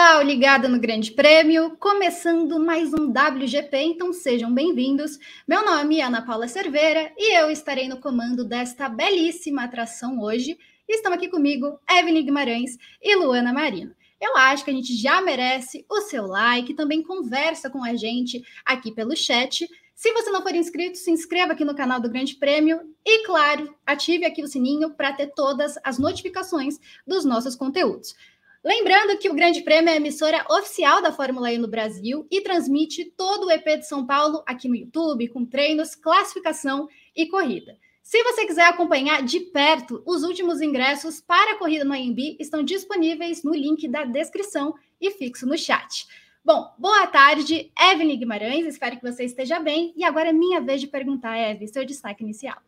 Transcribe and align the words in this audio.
pessoal, 0.00 0.22
ligado 0.22 0.66
no 0.66 0.80
Grande 0.80 1.10
Prêmio, 1.10 1.76
começando 1.76 2.58
mais 2.58 2.90
um 2.94 3.10
WGP, 3.10 3.76
então 3.82 4.14
sejam 4.14 4.50
bem-vindos. 4.50 5.18
Meu 5.46 5.62
nome 5.62 6.00
é 6.00 6.04
Ana 6.04 6.24
Paula 6.24 6.48
Cerveira 6.48 7.12
e 7.18 7.38
eu 7.38 7.50
estarei 7.50 7.86
no 7.86 8.00
comando 8.00 8.42
desta 8.42 8.88
belíssima 8.88 9.64
atração 9.64 10.18
hoje. 10.22 10.58
Estão 10.88 11.12
aqui 11.12 11.28
comigo 11.28 11.78
Evelyn 11.86 12.24
Guimarães 12.24 12.78
e 13.02 13.14
Luana 13.14 13.52
Marino. 13.52 13.94
Eu 14.18 14.38
acho 14.38 14.64
que 14.64 14.70
a 14.70 14.74
gente 14.74 14.96
já 14.96 15.20
merece 15.20 15.84
o 15.86 16.00
seu 16.00 16.26
like, 16.26 16.72
também 16.72 17.02
conversa 17.02 17.68
com 17.68 17.84
a 17.84 17.94
gente 17.94 18.42
aqui 18.64 18.90
pelo 18.92 19.14
chat. 19.14 19.68
Se 19.94 20.12
você 20.14 20.30
não 20.30 20.40
for 20.40 20.54
inscrito, 20.54 20.96
se 20.96 21.10
inscreva 21.10 21.52
aqui 21.52 21.62
no 21.62 21.76
canal 21.76 22.00
do 22.00 22.08
Grande 22.08 22.36
Prêmio 22.36 22.80
e, 23.04 23.26
claro, 23.26 23.76
ative 23.84 24.24
aqui 24.24 24.42
o 24.42 24.48
sininho 24.48 24.94
para 24.94 25.12
ter 25.12 25.26
todas 25.34 25.74
as 25.84 25.98
notificações 25.98 26.80
dos 27.06 27.22
nossos 27.22 27.54
conteúdos. 27.54 28.14
Lembrando 28.62 29.16
que 29.16 29.30
o 29.30 29.34
Grande 29.34 29.62
Prêmio 29.62 29.88
é 29.88 29.94
a 29.94 29.96
emissora 29.96 30.44
oficial 30.50 31.00
da 31.00 31.10
Fórmula 31.10 31.50
E 31.50 31.56
no 31.56 31.66
Brasil 31.66 32.26
e 32.30 32.42
transmite 32.42 33.06
todo 33.16 33.46
o 33.46 33.50
EP 33.50 33.64
de 33.64 33.88
São 33.88 34.06
Paulo 34.06 34.42
aqui 34.46 34.68
no 34.68 34.76
YouTube, 34.76 35.28
com 35.28 35.46
treinos, 35.46 35.94
classificação 35.94 36.86
e 37.16 37.26
corrida. 37.26 37.78
Se 38.02 38.22
você 38.22 38.44
quiser 38.44 38.66
acompanhar 38.66 39.22
de 39.22 39.40
perto, 39.40 40.02
os 40.06 40.24
últimos 40.24 40.60
ingressos 40.60 41.22
para 41.22 41.52
a 41.52 41.56
corrida 41.56 41.86
no 41.86 41.94
AMB 41.94 42.36
estão 42.38 42.62
disponíveis 42.62 43.42
no 43.42 43.54
link 43.54 43.88
da 43.88 44.04
descrição 44.04 44.74
e 45.00 45.10
fixo 45.12 45.46
no 45.46 45.56
chat. 45.56 46.06
Bom, 46.44 46.70
boa 46.78 47.06
tarde, 47.06 47.72
Evelyn 47.80 48.18
Guimarães, 48.18 48.66
espero 48.66 48.98
que 48.98 49.10
você 49.10 49.24
esteja 49.24 49.58
bem. 49.58 49.94
E 49.96 50.04
agora 50.04 50.28
é 50.28 50.32
minha 50.34 50.60
vez 50.60 50.82
de 50.82 50.86
perguntar, 50.86 51.38
Eve, 51.38 51.66
seu 51.66 51.86
destaque 51.86 52.22
inicial. 52.22 52.58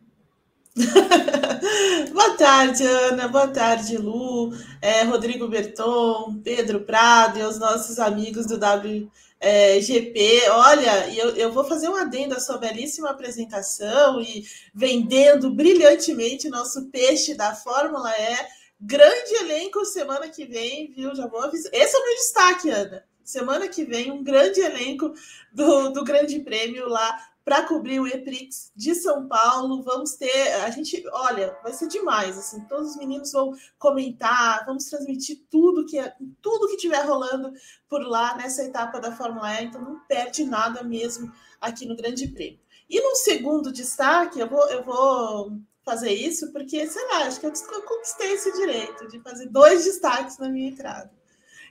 Boa 2.12 2.36
tarde, 2.38 2.82
Ana. 2.84 3.28
Boa 3.28 3.48
tarde, 3.48 3.98
Lu, 3.98 4.52
é, 4.80 5.02
Rodrigo 5.02 5.46
Berton, 5.46 6.40
Pedro 6.42 6.80
Prado 6.80 7.38
e 7.38 7.42
os 7.42 7.58
nossos 7.58 7.98
amigos 7.98 8.46
do 8.46 8.54
WGP. 8.56 10.48
Olha, 10.50 11.14
eu, 11.14 11.36
eu 11.36 11.52
vou 11.52 11.64
fazer 11.64 11.90
um 11.90 11.94
adendo 11.94 12.34
à 12.34 12.40
sua 12.40 12.56
belíssima 12.56 13.10
apresentação 13.10 14.18
e 14.22 14.46
vendendo 14.74 15.50
brilhantemente 15.50 16.48
nosso 16.48 16.86
peixe 16.86 17.34
da 17.34 17.54
Fórmula 17.54 18.10
E. 18.10 18.62
Grande 18.80 19.34
elenco 19.34 19.84
semana 19.84 20.28
que 20.28 20.46
vem, 20.46 20.90
viu? 20.90 21.14
Já 21.14 21.26
vou 21.26 21.42
avisar. 21.42 21.70
Esse 21.74 21.94
é 21.94 21.98
o 21.98 22.04
meu 22.04 22.14
destaque, 22.14 22.70
Ana. 22.70 23.04
Semana 23.22 23.68
que 23.68 23.84
vem, 23.84 24.10
um 24.10 24.24
grande 24.24 24.60
elenco 24.60 25.12
do, 25.52 25.90
do 25.90 26.02
Grande 26.02 26.40
Prêmio 26.40 26.88
lá 26.88 27.16
para 27.44 27.66
cobrir 27.66 28.00
o 28.00 28.06
EPRIX 28.06 28.72
de 28.74 28.94
São 28.94 29.26
Paulo. 29.26 29.82
Vamos 29.82 30.14
ter, 30.14 30.52
a 30.64 30.70
gente, 30.70 31.02
olha, 31.12 31.56
vai 31.62 31.72
ser 31.72 31.88
demais, 31.88 32.38
assim, 32.38 32.60
todos 32.66 32.90
os 32.90 32.96
meninos 32.96 33.32
vão 33.32 33.52
comentar, 33.78 34.64
vamos 34.64 34.84
transmitir 34.84 35.42
tudo 35.50 35.86
que 35.86 35.98
é, 35.98 36.14
tudo 36.40 36.68
que 36.68 36.76
tiver 36.76 37.02
rolando 37.04 37.52
por 37.88 38.02
lá 38.02 38.36
nessa 38.36 38.64
etapa 38.64 39.00
da 39.00 39.12
Fórmula 39.12 39.60
E, 39.60 39.64
então 39.64 39.80
não 39.80 40.00
perde 40.08 40.44
nada 40.44 40.82
mesmo 40.82 41.32
aqui 41.60 41.86
no 41.86 41.96
Grande 41.96 42.28
Prêmio. 42.28 42.60
E 42.88 43.00
no 43.00 43.16
segundo 43.16 43.72
destaque, 43.72 44.38
eu 44.38 44.48
vou, 44.48 44.68
eu 44.68 44.84
vou 44.84 45.58
fazer 45.84 46.12
isso 46.12 46.52
porque, 46.52 46.86
sei 46.86 47.06
lá, 47.08 47.24
acho 47.24 47.40
que 47.40 47.46
eu 47.46 47.52
conquistei 47.86 48.32
esse 48.32 48.52
direito 48.52 49.08
de 49.08 49.20
fazer 49.20 49.48
dois 49.48 49.84
destaques 49.84 50.38
na 50.38 50.48
minha 50.48 50.68
entrada. 50.68 51.10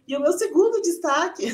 E 0.07 0.16
o 0.16 0.19
meu 0.19 0.33
segundo 0.33 0.81
destaque 0.81 1.45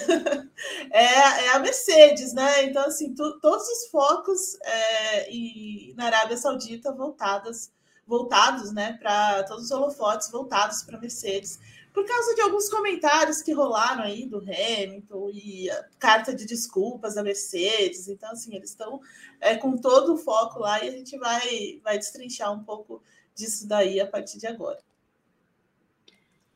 é, 0.91 1.03
é, 1.03 1.49
a 1.49 1.59
Mercedes, 1.59 2.33
né? 2.33 2.63
Então, 2.63 2.83
assim, 2.83 3.13
tu, 3.13 3.39
todos 3.39 3.67
os 3.67 3.87
focos 3.87 4.57
é, 4.61 5.31
e, 5.31 5.93
na 5.95 6.05
Arábia 6.05 6.37
Saudita 6.37 6.91
voltadas, 6.91 7.71
voltados, 8.05 8.71
né, 8.71 8.97
para 9.01 9.43
todos 9.43 9.65
os 9.65 9.71
holofotes 9.71 10.31
voltados 10.31 10.81
para 10.83 10.97
a 10.97 11.01
Mercedes, 11.01 11.59
por 11.93 12.05
causa 12.05 12.35
de 12.35 12.41
alguns 12.41 12.69
comentários 12.69 13.41
que 13.41 13.51
rolaram 13.51 14.03
aí 14.03 14.25
do 14.27 14.37
Hamilton 14.37 15.29
e 15.33 15.69
a 15.69 15.83
carta 15.99 16.33
de 16.33 16.45
desculpas 16.45 17.15
da 17.15 17.23
Mercedes. 17.23 18.07
Então, 18.07 18.31
assim, 18.31 18.55
eles 18.55 18.69
estão 18.69 19.01
é, 19.41 19.55
com 19.55 19.75
todo 19.75 20.13
o 20.13 20.17
foco 20.17 20.59
lá 20.59 20.83
e 20.83 20.89
a 20.89 20.91
gente 20.91 21.17
vai, 21.17 21.81
vai 21.83 21.97
destrinchar 21.97 22.53
um 22.53 22.63
pouco 22.63 23.01
disso 23.35 23.67
daí 23.67 23.99
a 23.99 24.07
partir 24.07 24.37
de 24.37 24.47
agora. 24.47 24.79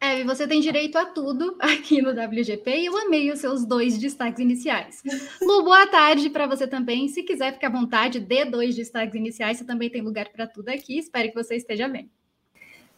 Eve, 0.04 0.24
você 0.24 0.48
tem 0.48 0.60
direito 0.60 0.98
a 0.98 1.06
tudo 1.06 1.56
aqui 1.62 2.02
no 2.02 2.10
WGP 2.10 2.72
e 2.76 2.86
eu 2.88 2.98
amei 2.98 3.32
os 3.32 3.40
seus 3.40 3.64
dois 3.64 4.00
destaques 4.00 4.40
iniciais. 4.40 5.04
Lu, 5.40 5.64
boa 5.64 5.86
tarde 5.86 6.28
para 6.28 6.48
você 6.48 6.66
também. 6.66 7.08
Se 7.08 7.22
quiser 7.22 7.54
ficar 7.54 7.68
à 7.68 7.72
vontade, 7.72 8.20
dê 8.20 8.44
dois 8.44 8.76
destaques 8.76 9.14
iniciais, 9.14 9.60
você 9.60 9.64
também 9.64 9.92
tem 9.92 10.02
lugar 10.02 10.30
para 10.30 10.48
tudo 10.48 10.70
aqui. 10.70 10.98
Espero 10.98 11.30
que 11.30 11.36
você 11.36 11.56
esteja 11.56 11.88
bem. 11.88 12.10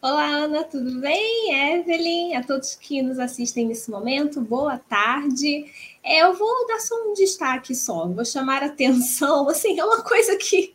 Olá, 0.01 0.27
Ana, 0.27 0.63
tudo 0.63 0.99
bem? 1.01 1.77
Evelyn, 1.77 2.35
a 2.35 2.43
todos 2.43 2.75
que 2.75 3.01
nos 3.01 3.19
assistem 3.19 3.67
nesse 3.67 3.91
momento, 3.91 4.39
boa 4.39 4.77
tarde. 4.77 5.65
É, 6.01 6.23
eu 6.23 6.33
vou 6.33 6.67
dar 6.67 6.79
só 6.79 6.95
um 7.05 7.13
destaque 7.13 7.73
só, 7.75 8.07
vou 8.07 8.25
chamar 8.25 8.63
a 8.63 8.65
atenção, 8.65 9.47
assim, 9.49 9.77
é 9.79 9.83
uma 9.85 10.01
coisa 10.03 10.37
que 10.37 10.73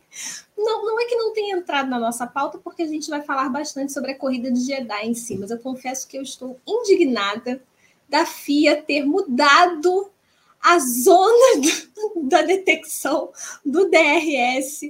não, 0.63 0.85
não 0.85 0.99
é 0.99 1.05
que 1.05 1.15
não 1.15 1.33
tenha 1.33 1.57
entrado 1.57 1.89
na 1.89 1.99
nossa 1.99 2.27
pauta, 2.27 2.57
porque 2.57 2.83
a 2.83 2.87
gente 2.87 3.09
vai 3.09 3.21
falar 3.21 3.49
bastante 3.49 3.93
sobre 3.93 4.11
a 4.11 4.17
corrida 4.17 4.51
de 4.51 4.59
Jeddah 4.59 5.05
em 5.05 5.13
si, 5.13 5.37
mas 5.37 5.51
eu 5.51 5.59
confesso 5.59 6.07
que 6.07 6.17
eu 6.17 6.21
estou 6.21 6.59
indignada 6.67 7.61
da 8.07 8.25
FIA 8.25 8.81
ter 8.81 9.05
mudado 9.05 10.11
a 10.61 10.77
zona 10.79 11.61
do, 11.95 12.23
da 12.27 12.41
detecção 12.41 13.31
do 13.65 13.89
DRS. 13.89 14.81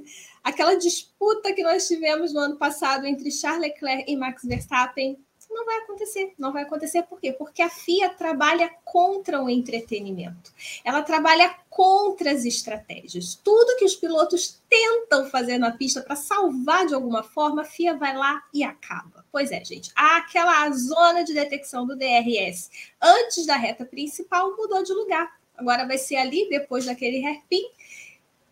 Aquela 0.43 0.75
disputa 0.75 1.53
que 1.53 1.63
nós 1.63 1.87
tivemos 1.87 2.33
no 2.33 2.39
ano 2.39 2.55
passado 2.55 3.05
entre 3.05 3.29
Charles 3.29 3.61
Leclerc 3.61 4.11
e 4.11 4.15
Max 4.15 4.43
Verstappen 4.43 5.17
não 5.49 5.65
vai 5.65 5.77
acontecer. 5.77 6.33
Não 6.37 6.53
vai 6.53 6.63
acontecer 6.63 7.03
por 7.03 7.19
quê? 7.19 7.33
Porque 7.33 7.61
a 7.61 7.69
FIA 7.69 8.09
trabalha 8.09 8.69
contra 8.85 9.41
o 9.41 9.49
entretenimento. 9.49 10.53
Ela 10.83 11.01
trabalha 11.01 11.55
contra 11.69 12.31
as 12.31 12.45
estratégias. 12.45 13.35
Tudo 13.43 13.75
que 13.77 13.85
os 13.85 13.95
pilotos 13.95 14.61
tentam 14.69 15.25
fazer 15.29 15.57
na 15.57 15.71
pista 15.71 16.01
para 16.01 16.15
salvar 16.15 16.85
de 16.85 16.93
alguma 16.93 17.23
forma, 17.23 17.63
a 17.63 17.65
FIA 17.65 17.95
vai 17.97 18.15
lá 18.15 18.43
e 18.53 18.63
acaba. 18.63 19.25
Pois 19.31 19.51
é, 19.51 19.63
gente. 19.65 19.91
Aquela 19.95 20.69
zona 20.71 21.23
de 21.23 21.33
detecção 21.33 21.85
do 21.85 21.97
DRS 21.97 22.69
antes 23.01 23.45
da 23.45 23.55
reta 23.55 23.85
principal 23.85 24.55
mudou 24.55 24.83
de 24.83 24.93
lugar. 24.93 25.39
Agora 25.57 25.85
vai 25.85 25.97
ser 25.97 26.15
ali, 26.15 26.47
depois 26.49 26.85
daquele 26.85 27.25
hairpin. 27.25 27.63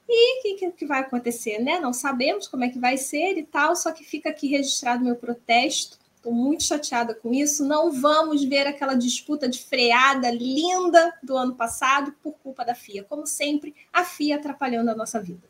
E 0.10 0.40
o 0.40 0.58
que, 0.58 0.72
que, 0.72 0.86
vai 0.86 1.02
acontecer, 1.02 1.60
né? 1.60 1.80
Não 1.80 1.92
sabemos 1.92 2.48
como 2.48 2.64
é 2.64 2.70
que 2.70 2.80
vai 2.80 2.98
ser 2.98 3.38
e 3.38 3.44
tal, 3.44 3.76
só 3.76 3.92
que 3.92 4.06
fica 4.06 4.30
aqui 4.30 4.48
registrado 4.48 5.04
meu 5.04 5.18
protesto 5.18 6.00
Estou 6.18 6.34
muito 6.34 6.64
chateada 6.64 7.14
com 7.14 7.32
isso. 7.32 7.64
Não 7.64 7.92
vamos 7.92 8.44
ver 8.44 8.66
aquela 8.66 8.96
disputa 8.96 9.48
de 9.48 9.64
freada 9.64 10.32
linda 10.32 11.14
do 11.22 11.38
ano 11.38 11.56
passado 11.56 12.12
por 12.24 12.34
culpa 12.40 12.66
da 12.66 12.74
FIA. 12.74 13.04
Como 13.04 13.28
sempre, 13.28 13.76
a 13.94 14.04
FIA 14.04 14.36
atrapalhando 14.36 14.90
a 14.90 14.96
nossa 14.96 15.22
vida. 15.22 15.48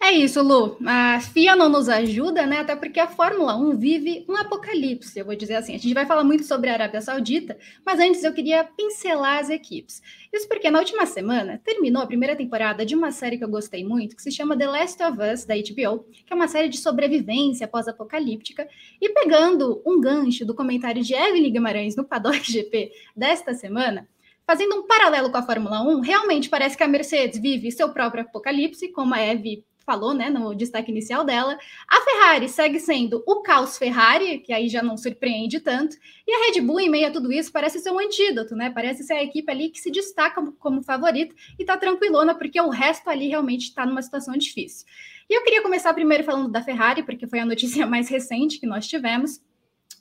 É 0.00 0.12
isso, 0.12 0.40
Lu. 0.42 0.78
A 0.86 1.20
FIA 1.20 1.56
não 1.56 1.68
nos 1.68 1.88
ajuda, 1.88 2.46
né? 2.46 2.60
Até 2.60 2.76
porque 2.76 3.00
a 3.00 3.08
Fórmula 3.08 3.56
1 3.56 3.76
vive 3.76 4.24
um 4.28 4.36
apocalipse, 4.36 5.18
eu 5.18 5.24
vou 5.24 5.34
dizer 5.34 5.56
assim. 5.56 5.74
A 5.74 5.78
gente 5.78 5.92
vai 5.92 6.06
falar 6.06 6.22
muito 6.22 6.44
sobre 6.44 6.70
a 6.70 6.74
Arábia 6.74 7.00
Saudita, 7.00 7.58
mas 7.84 7.98
antes 7.98 8.22
eu 8.22 8.32
queria 8.32 8.62
pincelar 8.62 9.40
as 9.40 9.50
equipes. 9.50 10.00
Isso 10.32 10.46
porque 10.46 10.70
na 10.70 10.78
última 10.78 11.04
semana 11.04 11.60
terminou 11.64 12.00
a 12.00 12.06
primeira 12.06 12.36
temporada 12.36 12.86
de 12.86 12.94
uma 12.94 13.10
série 13.10 13.36
que 13.38 13.44
eu 13.44 13.48
gostei 13.48 13.84
muito, 13.84 14.14
que 14.14 14.22
se 14.22 14.30
chama 14.30 14.56
The 14.56 14.68
Last 14.68 15.02
of 15.02 15.18
Us, 15.20 15.44
da 15.44 15.56
HBO, 15.56 16.04
que 16.24 16.32
é 16.32 16.34
uma 16.34 16.46
série 16.46 16.68
de 16.68 16.78
sobrevivência 16.78 17.66
pós-apocalíptica. 17.66 18.68
E 19.00 19.08
pegando 19.08 19.82
um 19.84 20.00
gancho 20.00 20.46
do 20.46 20.54
comentário 20.54 21.02
de 21.02 21.12
Evelyn 21.12 21.52
Guimarães 21.52 21.96
no 21.96 22.04
Paddock 22.04 22.40
GP 22.50 22.92
desta 23.16 23.52
semana, 23.52 24.08
fazendo 24.46 24.76
um 24.76 24.86
paralelo 24.86 25.30
com 25.30 25.38
a 25.38 25.42
Fórmula 25.42 25.82
1, 25.82 26.00
realmente 26.00 26.48
parece 26.48 26.76
que 26.76 26.84
a 26.84 26.88
Mercedes 26.88 27.40
vive 27.40 27.72
seu 27.72 27.88
próprio 27.88 28.22
apocalipse, 28.22 28.88
como 28.92 29.12
a 29.12 29.20
Eve 29.20 29.64
falou, 29.88 30.12
né, 30.12 30.28
no 30.28 30.54
destaque 30.54 30.90
inicial 30.90 31.24
dela. 31.24 31.58
A 31.88 32.00
Ferrari 32.02 32.46
segue 32.46 32.78
sendo 32.78 33.24
o 33.26 33.40
caos 33.40 33.78
Ferrari, 33.78 34.40
que 34.40 34.52
aí 34.52 34.68
já 34.68 34.82
não 34.82 34.98
surpreende 34.98 35.60
tanto, 35.60 35.96
e 36.26 36.30
a 36.30 36.46
Red 36.46 36.60
Bull, 36.60 36.80
em 36.80 36.90
meio 36.90 37.08
a 37.08 37.10
tudo 37.10 37.32
isso, 37.32 37.50
parece 37.50 37.78
ser 37.78 37.90
um 37.90 37.98
antídoto, 37.98 38.54
né? 38.54 38.68
Parece 38.68 39.02
ser 39.02 39.14
a 39.14 39.22
equipe 39.22 39.50
ali 39.50 39.70
que 39.70 39.80
se 39.80 39.90
destaca 39.90 40.42
como 40.58 40.82
favorita 40.82 41.34
e 41.58 41.64
tá 41.64 41.74
tranquilona, 41.78 42.34
porque 42.34 42.60
o 42.60 42.68
resto 42.68 43.08
ali 43.08 43.28
realmente 43.28 43.62
está 43.62 43.86
numa 43.86 44.02
situação 44.02 44.36
difícil. 44.36 44.86
E 45.30 45.34
eu 45.34 45.42
queria 45.42 45.62
começar 45.62 45.94
primeiro 45.94 46.24
falando 46.24 46.50
da 46.50 46.62
Ferrari, 46.62 47.02
porque 47.02 47.26
foi 47.26 47.38
a 47.38 47.46
notícia 47.46 47.84
mais 47.88 48.10
recente 48.10 48.60
que 48.60 48.66
nós 48.66 48.86
tivemos. 48.86 49.40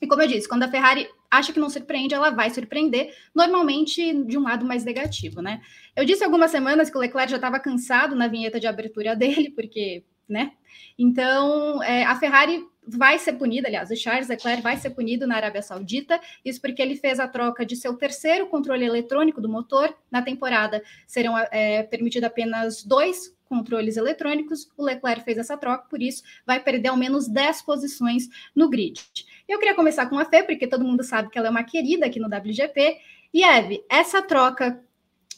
E 0.01 0.07
como 0.07 0.21
eu 0.21 0.27
disse, 0.27 0.47
quando 0.47 0.63
a 0.63 0.67
Ferrari 0.67 1.07
acha 1.29 1.51
que 1.51 1.59
não 1.59 1.69
surpreende, 1.69 2.13
ela 2.13 2.29
vai 2.29 2.49
surpreender, 2.49 3.13
normalmente 3.33 4.13
de 4.23 4.37
um 4.37 4.43
lado 4.43 4.65
mais 4.65 4.83
negativo, 4.83 5.41
né? 5.41 5.61
Eu 5.95 6.05
disse 6.05 6.23
algumas 6.23 6.51
semanas 6.51 6.89
que 6.89 6.97
o 6.97 6.99
Leclerc 6.99 7.29
já 7.29 7.37
estava 7.37 7.59
cansado 7.59 8.15
na 8.15 8.27
vinheta 8.27 8.59
de 8.59 8.67
abertura 8.67 9.15
dele, 9.17 9.49
porque, 9.51 10.03
né? 10.27 10.51
Então, 10.97 11.81
é, 11.83 12.03
a 12.03 12.15
Ferrari 12.15 12.63
vai 12.87 13.19
ser 13.19 13.33
punida, 13.33 13.67
aliás, 13.67 13.91
o 13.91 13.95
Charles 13.95 14.29
Leclerc 14.29 14.61
vai 14.63 14.77
ser 14.77 14.91
punido 14.91 15.27
na 15.27 15.35
Arábia 15.35 15.61
Saudita, 15.61 16.21
isso 16.45 16.61
porque 16.61 16.81
ele 16.81 16.95
fez 16.95 17.19
a 17.19 17.27
troca 17.27 17.65
de 17.65 17.75
seu 17.75 17.93
terceiro 17.95 18.47
controle 18.47 18.85
eletrônico 18.85 19.41
do 19.41 19.49
motor. 19.49 19.93
Na 20.09 20.21
temporada 20.21 20.81
serão 21.05 21.37
é, 21.51 21.83
permitidos 21.83 22.27
apenas 22.27 22.83
dois 22.83 23.36
controles 23.47 23.97
eletrônicos, 23.97 24.69
o 24.77 24.83
Leclerc 24.83 25.23
fez 25.23 25.37
essa 25.37 25.57
troca, 25.57 25.87
por 25.89 26.01
isso 26.01 26.23
vai 26.45 26.59
perder 26.59 26.89
ao 26.89 26.97
menos 26.97 27.27
10 27.27 27.61
posições 27.63 28.29
no 28.55 28.69
grid. 28.69 29.01
Eu 29.47 29.59
queria 29.59 29.75
começar 29.75 30.05
com 30.07 30.19
a 30.19 30.25
Fê, 30.25 30.43
porque 30.43 30.67
todo 30.67 30.83
mundo 30.83 31.03
sabe 31.03 31.29
que 31.29 31.37
ela 31.37 31.47
é 31.47 31.51
uma 31.51 31.63
querida 31.63 32.05
aqui 32.05 32.19
no 32.19 32.27
WGP. 32.27 32.97
E 33.33 33.43
Eve, 33.43 33.83
essa 33.89 34.21
troca 34.21 34.83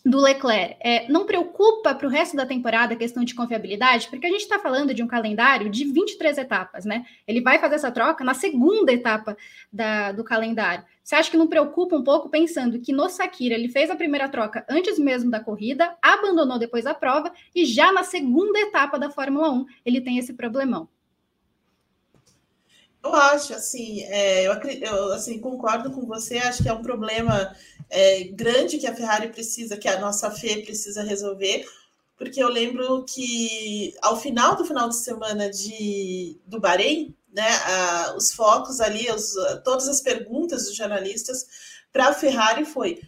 do 0.05 0.19
Leclerc 0.19 0.77
é, 0.79 1.07
não 1.09 1.25
preocupa 1.25 1.93
para 1.93 2.07
o 2.07 2.09
resto 2.09 2.35
da 2.35 2.45
temporada 2.45 2.93
a 2.93 2.97
questão 2.97 3.23
de 3.23 3.35
confiabilidade, 3.35 4.07
porque 4.09 4.25
a 4.25 4.29
gente 4.29 4.41
está 4.41 4.59
falando 4.59 4.93
de 4.93 5.03
um 5.03 5.07
calendário 5.07 5.69
de 5.69 5.85
23 5.85 6.37
etapas, 6.37 6.85
né? 6.85 7.05
Ele 7.27 7.41
vai 7.41 7.59
fazer 7.59 7.75
essa 7.75 7.91
troca 7.91 8.23
na 8.23 8.33
segunda 8.33 8.91
etapa 8.91 9.37
da, 9.71 10.11
do 10.11 10.23
calendário. 10.23 10.83
Você 11.03 11.15
acha 11.15 11.31
que 11.31 11.37
não 11.37 11.47
preocupa 11.47 11.95
um 11.95 12.03
pouco 12.03 12.29
pensando 12.29 12.79
que 12.79 12.93
no 12.93 13.09
Sakira 13.09 13.55
ele 13.55 13.67
fez 13.67 13.89
a 13.89 13.95
primeira 13.95 14.29
troca 14.29 14.65
antes 14.69 14.99
mesmo 14.99 15.31
da 15.31 15.39
corrida, 15.39 15.97
abandonou 16.01 16.59
depois 16.59 16.85
a 16.85 16.93
prova 16.93 17.31
e 17.53 17.65
já 17.65 17.91
na 17.91 18.03
segunda 18.03 18.59
etapa 18.59 18.97
da 18.99 19.09
Fórmula 19.09 19.49
1 19.51 19.65
ele 19.85 20.01
tem 20.01 20.17
esse 20.17 20.33
problemão? 20.33 20.87
Eu 23.03 23.15
acho, 23.15 23.53
assim, 23.53 24.03
é, 24.03 24.47
eu, 24.47 24.53
eu, 24.53 25.13
assim, 25.13 25.39
concordo 25.39 25.91
com 25.91 26.05
você, 26.05 26.37
acho 26.37 26.61
que 26.63 26.69
é 26.69 26.73
um 26.73 26.81
problema 26.81 27.55
é, 27.89 28.25
grande 28.25 28.77
que 28.77 28.87
a 28.87 28.95
Ferrari 28.95 29.29
precisa, 29.29 29.77
que 29.77 29.87
a 29.87 29.99
nossa 29.99 30.29
FE 30.31 30.63
precisa 30.63 31.01
resolver, 31.01 31.65
porque 32.17 32.43
eu 32.43 32.49
lembro 32.49 33.05
que 33.05 33.95
ao 34.01 34.19
final 34.19 34.55
do 34.57 34.65
final 34.65 34.89
de 34.89 34.97
semana 34.97 35.49
de, 35.49 36.37
do 36.45 36.59
Bahrein, 36.59 37.15
né, 37.33 37.47
a, 37.47 38.15
os 38.17 38.33
focos 38.33 38.81
ali, 38.81 39.09
os, 39.09 39.33
todas 39.63 39.87
as 39.87 40.01
perguntas 40.01 40.65
dos 40.65 40.75
jornalistas 40.75 41.47
para 41.93 42.09
a 42.09 42.13
Ferrari 42.13 42.65
foi 42.65 42.99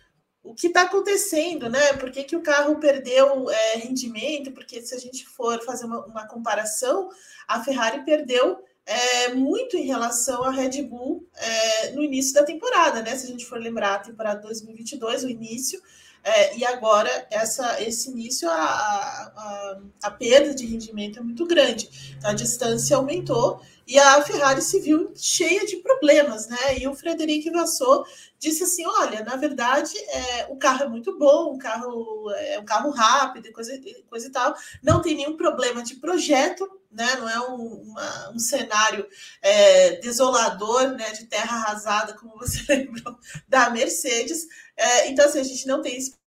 o 0.44 0.56
que 0.56 0.68
está 0.68 0.84
acontecendo, 0.84 1.70
né? 1.70 1.94
Por 1.94 2.10
que, 2.10 2.24
que 2.24 2.36
o 2.36 2.42
carro 2.42 2.80
perdeu 2.80 3.50
é, 3.52 3.76
rendimento? 3.78 4.52
Porque 4.52 4.82
se 4.82 4.96
a 4.96 4.98
gente 4.98 5.28
for 5.28 5.64
fazer 5.64 5.86
uma, 5.86 6.06
uma 6.06 6.28
comparação, 6.28 7.10
a 7.48 7.64
Ferrari 7.64 8.04
perdeu 8.04 8.64
é, 8.86 9.34
muito 9.34 9.78
em 9.78 9.86
relação 9.86 10.44
à 10.44 10.52
Red 10.52 10.82
Bull 10.84 11.28
é, 11.36 11.92
no 11.92 12.04
início 12.04 12.34
da 12.34 12.44
temporada, 12.44 13.02
né? 13.02 13.16
Se 13.16 13.26
a 13.26 13.30
gente 13.30 13.46
for 13.46 13.60
lembrar 13.60 13.96
a 13.96 14.00
temporada 14.00 14.42
2022, 14.42 15.24
o 15.24 15.30
início, 15.30 15.82
é, 16.24 16.58
e 16.58 16.64
agora 16.64 17.10
essa, 17.32 17.82
esse 17.82 18.12
início, 18.12 18.48
a, 18.50 18.54
a, 18.54 19.82
a, 20.04 20.12
perda 20.12 20.54
de 20.54 20.66
rendimento 20.68 21.20
é 21.20 21.22
muito 21.22 21.46
grande. 21.48 21.90
Então, 22.18 22.30
a 22.30 22.34
distância 22.34 22.96
aumentou 22.96 23.62
e 23.88 23.98
a 24.00 24.22
Ferrari 24.22 24.62
se 24.62 24.80
viu 24.80 25.12
cheia 25.16 25.66
de 25.66 25.78
problemas, 25.78 26.48
né? 26.48 26.78
E 26.80 26.88
o 26.88 26.96
Frederic 26.96 27.50
Vassou 27.50 28.06
disse 28.40 28.64
assim: 28.64 28.86
olha, 28.86 29.24
na 29.24 29.36
verdade, 29.36 29.98
é, 29.98 30.48
o 30.50 30.56
carro 30.56 30.84
é 30.84 30.88
muito 30.88 31.18
bom, 31.18 31.54
o 31.54 31.58
carro 31.58 32.32
é 32.32 32.60
um 32.60 32.66
carro 32.66 32.92
rápido, 32.92 33.52
coisa, 33.52 33.72
coisa 34.10 34.28
e 34.28 34.32
tal, 34.32 34.56
não 34.82 35.02
tem 35.02 35.16
nenhum 35.16 35.36
problema 35.36 35.84
de 35.84 35.96
projeto, 35.96 36.70
né? 36.92 37.16
Não 37.16 37.30
é 37.30 37.40
um, 37.40 37.82
uma, 37.84 38.32
um 38.32 38.40
cenário 38.40 39.08
é, 39.42 39.98
desolador, 39.98 40.90
né? 40.92 41.12
De 41.12 41.26
terra 41.26 41.58
arrasada, 41.58 42.14
como 42.14 42.38
você 42.38 42.64
lembrou 42.74 43.18
da 43.48 43.70
Mercedes. 43.70 44.48
É, 44.78 45.10
então, 45.10 45.26
assim, 45.26 45.40
a 45.40 45.44
gente 45.44 45.68
não 45.68 45.82
tem 45.82 45.98
esse 45.98 46.21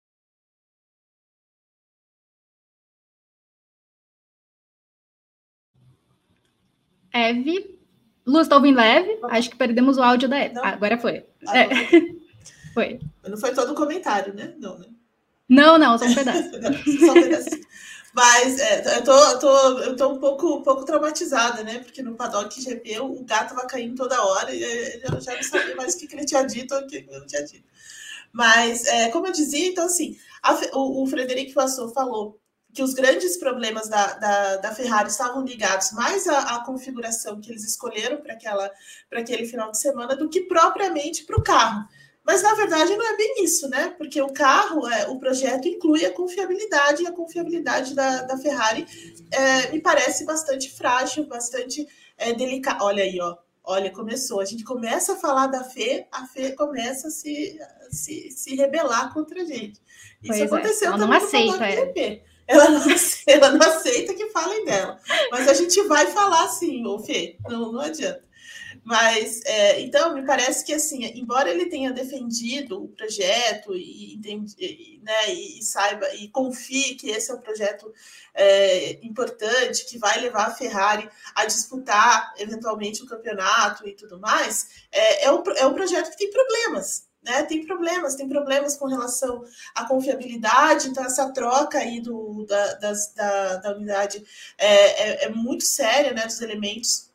Eve. 7.13 7.79
Luz, 8.25 8.47
tá 8.47 8.55
ouvindo 8.55 8.79
a 8.79 8.85
Eve? 8.85 9.19
Acho 9.23 9.49
que 9.49 9.57
perdemos 9.57 9.97
o 9.97 10.03
áudio 10.03 10.29
da 10.29 10.37
Eve. 10.37 10.59
Ah, 10.59 10.69
agora 10.69 10.97
foi. 10.97 11.25
Ah, 11.47 11.57
é. 11.59 11.67
foi. 12.73 12.99
Não 13.27 13.37
foi 13.37 13.53
todo 13.53 13.71
o 13.71 13.75
comentário, 13.75 14.33
né? 14.33 14.53
Não, 14.59 14.77
né? 14.77 14.87
Não, 15.49 15.77
não, 15.77 15.97
só 15.97 16.05
um 16.05 16.15
pedaço. 16.15 16.49
só 17.05 17.11
um 17.11 17.21
pedacinho. 17.21 17.61
Mas 18.13 18.59
é, 18.59 18.97
eu, 18.97 19.03
tô, 19.03 19.13
eu, 19.13 19.39
tô, 19.39 19.79
eu 19.79 19.95
tô 19.95 20.09
um 20.09 20.19
pouco, 20.19 20.57
um 20.57 20.63
pouco 20.63 20.85
traumatizada, 20.85 21.63
né? 21.63 21.79
Porque 21.79 22.01
no 22.01 22.15
paddock 22.15 22.61
GP 22.61 22.99
o 22.99 23.23
gato 23.23 23.55
vai 23.55 23.65
caindo 23.67 23.95
toda 23.95 24.23
hora 24.23 24.53
e 24.53 24.61
eu 25.01 25.21
já 25.21 25.33
não 25.33 25.43
sabia 25.43 25.75
mais 25.75 25.95
o 25.95 25.97
que, 25.97 26.07
que 26.07 26.15
ele 26.15 26.25
tinha 26.25 26.43
dito 26.43 26.75
ou 26.75 26.81
o 26.81 26.87
que 26.87 26.97
ele 26.97 27.07
não 27.11 27.25
tinha 27.25 27.43
dito. 27.43 27.63
Mas, 28.33 28.85
é, 28.85 29.09
como 29.09 29.27
eu 29.27 29.31
dizia, 29.31 29.67
então, 29.67 29.85
assim, 29.85 30.17
a, 30.41 30.53
o, 30.73 31.03
o 31.03 31.07
Frederico 31.07 31.53
Vassou 31.53 31.89
falou 31.89 32.40
que 32.73 32.81
os 32.81 32.93
grandes 32.93 33.37
problemas 33.37 33.89
da, 33.89 34.13
da, 34.13 34.57
da 34.57 34.75
Ferrari 34.75 35.09
estavam 35.09 35.43
ligados 35.43 35.91
mais 35.91 36.27
à, 36.27 36.55
à 36.55 36.65
configuração 36.65 37.39
que 37.41 37.51
eles 37.51 37.63
escolheram 37.63 38.21
para 38.21 39.19
aquele 39.19 39.45
final 39.45 39.71
de 39.71 39.79
semana 39.79 40.15
do 40.15 40.29
que 40.29 40.41
propriamente 40.41 41.25
para 41.25 41.37
o 41.37 41.43
carro. 41.43 41.85
Mas 42.23 42.43
na 42.43 42.53
verdade 42.53 42.95
não 42.95 43.05
é 43.05 43.17
bem 43.17 43.43
isso, 43.43 43.67
né? 43.67 43.93
Porque 43.97 44.21
o 44.21 44.31
carro, 44.31 44.87
é, 44.87 45.07
o 45.07 45.17
projeto 45.17 45.67
inclui 45.67 46.05
a 46.05 46.13
confiabilidade, 46.13 47.03
e 47.03 47.07
a 47.07 47.11
confiabilidade 47.11 47.95
da, 47.95 48.21
da 48.21 48.37
Ferrari 48.37 48.85
é, 49.31 49.71
me 49.71 49.81
parece 49.81 50.23
bastante 50.23 50.69
frágil, 50.71 51.25
bastante 51.25 51.85
é, 52.17 52.31
delicada. 52.33 52.83
Olha 52.83 53.03
aí, 53.03 53.19
ó. 53.19 53.35
Olha, 53.63 53.91
começou. 53.91 54.39
A 54.39 54.45
gente 54.45 54.63
começa 54.63 55.13
a 55.13 55.15
falar 55.15 55.47
da 55.47 55.63
Fê, 55.63 56.07
a 56.11 56.25
Fê 56.25 56.51
começa 56.51 57.07
a 57.07 57.11
se, 57.11 57.59
se, 57.89 58.31
se 58.31 58.55
rebelar 58.55 59.13
contra 59.13 59.41
a 59.41 59.45
gente. 59.45 59.79
Isso 60.21 60.27
pois 60.27 60.39
é, 60.39 60.43
aconteceu 60.43 60.89
é. 60.89 60.91
Também 60.91 61.07
não 61.07 61.17
aceita, 61.17 61.65
é. 61.65 62.21
Ela 62.47 62.69
não, 62.69 62.85
ela 63.27 63.51
não 63.51 63.65
aceita 63.65 64.13
que 64.13 64.29
falem 64.29 64.65
dela. 64.65 64.99
Mas 65.31 65.47
a 65.47 65.53
gente 65.53 65.81
vai 65.83 66.07
falar 66.07 66.47
sim, 66.49 66.85
ô 66.85 66.99
Fê. 66.99 67.37
Não, 67.47 67.71
não 67.71 67.81
adianta. 67.81 68.23
Mas, 68.83 69.41
é, 69.45 69.79
então, 69.81 70.15
me 70.15 70.25
parece 70.25 70.65
que, 70.65 70.73
assim, 70.73 71.05
embora 71.15 71.49
ele 71.49 71.67
tenha 71.67 71.91
defendido 71.91 72.83
o 72.83 72.87
projeto 72.87 73.75
e, 73.75 74.15
e, 74.15 74.99
né, 75.03 75.33
e 75.33 75.61
saiba 75.61 76.07
e 76.15 76.27
confie 76.29 76.95
que 76.95 77.11
esse 77.11 77.31
é 77.31 77.35
um 77.35 77.41
projeto 77.41 77.93
é, 78.33 78.93
importante, 79.05 79.85
que 79.85 79.99
vai 79.99 80.19
levar 80.19 80.47
a 80.47 80.55
Ferrari 80.55 81.07
a 81.35 81.45
disputar 81.45 82.33
eventualmente 82.39 83.03
o 83.03 83.05
campeonato 83.05 83.87
e 83.87 83.93
tudo 83.93 84.19
mais, 84.19 84.85
é, 84.91 85.25
é, 85.25 85.31
um, 85.31 85.43
é 85.57 85.65
um 85.65 85.73
projeto 85.73 86.09
que 86.09 86.17
tem 86.17 86.31
problemas. 86.31 87.10
Né, 87.23 87.43
tem 87.43 87.63
problemas, 87.67 88.15
tem 88.15 88.27
problemas 88.27 88.75
com 88.75 88.87
relação 88.87 89.43
à 89.75 89.85
confiabilidade, 89.87 90.87
então 90.87 91.05
essa 91.05 91.31
troca 91.31 91.77
aí 91.77 92.01
do, 92.01 92.47
da, 92.47 92.73
das, 92.73 93.13
da, 93.13 93.57
da 93.57 93.75
unidade 93.75 94.25
é, 94.57 95.25
é, 95.25 95.25
é 95.25 95.29
muito 95.29 95.63
séria, 95.63 96.13
né, 96.13 96.25
dos 96.25 96.41
elementos 96.41 97.11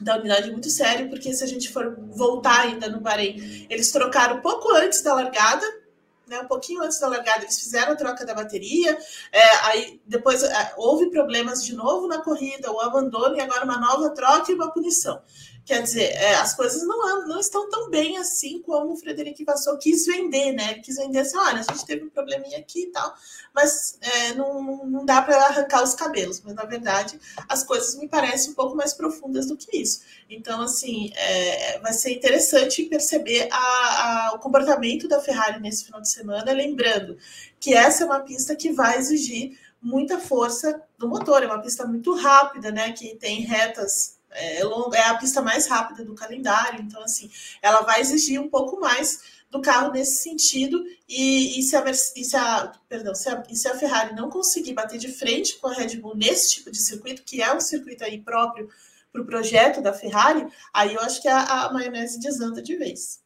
da 0.00 0.16
unidade 0.16 0.50
muito 0.50 0.68
sério, 0.68 1.08
porque 1.08 1.32
se 1.32 1.44
a 1.44 1.46
gente 1.46 1.72
for 1.72 1.96
voltar 2.08 2.62
ainda 2.62 2.88
no 2.88 3.00
Bahrein, 3.00 3.66
eles 3.70 3.90
trocaram 3.92 4.40
pouco 4.40 4.70
antes 4.72 5.00
da 5.02 5.14
largada, 5.14 5.64
né, 6.26 6.40
um 6.40 6.48
pouquinho 6.48 6.82
antes 6.82 6.98
da 6.98 7.08
largada, 7.08 7.44
eles 7.44 7.58
fizeram 7.58 7.92
a 7.92 7.96
troca 7.96 8.26
da 8.26 8.34
bateria, 8.34 8.98
é, 9.32 9.56
aí 9.66 10.00
depois 10.04 10.42
é, 10.42 10.74
houve 10.76 11.08
problemas 11.10 11.64
de 11.64 11.74
novo 11.74 12.08
na 12.08 12.20
corrida, 12.20 12.72
o 12.72 12.80
abandono 12.80 13.36
e 13.36 13.40
agora 13.40 13.64
uma 13.64 13.78
nova 13.78 14.10
troca 14.10 14.50
e 14.50 14.54
uma 14.54 14.72
punição. 14.72 15.22
Quer 15.66 15.82
dizer, 15.82 16.12
é, 16.12 16.36
as 16.36 16.54
coisas 16.54 16.86
não, 16.86 17.26
não 17.26 17.40
estão 17.40 17.68
tão 17.68 17.90
bem 17.90 18.16
assim 18.18 18.62
como 18.62 18.92
o 18.92 18.96
Frederico 18.96 19.44
Vassou 19.44 19.76
quis 19.76 20.06
vender, 20.06 20.52
né? 20.52 20.74
Quis 20.74 20.94
vender 20.94 21.18
assim, 21.18 21.36
olha, 21.36 21.58
a 21.58 21.72
gente 21.72 21.84
teve 21.84 22.04
um 22.04 22.08
probleminha 22.08 22.56
aqui 22.56 22.84
e 22.84 22.86
tal, 22.92 23.12
mas 23.52 23.98
é, 24.00 24.34
não, 24.34 24.86
não 24.86 25.04
dá 25.04 25.20
para 25.20 25.44
arrancar 25.46 25.82
os 25.82 25.92
cabelos. 25.92 26.40
Mas, 26.40 26.54
na 26.54 26.64
verdade, 26.64 27.20
as 27.48 27.64
coisas 27.64 27.96
me 27.96 28.06
parecem 28.06 28.52
um 28.52 28.54
pouco 28.54 28.76
mais 28.76 28.94
profundas 28.94 29.46
do 29.48 29.56
que 29.56 29.76
isso. 29.76 30.02
Então, 30.30 30.60
assim, 30.60 31.10
é, 31.16 31.80
vai 31.80 31.92
ser 31.92 32.12
interessante 32.12 32.84
perceber 32.84 33.48
a, 33.50 33.56
a, 33.56 34.32
o 34.36 34.38
comportamento 34.38 35.08
da 35.08 35.20
Ferrari 35.20 35.58
nesse 35.58 35.84
final 35.84 36.00
de 36.00 36.08
semana, 36.08 36.52
lembrando 36.52 37.18
que 37.58 37.74
essa 37.74 38.04
é 38.04 38.06
uma 38.06 38.20
pista 38.20 38.54
que 38.54 38.72
vai 38.72 38.98
exigir 38.98 39.58
muita 39.82 40.20
força 40.20 40.80
do 40.96 41.08
motor, 41.08 41.42
é 41.42 41.46
uma 41.46 41.60
pista 41.60 41.84
muito 41.84 42.14
rápida, 42.14 42.70
né? 42.70 42.92
Que 42.92 43.16
tem 43.16 43.40
retas 43.40 44.15
é, 44.36 44.64
longa, 44.64 44.96
é 44.96 45.02
a 45.02 45.14
pista 45.16 45.42
mais 45.42 45.66
rápida 45.66 46.04
do 46.04 46.14
calendário, 46.14 46.80
então 46.80 47.02
assim, 47.02 47.30
ela 47.60 47.80
vai 47.80 48.00
exigir 48.00 48.40
um 48.40 48.48
pouco 48.48 48.78
mais 48.78 49.36
do 49.50 49.60
carro 49.60 49.92
nesse 49.92 50.22
sentido, 50.22 50.84
e, 51.08 51.58
e, 51.58 51.62
se, 51.62 51.76
a, 51.76 51.84
e, 51.90 51.94
se, 51.94 52.36
a, 52.36 52.72
perdão, 52.88 53.14
se, 53.14 53.28
a, 53.28 53.42
se 53.44 53.68
a 53.68 53.76
Ferrari 53.76 54.14
não 54.14 54.28
conseguir 54.28 54.74
bater 54.74 54.98
de 54.98 55.12
frente 55.12 55.58
com 55.58 55.68
a 55.68 55.72
Red 55.72 55.96
Bull 55.96 56.16
nesse 56.16 56.56
tipo 56.56 56.70
de 56.70 56.78
circuito, 56.78 57.22
que 57.22 57.40
é 57.42 57.54
um 57.54 57.60
circuito 57.60 58.04
aí 58.04 58.20
próprio 58.20 58.68
para 59.12 59.22
o 59.22 59.26
projeto 59.26 59.80
da 59.80 59.92
Ferrari, 59.92 60.46
aí 60.74 60.94
eu 60.94 61.00
acho 61.00 61.22
que 61.22 61.28
a, 61.28 61.64
a 61.64 61.72
maionese 61.72 62.18
desanda 62.20 62.60
de 62.60 62.76
vez. 62.76 63.20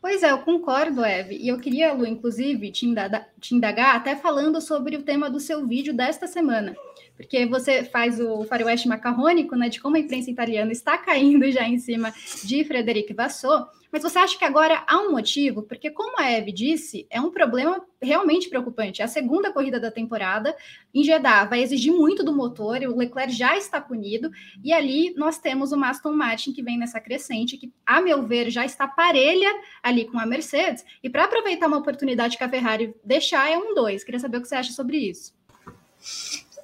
Pois 0.00 0.22
é, 0.22 0.30
eu 0.30 0.38
concordo, 0.38 1.04
Eve. 1.04 1.36
E 1.36 1.48
eu 1.48 1.58
queria, 1.58 1.92
Lu, 1.92 2.06
inclusive, 2.06 2.70
te 2.70 2.86
indagar, 2.86 3.28
te 3.40 3.54
indagar 3.54 3.96
até 3.96 4.14
falando 4.14 4.60
sobre 4.60 4.96
o 4.96 5.02
tema 5.02 5.28
do 5.28 5.40
seu 5.40 5.66
vídeo 5.66 5.94
desta 5.94 6.26
semana 6.26 6.76
porque 7.16 7.46
você 7.46 7.82
faz 7.82 8.20
o 8.20 8.44
faroeste 8.44 8.86
macarrônico, 8.86 9.56
né, 9.56 9.68
de 9.68 9.80
como 9.80 9.96
a 9.96 9.98
imprensa 9.98 10.30
italiana 10.30 10.70
está 10.70 10.96
caindo 10.98 11.50
já 11.50 11.66
em 11.66 11.78
cima 11.78 12.12
de 12.44 12.62
Frederic 12.64 13.12
Vassou, 13.14 13.66
mas 13.96 14.02
você 14.02 14.18
acha 14.18 14.36
que 14.36 14.44
agora 14.44 14.84
há 14.86 14.98
um 14.98 15.10
motivo? 15.10 15.62
Porque, 15.62 15.90
como 15.90 16.20
a 16.20 16.30
Eve 16.30 16.52
disse, 16.52 17.06
é 17.08 17.18
um 17.18 17.30
problema 17.30 17.82
realmente 17.98 18.46
preocupante. 18.46 19.00
É 19.00 19.06
a 19.06 19.08
segunda 19.08 19.50
corrida 19.50 19.80
da 19.80 19.90
temporada 19.90 20.54
em 20.94 21.02
Jeddah 21.02 21.46
vai 21.46 21.62
exigir 21.62 21.94
muito 21.94 22.22
do 22.22 22.30
motor, 22.30 22.76
o 22.82 22.94
Leclerc 22.94 23.32
já 23.32 23.56
está 23.56 23.80
punido, 23.80 24.30
e 24.62 24.70
ali 24.70 25.14
nós 25.16 25.38
temos 25.38 25.72
o 25.72 25.82
Aston 25.82 26.12
Martin 26.12 26.52
que 26.52 26.62
vem 26.62 26.76
nessa 26.76 27.00
crescente, 27.00 27.56
que, 27.56 27.72
a 27.86 28.02
meu 28.02 28.22
ver, 28.22 28.50
já 28.50 28.66
está 28.66 28.86
parelha 28.86 29.50
ali 29.82 30.04
com 30.04 30.18
a 30.18 30.26
Mercedes, 30.26 30.84
e 31.02 31.08
para 31.08 31.24
aproveitar 31.24 31.66
uma 31.66 31.78
oportunidade 31.78 32.36
que 32.36 32.44
a 32.44 32.50
Ferrari 32.50 32.94
deixar, 33.02 33.50
é 33.50 33.56
um 33.56 33.74
dois. 33.74 34.04
Queria 34.04 34.20
saber 34.20 34.36
o 34.36 34.42
que 34.42 34.48
você 34.48 34.56
acha 34.56 34.72
sobre 34.72 34.98
isso. 34.98 35.32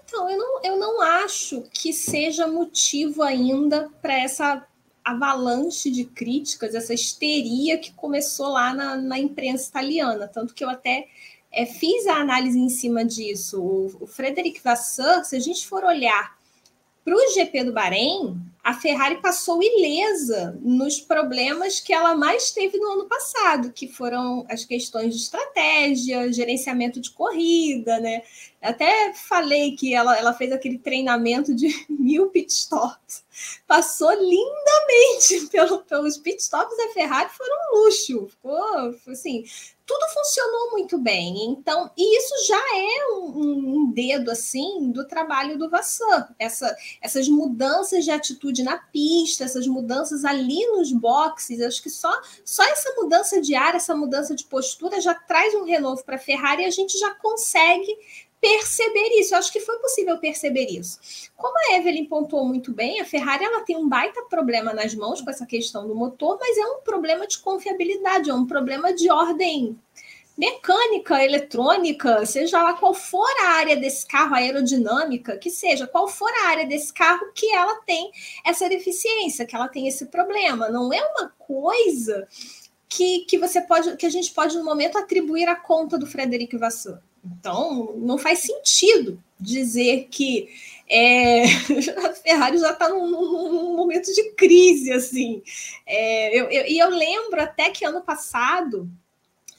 Então, 0.04 0.28
eu 0.28 0.36
não, 0.36 0.62
eu 0.62 0.78
não 0.78 1.00
acho 1.00 1.62
que 1.72 1.94
seja 1.94 2.46
motivo 2.46 3.22
ainda 3.22 3.88
para 4.02 4.12
essa 4.20 4.66
avalanche 5.04 5.90
de 5.90 6.04
críticas, 6.04 6.74
essa 6.74 6.94
histeria 6.94 7.78
que 7.78 7.92
começou 7.92 8.48
lá 8.48 8.72
na, 8.74 8.96
na 8.96 9.18
imprensa 9.18 9.68
italiana. 9.68 10.28
Tanto 10.28 10.54
que 10.54 10.64
eu 10.64 10.70
até 10.70 11.08
é, 11.50 11.66
fiz 11.66 12.06
a 12.06 12.16
análise 12.16 12.58
em 12.58 12.68
cima 12.68 13.04
disso. 13.04 13.60
O, 13.60 14.04
o 14.04 14.06
Frederic 14.06 14.60
Vasseur, 14.62 15.24
se 15.24 15.36
a 15.36 15.40
gente 15.40 15.66
for 15.66 15.84
olhar 15.84 16.36
para 17.04 17.14
o 17.14 17.32
GP 17.34 17.64
do 17.64 17.72
Bahrein, 17.72 18.40
a 18.62 18.74
Ferrari 18.74 19.20
passou 19.20 19.60
ilesa 19.60 20.56
nos 20.62 21.00
problemas 21.00 21.80
que 21.80 21.92
ela 21.92 22.14
mais 22.14 22.52
teve 22.52 22.78
no 22.78 22.92
ano 22.92 23.06
passado, 23.06 23.72
que 23.72 23.88
foram 23.88 24.46
as 24.48 24.64
questões 24.64 25.16
de 25.16 25.20
estratégia, 25.20 26.32
gerenciamento 26.32 27.00
de 27.00 27.10
corrida, 27.10 27.98
né? 27.98 28.22
Até 28.60 29.12
falei 29.14 29.74
que 29.74 29.92
ela, 29.92 30.16
ela 30.16 30.32
fez 30.32 30.52
aquele 30.52 30.78
treinamento 30.78 31.52
de 31.52 31.68
mil 31.90 32.28
pitstops. 32.28 33.24
Passou 33.66 34.12
lindamente 34.12 35.48
pelo, 35.50 35.80
pelos 35.80 36.16
pitstops 36.16 36.76
da 36.76 36.92
Ferrari, 36.92 37.30
foram 37.30 37.56
um 37.56 37.84
luxo. 37.84 38.28
Ficou 38.28 38.94
assim, 39.08 39.44
tudo 39.92 40.08
funcionou 40.14 40.70
muito 40.70 40.96
bem. 40.96 41.44
Então, 41.44 41.90
e 41.96 42.18
isso 42.18 42.46
já 42.46 42.56
é 42.56 43.12
um, 43.12 43.74
um 43.76 43.92
dedo 43.92 44.30
assim 44.30 44.90
do 44.90 45.06
trabalho 45.06 45.58
do 45.58 45.68
Vassan. 45.68 46.28
Essa, 46.38 46.74
essas 47.02 47.28
mudanças 47.28 48.04
de 48.04 48.10
atitude 48.10 48.62
na 48.62 48.78
pista, 48.78 49.44
essas 49.44 49.66
mudanças 49.66 50.24
ali 50.24 50.66
nos 50.68 50.90
boxes, 50.92 51.60
acho 51.60 51.82
que 51.82 51.90
só, 51.90 52.10
só 52.42 52.62
essa 52.64 52.94
mudança 52.96 53.40
de 53.40 53.54
ar, 53.54 53.74
essa 53.74 53.94
mudança 53.94 54.34
de 54.34 54.46
postura 54.46 54.98
já 54.98 55.14
traz 55.14 55.54
um 55.54 55.64
renovo 55.64 56.02
para 56.04 56.16
a 56.16 56.18
Ferrari 56.18 56.62
e 56.62 56.66
a 56.66 56.70
gente 56.70 56.98
já 56.98 57.14
consegue 57.16 57.94
perceber 58.42 59.20
isso. 59.20 59.32
Eu 59.32 59.38
acho 59.38 59.52
que 59.52 59.60
foi 59.60 59.78
possível 59.78 60.18
perceber 60.18 60.66
isso. 60.66 61.30
Como 61.36 61.54
a 61.56 61.76
Evelyn 61.76 62.06
pontuou 62.06 62.44
muito 62.44 62.72
bem, 62.72 63.00
a 63.00 63.04
Ferrari 63.04 63.44
ela 63.44 63.60
tem 63.60 63.76
um 63.76 63.88
baita 63.88 64.20
problema 64.24 64.74
nas 64.74 64.96
mãos 64.96 65.20
com 65.20 65.30
essa 65.30 65.46
questão 65.46 65.86
do 65.86 65.94
motor, 65.94 66.36
mas 66.40 66.58
é 66.58 66.66
um 66.66 66.80
problema 66.80 67.24
de 67.24 67.38
confiabilidade, 67.38 68.30
é 68.30 68.34
um 68.34 68.44
problema 68.44 68.92
de 68.92 69.08
ordem 69.08 69.78
mecânica, 70.36 71.22
eletrônica, 71.22 72.26
seja 72.26 72.60
lá 72.60 72.72
qual 72.72 72.92
for 72.92 73.30
a 73.44 73.50
área 73.50 73.76
desse 73.76 74.04
carro, 74.04 74.34
aerodinâmica, 74.34 75.36
que 75.36 75.50
seja, 75.50 75.86
qual 75.86 76.08
for 76.08 76.32
a 76.32 76.48
área 76.48 76.66
desse 76.66 76.92
carro 76.92 77.30
que 77.32 77.52
ela 77.54 77.76
tem 77.82 78.10
essa 78.44 78.68
deficiência, 78.68 79.46
que 79.46 79.54
ela 79.54 79.68
tem 79.68 79.86
esse 79.86 80.06
problema. 80.06 80.68
Não 80.68 80.92
é 80.92 81.00
uma 81.00 81.28
coisa 81.38 82.26
que, 82.88 83.20
que 83.20 83.38
você 83.38 83.60
pode, 83.60 83.96
que 83.96 84.06
a 84.06 84.10
gente 84.10 84.32
pode 84.32 84.56
no 84.56 84.64
momento 84.64 84.98
atribuir 84.98 85.48
a 85.48 85.54
conta 85.54 85.96
do 85.96 86.06
Frederico 86.06 86.58
Vasseur. 86.58 86.98
Então, 87.24 87.94
não 87.96 88.18
faz 88.18 88.40
sentido 88.40 89.22
dizer 89.38 90.08
que 90.10 90.48
é, 90.88 91.44
a 92.04 92.12
Ferrari 92.14 92.58
já 92.58 92.72
está 92.72 92.88
num, 92.88 93.08
num, 93.08 93.76
momento 93.76 94.12
de 94.12 94.32
crise, 94.32 94.92
assim. 94.92 95.42
É, 95.86 96.38
eu, 96.38 96.50
eu, 96.50 96.66
e 96.66 96.78
eu 96.78 96.90
lembro 96.90 97.40
até 97.40 97.70
que 97.70 97.84
ano 97.84 98.02
passado 98.02 98.88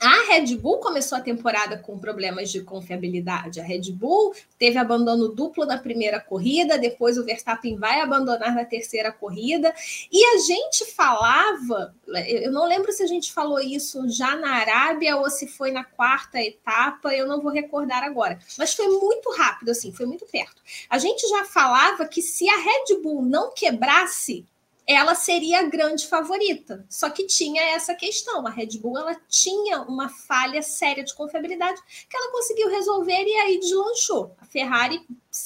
a 0.04 0.26
Red 0.28 0.58
Bull 0.58 0.80
começou 0.80 1.18
a 1.18 1.22
temporada 1.22 1.78
com 1.78 1.98
problemas 1.98 2.52
de 2.52 2.62
confiabilidade. 2.62 3.62
A 3.62 3.64
Red 3.64 3.92
Bull 3.92 4.36
teve 4.60 4.78
abandono 4.78 5.30
duplo 5.30 5.66
na 5.66 5.78
primeira 5.78 6.20
corrida, 6.20 6.78
depois 6.78 7.18
o 7.18 7.24
Verstappen 7.24 7.78
vai 7.78 8.02
abandonar 8.02 8.54
na 8.54 8.66
terceira 8.66 9.12
corrida. 9.12 9.74
E 10.12 10.26
a 10.26 10.38
gente 10.40 10.86
falava, 10.94 11.96
eu 12.28 12.52
não 12.52 12.68
lembro 12.68 12.92
se 12.92 13.02
a 13.02 13.08
gente 13.08 13.32
falou 13.32 13.60
isso 13.60 14.10
já 14.10 14.36
na 14.36 14.56
Arábia 14.56 15.16
ou 15.16 15.30
se 15.30 15.48
foi 15.48 15.72
na 15.72 15.84
quarta 15.84 16.42
etapa, 16.42 17.14
eu 17.14 17.26
não 17.26 17.42
vou 17.42 17.52
recordar 17.52 18.04
agora. 18.04 18.40
Mas 18.58 18.74
foi 18.74 18.88
muito 18.88 19.32
rápido, 19.32 19.70
assim, 19.70 19.94
foi 19.94 20.06
muito 20.06 20.26
perto. 20.26 20.62
A 20.90 20.98
gente 20.98 21.28
já 21.30 21.46
falava 21.46 22.06
que 22.06 22.22
se 22.22 22.48
a 22.50 22.58
Red 22.58 23.02
Bull 23.02 23.22
não 23.22 23.54
quebrasse, 23.54 24.46
ela 24.86 25.16
seria 25.16 25.60
a 25.60 25.63
grande 25.63 26.08
favorita. 26.08 26.86
Só 26.90 27.10
que 27.10 27.25
tinha 27.25 27.62
essa 27.62 27.96
questão, 27.96 28.46
a 28.46 28.50
Red 28.50 28.78
Bull 28.80 28.98
ela 28.98 29.16
tinha 29.30 29.82
uma 29.82 30.10
falha 30.10 30.62
séria 30.62 31.04
de 31.04 31.13
confiabilidade 31.13 31.82
que 32.10 32.16
ela 32.16 32.32
conseguiu 32.32 32.70
resolver 32.70 33.24
e 33.24 33.36
aí 33.36 33.60
deslanchou. 33.60 34.36
A 34.40 34.46
Ferrari 34.46 35.02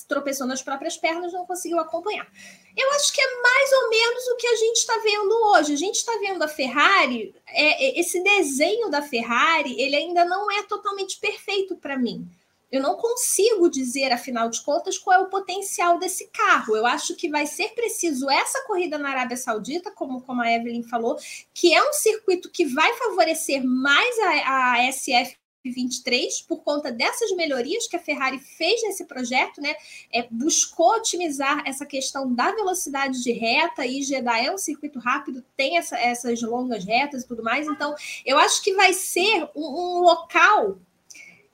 tropeçou 0.07 0.47
nas 0.47 0.61
próprias 0.61 0.97
pernas, 0.97 1.33
não 1.33 1.45
conseguiu 1.45 1.79
acompanhar. 1.79 2.27
Eu 2.75 2.91
acho 2.91 3.13
que 3.13 3.21
é 3.21 3.41
mais 3.41 3.71
ou 3.73 3.89
menos 3.89 4.27
o 4.27 4.35
que 4.35 4.47
a 4.47 4.55
gente 4.55 4.77
está 4.77 4.97
vendo 5.03 5.31
hoje. 5.31 5.73
A 5.73 5.77
gente 5.77 5.95
está 5.95 6.17
vendo 6.19 6.43
a 6.43 6.47
Ferrari, 6.47 7.33
é, 7.47 7.85
é, 7.85 7.99
esse 7.99 8.21
desenho 8.21 8.89
da 8.89 9.01
Ferrari, 9.01 9.79
ele 9.79 9.95
ainda 9.95 10.25
não 10.25 10.51
é 10.51 10.63
totalmente 10.63 11.19
perfeito 11.19 11.75
para 11.75 11.97
mim 11.97 12.27
eu 12.71 12.81
não 12.81 12.97
consigo 12.97 13.69
dizer, 13.69 14.11
afinal 14.11 14.49
de 14.49 14.61
contas, 14.61 14.97
qual 14.97 15.19
é 15.19 15.23
o 15.23 15.29
potencial 15.29 15.97
desse 15.97 16.27
carro. 16.27 16.75
Eu 16.75 16.85
acho 16.85 17.15
que 17.15 17.29
vai 17.29 17.45
ser 17.45 17.69
preciso 17.69 18.29
essa 18.29 18.63
corrida 18.65 18.97
na 18.97 19.09
Arábia 19.09 19.37
Saudita, 19.37 19.91
como, 19.91 20.21
como 20.21 20.41
a 20.41 20.51
Evelyn 20.51 20.83
falou, 20.83 21.17
que 21.53 21.73
é 21.73 21.81
um 21.81 21.93
circuito 21.93 22.49
que 22.51 22.65
vai 22.65 22.93
favorecer 22.95 23.63
mais 23.63 24.19
a, 24.19 24.73
a 24.73 24.91
SF 24.91 25.35
23 25.71 26.41
por 26.41 26.63
conta 26.63 26.91
dessas 26.91 27.31
melhorias 27.31 27.87
que 27.87 27.95
a 27.95 27.99
Ferrari 27.99 28.39
fez 28.39 28.81
nesse 28.83 29.05
projeto, 29.05 29.61
né? 29.61 29.75
É, 30.11 30.27
buscou 30.29 30.95
otimizar 30.95 31.63
essa 31.65 31.85
questão 31.85 32.33
da 32.33 32.51
velocidade 32.51 33.21
de 33.21 33.31
reta 33.31 33.85
e 33.85 34.01
Jeddah 34.01 34.43
é 34.43 34.51
um 34.51 34.57
circuito 34.57 34.99
rápido, 34.99 35.43
tem 35.55 35.77
essa, 35.77 35.97
essas 35.97 36.41
longas 36.41 36.85
retas 36.85 37.23
e 37.23 37.27
tudo 37.27 37.43
mais. 37.43 37.67
Então, 37.67 37.95
eu 38.25 38.37
acho 38.37 38.61
que 38.63 38.73
vai 38.73 38.93
ser 38.93 39.49
um, 39.55 39.97
um 39.97 39.99
local 39.99 40.79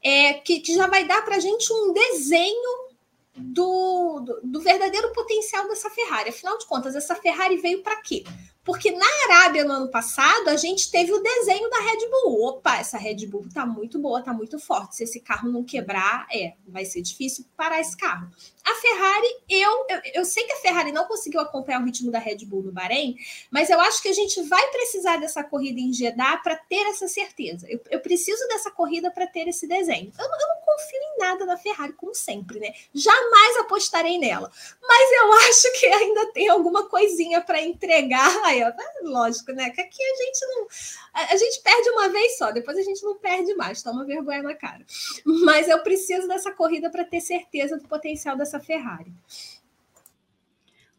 é, 0.03 0.33
que, 0.33 0.59
que 0.59 0.75
já 0.75 0.87
vai 0.87 1.05
dar 1.05 1.23
para 1.23 1.37
a 1.37 1.39
gente 1.39 1.71
um 1.71 1.93
desenho 1.93 2.89
do, 3.35 4.19
do, 4.19 4.39
do, 4.43 4.61
verdadeiro 4.61 5.11
potencial 5.13 5.67
dessa 5.67 5.89
Ferrari. 5.89 6.29
Afinal 6.29 6.57
de 6.57 6.65
contas, 6.65 6.95
essa 6.95 7.15
Ferrari 7.15 7.57
veio 7.57 7.81
para 7.81 8.01
quê? 8.01 8.23
Porque 8.63 8.91
na 8.91 9.05
Arábia, 9.25 9.65
no 9.65 9.73
ano 9.73 9.89
passado, 9.89 10.47
a 10.47 10.55
gente 10.55 10.89
teve 10.89 11.11
o 11.11 11.21
desenho 11.21 11.69
da 11.69 11.79
Red 11.79 12.09
Bull. 12.09 12.47
Opa, 12.47 12.77
essa 12.77 12.97
Red 12.97 13.25
Bull 13.27 13.45
tá 13.53 13.65
muito 13.65 13.99
boa, 13.99 14.21
tá 14.21 14.33
muito 14.33 14.57
forte. 14.57 14.95
Se 14.95 15.03
esse 15.03 15.19
carro 15.19 15.49
não 15.51 15.63
quebrar, 15.63 16.25
é, 16.31 16.53
vai 16.65 16.85
ser 16.85 17.01
difícil 17.01 17.45
parar 17.57 17.81
esse 17.81 17.95
carro. 17.97 18.29
A 18.65 18.75
Ferrari, 18.75 19.27
eu, 19.49 19.85
eu, 19.89 20.01
eu 20.15 20.25
sei 20.25 20.45
que 20.45 20.53
a 20.53 20.57
Ferrari 20.57 20.93
não 20.93 21.05
conseguiu 21.05 21.41
acompanhar 21.41 21.81
o 21.81 21.85
ritmo 21.85 22.09
da 22.09 22.19
Red 22.19 22.45
Bull 22.45 22.63
no 22.63 22.71
Bahrein, 22.71 23.17
mas 23.51 23.69
eu 23.69 23.79
acho 23.81 24.01
que 24.01 24.07
a 24.07 24.13
gente 24.13 24.41
vai 24.43 24.65
precisar 24.69 25.17
dessa 25.17 25.43
corrida 25.43 25.81
em 25.81 25.91
Jeddah 25.91 26.37
para 26.37 26.55
ter 26.55 26.87
essa 26.87 27.09
certeza. 27.09 27.67
Eu, 27.69 27.81
eu 27.91 27.99
preciso 27.99 28.47
dessa 28.47 28.71
corrida 28.71 29.11
para 29.11 29.27
ter 29.27 29.49
esse 29.49 29.67
desenho. 29.67 30.13
Eu, 30.17 30.25
eu 30.25 30.47
não 30.47 30.61
confio 30.65 30.99
em 31.01 31.17
nada 31.17 31.45
da 31.45 31.57
Ferrari, 31.57 31.91
como 31.91 32.15
sempre, 32.15 32.59
né? 32.59 32.73
Jamais 32.93 33.57
apostarei 33.57 34.17
nela. 34.17 34.49
Mas 34.81 35.11
eu 35.11 35.33
acho 35.49 35.79
que 35.79 35.85
ainda 35.87 36.31
tem 36.31 36.47
alguma 36.47 36.87
coisinha 36.87 37.41
para 37.41 37.61
entregar 37.61 38.52
tá 38.61 38.83
lógico, 39.03 39.51
né? 39.51 39.69
Que 39.69 39.81
aqui 39.81 40.01
a 40.01 40.23
gente 40.23 40.45
não. 40.47 40.67
A, 41.13 41.35
gente 41.35 41.61
perde 41.61 41.89
uma 41.89 42.09
vez 42.09 42.37
só, 42.37 42.51
depois 42.51 42.77
a 42.77 42.81
gente 42.81 43.03
não 43.03 43.15
perde 43.17 43.53
mais, 43.55 43.81
toma 43.81 44.05
vergonha 44.05 44.43
na 44.43 44.53
cara. 44.53 44.85
Mas 45.25 45.67
eu 45.67 45.79
preciso 45.83 46.27
dessa 46.27 46.51
corrida 46.51 46.89
para 46.89 47.03
ter 47.03 47.21
certeza 47.21 47.77
do 47.77 47.87
potencial 47.87 48.37
dessa 48.37 48.59
Ferrari. 48.59 49.11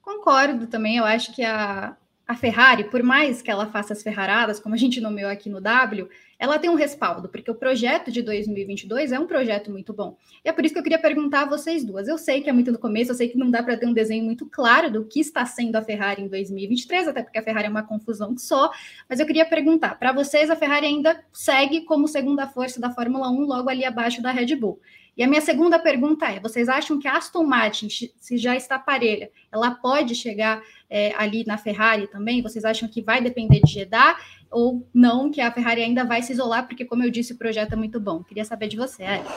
Concordo 0.03 0.67
também, 0.67 0.99
eu 0.99 1.05
acho 1.05 1.35
que 1.35 1.43
a, 1.43 1.97
a 2.27 2.37
Ferrari, 2.37 2.85
por 2.85 3.03
mais 3.03 3.41
que 3.41 3.51
ela 3.51 3.71
faça 3.71 3.93
as 3.93 4.03
ferraradas, 4.03 4.61
como 4.61 4.75
a 4.75 4.79
gente 4.79 5.01
nomeou 5.01 5.31
aqui 5.31 5.49
no 5.49 5.61
W, 5.61 6.09
ela 6.39 6.59
tem 6.59 6.71
um 6.71 6.75
respaldo, 6.75 7.29
porque 7.29 7.51
o 7.51 7.55
projeto 7.55 8.11
de 8.11 8.23
2022 8.23 9.13
é 9.13 9.19
um 9.19 9.27
projeto 9.27 9.71
muito 9.71 9.93
bom. 9.93 10.17
E 10.45 10.49
é 10.49 10.53
por 10.53 10.65
isso 10.65 10.75
que 10.75 10.79
eu 10.79 10.83
queria 10.83 10.99
perguntar 10.99 11.43
a 11.43 11.49
vocês 11.49 11.85
duas. 11.85 12.09
Eu 12.09 12.19
sei 12.19 12.41
que 12.41 12.51
é 12.51 12.53
muito 12.53 12.73
no 12.73 12.79
começo, 12.79 13.11
eu 13.11 13.15
sei 13.15 13.29
que 13.29 13.39
não 13.39 13.51
dá 13.51 13.63
para 13.63 13.77
ter 13.77 13.87
um 13.87 13.93
desenho 13.93 14.25
muito 14.25 14.47
claro 14.47 14.91
do 14.91 15.05
que 15.05 15.21
está 15.21 15.45
sendo 15.47 15.77
a 15.77 15.83
Ferrari 15.83 16.23
em 16.23 16.29
2023, 16.29 17.09
até 17.09 17.23
porque 17.23 17.39
a 17.39 17.43
Ferrari 17.43 17.67
é 17.67 17.71
uma 17.71 17.83
confusão 17.83 18.37
só, 18.37 18.71
mas 19.09 19.21
eu 19.21 19.27
queria 19.27 19.45
perguntar, 19.45 19.99
para 19.99 20.13
vocês 20.13 20.51
a 20.51 20.57
Ferrari 20.57 20.87
ainda 20.87 21.23
segue 21.33 21.83
como 21.83 22.09
segunda 22.09 22.47
força 22.47 22.81
da 22.81 22.91
Fórmula 22.91 23.31
1, 23.31 23.41
logo 23.41 23.69
ali 23.69 23.85
abaixo 23.85 24.23
da 24.23 24.31
Red 24.31 24.57
Bull. 24.57 24.81
E 25.17 25.23
a 25.23 25.29
minha 25.29 25.41
segunda 25.41 25.79
pergunta 25.79 26.27
é: 26.27 26.41
vocês 26.41 26.69
acham 26.69 26.99
que 26.99 27.07
a 27.07 27.17
Aston 27.17 27.45
Martin, 27.45 27.89
se 27.89 28.37
já 28.37 28.57
está 28.57 28.79
parelha, 28.79 29.31
ela 29.53 29.71
pode 29.71 30.15
chegar 30.15 30.61
é, 30.91 31.15
ali 31.17 31.45
na 31.47 31.57
Ferrari 31.57 32.09
também? 32.09 32.43
Vocês 32.43 32.65
acham 32.65 32.89
que 32.89 33.01
vai 33.01 33.23
depender 33.23 33.61
de 33.61 33.73
Jeddah 33.73 34.17
ou 34.55 34.87
não, 34.95 35.31
que 35.31 35.41
a 35.41 35.53
Ferrari 35.53 35.83
ainda 35.83 36.05
vai 36.05 36.23
se 36.23 36.33
isolar? 36.33 36.67
Porque, 36.67 36.85
como 36.85 37.03
eu 37.03 37.11
disse, 37.11 37.33
o 37.33 37.37
projeto 37.37 37.73
é 37.73 37.77
muito 37.77 38.01
bom. 38.01 38.23
Queria 38.23 38.45
saber 38.45 38.69
de 38.69 38.77
você, 38.77 39.03
Eric. 39.03 39.29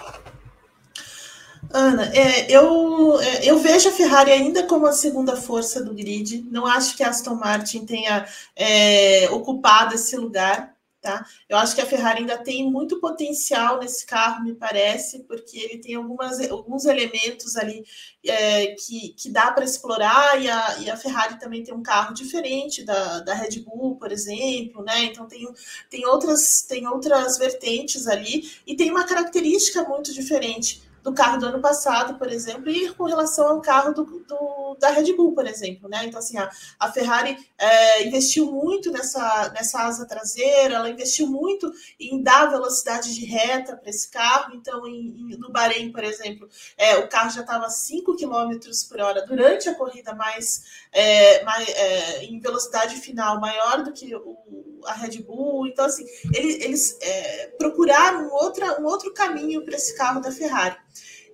Ana, 1.72 2.06
é, 2.14 2.50
eu, 2.50 3.20
é, 3.20 3.46
eu 3.46 3.60
vejo 3.60 3.90
a 3.90 3.92
Ferrari 3.92 4.32
ainda 4.32 4.64
como 4.64 4.86
a 4.86 4.94
segunda 4.94 5.36
força 5.36 5.84
do 5.84 5.94
grid. 5.94 6.46
Não 6.50 6.66
acho 6.66 6.96
que 6.96 7.04
a 7.04 7.10
Aston 7.10 7.36
Martin 7.36 7.86
tenha 7.86 8.26
é, 8.56 9.28
ocupado 9.32 9.96
esse 9.96 10.16
lugar. 10.16 10.77
Tá? 11.08 11.26
Eu 11.48 11.56
acho 11.56 11.74
que 11.74 11.80
a 11.80 11.86
Ferrari 11.86 12.20
ainda 12.20 12.38
tem 12.38 12.70
muito 12.70 13.00
potencial 13.00 13.80
nesse 13.80 14.06
carro, 14.06 14.44
me 14.44 14.54
parece, 14.54 15.24
porque 15.24 15.58
ele 15.58 15.78
tem 15.78 15.96
algumas, 15.96 16.38
alguns 16.52 16.84
elementos 16.84 17.56
ali 17.56 17.82
é, 18.26 18.76
que, 18.76 19.14
que 19.14 19.30
dá 19.30 19.50
para 19.54 19.64
explorar, 19.64 20.42
e 20.42 20.50
a, 20.50 20.80
e 20.80 20.90
a 20.90 20.98
Ferrari 20.98 21.40
também 21.40 21.64
tem 21.64 21.74
um 21.74 21.82
carro 21.82 22.14
diferente 22.14 22.84
da, 22.84 23.22
da 23.22 23.34
Red 23.34 23.62
Bull, 23.62 23.96
por 23.96 24.12
exemplo, 24.12 24.84
né? 24.84 25.06
Então 25.06 25.26
tem, 25.30 25.48
tem, 25.90 26.06
outras, 26.06 26.64
tem 26.68 26.86
outras 26.86 27.38
vertentes 27.38 28.06
ali, 28.06 28.52
e 28.68 28.76
tem 28.76 28.92
uma 28.92 29.06
característica 29.06 29.84
muito 29.84 30.14
diferente 30.14 30.87
do 31.08 31.14
carro 31.14 31.40
do 31.40 31.46
ano 31.46 31.62
passado, 31.62 32.18
por 32.18 32.30
exemplo, 32.30 32.70
e 32.70 32.94
com 32.94 33.06
relação 33.06 33.48
ao 33.48 33.62
carro 33.62 33.94
do, 33.94 34.04
do 34.04 34.76
da 34.78 34.90
Red 34.90 35.14
Bull, 35.14 35.34
por 35.34 35.48
exemplo, 35.48 35.88
né? 35.88 36.04
Então, 36.04 36.20
assim, 36.20 36.38
a, 36.38 36.50
a 36.78 36.92
Ferrari 36.92 37.38
é, 37.58 38.06
investiu 38.06 38.52
muito 38.52 38.92
nessa, 38.92 39.50
nessa 39.56 39.84
asa 39.84 40.06
traseira, 40.06 40.76
ela 40.76 40.90
investiu 40.90 41.28
muito 41.28 41.72
em 41.98 42.22
dar 42.22 42.48
velocidade 42.48 43.16
de 43.16 43.26
reta 43.26 43.78
para 43.78 43.90
esse 43.90 44.12
carro. 44.12 44.54
Então, 44.54 44.86
em, 44.86 45.32
em, 45.32 45.38
no 45.38 45.50
Bahrein, 45.50 45.94
por 45.94 46.04
exemplo, 46.04 46.50
é, 46.78 46.98
o 46.98 47.08
carro 47.08 47.30
já 47.30 47.40
estava 47.40 47.70
5 47.70 48.18
km 48.18 48.60
por 48.90 49.00
hora 49.00 49.26
durante 49.26 49.70
a 49.70 49.76
corrida, 49.76 50.14
mais, 50.14 50.64
é, 50.92 51.42
mais 51.46 51.70
é, 51.70 52.26
em 52.26 52.38
velocidade 52.42 52.98
final 52.98 53.40
maior 53.40 53.82
do 53.82 53.94
que 53.94 54.14
o, 54.14 54.38
a 54.86 54.94
Red 54.94 55.22
Bull. 55.22 55.68
Então, 55.68 55.86
assim, 55.86 56.06
ele, 56.34 56.64
eles 56.64 56.98
é, 57.02 57.48
procuraram 57.58 58.30
outra, 58.32 58.82
um 58.82 58.86
outro 58.86 59.14
caminho 59.14 59.64
para 59.64 59.76
esse 59.76 59.96
carro 59.98 60.22
da 60.22 60.32
Ferrari. 60.32 60.78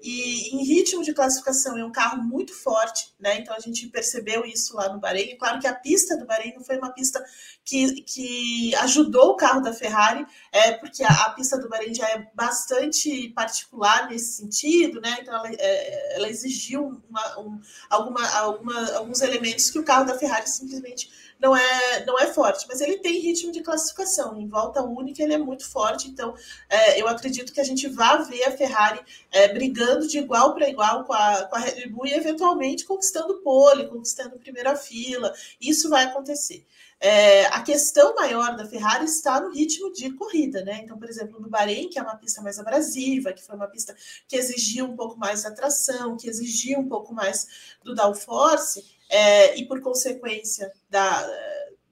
E 0.04 0.54
em 0.54 0.66
ritmo 0.66 1.02
de 1.02 1.14
classificação 1.14 1.78
é 1.78 1.86
um 1.86 1.92
carro 1.92 2.22
muito 2.22 2.54
forte, 2.54 3.16
né? 3.18 3.40
Então 3.40 3.56
a 3.56 3.60
gente 3.60 3.88
percebeu 3.88 4.44
isso 4.44 4.76
lá 4.76 4.90
no 4.90 5.00
Bahrein. 5.00 5.38
Claro 5.38 5.62
que 5.62 5.68
a 5.68 5.74
pista 5.74 6.18
do 6.18 6.26
Bahrein 6.26 6.62
foi 6.62 6.78
uma 6.78 6.92
pista 6.92 7.24
que, 7.64 8.02
que 8.02 8.76
ajudou 8.76 9.30
o 9.30 9.38
carro 9.38 9.62
da 9.62 9.72
Ferrari, 9.72 10.26
é, 10.52 10.74
porque 10.74 11.06
a, 11.06 11.08
a 11.08 11.30
pista 11.30 11.58
do 11.58 11.70
Bahrein 11.70 11.94
já 11.94 12.06
é 12.10 12.30
bastante 12.36 13.30
particular 13.30 14.10
nesse 14.10 14.34
sentido, 14.34 15.00
né? 15.00 15.20
Então 15.22 15.34
ela, 15.34 15.50
é, 15.58 16.18
ela 16.18 16.28
exigiu 16.28 17.02
uma, 17.10 17.40
um, 17.40 17.62
alguma, 17.90 18.30
alguma, 18.32 18.96
alguns 18.98 19.22
elementos 19.22 19.72
que 19.72 19.80
o 19.80 19.86
carro 19.86 20.04
da 20.04 20.20
Ferrari 20.20 20.50
simplesmente 20.50 21.10
não 21.40 21.56
é, 21.56 22.06
não 22.06 22.20
é 22.20 22.28
forte, 22.28 22.66
mas 22.68 22.82
ele 22.82 22.98
tem 22.98 23.20
ritmo 23.20 23.52
de 23.52 23.62
classificação. 23.62 24.40
Em 24.40 24.48
volta 24.48 24.82
única, 24.82 25.22
ele 25.22 25.34
é 25.34 25.38
muito 25.38 25.70
forte. 25.70 26.10
Então, 26.10 26.34
é, 26.70 27.02
eu 27.02 27.08
acredito 27.08 27.52
que 27.52 27.60
a 27.60 27.64
gente 27.64 27.88
vá 27.88 28.18
ver 28.18 28.44
a 28.46 28.52
Ferrari 28.52 29.00
é, 29.32 29.48
brigando 29.54 30.08
de 30.08 30.18
igual 30.18 30.54
para 30.54 30.70
igual 30.70 31.04
com 31.04 31.14
a, 31.14 31.44
com 31.46 31.56
a 31.56 31.60
Red 31.60 31.88
Bull 31.90 32.08
e, 32.08 32.14
eventualmente, 32.14 32.86
conquistando 32.86 33.42
pole, 33.42 33.88
conquistando 33.88 34.40
primeira 34.40 34.76
fila. 34.76 35.34
Isso 35.60 35.90
vai 35.90 36.06
acontecer. 36.06 36.66
É, 37.06 37.48
a 37.48 37.62
questão 37.62 38.16
maior 38.16 38.56
da 38.56 38.66
Ferrari 38.66 39.04
está 39.04 39.42
no 39.42 39.52
ritmo 39.52 39.92
de 39.92 40.10
corrida, 40.14 40.64
né? 40.64 40.80
Então, 40.82 40.98
por 40.98 41.10
exemplo, 41.10 41.38
no 41.38 41.50
Bahrein, 41.50 41.90
que 41.90 42.00
é 42.00 42.02
uma 42.02 42.16
pista 42.16 42.42
mais 42.42 42.58
abrasiva, 42.58 43.34
que 43.34 43.44
foi 43.44 43.58
uma 43.58 43.68
pista 43.68 43.94
que 44.26 44.38
exigiu 44.38 44.86
um 44.86 44.96
pouco 44.96 45.20
mais 45.20 45.42
de 45.42 45.48
atração, 45.48 46.16
que 46.16 46.30
exigiu 46.30 46.80
um 46.80 46.88
pouco 46.88 47.14
mais 47.14 47.76
do 47.84 47.94
downforce, 47.94 48.86
é, 49.14 49.56
e 49.60 49.68
por 49.68 49.80
consequência 49.80 50.74
da, 50.90 51.24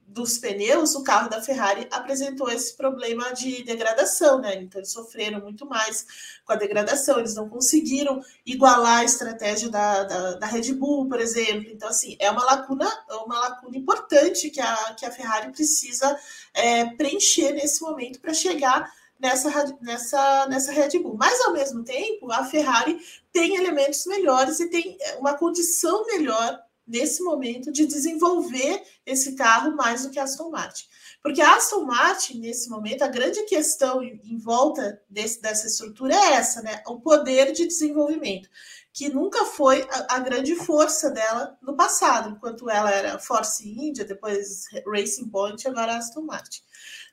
dos 0.08 0.38
pneus, 0.38 0.96
o 0.96 1.04
carro 1.04 1.30
da 1.30 1.40
Ferrari 1.40 1.86
apresentou 1.88 2.50
esse 2.50 2.76
problema 2.76 3.32
de 3.32 3.62
degradação, 3.62 4.40
né? 4.40 4.56
Então 4.56 4.80
eles 4.80 4.90
sofreram 4.90 5.40
muito 5.40 5.64
mais 5.64 6.04
com 6.44 6.52
a 6.52 6.56
degradação, 6.56 7.20
eles 7.20 7.36
não 7.36 7.48
conseguiram 7.48 8.20
igualar 8.44 8.98
a 8.98 9.04
estratégia 9.04 9.70
da, 9.70 10.02
da, 10.02 10.32
da 10.34 10.46
Red 10.46 10.72
Bull, 10.72 11.08
por 11.08 11.20
exemplo. 11.20 11.70
Então, 11.70 11.88
assim, 11.88 12.16
é 12.18 12.28
uma 12.28 12.44
lacuna, 12.44 12.90
uma 13.24 13.38
lacuna 13.38 13.76
importante 13.76 14.50
que 14.50 14.60
a, 14.60 14.94
que 14.98 15.06
a 15.06 15.12
Ferrari 15.12 15.52
precisa 15.52 16.18
é, 16.52 16.86
preencher 16.96 17.52
nesse 17.52 17.80
momento 17.82 18.20
para 18.20 18.34
chegar 18.34 18.92
nessa, 19.20 19.78
nessa, 19.80 20.46
nessa 20.48 20.72
Red 20.72 20.98
Bull. 20.98 21.16
Mas, 21.16 21.40
ao 21.42 21.52
mesmo 21.52 21.84
tempo, 21.84 22.32
a 22.32 22.44
Ferrari 22.44 22.98
tem 23.32 23.54
elementos 23.54 24.04
melhores 24.06 24.58
e 24.58 24.68
tem 24.68 24.98
uma 25.20 25.34
condição 25.34 26.04
melhor 26.06 26.60
nesse 26.92 27.24
momento 27.24 27.72
de 27.72 27.86
desenvolver 27.86 28.82
esse 29.06 29.34
carro 29.34 29.74
mais 29.74 30.02
do 30.02 30.10
que 30.10 30.18
a 30.18 30.24
Aston 30.24 30.50
Martin. 30.50 30.84
Porque 31.22 31.40
a 31.40 31.56
Aston 31.56 31.86
Martin, 31.86 32.40
nesse 32.40 32.68
momento, 32.68 33.02
a 33.02 33.08
grande 33.08 33.42
questão 33.44 34.02
em 34.02 34.36
volta 34.36 35.00
desse, 35.08 35.40
dessa 35.40 35.66
estrutura 35.66 36.14
é 36.14 36.34
essa, 36.34 36.60
né? 36.60 36.82
O 36.86 37.00
poder 37.00 37.52
de 37.52 37.66
desenvolvimento, 37.66 38.50
que 38.92 39.08
nunca 39.08 39.46
foi 39.46 39.88
a, 39.90 40.16
a 40.16 40.18
grande 40.18 40.54
força 40.54 41.10
dela 41.10 41.56
no 41.62 41.74
passado, 41.74 42.28
enquanto 42.28 42.68
ela 42.68 42.90
era 42.90 43.18
Force 43.18 43.66
India, 43.66 44.04
depois 44.04 44.66
Racing 44.86 45.30
Point, 45.30 45.66
agora 45.66 45.96
Aston 45.96 46.22
Martin. 46.22 46.60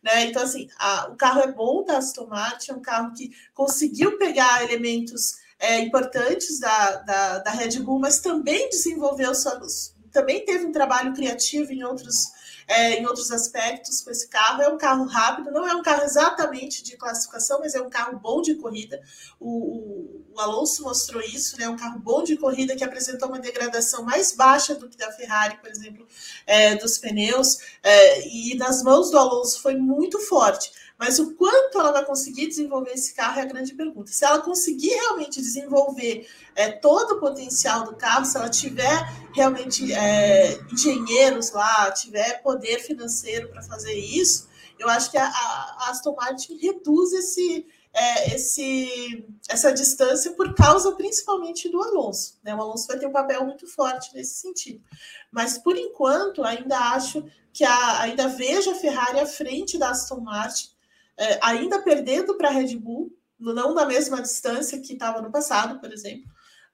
Né? 0.03 0.25
Então, 0.25 0.43
assim, 0.43 0.67
a, 0.77 1.07
o 1.09 1.15
carro 1.15 1.39
é 1.39 1.51
bom 1.51 1.85
da 1.85 1.99
Aston 1.99 2.27
Martin, 2.27 2.71
é 2.71 2.75
um 2.75 2.81
carro 2.81 3.13
que 3.13 3.31
conseguiu 3.53 4.17
pegar 4.17 4.61
elementos 4.63 5.38
é, 5.59 5.79
importantes 5.79 6.59
da, 6.59 6.95
da, 6.97 7.39
da, 7.39 7.51
Red 7.51 7.79
Bull, 7.79 7.99
mas 7.99 8.19
também 8.19 8.69
desenvolveu 8.69 9.33
também 10.11 10.43
teve 10.43 10.65
um 10.65 10.71
trabalho 10.71 11.13
criativo 11.13 11.71
em 11.71 11.83
outros, 11.83 12.31
é, 12.67 12.93
em 12.93 13.05
outros 13.05 13.31
aspectos 13.31 14.01
com 14.01 14.09
esse 14.09 14.27
carro. 14.27 14.61
É 14.61 14.69
um 14.69 14.77
carro 14.77 15.05
rápido, 15.05 15.51
não 15.51 15.67
é 15.67 15.75
um 15.75 15.83
carro 15.83 16.03
exatamente 16.03 16.83
de 16.83 16.97
classificação, 16.97 17.59
mas 17.59 17.75
é 17.75 17.81
um 17.81 17.89
carro 17.89 18.17
bom 18.17 18.41
de 18.41 18.55
corrida. 18.55 19.01
O, 19.39 19.49
o, 19.49 20.25
o 20.33 20.39
Alonso 20.39 20.83
mostrou 20.83 21.21
isso, 21.21 21.57
né? 21.57 21.65
É 21.65 21.69
um 21.69 21.77
carro 21.77 21.99
bom 21.99 22.23
de 22.23 22.37
corrida 22.37 22.75
que 22.75 22.83
apresentou 22.83 23.29
uma 23.29 23.39
degradação 23.39 24.03
mais 24.03 24.31
baixa 24.31 24.73
do 24.75 24.89
que 24.89 24.97
da 24.97 25.11
Ferrari, 25.11 25.57
por 25.57 25.69
exemplo, 25.69 26.07
é, 26.47 26.75
dos 26.75 26.97
pneus, 26.97 27.57
é, 27.83 28.27
e 28.27 28.55
nas 28.55 28.81
mãos 28.81 29.11
do 29.11 29.17
Alonso 29.17 29.61
foi 29.61 29.75
muito 29.75 30.19
forte. 30.19 30.71
Mas 30.99 31.17
o 31.17 31.33
quanto 31.35 31.79
ela 31.79 31.93
vai 31.93 32.03
conseguir 32.03 32.47
desenvolver 32.47 32.91
esse 32.91 33.13
carro 33.13 33.39
é 33.39 33.43
a 33.43 33.45
grande 33.45 33.73
pergunta. 33.73 34.11
Se 34.11 34.25
ela 34.25 34.41
conseguir 34.41 34.89
realmente 34.89 35.39
desenvolver 35.39 36.27
é, 36.53 36.73
todo 36.73 37.11
o 37.11 37.19
potencial 37.21 37.85
do 37.85 37.95
carro, 37.95 38.25
se 38.25 38.35
ela 38.35 38.49
tiver 38.49 39.09
realmente 39.33 39.93
é, 39.93 40.59
engenheiros 40.69 41.51
lá, 41.51 41.89
tiver 41.91 42.43
poder 42.43 42.79
financeiro 42.79 43.47
para 43.47 43.61
fazer 43.61 43.93
isso, 43.93 44.49
eu 44.77 44.89
acho 44.89 45.09
que 45.09 45.17
a, 45.17 45.25
a 45.25 45.89
Aston 45.89 46.13
Martin 46.15 46.57
reduz 46.57 47.13
esse, 47.13 47.65
é, 47.93 48.35
esse, 48.35 49.25
essa 49.47 49.71
distância 49.71 50.33
por 50.33 50.53
causa 50.53 50.91
principalmente 50.91 51.69
do 51.69 51.81
Alonso. 51.81 52.37
Né? 52.43 52.53
O 52.53 52.61
Alonso 52.61 52.87
vai 52.87 52.99
ter 52.99 53.07
um 53.07 53.13
papel 53.13 53.45
muito 53.45 53.65
forte 53.67 54.13
nesse 54.13 54.41
sentido. 54.41 54.83
Mas 55.31 55.57
por 55.57 55.77
enquanto, 55.77 56.43
ainda 56.43 56.77
acho 56.77 57.23
que 57.53 57.63
a, 57.63 58.01
ainda 58.01 58.27
vejo 58.27 58.69
a 58.69 58.75
Ferrari 58.75 59.21
à 59.21 59.25
frente 59.25 59.77
da 59.77 59.91
Aston 59.91 60.19
Martin 60.19 60.77
é, 61.19 61.39
ainda 61.43 61.81
perdendo 61.81 62.35
para 62.37 62.47
a 62.47 62.51
Red 62.51 62.77
Bull, 62.77 63.11
não 63.37 63.73
na 63.73 63.85
mesma 63.85 64.21
distância 64.21 64.79
que 64.79 64.93
estava 64.93 65.21
no 65.21 65.31
passado, 65.31 65.79
por 65.79 65.91
exemplo, 65.91 66.25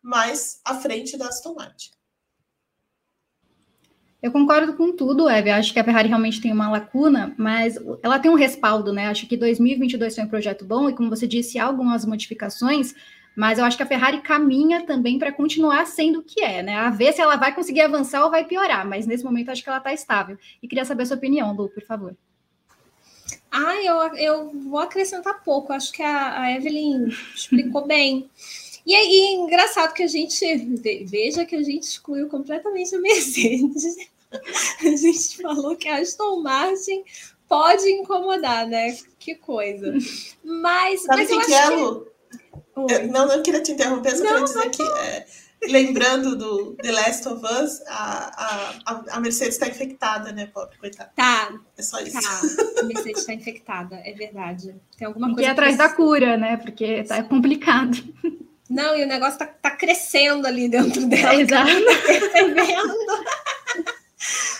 mas 0.01 0.61
à 0.63 0.75
frente 0.75 1.17
da 1.17 1.27
Aston 1.27 1.55
Martin. 1.55 1.89
Eu 4.21 4.31
concordo 4.31 4.73
com 4.75 4.95
tudo, 4.95 5.29
Eve. 5.29 5.51
Acho 5.51 5.71
que 5.71 5.79
a 5.79 5.83
Ferrari 5.83 6.07
realmente 6.07 6.41
tem 6.41 6.51
uma 6.51 6.69
lacuna, 6.69 7.35
mas 7.37 7.77
ela 8.01 8.17
tem 8.17 8.31
um 8.31 8.35
respaldo, 8.35 8.91
né? 8.91 9.07
Acho 9.07 9.27
que 9.27 9.37
2022 9.37 10.15
foi 10.15 10.23
um 10.23 10.29
projeto 10.29 10.65
bom 10.65 10.89
e, 10.89 10.95
como 10.95 11.09
você 11.09 11.27
disse, 11.27 11.59
há 11.59 11.65
algumas 11.65 12.05
modificações, 12.05 12.95
mas 13.35 13.59
eu 13.59 13.65
acho 13.65 13.77
que 13.77 13.83
a 13.83 13.85
Ferrari 13.85 14.21
caminha 14.21 14.83
também 14.83 15.19
para 15.19 15.31
continuar 15.31 15.85
sendo 15.85 16.19
o 16.19 16.23
que 16.23 16.43
é, 16.43 16.63
né? 16.63 16.75
A 16.75 16.89
ver 16.89 17.13
se 17.13 17.21
ela 17.21 17.35
vai 17.35 17.53
conseguir 17.53 17.81
avançar 17.81 18.23
ou 18.23 18.31
vai 18.31 18.45
piorar, 18.45 18.87
mas 18.87 19.05
nesse 19.05 19.23
momento 19.23 19.49
acho 19.49 19.61
que 19.61 19.69
ela 19.69 19.77
está 19.77 19.93
estável. 19.93 20.37
E 20.61 20.67
queria 20.67 20.85
saber 20.85 21.03
a 21.03 21.05
sua 21.05 21.17
opinião, 21.17 21.53
Lu, 21.53 21.69
por 21.69 21.83
favor. 21.83 22.15
Ah, 23.57 23.81
eu, 23.81 23.95
eu 24.17 24.49
vou 24.49 24.79
acrescentar 24.79 25.41
pouco. 25.41 25.71
Acho 25.71 25.93
que 25.93 26.03
a, 26.03 26.41
a 26.41 26.51
Evelyn 26.51 27.07
explicou 27.33 27.85
bem. 27.87 28.29
E 28.85 28.93
aí, 28.93 29.19
é 29.19 29.33
engraçado 29.33 29.93
que 29.93 30.03
a 30.03 30.07
gente 30.07 30.45
veja 31.05 31.45
que 31.45 31.55
a 31.55 31.63
gente 31.63 31.83
excluiu 31.83 32.27
completamente 32.27 32.93
a 32.93 32.99
Mercedes. 32.99 33.95
A 34.81 34.95
gente 34.97 35.41
falou 35.41 35.77
que 35.77 35.87
a 35.87 36.01
Aston 36.01 36.41
Martin 36.41 37.05
pode 37.47 37.87
incomodar, 37.89 38.67
né? 38.67 38.97
Que 39.17 39.35
coisa. 39.35 39.93
Mas, 40.43 41.03
Sabe 41.03 41.21
mas 41.21 41.29
eu 41.29 41.39
que 41.39 41.53
acho 41.53 42.05
que... 42.75 42.91
É, 42.93 43.05
eu, 43.05 43.07
não, 43.07 43.27
não 43.27 43.41
queria 43.41 43.61
te 43.61 43.71
interromper, 43.71 44.17
só 44.17 44.25
queria 44.25 44.43
dizer 44.43 44.69
que 44.71 44.81
é, 44.83 45.25
lembrando 45.67 46.35
do 46.35 46.73
The 46.75 46.91
Last 46.91 47.27
of 47.27 47.43
Us, 47.45 47.81
a, 47.87 48.75
a, 48.85 49.03
a 49.11 49.19
Mercedes 49.19 49.55
está 49.55 49.67
infectada, 49.67 50.31
né, 50.31 50.45
pobre, 50.47 50.77
coitada. 50.77 51.11
Tá. 51.15 51.51
É 51.77 51.81
só 51.81 51.99
isso. 51.99 52.21
Tá, 52.21 52.41
a 52.81 52.83
Mercedes 52.83 53.21
está 53.21 53.33
infectada, 53.33 54.01
é 54.03 54.13
verdade. 54.13 54.75
Tem 54.97 55.07
alguma 55.07 55.33
coisa. 55.33 55.49
ir 55.49 55.51
atrás 55.51 55.77
da 55.77 55.89
cura, 55.89 56.37
né? 56.37 56.57
Porque 56.57 57.03
tá 57.03 57.23
complicado. 57.23 57.97
Não, 58.69 58.97
e 58.97 59.03
o 59.03 59.07
negócio 59.07 59.39
tá, 59.39 59.45
tá 59.45 59.71
crescendo 59.71 60.45
ali 60.47 60.67
dentro 60.67 61.05
dela. 61.07 61.35
É, 61.35 61.41
exato. 61.41 61.71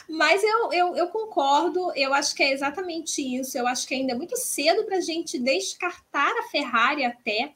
Mas 0.08 0.44
eu, 0.44 0.72
eu, 0.72 0.96
eu, 0.96 1.08
concordo, 1.08 1.92
eu 1.96 2.14
acho 2.14 2.36
que 2.36 2.44
é 2.44 2.54
exatamente 2.54 3.22
isso. 3.22 3.58
Eu 3.58 3.68
acho 3.68 3.88
que 3.88 3.96
ainda 3.96 4.14
é 4.14 4.16
muito 4.16 4.38
cedo 4.38 4.86
para 4.86 4.98
a 4.98 5.02
gente 5.02 5.40
descartar 5.40 6.32
a 6.40 6.44
Ferrari 6.50 7.04
até 7.04 7.54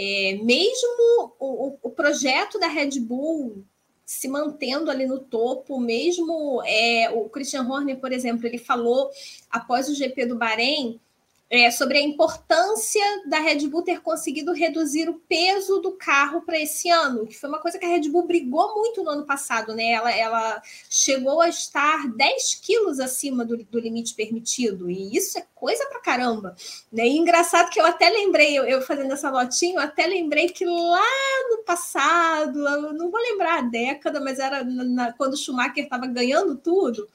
É, 0.00 0.38
mesmo 0.44 1.34
o, 1.40 1.76
o, 1.82 1.90
projeto 1.90 2.56
da 2.56 2.68
Red 2.68 3.00
Bull 3.00 3.64
se 4.06 4.28
mantendo 4.28 4.92
ali 4.92 5.06
no 5.06 5.18
topo, 5.18 5.80
mesmo 5.80 6.62
é, 6.64 7.10
o 7.10 7.28
Christian 7.28 7.64
Horner, 7.68 7.98
por 7.98 8.12
exemplo, 8.12 8.46
ele 8.46 8.58
falou 8.58 9.10
após 9.50 9.88
o 9.88 9.94
GP 9.96 10.26
do 10.26 10.38
Bahrein 10.38 11.00
é, 11.50 11.70
sobre 11.70 11.96
a 11.96 12.02
importância 12.02 13.02
da 13.26 13.38
Red 13.38 13.66
Bull 13.68 13.82
ter 13.82 14.00
conseguido 14.00 14.52
reduzir 14.52 15.08
o 15.08 15.14
peso 15.14 15.80
do 15.80 15.92
carro 15.92 16.42
para 16.42 16.58
esse 16.58 16.90
ano, 16.90 17.26
que 17.26 17.38
foi 17.38 17.48
uma 17.48 17.58
coisa 17.58 17.78
que 17.78 17.86
a 17.86 17.88
Red 17.88 18.08
Bull 18.10 18.26
brigou 18.26 18.74
muito 18.76 19.02
no 19.02 19.10
ano 19.10 19.24
passado, 19.24 19.74
né? 19.74 19.92
Ela, 19.92 20.14
ela 20.14 20.62
chegou 20.90 21.40
a 21.40 21.48
estar 21.48 22.06
10 22.08 22.54
quilos 22.56 23.00
acima 23.00 23.46
do, 23.46 23.56
do 23.56 23.80
limite 23.80 24.14
permitido, 24.14 24.90
e 24.90 25.16
isso 25.16 25.38
é 25.38 25.46
coisa 25.54 25.86
para 25.86 26.00
caramba. 26.00 26.54
Né? 26.92 27.06
E 27.06 27.16
engraçado 27.16 27.70
que 27.70 27.80
eu 27.80 27.86
até 27.86 28.10
lembrei, 28.10 28.58
eu, 28.58 28.64
eu 28.64 28.82
fazendo 28.82 29.12
essa 29.12 29.30
notinha, 29.30 29.76
eu 29.76 29.80
até 29.80 30.06
lembrei 30.06 30.50
que 30.50 30.66
lá 30.66 31.00
no 31.50 31.64
passado, 31.64 32.58
não 32.92 33.10
vou 33.10 33.20
lembrar 33.20 33.58
a 33.58 33.62
década, 33.62 34.20
mas 34.20 34.38
era 34.38 34.62
na, 34.62 34.84
na, 34.84 35.12
quando 35.14 35.32
o 35.32 35.36
Schumacher 35.36 35.84
estava 35.84 36.06
ganhando 36.06 36.56
tudo 36.56 37.08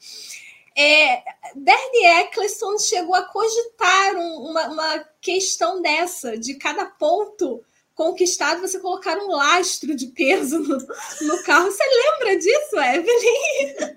é, 0.76 1.22
Bernie 1.54 2.06
Eccleston 2.22 2.78
chegou 2.78 3.14
a 3.14 3.22
cogitar 3.22 4.16
um, 4.16 4.50
uma, 4.50 4.68
uma 4.68 4.98
questão 5.20 5.80
dessa, 5.80 6.36
de 6.36 6.54
cada 6.54 6.86
ponto 6.86 7.64
conquistado, 7.94 8.60
você 8.60 8.80
colocar 8.80 9.16
um 9.18 9.28
lastro 9.28 9.94
de 9.94 10.08
peso 10.08 10.58
no, 10.58 10.76
no 10.76 11.42
carro. 11.44 11.70
Você 11.70 11.84
lembra 11.84 12.36
disso, 12.36 12.76
Evelyn? 12.76 13.94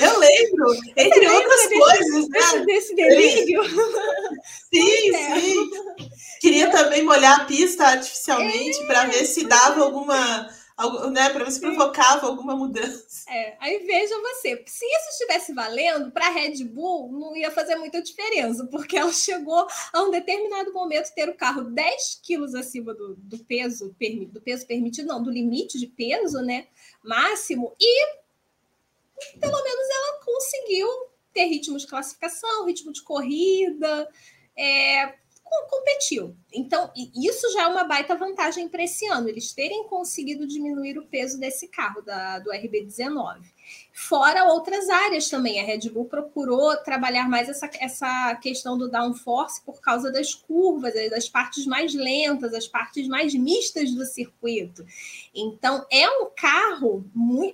Eu 0.00 0.18
lembro, 0.18 0.74
entre 0.96 1.28
outras 1.28 1.68
desse, 1.68 1.78
coisas. 1.78 2.28
Né? 2.28 2.64
Desse 2.66 2.94
delírio? 2.94 3.62
Sim, 4.72 5.14
é. 5.14 5.40
sim. 5.40 5.70
Queria 6.40 6.70
também 6.70 7.04
molhar 7.04 7.40
a 7.40 7.44
pista 7.44 7.84
artificialmente 7.84 8.82
é, 8.82 8.86
para 8.86 9.04
ver 9.06 9.24
se 9.26 9.44
dava 9.44 9.82
alguma 9.82 10.48
né, 11.10 11.30
para 11.30 11.44
ver 11.44 11.50
se 11.50 11.60
provocava 11.60 12.26
alguma 12.26 12.56
mudança. 12.56 13.30
É, 13.30 13.56
aí 13.60 13.78
veja 13.86 14.14
você, 14.20 14.62
se 14.66 14.84
isso 14.84 15.10
estivesse 15.10 15.52
valendo, 15.52 16.10
para 16.10 16.26
a 16.26 16.30
Red 16.30 16.64
Bull 16.64 17.10
não 17.12 17.36
ia 17.36 17.50
fazer 17.50 17.76
muita 17.76 18.02
diferença, 18.02 18.66
porque 18.66 18.96
ela 18.96 19.12
chegou 19.12 19.66
a 19.92 20.02
um 20.02 20.10
determinado 20.10 20.72
momento 20.72 21.14
ter 21.14 21.28
o 21.28 21.36
carro 21.36 21.62
10 21.62 22.20
quilos 22.22 22.54
acima 22.54 22.94
do, 22.94 23.14
do 23.16 23.38
peso 23.38 23.94
do 24.32 24.40
peso 24.40 24.66
permitido, 24.66 25.08
não, 25.08 25.22
do 25.22 25.30
limite 25.30 25.78
de 25.78 25.86
peso, 25.86 26.40
né, 26.40 26.66
máximo, 27.02 27.74
e 27.78 28.20
pelo 29.38 29.62
menos 29.62 29.88
ela 29.90 30.24
conseguiu 30.24 30.88
ter 31.32 31.44
ritmo 31.44 31.78
de 31.78 31.86
classificação, 31.86 32.66
ritmo 32.66 32.92
de 32.92 33.02
corrida, 33.02 34.08
é, 34.56 35.14
competiu. 35.68 36.36
Então, 36.52 36.90
isso 36.96 37.52
já 37.52 37.62
é 37.62 37.66
uma 37.66 37.84
baita 37.84 38.14
vantagem 38.14 38.68
para 38.68 38.84
esse 38.84 39.06
ano, 39.06 39.28
eles 39.28 39.52
terem 39.52 39.84
conseguido 39.84 40.46
diminuir 40.46 40.98
o 40.98 41.06
peso 41.06 41.38
desse 41.38 41.68
carro 41.68 42.02
da, 42.02 42.38
do 42.38 42.50
RB19. 42.50 43.40
Fora 43.92 44.44
outras 44.46 44.88
áreas 44.88 45.28
também, 45.28 45.60
a 45.60 45.64
Red 45.64 45.90
Bull 45.90 46.06
procurou 46.06 46.76
trabalhar 46.78 47.28
mais 47.28 47.48
essa, 47.48 47.70
essa 47.78 48.34
questão 48.36 48.76
do 48.76 48.90
downforce 48.90 49.62
por 49.62 49.80
causa 49.80 50.10
das 50.10 50.34
curvas, 50.34 50.94
das 51.10 51.28
partes 51.28 51.66
mais 51.66 51.94
lentas, 51.94 52.54
as 52.54 52.66
partes 52.66 53.06
mais 53.06 53.34
mistas 53.34 53.92
do 53.92 54.04
circuito. 54.04 54.84
Então, 55.34 55.86
é 55.90 56.08
um 56.08 56.30
carro, 56.34 57.04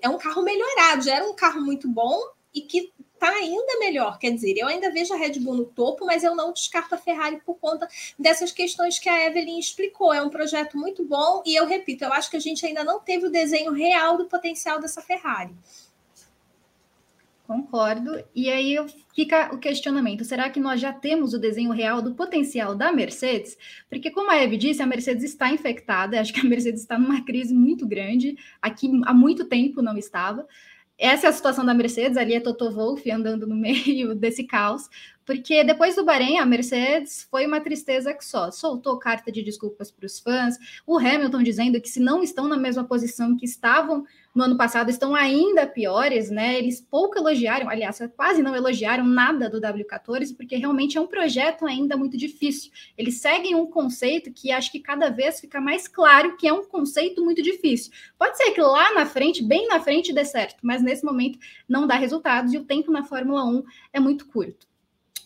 é 0.01 0.09
um 0.09 0.19
carro 0.19 0.43
melhorado, 0.43 1.05
já 1.05 1.17
era 1.17 1.29
um 1.29 1.35
carro 1.35 1.61
muito 1.61 1.89
bom 1.89 2.19
e 2.55 2.63
que 2.63 2.91
está 3.17 3.29
ainda 3.31 3.79
melhor. 3.81 4.19
Quer 4.19 4.31
dizer, 4.31 4.57
eu 4.57 4.69
ainda 4.69 4.91
vejo 4.91 5.13
a 5.13 5.17
Red 5.17 5.41
Bull 5.41 5.57
no 5.57 5.65
topo, 5.65 6.07
mas 6.07 6.23
eu 6.23 6.35
não 6.37 6.53
descarto 6.53 6.95
a 6.95 6.99
Ferrari 6.99 7.41
por 7.45 7.57
conta 7.57 7.89
dessas 8.19 8.53
questões 8.53 8.99
que 8.99 9.09
a 9.09 9.27
Evelyn 9.27 9.59
explicou. 9.59 10.13
É 10.13 10.23
um 10.23 10.31
projeto 10.31 10.77
muito 10.77 11.05
bom 11.05 11.43
e 11.45 11.57
eu 11.57 11.67
repito, 11.67 12.05
eu 12.05 12.13
acho 12.13 12.31
que 12.31 12.37
a 12.37 12.41
gente 12.41 12.65
ainda 12.65 12.85
não 12.85 13.01
teve 13.01 13.27
o 13.27 13.31
desenho 13.31 13.73
real 13.73 14.17
do 14.17 14.27
potencial 14.27 14.81
dessa 14.81 15.03
Ferrari. 15.03 15.55
Concordo. 17.47 18.25
E 18.35 18.51
aí 18.51 18.75
fica 19.15 19.55
o 19.55 19.59
questionamento: 19.59 20.25
será 20.25 20.51
que 20.51 20.59
nós 20.59 20.81
já 20.81 20.93
temos 20.93 21.33
o 21.33 21.39
desenho 21.39 21.71
real 21.71 22.03
do 22.03 22.13
potencial 22.13 22.75
da 22.75 22.93
Mercedes? 22.93 23.57
Porque, 23.89 24.11
como 24.11 24.33
a 24.33 24.37
Eve 24.37 24.57
disse, 24.57 24.83
a 24.83 24.87
Mercedes 24.87 25.23
está 25.23 25.53
infectada. 25.53 26.21
Acho 26.21 26.33
que 26.33 26.41
a 26.41 26.45
Mercedes 26.45 26.81
está 26.81 26.99
numa 26.99 27.25
crise 27.25 27.55
muito 27.55 27.87
grande. 27.87 28.37
Aqui 28.61 28.91
há 29.05 29.15
muito 29.15 29.45
tempo 29.45 29.81
não 29.81 29.97
estava 29.97 30.45
essa 30.99 31.27
é 31.27 31.31
a 31.31 31.33
situação 31.33 31.65
da 31.65 31.75
Mercedes, 31.75 32.17
ali 32.17 32.35
é 32.35 32.41
Toto 32.41 32.71
Wolff 32.71 33.11
andando 33.11 33.47
no 33.47 33.55
meio 33.57 34.15
desse 34.15 34.45
caos, 34.45 34.89
porque 35.25 35.65
depois 35.65 35.97
do 35.97 36.05
Bahrein, 36.05 36.39
a 36.39 36.47
Mercedes 36.47 37.27
foi 37.31 37.47
uma 37.47 37.61
tristeza 37.61 38.15
que 38.15 38.25
só. 38.25 38.51
Soltou 38.51 38.99
carta 38.99 39.31
de 39.33 39.43
desculpas 39.43 39.91
para 39.91 40.07
os 40.07 40.21
fãs, 40.21 40.57
o 40.87 40.99
Hamilton 40.99 41.43
dizendo 41.43 41.81
que 41.81 41.89
se 41.89 42.01
não 42.01 42.23
estão 42.23 42.47
na 42.47 42.57
mesma 42.57 42.85
posição 42.85 43.37
que 43.37 43.45
estavam 43.45 44.05
no 44.37 44.45
ano 44.45 44.57
passado 44.59 44.91
estão 44.91 45.15
ainda 45.15 45.67
piores, 45.67 46.31
né? 46.31 46.59
Eles 46.59 46.79
pouco 46.79 47.19
elogiaram, 47.19 47.71
aliás, 47.71 47.99
quase 48.15 48.43
não 48.43 48.55
elogiaram 48.55 49.03
nada 49.03 49.49
do 49.49 49.59
W14, 49.59 50.37
porque 50.37 50.57
realmente 50.57 50.99
é 50.99 51.01
um 51.01 51.07
projeto 51.07 51.65
ainda 51.65 51.97
muito 51.97 52.19
difícil. 52.19 52.71
Eles 52.99 53.19
seguem 53.19 53.55
um 53.55 53.67
conceito 53.67 54.31
que 54.31 54.53
acho 54.53 54.71
que 54.71 54.79
cada 54.79 55.09
vez 55.09 55.41
fica 55.41 55.59
mais 55.59 55.89
claro 55.89 56.37
que 56.37 56.47
é 56.47 56.53
um 56.53 56.67
conceito 56.67 57.25
muito 57.25 57.43
difícil. 57.43 57.91
Pode 58.19 58.37
ser 58.37 58.51
que 58.51 58.61
lá 58.61 58.93
na 58.93 59.07
frente, 59.07 59.43
bem 59.43 59.69
na 59.69 59.81
frente, 59.81 60.13
dê 60.13 60.25
certo, 60.27 60.59
mas 60.63 60.83
nesse 60.83 61.03
momento 61.03 61.39
não 61.67 61.87
dá 61.87 61.95
resultados 61.95 62.53
e 62.53 62.59
o 62.59 62.65
tempo 62.65 62.93
na 62.93 63.05
Fórmula 63.05 63.43
1 63.43 63.65
é 63.95 63.99
muito 63.99 64.27
curto. 64.27 64.67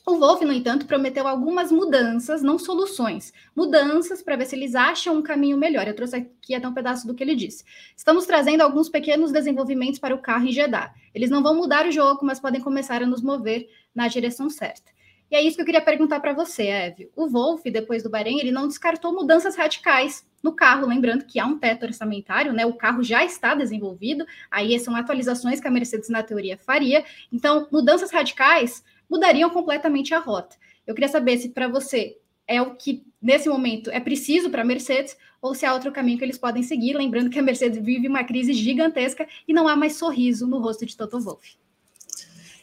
O 0.07 0.17
Wolff, 0.17 0.45
no 0.45 0.53
entanto, 0.53 0.87
prometeu 0.87 1.29
algumas 1.29 1.71
mudanças, 1.71 2.43
não 2.43 2.59
soluções, 2.59 3.33
mudanças 3.55 4.23
para 4.23 4.37
ver 4.37 4.47
se 4.47 4.57
eles 4.57 4.75
acham 4.75 5.17
um 5.17 5.23
caminho 5.23 5.59
melhor. 5.59 5.87
Eu 5.87 5.95
trouxe 5.95 6.17
aqui 6.17 6.55
até 6.55 6.67
um 6.67 6.73
pedaço 6.73 7.07
do 7.07 7.15
que 7.15 7.23
ele 7.23 7.37
disse. 7.37 7.65
Estamos 7.97 8.25
trazendo 8.25 8.63
alguns 8.63 8.89
pequenos 8.89 9.31
desenvolvimentos 9.31 9.99
para 9.99 10.15
o 10.15 10.19
carro 10.19 10.47
em 10.47 10.53
Jeddah. 10.53 10.93
Eles 11.15 11.31
não 11.31 11.43
vão 11.43 11.55
mudar 11.55 11.87
o 11.87 11.93
jogo, 11.93 12.25
mas 12.25 12.41
podem 12.41 12.61
começar 12.61 13.03
a 13.03 13.07
nos 13.07 13.23
mover 13.23 13.69
na 13.95 14.09
direção 14.09 14.49
certa. 14.49 14.91
E 15.31 15.37
é 15.37 15.43
isso 15.43 15.55
que 15.55 15.63
eu 15.63 15.67
queria 15.67 15.81
perguntar 15.81 16.19
para 16.19 16.33
você, 16.33 16.65
Eve. 16.65 17.09
O 17.15 17.29
Wolff, 17.29 17.71
depois 17.71 18.03
do 18.03 18.11
Bahrein, 18.11 18.41
ele 18.41 18.51
não 18.51 18.67
descartou 18.67 19.13
mudanças 19.13 19.55
radicais 19.55 20.27
no 20.43 20.53
carro, 20.53 20.89
lembrando 20.89 21.25
que 21.25 21.39
há 21.39 21.47
um 21.47 21.57
teto 21.57 21.87
orçamentário, 21.87 22.53
né? 22.53 22.67
O 22.67 22.75
carro 22.75 23.01
já 23.05 23.25
está 23.25 23.55
desenvolvido, 23.55 24.27
aí 24.51 24.77
são 24.81 24.97
atualizações 24.97 25.61
que 25.61 25.69
a 25.69 25.71
Mercedes, 25.71 26.09
na 26.09 26.23
teoria, 26.23 26.59
faria. 26.59 27.05
Então, 27.33 27.69
mudanças 27.71 28.11
radicais 28.11 28.83
mudariam 29.11 29.51
completamente 29.51 30.15
a 30.15 30.21
rota. 30.21 30.57
Eu 30.87 30.95
queria 30.95 31.09
saber 31.09 31.37
se 31.39 31.49
para 31.49 31.69
você 31.69 32.17
é 32.47 32.63
o 32.63 32.75
que 32.75 33.05
nesse 33.21 33.49
momento 33.49 33.91
é 33.91 34.01
preciso 34.01 34.51
para 34.51 34.63
a 34.63 34.65
Mercedes 34.65 35.17
ou 35.43 35.55
se 35.55 35.67
há 35.67 35.75
outro 35.75 35.93
caminho 35.93 36.19
que 36.19 36.25
eles 36.25 36.39
podem 36.39 36.63
seguir, 36.63 36.95
lembrando 36.95 37.31
que 37.31 37.39
a 37.39 37.43
Mercedes 37.43 37.83
vive 37.83 38.09
uma 38.09 38.25
crise 38.25 38.53
gigantesca 38.53 39.27
e 39.47 39.53
não 39.53 39.69
há 39.69 39.77
mais 39.77 39.97
sorriso 39.97 40.47
no 40.47 40.59
rosto 40.59 40.87
de 40.87 40.97
Toto 40.97 41.21
Wolff. 41.21 41.59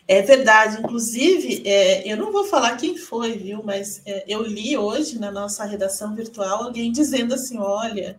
É 0.08 0.22
verdade, 0.22 0.80
inclusive, 0.80 1.64
é, 1.66 2.10
eu 2.10 2.16
não 2.16 2.32
vou 2.32 2.46
falar 2.46 2.78
quem 2.78 2.98
foi, 2.98 3.38
viu, 3.38 3.62
mas 3.62 4.02
é, 4.06 4.24
eu 4.26 4.42
li 4.42 4.78
hoje 4.78 5.20
na 5.20 5.30
nossa 5.30 5.66
redação 5.66 6.16
virtual 6.16 6.64
alguém 6.64 6.94
dizendo 6.94 7.34
assim: 7.34 7.58
olha, 7.58 8.18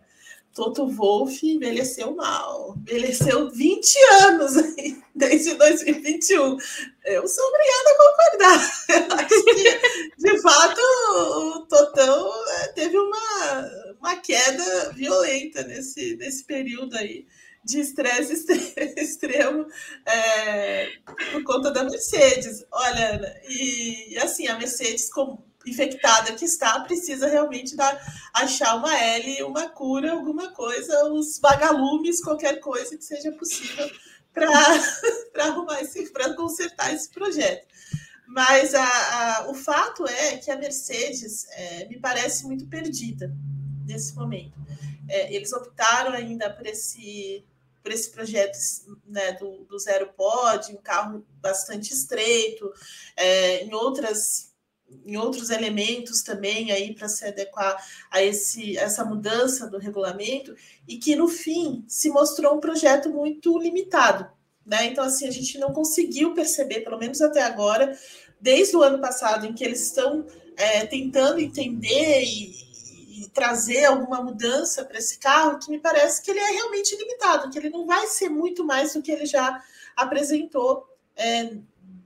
Toto 0.53 0.87
Wolff 0.87 1.45
envelheceu 1.45 2.15
mal, 2.15 2.75
envelheceu 2.77 3.49
20 3.51 3.97
anos 4.23 4.53
desde 5.15 5.53
2021. 5.55 6.57
Eu 7.05 7.27
sou 7.27 7.45
obrigada 7.47 7.89
a 7.89 7.97
concordar. 7.97 9.19
Acho 9.19 9.43
que, 9.45 10.17
de 10.17 10.41
fato, 10.41 10.81
o 10.81 11.65
Totão 11.67 12.31
é, 12.61 12.67
teve 12.69 12.97
uma, 12.97 13.95
uma 13.99 14.15
queda 14.17 14.91
violenta 14.93 15.63
nesse, 15.63 16.15
nesse 16.17 16.43
período 16.43 16.95
aí 16.97 17.25
de 17.63 17.81
estresse 17.81 18.33
extremo 18.97 19.67
é, 20.05 20.89
por 21.31 21.43
conta 21.43 21.71
da 21.71 21.83
Mercedes. 21.83 22.65
Olha, 22.71 23.15
Ana, 23.15 23.41
e 23.47 24.17
assim, 24.17 24.47
a 24.47 24.57
Mercedes, 24.57 25.09
como 25.11 25.48
infectada 25.65 26.33
que 26.33 26.45
está, 26.45 26.79
precisa 26.81 27.27
realmente 27.27 27.75
dar, 27.75 27.99
achar 28.33 28.75
uma 28.75 28.97
L, 28.97 29.43
uma 29.43 29.69
cura, 29.69 30.13
alguma 30.13 30.51
coisa, 30.51 31.05
os 31.11 31.39
vagalumes, 31.39 32.21
qualquer 32.21 32.59
coisa 32.59 32.97
que 32.97 33.03
seja 33.03 33.31
possível 33.33 33.89
para 34.33 34.49
arrumar 35.43 35.81
esse, 35.81 36.11
para 36.11 36.33
consertar 36.33 36.93
esse 36.93 37.09
projeto. 37.09 37.67
Mas 38.27 38.75
a, 38.75 38.83
a, 38.83 39.49
o 39.49 39.53
fato 39.55 40.07
é 40.07 40.37
que 40.37 40.51
a 40.51 40.57
Mercedes 40.57 41.47
é, 41.49 41.85
me 41.85 41.99
parece 41.99 42.45
muito 42.45 42.67
perdida 42.67 43.35
nesse 43.85 44.15
momento. 44.15 44.53
É, 45.07 45.33
eles 45.33 45.51
optaram 45.51 46.13
ainda 46.13 46.49
por 46.49 46.65
esse 46.67 47.43
por 47.81 47.93
esse 47.93 48.11
projeto 48.11 48.57
né, 49.07 49.33
do, 49.33 49.63
do 49.63 49.79
zero 49.79 50.07
pod, 50.13 50.71
um 50.71 50.81
carro 50.81 51.25
bastante 51.41 51.93
estreito, 51.93 52.71
é, 53.15 53.63
em 53.63 53.73
outras 53.73 54.48
em 55.05 55.17
outros 55.17 55.49
elementos 55.49 56.21
também 56.21 56.71
aí 56.71 56.93
para 56.93 57.07
se 57.07 57.25
adequar 57.25 57.83
a 58.11 58.21
esse, 58.23 58.77
essa 58.77 59.03
mudança 59.03 59.67
do 59.67 59.77
regulamento 59.77 60.55
e 60.87 60.97
que 60.97 61.15
no 61.15 61.27
fim 61.27 61.83
se 61.87 62.09
mostrou 62.09 62.55
um 62.55 62.59
projeto 62.59 63.09
muito 63.09 63.57
limitado, 63.57 64.29
né? 64.65 64.85
Então 64.85 65.03
assim 65.03 65.27
a 65.27 65.31
gente 65.31 65.57
não 65.57 65.73
conseguiu 65.73 66.33
perceber, 66.33 66.81
pelo 66.81 66.97
menos 66.97 67.21
até 67.21 67.41
agora, 67.41 67.97
desde 68.39 68.75
o 68.75 68.83
ano 68.83 68.99
passado 68.99 69.45
em 69.45 69.53
que 69.53 69.63
eles 69.63 69.81
estão 69.81 70.25
é, 70.55 70.85
tentando 70.85 71.39
entender 71.39 72.23
e, 72.23 73.23
e 73.23 73.29
trazer 73.29 73.85
alguma 73.85 74.21
mudança 74.21 74.85
para 74.85 74.97
esse 74.97 75.17
carro 75.17 75.59
que 75.59 75.71
me 75.71 75.79
parece 75.79 76.21
que 76.21 76.31
ele 76.31 76.39
é 76.39 76.51
realmente 76.51 76.95
limitado, 76.95 77.49
que 77.49 77.57
ele 77.57 77.69
não 77.69 77.85
vai 77.85 78.07
ser 78.07 78.29
muito 78.29 78.63
mais 78.63 78.93
do 78.93 79.01
que 79.01 79.11
ele 79.11 79.25
já 79.25 79.63
apresentou 79.95 80.87
é, 81.15 81.57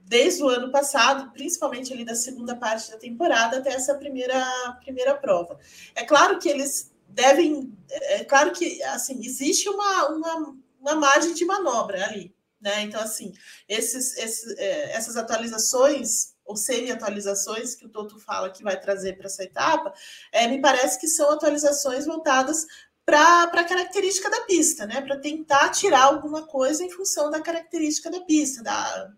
desde 0.06 0.42
o 0.42 0.48
ano 0.48 0.70
passado, 0.70 1.32
principalmente 1.32 1.92
ali 1.92 2.04
da 2.04 2.14
segunda 2.14 2.54
parte 2.54 2.90
da 2.90 2.98
temporada 2.98 3.58
até 3.58 3.72
essa 3.72 3.94
primeira, 3.94 4.44
primeira 4.82 5.14
prova. 5.14 5.58
É 5.94 6.04
claro 6.04 6.38
que 6.38 6.48
eles 6.48 6.92
devem, 7.08 7.72
é 7.90 8.24
claro 8.24 8.52
que 8.52 8.82
assim 8.84 9.24
existe 9.24 9.68
uma, 9.68 10.08
uma, 10.08 10.56
uma 10.80 10.94
margem 10.94 11.32
de 11.32 11.44
manobra 11.44 12.04
ali, 12.04 12.34
né? 12.60 12.82
Então 12.82 13.00
assim 13.00 13.32
esses, 13.68 14.16
esses 14.16 14.56
é, 14.58 14.92
essas 14.92 15.16
atualizações 15.16 16.34
ou 16.44 16.56
semi-atualizações 16.56 17.74
que 17.74 17.86
o 17.86 17.88
Toto 17.88 18.18
fala 18.18 18.50
que 18.50 18.62
vai 18.62 18.78
trazer 18.78 19.16
para 19.16 19.26
essa 19.26 19.42
etapa, 19.42 19.94
é, 20.30 20.46
me 20.46 20.60
parece 20.60 21.00
que 21.00 21.08
são 21.08 21.30
atualizações 21.30 22.04
voltadas 22.04 22.66
para 23.06 23.44
a 23.44 23.64
característica 23.64 24.28
da 24.30 24.42
pista, 24.42 24.86
né? 24.86 25.00
Para 25.00 25.18
tentar 25.18 25.70
tirar 25.70 26.04
alguma 26.04 26.46
coisa 26.46 26.84
em 26.84 26.90
função 26.90 27.30
da 27.30 27.40
característica 27.40 28.10
da 28.10 28.20
pista, 28.20 28.62
da, 28.62 29.10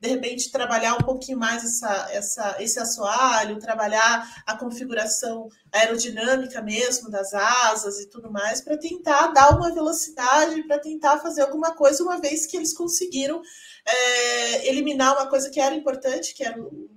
de 0.00 0.08
repente 0.08 0.50
trabalhar 0.50 0.94
um 0.94 1.04
pouquinho 1.04 1.38
mais 1.38 1.62
essa, 1.62 2.08
essa, 2.10 2.56
esse 2.58 2.80
assoalho, 2.80 3.58
trabalhar 3.58 4.42
a 4.46 4.56
configuração 4.56 5.48
aerodinâmica 5.70 6.62
mesmo 6.62 7.10
das 7.10 7.34
asas 7.34 8.00
e 8.00 8.08
tudo 8.08 8.32
mais, 8.32 8.62
para 8.62 8.78
tentar 8.78 9.28
dar 9.28 9.54
uma 9.54 9.72
velocidade, 9.72 10.62
para 10.62 10.78
tentar 10.78 11.18
fazer 11.18 11.42
alguma 11.42 11.74
coisa, 11.74 12.02
uma 12.02 12.18
vez 12.18 12.46
que 12.46 12.56
eles 12.56 12.72
conseguiram 12.72 13.42
é, 13.84 14.68
eliminar 14.68 15.12
uma 15.12 15.28
coisa 15.28 15.50
que 15.50 15.60
era 15.60 15.74
importante, 15.74 16.34
que 16.34 16.44
era 16.44 16.58
o 16.58 16.88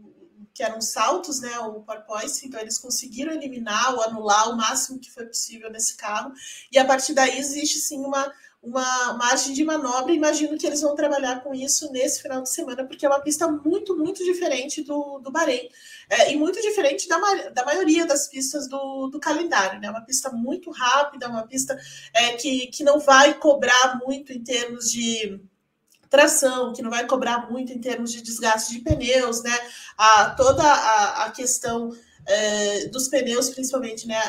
que 0.53 0.61
eram 0.61 0.79
saltos, 0.79 1.41
né, 1.41 1.57
o 1.59 1.81
porpoise, 1.81 2.45
então 2.45 2.59
eles 2.59 2.77
conseguiram 2.77 3.33
eliminar 3.33 3.95
ou 3.95 4.03
anular 4.03 4.51
o 4.51 4.55
máximo 4.55 4.99
que 4.99 5.09
foi 5.09 5.25
possível 5.25 5.71
nesse 5.71 5.97
carro, 5.97 6.31
e 6.71 6.77
a 6.77 6.85
partir 6.85 7.13
daí 7.13 7.39
existe 7.39 7.79
sim 7.79 8.05
uma, 8.05 8.31
uma 8.63 9.13
margem 9.13 9.53
de 9.53 9.61
manobra, 9.65 10.13
imagino 10.13 10.57
que 10.57 10.65
eles 10.65 10.81
vão 10.81 10.95
trabalhar 10.95 11.43
com 11.43 11.53
isso 11.53 11.91
nesse 11.91 12.21
final 12.21 12.41
de 12.41 12.49
semana, 12.49 12.85
porque 12.85 13.05
é 13.05 13.09
uma 13.09 13.19
pista 13.19 13.45
muito, 13.45 13.97
muito 13.97 14.23
diferente 14.23 14.81
do, 14.81 15.19
do 15.19 15.29
Bahrein, 15.29 15.67
é, 16.09 16.31
e 16.31 16.37
muito 16.37 16.61
diferente 16.61 17.07
da, 17.09 17.17
da 17.49 17.65
maioria 17.65 18.05
das 18.05 18.29
pistas 18.29 18.65
do, 18.69 19.09
do 19.09 19.19
calendário, 19.19 19.81
né, 19.81 19.89
uma 19.89 20.05
pista 20.05 20.31
muito 20.31 20.71
rápida, 20.71 21.27
uma 21.27 21.45
pista 21.45 21.77
é, 22.13 22.33
que, 22.37 22.67
que 22.67 22.85
não 22.85 22.99
vai 22.99 23.33
cobrar 23.33 23.99
muito 24.01 24.31
em 24.31 24.41
termos 24.41 24.89
de 24.89 25.41
tração, 26.09 26.71
que 26.71 26.81
não 26.81 26.91
vai 26.91 27.05
cobrar 27.05 27.49
muito 27.51 27.73
em 27.73 27.79
termos 27.79 28.13
de 28.13 28.21
desgaste 28.21 28.71
de 28.71 28.81
pneus, 28.81 29.41
né? 29.41 29.59
A, 29.97 30.29
toda 30.29 30.61
a, 30.63 31.25
a 31.25 31.31
questão 31.31 31.89
é, 32.25 32.85
dos 32.87 33.07
pneus, 33.07 33.49
principalmente, 33.49 34.07
né? 34.07 34.19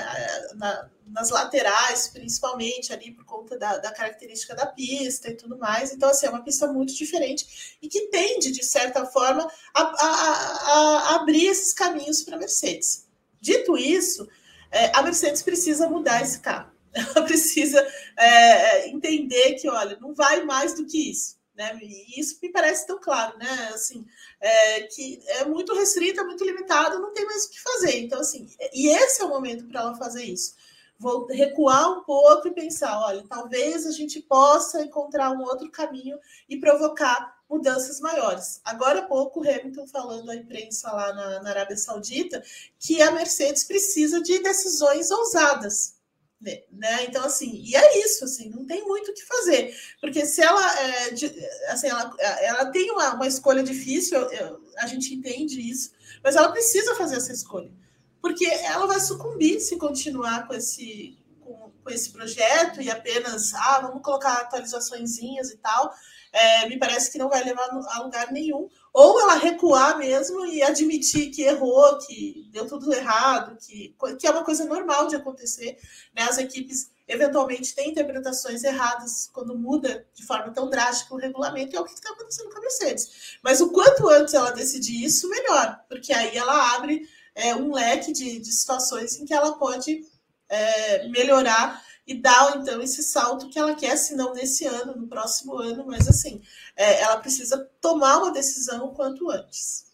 Na, 0.55 0.91
nas 1.07 1.31
laterais, 1.31 2.09
principalmente 2.09 2.93
ali 2.93 3.13
por 3.13 3.25
conta 3.25 3.59
da, 3.59 3.77
da, 3.77 3.93
característica 3.93 4.55
da 4.55 4.67
pista 4.67 5.31
e 5.31 5.37
tudo 5.37 5.59
mais. 5.59 5.93
Então, 5.93 6.09
assim, 6.09 6.27
é 6.27 6.31
uma 6.31 6.43
pista 6.43 6.67
muito 6.67 6.95
diferente 6.95 7.77
e 7.81 7.89
que 7.89 8.09
tende, 8.09 8.51
de 8.51 8.65
certa 8.65 9.05
forma, 9.05 9.49
a, 9.75 9.83
a, 9.83 10.73
a 10.73 11.15
abrir 11.17 11.47
esses 11.47 11.73
caminhos 11.73 12.23
para 12.23 12.37
a 12.37 12.39
Mercedes. 12.39 13.07
Dito 13.41 13.77
isso, 13.77 14.27
é, 14.71 14.91
a 14.97 15.03
Mercedes 15.03 15.43
precisa 15.43 15.89
mudar 15.89 16.23
esse 16.23 16.41
carro. 16.41 16.73
Ela 16.93 17.23
precisa 17.25 17.87
é, 18.19 18.89
entender 18.89 19.55
que, 19.55 19.69
olha, 19.69 19.99
não 20.01 20.15
vai 20.15 20.43
mais 20.45 20.75
do 20.75 20.87
que 20.87 21.11
isso. 21.11 21.37
Né? 21.55 21.79
E 21.81 22.21
isso 22.21 22.39
me 22.43 22.51
parece 22.51 22.87
tão 22.87 22.99
claro, 22.99 23.39
né? 23.39 23.71
Assim, 23.73 24.05
é, 24.41 24.83
que 24.83 25.23
é 25.27 25.45
muito 25.45 25.73
restrita, 25.75 26.25
muito 26.25 26.45
limitado, 26.45 26.99
não 26.99 27.13
tem 27.13 27.25
mais 27.25 27.45
o 27.45 27.51
que 27.51 27.61
fazer. 27.61 28.01
Então, 28.01 28.21
assim, 28.21 28.49
e 28.73 28.89
esse 28.89 29.23
é 29.23 29.25
o 29.25 29.29
momento 29.29 29.67
para 29.67 29.81
ela 29.81 29.95
fazer 29.95 30.25
isso. 30.25 30.57
Vou 30.99 31.27
recuar 31.27 31.99
um 31.99 32.03
pouco 32.03 32.49
e 32.49 32.55
pensar: 32.55 32.99
olha, 33.01 33.25
talvez 33.29 33.87
a 33.87 33.93
gente 33.93 34.21
possa 34.21 34.83
encontrar 34.83 35.31
um 35.31 35.43
outro 35.43 35.71
caminho 35.71 36.19
e 36.49 36.59
provocar 36.59 37.35
mudanças 37.49 38.01
maiores. 38.01 38.61
Agora 38.65 39.01
há 39.01 39.03
pouco, 39.03 39.41
o 39.41 39.49
Hamilton 39.49 39.87
falando 39.87 40.31
à 40.31 40.37
imprensa 40.37 40.91
lá 40.91 41.13
na, 41.13 41.43
na 41.43 41.51
Arábia 41.51 41.77
Saudita 41.77 42.43
que 42.79 43.03
a 43.03 43.11
Mercedes 43.11 43.65
precisa 43.65 44.21
de 44.23 44.41
decisões 44.41 45.11
ousadas 45.11 45.95
né? 46.41 47.05
Então, 47.05 47.25
assim, 47.25 47.63
e 47.65 47.75
é 47.75 48.05
isso, 48.05 48.25
assim, 48.25 48.51
não 48.51 48.67
tem 48.67 48.85
muito 48.87 49.11
o 49.11 49.15
que 49.15 49.25
fazer, 49.25 49.75
porque 50.01 50.27
se 50.27 50.43
ela, 50.43 50.81
é, 50.81 51.11
de, 51.11 51.27
assim, 51.69 51.89
ela, 51.89 52.15
ela 52.19 52.67
tem 52.67 52.91
uma, 52.91 53.15
uma 53.15 53.27
escolha 53.27 53.63
difícil, 53.63 54.19
eu, 54.31 54.63
a 54.79 54.87
gente 54.87 55.15
entende 55.15 55.61
isso, 55.61 55.93
mas 56.23 56.37
ela 56.37 56.53
precisa 56.53 56.95
fazer 56.95 57.17
essa 57.17 57.33
escolha, 57.33 57.73
porque 58.21 58.45
ela 58.47 58.87
vai 58.87 59.01
sucumbir 59.01 59.61
se 59.61 59.77
continuar 59.77 60.47
com 60.47 60.55
esse, 60.55 61.17
com, 61.41 61.73
com 61.83 61.91
esse 61.91 62.11
projeto 62.11 62.81
e 62.83 62.91
apenas, 62.91 63.55
ah, 63.55 63.81
vamos 63.81 64.03
colocar 64.03 64.35
atualizações 64.35 65.19
e 65.19 65.57
tal, 65.63 65.95
é, 66.35 66.69
me 66.69 66.77
parece 66.77 67.13
que 67.13 67.19
não 67.19 67.29
vai 67.29 67.45
levar 67.45 67.63
a 67.63 68.03
lugar 68.03 68.33
nenhum, 68.33 68.69
ou 68.93 69.21
ela 69.21 69.37
recuar 69.37 69.97
mesmo 69.97 70.45
e 70.45 70.65
admitir 70.65 71.31
que 71.31 71.43
errou, 71.43 71.97
que 71.99 72.49
deu 72.51 72.67
tudo 72.67 72.93
errado, 72.93 73.57
que, 73.57 73.95
que 74.19 74.27
é 74.27 74.31
uma 74.31 74.43
coisa 74.43 74.65
normal 74.65 75.07
de 75.07 75.15
acontecer. 75.15 75.79
Né? 76.13 76.25
As 76.25 76.39
equipes 76.39 76.91
eventualmente 77.07 77.73
têm 77.73 77.91
interpretações 77.91 78.65
erradas 78.65 79.31
quando 79.33 79.57
muda 79.57 80.05
de 80.13 80.27
forma 80.27 80.53
tão 80.53 80.69
drástica 80.69 81.15
o 81.15 81.19
regulamento, 81.19 81.77
é 81.77 81.81
o 81.81 81.85
que 81.85 81.93
está 81.93 82.11
acontecendo 82.11 82.51
com 82.51 82.59
a 82.59 82.63
Mercedes. 82.63 83.39
Mas 83.41 83.61
o 83.61 83.71
quanto 83.71 84.09
antes 84.09 84.35
ela 84.35 84.51
decidir 84.51 85.05
isso, 85.05 85.29
melhor, 85.29 85.85
porque 85.89 86.13
aí 86.13 86.37
ela 86.37 86.75
abre 86.75 87.09
é, 87.33 87.55
um 87.55 87.73
leque 87.73 88.13
de, 88.13 88.41
de 88.41 88.53
situações 88.53 89.21
em 89.21 89.25
que 89.25 89.35
ela 89.35 89.57
pode 89.57 90.05
é, 90.49 91.07
melhorar 91.09 91.81
e 92.07 92.15
dar 92.15 92.57
então 92.57 92.83
esse 92.83 93.03
salto 93.03 93.49
que 93.49 93.59
ela 93.59 93.75
quer, 93.75 93.97
se 93.97 94.15
não 94.15 94.35
nesse 94.35 94.67
ano, 94.67 94.95
no 94.97 95.07
próximo 95.07 95.57
ano, 95.57 95.85
mas 95.87 96.09
assim, 96.09 96.43
é, 96.77 97.03
ela 97.03 97.19
precisa 97.19 97.71
tomar 97.81 98.19
uma 98.19 98.33
decisão 98.33 98.87
o 98.87 98.93
quanto 98.93 99.31
antes. 99.31 99.87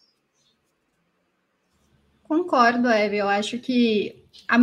Concordo, 2.23 2.89
Eve. 2.89 3.17
Eu 3.17 3.27
acho 3.27 3.59
que 3.59 4.25
a, 4.47 4.57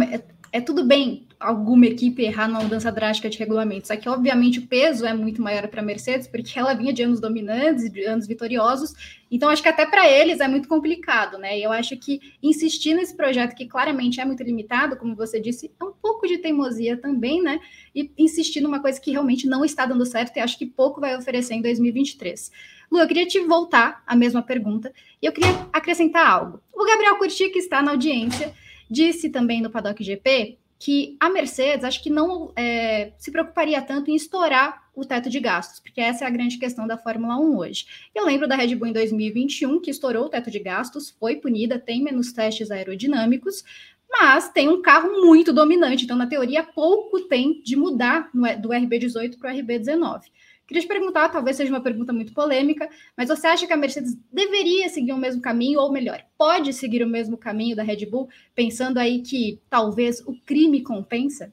é 0.53 0.61
tudo 0.61 0.85
bem 0.85 1.28
alguma 1.39 1.87
equipe 1.87 2.23
errar 2.23 2.49
numa 2.49 2.61
mudança 2.61 2.91
drástica 2.91 3.31
de 3.31 3.39
regulamento. 3.39 3.87
Só 3.87 3.97
que, 3.97 4.09
obviamente, 4.09 4.59
o 4.59 4.67
peso 4.67 5.07
é 5.07 5.15
muito 5.15 5.41
maior 5.41 5.69
para 5.69 5.81
a 5.81 5.85
Mercedes, 5.85 6.27
porque 6.27 6.59
ela 6.59 6.75
vinha 6.75 6.93
de 6.93 7.03
anos 7.03 7.21
dominantes, 7.21 7.91
de 7.91 8.05
anos 8.05 8.27
vitoriosos. 8.27 8.93
Então, 9.31 9.49
acho 9.49 9.63
que 9.63 9.69
até 9.69 9.87
para 9.87 10.09
eles 10.09 10.41
é 10.41 10.49
muito 10.49 10.69
complicado, 10.69 11.39
né? 11.39 11.59
E 11.59 11.63
eu 11.63 11.71
acho 11.71 11.97
que 11.97 12.21
insistir 12.43 12.95
nesse 12.95 13.17
projeto, 13.17 13.55
que 13.55 13.67
claramente 13.67 14.21
é 14.21 14.25
muito 14.25 14.43
limitado, 14.43 14.97
como 14.97 15.15
você 15.15 15.41
disse, 15.41 15.71
é 15.81 15.85
um 15.85 15.93
pouco 15.93 16.27
de 16.27 16.39
teimosia 16.39 16.97
também, 16.97 17.41
né? 17.41 17.61
E 17.95 18.11
insistir 18.19 18.61
numa 18.61 18.81
coisa 18.81 19.01
que 19.01 19.13
realmente 19.13 19.47
não 19.47 19.65
está 19.65 19.87
dando 19.87 20.05
certo 20.05 20.37
e 20.37 20.41
acho 20.41 20.59
que 20.59 20.67
pouco 20.67 21.01
vai 21.01 21.17
oferecer 21.17 21.55
em 21.55 21.63
2023. 21.63 22.51
Lu, 22.91 22.99
eu 22.99 23.07
queria 23.07 23.27
te 23.27 23.39
voltar 23.41 24.03
a 24.07 24.17
mesma 24.17 24.43
pergunta 24.43 24.93
e 25.23 25.27
eu 25.27 25.33
queria 25.33 25.51
acrescentar 25.73 26.27
algo. 26.27 26.61
O 26.75 26.85
Gabriel 26.85 27.17
Curti, 27.17 27.51
que 27.51 27.59
está 27.59 27.83
na 27.83 27.93
audiência, 27.93 28.53
disse 28.91 29.29
também 29.29 29.61
no 29.61 29.71
Paddock 29.71 30.03
GP 30.03 30.59
que 30.79 31.17
a 31.19 31.29
Mercedes 31.29 31.85
acho 31.85 32.03
que 32.03 32.11
não 32.11 32.53
é, 32.55 33.13
se 33.19 33.33
preocuparia 33.33 33.83
tanto 33.83 34.11
em 34.11 34.15
estourar 34.15 34.89
o 34.95 35.05
teto 35.05 35.29
de 35.29 35.41
gastos, 35.41 35.81
porque 35.81 36.01
essa 36.01 36.25
é 36.25 36.27
a 36.27 36.31
grande 36.31 36.59
questão 36.59 36.87
da 36.87 36.97
Fórmula 36.97 37.37
1 37.37 37.57
hoje. 37.57 37.87
Eu 38.15 38.25
lembro 38.25 38.49
da 38.49 38.55
Red 38.55 38.75
Bull 38.75 38.89
em 38.89 38.93
2021, 38.93 39.81
que 39.81 39.91
estourou 39.91 40.27
o 40.27 40.29
teto 40.29 40.51
de 40.51 40.59
gastos, 40.59 41.11
foi 41.11 41.37
punida, 41.37 41.79
tem 41.79 42.03
menos 42.03 42.33
testes 42.33 42.71
aerodinâmicos, 42.71 43.65
mas 44.11 44.51
tem 44.51 44.69
um 44.69 44.81
carro 44.81 45.21
muito 45.21 45.53
dominante, 45.53 46.05
então, 46.05 46.17
na 46.17 46.27
teoria, 46.27 46.63
pouco 46.63 47.21
tem 47.23 47.61
de 47.63 47.77
mudar 47.77 48.31
do 48.33 48.71
RB18 48.71 49.39
para 49.39 49.53
o 49.53 49.57
RB19. 49.57 50.23
Queria 50.69 50.83
te 50.83 50.87
perguntar, 50.87 51.31
talvez 51.31 51.57
seja 51.57 51.73
uma 51.73 51.81
pergunta 51.81 52.13
muito 52.13 52.35
polêmica, 52.35 52.87
mas 53.17 53.31
você 53.31 53.47
acha 53.47 53.67
que 53.67 53.73
a 53.73 53.77
Mercedes 53.77 54.15
deveria 54.31 54.91
seguir 54.91 55.15
o 55.15 55.17
mesmo 55.17 55.41
caminho, 55.41 55.81
ou 55.81 55.91
melhor, 55.91 56.23
pode 56.37 56.75
seguir 56.75 57.03
o 57.03 57.09
mesmo 57.09 57.39
caminho 57.39 57.75
da 57.75 57.83
Red 57.83 58.05
Bull, 58.05 58.29
pensando 58.55 58.99
aí 58.99 59.23
que 59.23 59.59
talvez 59.71 60.21
o 60.27 60.35
crime 60.45 60.83
compensa? 60.83 61.51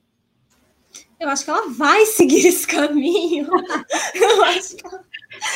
Eu 1.17 1.29
acho 1.29 1.45
que 1.45 1.49
ela 1.49 1.69
vai 1.69 2.05
seguir 2.07 2.45
esse 2.45 2.67
caminho. 2.67 3.47
Eu 4.13 4.43
acho 4.43 4.75
que 4.75 4.85
ela... 4.85 5.01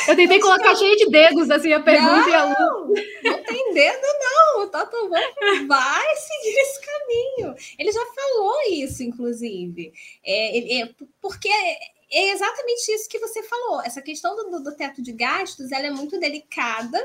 Eu 0.08 0.16
tentei 0.16 0.38
eu 0.38 0.42
colocar 0.42 0.74
cheio 0.74 0.96
de 0.96 1.10
dedos 1.10 1.50
assim 1.50 1.72
a 1.72 1.80
pergunta 1.80 2.16
não, 2.16 2.28
e 2.28 2.34
a 2.34 2.44
Lu. 2.44 2.94
Não 3.24 3.44
tem 3.44 3.74
dedo, 3.74 4.06
não. 4.20 4.62
O 4.62 4.66
Toto 4.68 5.08
Wolff 5.08 5.66
vai 5.66 6.16
seguir 6.16 6.60
esse 6.60 6.80
caminho. 6.80 7.54
Ele 7.78 7.92
já 7.92 8.06
falou 8.06 8.54
isso, 8.70 9.02
inclusive. 9.02 9.92
É, 10.24 10.80
é, 10.80 10.90
porque 11.20 11.50
é 12.12 12.30
exatamente 12.30 12.90
isso 12.92 13.08
que 13.08 13.18
você 13.18 13.42
falou. 13.42 13.80
Essa 13.82 14.02
questão 14.02 14.34
do, 14.34 14.62
do 14.62 14.76
teto 14.76 15.00
de 15.00 15.12
gastos 15.12 15.70
ela 15.70 15.86
é 15.86 15.90
muito 15.90 16.18
delicada. 16.18 16.98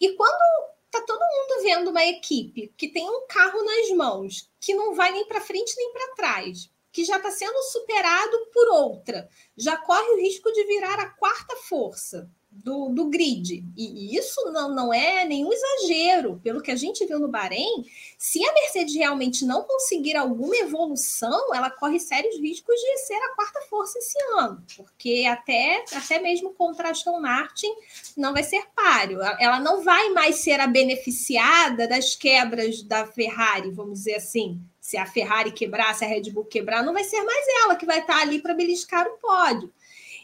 E 0.00 0.14
quando 0.14 0.72
tá 0.90 1.00
todo 1.02 1.20
mundo 1.20 1.62
vendo 1.62 1.90
uma 1.90 2.04
equipe 2.04 2.72
que 2.76 2.88
tem 2.88 3.08
um 3.08 3.26
carro 3.26 3.64
nas 3.64 3.90
mãos, 3.90 4.50
que 4.60 4.74
não 4.74 4.94
vai 4.94 5.12
nem 5.12 5.26
para 5.26 5.40
frente 5.40 5.74
nem 5.76 5.92
para 5.92 6.14
trás, 6.14 6.70
que 6.92 7.04
já 7.04 7.16
está 7.16 7.30
sendo 7.30 7.60
superado 7.64 8.46
por 8.52 8.68
outra, 8.68 9.28
já 9.56 9.76
corre 9.76 10.10
o 10.10 10.20
risco 10.20 10.52
de 10.52 10.64
virar 10.64 11.00
a 11.00 11.10
quarta 11.10 11.56
força, 11.56 12.30
do, 12.62 12.88
do 12.88 13.06
grid. 13.10 13.64
E 13.76 14.16
isso 14.16 14.40
não, 14.52 14.74
não 14.74 14.94
é 14.94 15.24
nenhum 15.24 15.50
exagero. 15.52 16.40
Pelo 16.42 16.62
que 16.62 16.70
a 16.70 16.76
gente 16.76 17.04
viu 17.04 17.18
no 17.18 17.28
Bahrein, 17.28 17.84
se 18.16 18.44
a 18.44 18.52
Mercedes 18.52 18.94
realmente 18.94 19.44
não 19.44 19.64
conseguir 19.64 20.16
alguma 20.16 20.56
evolução, 20.56 21.54
ela 21.54 21.70
corre 21.70 21.98
sérios 21.98 22.36
riscos 22.36 22.74
de 22.74 22.98
ser 22.98 23.14
a 23.14 23.34
quarta 23.34 23.60
força 23.68 23.98
esse 23.98 24.18
ano, 24.38 24.62
porque 24.76 25.26
até, 25.28 25.84
até 25.92 26.18
mesmo 26.20 26.54
contra 26.54 26.88
a 26.88 26.90
Aston 26.92 27.20
Martin 27.20 27.72
não 28.16 28.32
vai 28.32 28.44
ser 28.44 28.64
páreo. 28.74 29.20
Ela 29.38 29.58
não 29.60 29.82
vai 29.82 30.10
mais 30.10 30.36
ser 30.36 30.60
a 30.60 30.66
beneficiada 30.66 31.88
das 31.88 32.14
quebras 32.14 32.82
da 32.82 33.06
Ferrari, 33.06 33.70
vamos 33.70 33.98
dizer 33.98 34.14
assim. 34.14 34.60
Se 34.80 34.98
a 34.98 35.06
Ferrari 35.06 35.50
quebrar, 35.50 35.94
se 35.94 36.04
a 36.04 36.08
Red 36.08 36.30
Bull 36.30 36.44
quebrar, 36.44 36.82
não 36.82 36.92
vai 36.92 37.04
ser 37.04 37.22
mais 37.22 37.46
ela 37.64 37.74
que 37.74 37.86
vai 37.86 38.00
estar 38.00 38.20
ali 38.20 38.40
para 38.40 38.52
beliscar 38.52 39.06
o 39.06 39.18
pódio. 39.18 39.72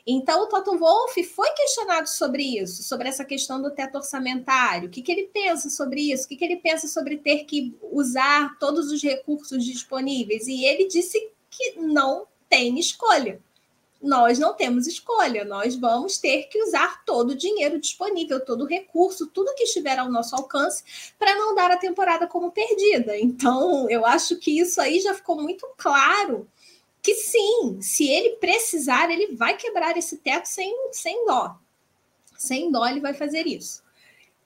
Então, 0.06 0.42
o 0.42 0.46
Toto 0.46 0.76
Wolff 0.78 1.22
foi 1.24 1.50
questionado 1.50 2.08
sobre 2.08 2.42
isso, 2.42 2.82
sobre 2.82 3.08
essa 3.08 3.24
questão 3.24 3.60
do 3.60 3.70
teto 3.70 3.96
orçamentário. 3.96 4.88
O 4.88 4.90
que, 4.90 5.02
que 5.02 5.12
ele 5.12 5.30
pensa 5.32 5.68
sobre 5.68 6.12
isso? 6.12 6.24
O 6.24 6.28
que, 6.28 6.36
que 6.36 6.44
ele 6.44 6.56
pensa 6.56 6.88
sobre 6.88 7.16
ter 7.16 7.44
que 7.44 7.74
usar 7.82 8.58
todos 8.58 8.90
os 8.90 9.02
recursos 9.02 9.64
disponíveis? 9.64 10.46
E 10.46 10.64
ele 10.64 10.86
disse 10.86 11.30
que 11.50 11.78
não 11.78 12.26
tem 12.48 12.78
escolha. 12.78 13.40
Nós 14.02 14.38
não 14.38 14.54
temos 14.54 14.86
escolha, 14.86 15.44
nós 15.44 15.76
vamos 15.76 16.16
ter 16.16 16.44
que 16.44 16.62
usar 16.62 17.04
todo 17.04 17.30
o 17.30 17.36
dinheiro 17.36 17.78
disponível, 17.78 18.42
todo 18.42 18.62
o 18.62 18.66
recurso, 18.66 19.26
tudo 19.26 19.54
que 19.54 19.64
estiver 19.64 19.98
ao 19.98 20.10
nosso 20.10 20.34
alcance, 20.34 21.12
para 21.18 21.34
não 21.34 21.54
dar 21.54 21.70
a 21.70 21.76
temporada 21.76 22.26
como 22.26 22.50
perdida. 22.50 23.18
Então, 23.18 23.90
eu 23.90 24.06
acho 24.06 24.36
que 24.36 24.58
isso 24.58 24.80
aí 24.80 25.00
já 25.00 25.12
ficou 25.12 25.36
muito 25.36 25.68
claro 25.76 26.48
que 27.02 27.14
sim, 27.14 27.80
se 27.80 28.08
ele 28.08 28.36
precisar, 28.36 29.10
ele 29.10 29.34
vai 29.34 29.56
quebrar 29.56 29.96
esse 29.96 30.18
teto 30.18 30.46
sem, 30.46 30.74
sem 30.92 31.24
dó. 31.24 31.56
Sem 32.36 32.70
dó, 32.70 32.86
ele 32.86 33.00
vai 33.00 33.14
fazer 33.14 33.46
isso. 33.46 33.82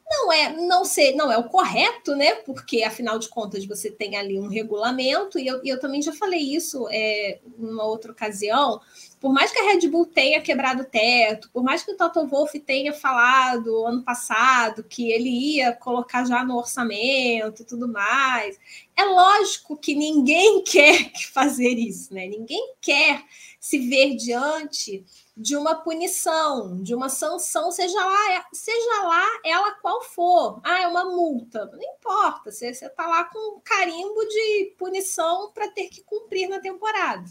Não 0.06 0.30
é, 0.30 0.52
não 0.54 0.84
sei, 0.84 1.16
não 1.16 1.32
é 1.32 1.38
o 1.38 1.48
correto, 1.48 2.14
né? 2.14 2.34
Porque 2.36 2.82
afinal 2.82 3.18
de 3.18 3.28
contas 3.28 3.64
você 3.64 3.90
tem 3.90 4.16
ali 4.16 4.38
um 4.38 4.48
regulamento, 4.48 5.38
e 5.38 5.46
eu, 5.46 5.60
eu 5.64 5.80
também 5.80 6.02
já 6.02 6.12
falei 6.12 6.40
isso 6.40 6.86
é, 6.90 7.40
numa 7.56 7.84
outra 7.84 8.12
ocasião. 8.12 8.80
Por 9.24 9.32
mais 9.32 9.50
que 9.50 9.58
a 9.58 9.62
Red 9.62 9.88
Bull 9.88 10.04
tenha 10.04 10.42
quebrado 10.42 10.82
o 10.82 10.84
teto, 10.84 11.48
por 11.50 11.62
mais 11.62 11.82
que 11.82 11.90
o 11.90 11.96
Toto 11.96 12.26
Wolff 12.26 12.60
tenha 12.60 12.92
falado 12.92 13.86
ano 13.86 14.02
passado 14.02 14.84
que 14.84 15.10
ele 15.10 15.30
ia 15.30 15.72
colocar 15.72 16.26
já 16.26 16.44
no 16.44 16.58
orçamento 16.58 17.62
e 17.62 17.64
tudo 17.64 17.88
mais, 17.88 18.60
é 18.94 19.02
lógico 19.02 19.78
que 19.78 19.94
ninguém 19.94 20.60
quer 20.68 21.10
fazer 21.32 21.70
isso, 21.70 22.12
né? 22.12 22.26
Ninguém 22.26 22.74
quer 22.82 23.24
se 23.58 23.78
ver 23.78 24.14
diante 24.14 25.02
de 25.34 25.56
uma 25.56 25.74
punição, 25.76 26.82
de 26.82 26.94
uma 26.94 27.08
sanção, 27.08 27.72
seja 27.72 28.04
lá, 28.04 28.46
seja 28.52 29.02
lá 29.04 29.24
ela 29.42 29.72
qual 29.80 30.02
for. 30.02 30.60
Ah, 30.62 30.82
é 30.82 30.86
uma 30.86 31.06
multa. 31.06 31.64
Não 31.72 31.82
importa, 31.82 32.52
você 32.52 32.68
está 32.68 33.06
lá 33.06 33.24
com 33.24 33.56
um 33.56 33.60
carimbo 33.60 34.22
de 34.28 34.74
punição 34.76 35.50
para 35.54 35.68
ter 35.68 35.88
que 35.88 36.02
cumprir 36.02 36.46
na 36.46 36.60
temporada. 36.60 37.24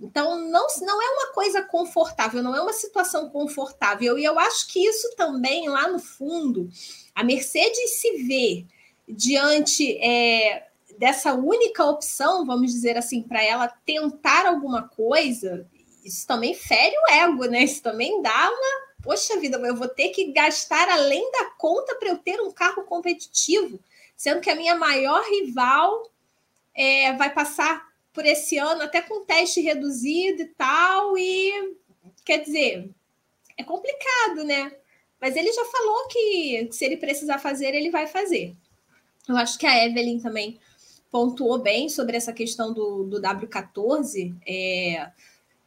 Então, 0.00 0.38
não, 0.38 0.66
não 0.80 1.02
é 1.02 1.10
uma 1.10 1.32
coisa 1.32 1.62
confortável, 1.62 2.42
não 2.42 2.56
é 2.56 2.62
uma 2.62 2.72
situação 2.72 3.28
confortável. 3.28 4.18
E 4.18 4.24
eu 4.24 4.38
acho 4.38 4.68
que 4.68 4.82
isso 4.82 5.14
também, 5.14 5.68
lá 5.68 5.88
no 5.88 5.98
fundo, 5.98 6.70
a 7.14 7.22
Mercedes 7.22 8.00
se 8.00 8.22
vê 8.22 8.64
diante 9.06 9.98
é, 9.98 10.68
dessa 10.98 11.34
única 11.34 11.84
opção, 11.84 12.46
vamos 12.46 12.72
dizer 12.72 12.96
assim, 12.96 13.22
para 13.22 13.42
ela 13.44 13.68
tentar 13.68 14.46
alguma 14.46 14.88
coisa, 14.88 15.66
isso 16.04 16.26
também 16.26 16.54
fere 16.54 16.94
o 16.96 17.12
ego, 17.12 17.44
né? 17.44 17.64
Isso 17.64 17.82
também 17.82 18.22
dá 18.22 18.50
uma. 18.50 18.90
Poxa 19.02 19.38
vida, 19.38 19.58
eu 19.58 19.76
vou 19.76 19.88
ter 19.88 20.10
que 20.10 20.32
gastar 20.32 20.88
além 20.88 21.30
da 21.32 21.46
conta 21.56 21.94
para 21.94 22.08
eu 22.08 22.18
ter 22.18 22.40
um 22.40 22.50
carro 22.50 22.84
competitivo, 22.84 23.80
sendo 24.16 24.40
que 24.40 24.50
a 24.50 24.54
minha 24.54 24.74
maior 24.74 25.22
rival 25.22 26.10
é, 26.74 27.12
vai 27.14 27.32
passar 27.32 27.89
por 28.20 28.26
esse 28.26 28.58
ano 28.58 28.82
até 28.82 29.00
com 29.00 29.24
teste 29.24 29.62
reduzido 29.62 30.42
e 30.42 30.46
tal, 30.48 31.16
e 31.16 31.74
quer 32.22 32.42
dizer, 32.42 32.90
é 33.56 33.64
complicado, 33.64 34.44
né? 34.44 34.70
Mas 35.18 35.36
ele 35.36 35.50
já 35.50 35.64
falou 35.64 36.06
que 36.08 36.68
se 36.70 36.84
ele 36.84 36.98
precisar 36.98 37.38
fazer, 37.38 37.74
ele 37.74 37.88
vai 37.88 38.06
fazer. 38.06 38.54
Eu 39.26 39.38
acho 39.38 39.58
que 39.58 39.66
a 39.66 39.86
Evelyn 39.86 40.20
também 40.20 40.60
pontuou 41.10 41.58
bem 41.58 41.88
sobre 41.88 42.14
essa 42.14 42.30
questão 42.30 42.74
do, 42.74 43.04
do 43.04 43.22
W14. 43.22 44.34
É, 44.46 45.10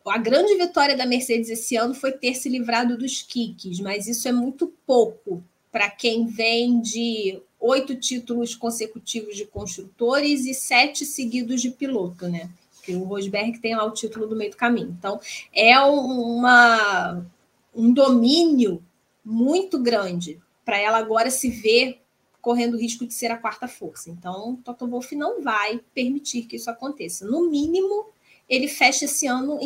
a 0.06 0.18
grande 0.20 0.54
vitória 0.54 0.96
da 0.96 1.08
Mercedes 1.08 1.50
esse 1.50 1.76
ano 1.76 1.96
foi 1.96 2.12
ter 2.12 2.36
se 2.36 2.50
livrado 2.50 2.96
dos 2.96 3.24
kicks, 3.24 3.80
mas 3.80 4.08
isso 4.08 4.28
é 4.28 4.32
muito 4.32 4.72
pouco 4.86 5.44
para 5.72 5.90
quem 5.90 6.28
vem 6.28 6.80
de 6.80 7.42
oito 7.64 7.96
títulos 7.96 8.54
consecutivos 8.54 9.38
de 9.38 9.46
construtores 9.46 10.46
e 10.46 10.54
sete 10.54 11.06
seguidos 11.06 11.62
de 11.62 11.72
piloto, 11.72 12.28
né? 12.28 12.50
Porque 12.76 12.94
o 12.94 13.04
Rosberg 13.04 13.58
tem 13.60 13.74
lá 13.74 13.86
o 13.86 13.94
título 13.94 14.28
do 14.28 14.36
meio 14.36 14.52
do 14.52 14.58
caminho. 14.58 14.94
Então, 15.00 15.18
é 15.54 15.80
uma, 15.80 17.26
um 17.74 17.94
domínio 17.94 18.84
muito 19.24 19.80
grande 19.80 20.42
para 20.66 20.78
ela 20.78 20.98
agora 20.98 21.32
se 21.32 21.50
ver 21.50 22.02
correndo 22.42 22.74
o 22.74 22.78
risco 22.80 23.08
de 23.08 23.14
ser 23.14 23.32
a 23.32 23.38
quarta 23.38 23.70
força. 23.70 24.10
Então, 24.10 24.58
Toto 24.66 24.86
Wolff 24.86 25.16
não 25.16 25.42
vai 25.42 25.80
permitir 25.94 26.44
que 26.44 26.58
isso 26.58 26.70
aconteça. 26.70 27.26
No 27.26 27.50
mínimo, 27.50 28.08
ele 28.50 28.68
fecha 28.68 29.06
esse 29.06 29.26
ano 29.26 29.58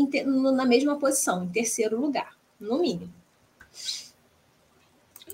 na 0.52 0.66
mesma 0.66 1.00
posição, 1.00 1.46
em 1.46 1.50
terceiro 1.50 2.00
lugar, 2.00 2.38
no 2.60 2.80
mínimo. 2.80 3.12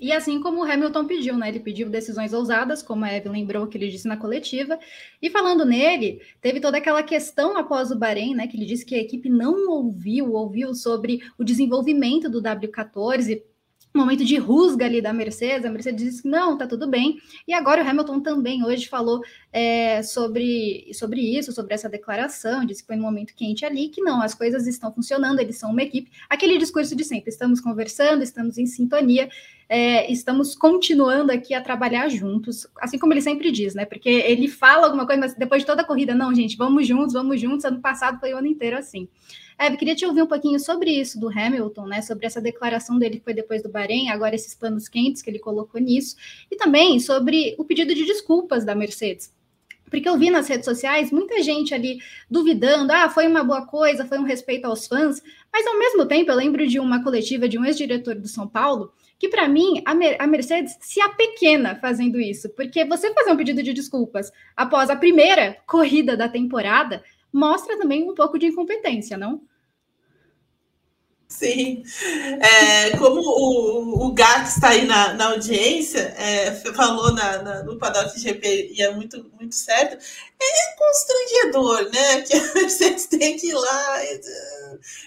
E 0.00 0.12
assim 0.12 0.40
como 0.40 0.60
o 0.60 0.64
Hamilton 0.64 1.06
pediu, 1.06 1.36
né? 1.36 1.48
Ele 1.48 1.60
pediu 1.60 1.88
decisões 1.88 2.32
ousadas, 2.32 2.82
como 2.82 3.04
a 3.04 3.12
Eve 3.12 3.28
lembrou 3.28 3.66
que 3.66 3.78
ele 3.78 3.88
disse 3.88 4.08
na 4.08 4.16
coletiva. 4.16 4.78
E 5.22 5.30
falando 5.30 5.64
nele, 5.64 6.20
teve 6.40 6.60
toda 6.60 6.78
aquela 6.78 7.02
questão 7.02 7.56
após 7.56 7.90
o 7.90 7.98
Bahrein, 7.98 8.34
né? 8.34 8.46
Que 8.46 8.56
ele 8.56 8.66
disse 8.66 8.84
que 8.84 8.94
a 8.94 9.00
equipe 9.00 9.28
não 9.28 9.70
ouviu, 9.70 10.32
ouviu 10.32 10.74
sobre 10.74 11.20
o 11.38 11.44
desenvolvimento 11.44 12.28
do 12.28 12.42
W14 12.42 13.42
momento 13.96 14.24
de 14.24 14.36
rusga 14.36 14.86
ali 14.86 15.00
da 15.00 15.12
Mercedes, 15.12 15.64
a 15.64 15.70
Mercedes 15.70 16.04
disse 16.04 16.22
que 16.22 16.28
não, 16.28 16.58
tá 16.58 16.66
tudo 16.66 16.88
bem. 16.88 17.18
E 17.46 17.54
agora 17.54 17.82
o 17.82 17.88
Hamilton 17.88 18.20
também 18.20 18.64
hoje 18.64 18.88
falou 18.88 19.22
é, 19.56 20.02
sobre, 20.02 20.90
sobre 20.92 21.20
isso, 21.20 21.52
sobre 21.52 21.74
essa 21.74 21.88
declaração, 21.88 22.64
disse 22.64 22.82
que 22.82 22.88
foi 22.88 22.96
um 22.96 23.02
momento 23.02 23.36
quente 23.36 23.64
ali, 23.64 23.88
que 23.88 24.00
não, 24.00 24.20
as 24.20 24.34
coisas 24.34 24.66
estão 24.66 24.92
funcionando, 24.92 25.38
eles 25.38 25.56
são 25.56 25.70
uma 25.70 25.80
equipe. 25.80 26.10
Aquele 26.28 26.58
discurso 26.58 26.96
de 26.96 27.04
sempre, 27.04 27.30
estamos 27.30 27.60
conversando, 27.60 28.24
estamos 28.24 28.58
em 28.58 28.66
sintonia, 28.66 29.28
é, 29.68 30.10
estamos 30.10 30.56
continuando 30.56 31.30
aqui 31.30 31.54
a 31.54 31.60
trabalhar 31.60 32.08
juntos, 32.08 32.66
assim 32.80 32.98
como 32.98 33.12
ele 33.12 33.22
sempre 33.22 33.52
diz, 33.52 33.76
né? 33.76 33.84
Porque 33.84 34.08
ele 34.08 34.48
fala 34.48 34.86
alguma 34.86 35.06
coisa, 35.06 35.20
mas 35.20 35.34
depois 35.36 35.62
de 35.62 35.66
toda 35.66 35.82
a 35.82 35.84
corrida, 35.84 36.16
não, 36.16 36.34
gente, 36.34 36.56
vamos 36.56 36.84
juntos, 36.84 37.12
vamos 37.12 37.40
juntos. 37.40 37.64
Ano 37.64 37.80
passado 37.80 38.18
foi 38.18 38.34
o 38.34 38.38
ano 38.38 38.48
inteiro 38.48 38.76
assim. 38.76 39.06
Eve, 39.56 39.76
queria 39.76 39.94
te 39.94 40.04
ouvir 40.04 40.22
um 40.22 40.26
pouquinho 40.26 40.58
sobre 40.58 40.90
isso 40.90 41.20
do 41.20 41.28
Hamilton, 41.28 41.86
né? 41.86 42.02
Sobre 42.02 42.26
essa 42.26 42.40
declaração 42.40 42.98
dele 42.98 43.18
que 43.18 43.24
foi 43.24 43.34
depois 43.34 43.62
do 43.62 43.68
Bahrein, 43.68 44.10
agora 44.10 44.34
esses 44.34 44.52
panos 44.52 44.88
quentes 44.88 45.22
que 45.22 45.30
ele 45.30 45.38
colocou 45.38 45.80
nisso, 45.80 46.16
e 46.50 46.56
também 46.56 46.98
sobre 46.98 47.54
o 47.56 47.64
pedido 47.64 47.94
de 47.94 48.04
desculpas 48.04 48.64
da 48.64 48.74
Mercedes. 48.74 49.32
Porque 49.90 50.08
eu 50.08 50.18
vi 50.18 50.30
nas 50.30 50.48
redes 50.48 50.64
sociais 50.64 51.12
muita 51.12 51.42
gente 51.42 51.74
ali 51.74 51.98
duvidando, 52.30 52.92
ah, 52.92 53.08
foi 53.08 53.26
uma 53.26 53.44
boa 53.44 53.66
coisa, 53.66 54.04
foi 54.04 54.18
um 54.18 54.24
respeito 54.24 54.64
aos 54.64 54.86
fãs, 54.86 55.22
mas 55.52 55.66
ao 55.66 55.78
mesmo 55.78 56.06
tempo 56.06 56.30
eu 56.30 56.36
lembro 56.36 56.66
de 56.66 56.80
uma 56.80 57.02
coletiva 57.02 57.48
de 57.48 57.58
um 57.58 57.64
ex-diretor 57.64 58.14
do 58.14 58.28
São 58.28 58.48
Paulo 58.48 58.92
que 59.18 59.28
para 59.28 59.48
mim 59.48 59.82
a, 59.84 59.94
Mer 59.94 60.16
a, 60.18 60.26
Mercedes 60.26 60.76
se 60.80 61.00
apequena 61.00 61.76
fazendo 61.76 62.20
isso, 62.20 62.48
porque 62.50 62.84
você 62.84 63.12
fazer 63.14 63.30
um 63.30 63.36
pedido 63.36 63.62
de 63.62 63.72
desculpas 63.72 64.30
após 64.56 64.90
a 64.90 64.96
primeira 64.96 65.56
corrida 65.66 66.16
da 66.16 66.28
temporada 66.28 67.02
mostra 67.32 67.78
também 67.78 68.08
um 68.08 68.14
pouco 68.14 68.38
de 68.38 68.46
incompetência, 68.46 69.16
não? 69.16 69.40
Sim, 71.36 71.82
é, 72.40 72.96
como 72.96 73.20
o, 73.20 74.06
o 74.06 74.14
Gato 74.14 74.46
está 74.46 74.68
aí 74.68 74.86
na, 74.86 75.14
na 75.14 75.30
audiência, 75.30 76.14
é, 76.16 76.54
falou 76.72 77.12
na, 77.12 77.42
na, 77.42 77.62
no 77.64 77.76
Paddock 77.76 78.18
GP 78.18 78.72
e 78.72 78.80
é 78.80 78.92
muito, 78.92 79.28
muito 79.32 79.54
certo, 79.54 79.96
é 80.40 80.76
constrangedor, 80.76 81.90
né? 81.92 82.20
Que 82.22 82.36
a 82.36 82.54
Mercedes 82.54 83.06
tem 83.06 83.36
que 83.36 83.48
ir 83.48 83.54
lá 83.54 84.04
e, 84.04 84.20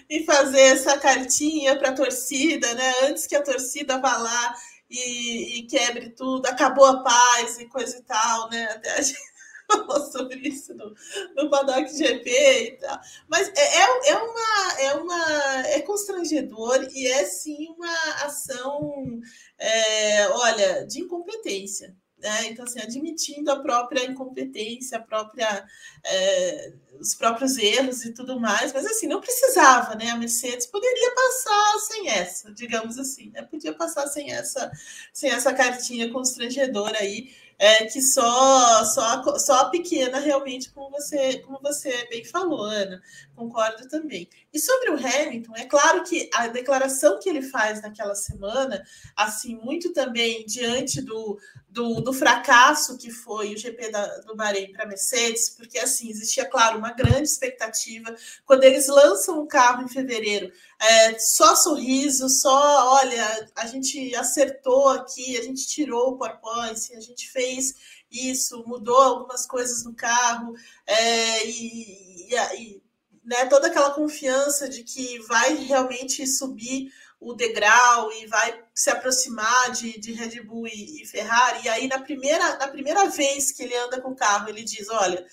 e 0.10 0.26
fazer 0.26 0.60
essa 0.60 0.98
cartinha 0.98 1.78
para 1.78 1.90
a 1.90 1.96
torcida, 1.96 2.74
né? 2.74 2.94
Antes 3.04 3.26
que 3.26 3.36
a 3.36 3.42
torcida 3.42 3.98
vá 3.98 4.18
lá 4.18 4.56
e, 4.90 5.60
e, 5.60 5.64
quebre 5.68 6.10
tudo, 6.10 6.46
acabou 6.46 6.86
a 6.86 7.04
paz 7.04 7.58
e 7.58 7.66
coisa 7.66 7.98
e 7.98 8.02
tal, 8.02 8.50
né? 8.50 8.66
Até 8.66 8.92
a 8.92 9.02
gente 9.02 9.37
falou 9.68 10.00
sobre 10.12 10.36
isso 10.48 10.74
no, 10.74 10.94
no 11.36 11.50
Paddock 11.50 11.88
GP 11.96 12.30
e 12.30 12.72
tal. 12.78 13.00
Mas 13.28 13.50
é, 13.50 13.62
é, 13.62 14.10
é, 14.12 14.16
uma, 14.18 14.80
é, 14.80 14.94
uma, 14.96 15.68
é 15.68 15.82
constrangedor 15.82 16.88
e 16.94 17.08
é 17.08 17.26
sim 17.26 17.68
uma 17.70 18.26
ação, 18.26 19.22
é, 19.58 20.30
olha, 20.30 20.86
de 20.86 21.02
incompetência. 21.02 21.96
né? 22.18 22.48
Então, 22.48 22.66
assim, 22.66 22.80
admitindo 22.80 23.52
a 23.52 23.60
própria 23.60 24.06
incompetência, 24.06 24.98
a 24.98 25.02
própria, 25.02 25.66
é, 26.04 26.74
os 27.00 27.14
próprios 27.14 27.58
erros 27.58 28.04
e 28.06 28.14
tudo 28.14 28.40
mais, 28.40 28.74
mas 28.74 28.86
assim, 28.86 29.08
não 29.08 29.22
precisava, 29.22 29.96
né? 29.96 30.10
A 30.10 30.18
Mercedes 30.18 30.66
poderia 30.66 31.14
passar 31.14 31.80
sem 31.80 32.10
essa, 32.10 32.52
digamos 32.54 32.98
assim, 32.98 33.30
né? 33.32 33.44
Podia 33.44 33.74
passar 33.74 34.08
sem 34.08 34.32
essa, 34.32 34.72
sem 35.14 35.30
essa 35.30 35.54
cartinha 35.54 36.12
constrangedora 36.12 36.98
aí 37.00 37.30
é, 37.60 37.86
que 37.86 38.02
só, 38.02 38.84
só, 38.86 39.38
só 39.38 39.62
a 39.62 39.70
pequena 39.70 40.20
realmente, 40.20 40.70
como 40.72 40.92
você, 40.92 41.40
como 41.40 41.60
você 41.62 42.08
bem 42.08 42.24
falou, 42.24 42.64
Ana, 42.64 43.02
concordo 43.36 43.88
também. 43.90 44.30
E 44.58 44.60
sobre 44.60 44.90
o 44.90 44.96
Hamilton, 44.96 45.54
é 45.56 45.66
claro 45.66 46.04
que 46.04 46.32
a 46.34 46.48
declaração 46.48 47.20
que 47.20 47.30
ele 47.30 47.44
faz 47.44 47.80
naquela 47.80 48.16
semana, 48.16 48.84
assim, 49.16 49.56
muito 49.56 49.94
também 49.94 50.48
diante 50.48 51.00
do, 51.00 51.40
do, 51.70 52.02
do 52.02 52.12
fracasso 52.12 52.98
que 52.98 53.12
foi 53.12 53.54
o 53.54 53.58
GP 53.58 53.92
da, 53.92 54.18
do 54.22 54.36
Bahrein 54.36 54.72
para 54.72 54.88
Mercedes, 54.88 55.52
porque 55.52 55.78
assim, 55.78 56.10
existia, 56.10 56.44
claro, 56.44 56.80
uma 56.80 56.92
grande 56.92 57.30
expectativa. 57.30 58.16
Quando 58.48 58.64
eles 58.64 58.88
lançam 58.88 59.40
o 59.40 59.48
carro 59.48 59.84
em 59.84 59.90
fevereiro, 59.90 60.52
é, 60.80 61.20
só 61.20 61.56
sorriso, 61.56 62.28
só 62.28 62.96
olha, 62.96 63.52
a 63.56 63.68
gente 63.68 64.16
acertou 64.16 64.90
aqui, 64.90 65.38
a 65.38 65.44
gente 65.44 65.68
tirou 65.68 66.14
o 66.14 66.18
PowerPoint, 66.18 66.96
a 66.96 67.00
gente 67.00 67.30
fez 67.30 67.76
isso, 68.12 68.64
mudou 68.66 69.00
algumas 69.00 69.46
coisas 69.46 69.84
no 69.84 69.94
carro, 69.94 70.56
é, 70.88 71.46
e, 71.46 72.34
e, 72.34 72.36
e 72.60 72.87
né, 73.28 73.46
toda 73.48 73.68
aquela 73.68 73.92
confiança 73.92 74.70
de 74.70 74.84
que 74.84 75.20
vai 75.28 75.54
realmente 75.56 76.26
subir 76.26 76.90
o 77.20 77.34
degrau 77.34 78.10
e 78.14 78.26
vai 78.26 78.64
se 78.74 78.90
aproximar 78.90 79.72
de, 79.72 80.00
de 80.00 80.14
Red 80.14 80.42
Bull 80.44 80.66
e, 80.68 81.02
e, 81.02 81.06
Ferrari. 81.06 81.66
E 81.66 81.70
aí, 81.70 81.88
na 81.88 82.00
primeira, 82.00 82.58
na 82.58 82.70
primeira 82.70 83.10
vez 83.10 83.52
que 83.52 83.64
ele 83.64 83.76
anda 83.76 84.00
com 84.00 84.12
o 84.12 84.16
carro, 84.16 84.48
ele 84.48 84.64
diz: 84.64 84.88
Olha, 84.90 85.26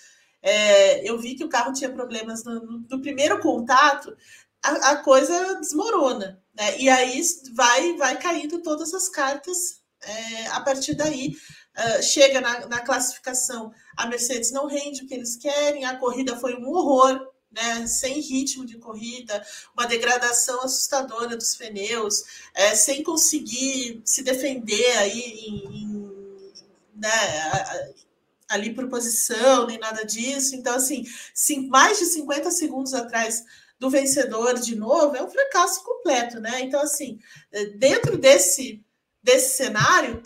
é, 0.43 1.09
eu 1.09 1.17
vi 1.19 1.37
que 1.37 1.45
o 1.45 1.49
carro 1.49 1.73
tinha 1.73 1.93
problemas 1.93 2.43
no, 2.43 2.55
no, 2.55 2.87
no 2.91 3.01
primeiro 3.01 3.39
contato, 3.41 4.17
a, 4.61 4.91
a, 4.91 4.97
coisa 4.97 5.55
desmorona. 5.61 6.43
Né? 6.53 6.79
E 6.81 6.89
aí 6.89 7.23
vai, 7.55 7.97
vai 7.97 8.19
caindo 8.19 8.61
todas 8.61 8.93
as 8.93 9.09
cartas 9.09 9.81
é, 10.03 10.47
a 10.49 10.61
partir 10.61 10.95
daí. 10.95 11.33
Uh, 11.77 12.03
chega 12.05 12.41
na, 12.41 12.69
na 12.69 12.81
classificação, 12.83 13.73
a 13.97 14.07
Mercedes 14.07 14.53
não 14.53 14.69
rende 14.69 15.03
o 15.03 15.09
que 15.09 15.15
eles 15.15 15.35
querem, 15.35 15.85
a 15.85 15.97
corrida 15.97 16.37
foi 16.37 16.55
um 16.55 16.69
horror, 16.69 17.34
né, 17.55 17.87
sem 17.87 18.21
ritmo 18.21 18.67
de 18.67 18.79
corrida, 18.79 19.45
uma 19.77 19.87
degradação 19.87 20.61
assustadora 20.63 21.37
dos 21.37 21.55
pneus, 21.57 22.23
é, 22.55 22.75
sem 22.75 23.03
conseguir 23.03 24.03
se 24.05 24.23
defender 24.23 24.97
aí 24.99 25.21
em, 25.21 25.77
em, 25.77 26.13
né, 26.95 27.95
ali 28.49 28.75
por 28.75 28.89
posição, 28.89 29.67
nem 29.67 29.79
nada 29.79 30.05
disso. 30.05 30.55
Então, 30.55 30.75
assim, 30.75 31.05
sim, 31.33 31.69
mais 31.69 31.99
de 31.99 32.07
50 32.07 32.51
segundos 32.51 32.93
atrás 32.93 33.45
do 33.79 33.91
vencedor 33.91 34.59
de 34.59 34.77
novo 34.77 35.17
é 35.17 35.23
um 35.23 35.31
fracasso 35.31 35.83
completo, 35.83 36.41
né? 36.41 36.61
Então, 36.61 36.81
assim, 36.81 37.19
dentro 37.77 38.17
desse 38.17 38.84
desse 39.25 39.57
cenário, 39.57 40.23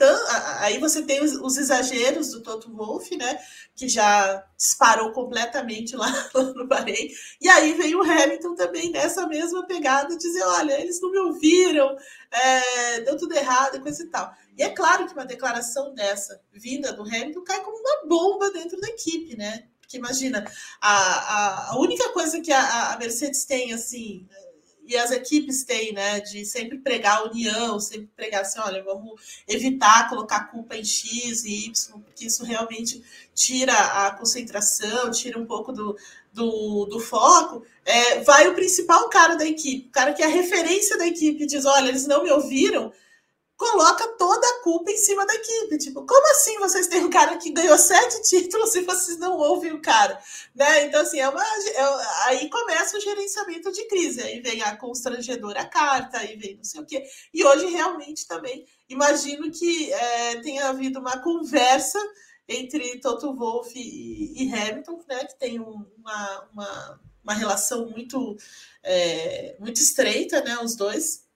aí 0.58 0.78
você 0.78 1.02
tem 1.02 1.22
os, 1.22 1.36
os, 1.36 1.56
exageros 1.56 2.32
do 2.32 2.42
Toto 2.42 2.74
Wolff, 2.74 3.16
né, 3.16 3.38
que 3.76 3.88
já 3.88 4.44
disparou 4.56 5.12
completamente 5.12 5.94
lá, 5.94 6.08
lá, 6.34 6.42
no 6.42 6.66
Bahrein, 6.66 7.08
e 7.40 7.48
aí 7.48 7.74
vem 7.74 7.94
o 7.94 8.02
Hamilton 8.02 8.56
também 8.56 8.90
nessa 8.90 9.24
mesma 9.28 9.64
pegada, 9.68 10.18
dizer, 10.18 10.42
olha, 10.42 10.80
eles 10.80 11.00
não 11.00 11.12
me 11.12 11.18
ouviram, 11.18 11.96
é, 12.32 13.00
deu 13.02 13.16
tudo 13.16 13.36
errado 13.36 13.76
e 13.76 13.80
coisa 13.80 14.02
e 14.02 14.06
tal. 14.08 14.32
E 14.56 14.64
é 14.64 14.70
claro 14.70 15.06
que 15.06 15.12
uma 15.12 15.24
declaração 15.24 15.94
dessa, 15.94 16.42
vinda 16.52 16.92
do 16.92 17.02
Hamilton, 17.02 17.44
cai 17.44 17.62
como 17.62 17.78
uma 17.78 18.04
bomba 18.04 18.50
dentro 18.50 18.80
da 18.80 18.88
equipe, 18.88 19.36
né, 19.36 19.68
porque 19.80 19.96
imagina, 19.96 20.44
a, 20.80 20.92
a, 20.92 21.70
a 21.70 21.78
única 21.78 22.08
coisa 22.08 22.40
que 22.40 22.52
a, 22.52 22.94
a 22.94 22.98
Mercedes 22.98 23.44
tem, 23.44 23.72
assim, 23.72 24.28
e 24.88 24.96
as 24.96 25.10
equipes 25.10 25.64
têm, 25.64 25.92
né, 25.92 26.18
de 26.20 26.46
sempre 26.46 26.78
pregar 26.78 27.18
a 27.18 27.24
união, 27.24 27.78
sempre 27.78 28.08
pregar 28.16 28.40
assim, 28.40 28.58
olha, 28.58 28.82
vamos 28.82 29.42
evitar 29.46 30.08
colocar 30.08 30.50
culpa 30.50 30.76
em 30.76 30.84
X 30.84 31.44
e 31.44 31.66
Y, 31.66 32.00
porque 32.00 32.24
isso 32.24 32.42
realmente 32.42 33.02
tira 33.34 33.74
a 33.74 34.10
concentração, 34.12 35.10
tira 35.10 35.38
um 35.38 35.44
pouco 35.44 35.72
do, 35.72 35.94
do, 36.32 36.86
do 36.86 36.98
foco, 36.98 37.62
é, 37.84 38.20
vai 38.20 38.48
o 38.48 38.54
principal 38.54 39.10
cara 39.10 39.36
da 39.36 39.44
equipe, 39.44 39.88
o 39.88 39.92
cara 39.92 40.14
que 40.14 40.22
é 40.22 40.26
a 40.26 40.30
referência 40.30 40.96
da 40.96 41.06
equipe, 41.06 41.46
diz, 41.46 41.66
olha, 41.66 41.90
eles 41.90 42.06
não 42.06 42.24
me 42.24 42.30
ouviram, 42.30 42.90
coloca 43.58 44.06
toda 44.16 44.46
a 44.46 44.62
culpa 44.62 44.92
em 44.92 44.96
cima 44.96 45.26
da 45.26 45.34
equipe. 45.34 45.78
Tipo, 45.78 46.06
como 46.06 46.30
assim 46.30 46.58
vocês 46.60 46.86
têm 46.86 47.04
um 47.04 47.10
cara 47.10 47.36
que 47.36 47.50
ganhou 47.50 47.76
sete 47.76 48.22
títulos 48.22 48.74
e 48.76 48.82
vocês 48.82 49.18
não 49.18 49.36
ouvem 49.36 49.72
o 49.72 49.82
cara? 49.82 50.18
Né? 50.54 50.84
Então, 50.84 51.02
assim, 51.02 51.18
é 51.18 51.28
uma, 51.28 51.42
é, 51.42 52.26
aí 52.26 52.48
começa 52.48 52.96
o 52.96 53.00
gerenciamento 53.00 53.72
de 53.72 53.84
crise. 53.88 54.22
Aí 54.22 54.40
vem 54.40 54.62
a 54.62 54.76
constrangedora 54.76 55.66
carta, 55.66 56.18
aí 56.18 56.36
vem 56.36 56.56
não 56.56 56.64
sei 56.64 56.80
o 56.80 56.86
quê. 56.86 57.04
E 57.34 57.44
hoje, 57.44 57.66
realmente, 57.66 58.28
também, 58.28 58.64
imagino 58.88 59.50
que 59.50 59.92
é, 59.92 60.40
tenha 60.40 60.68
havido 60.68 61.00
uma 61.00 61.20
conversa 61.20 61.98
entre 62.48 63.00
Toto 63.00 63.34
Wolff 63.34 63.76
e, 63.76 64.44
e 64.44 64.54
Hamilton, 64.54 65.04
né, 65.08 65.24
que 65.24 65.36
tem 65.36 65.60
um, 65.60 65.84
uma, 65.98 66.48
uma, 66.52 67.00
uma 67.24 67.34
relação 67.34 67.90
muito, 67.90 68.36
é, 68.84 69.56
muito 69.58 69.80
estreita, 69.80 70.42
né, 70.42 70.56
os 70.62 70.76
dois. 70.76 71.27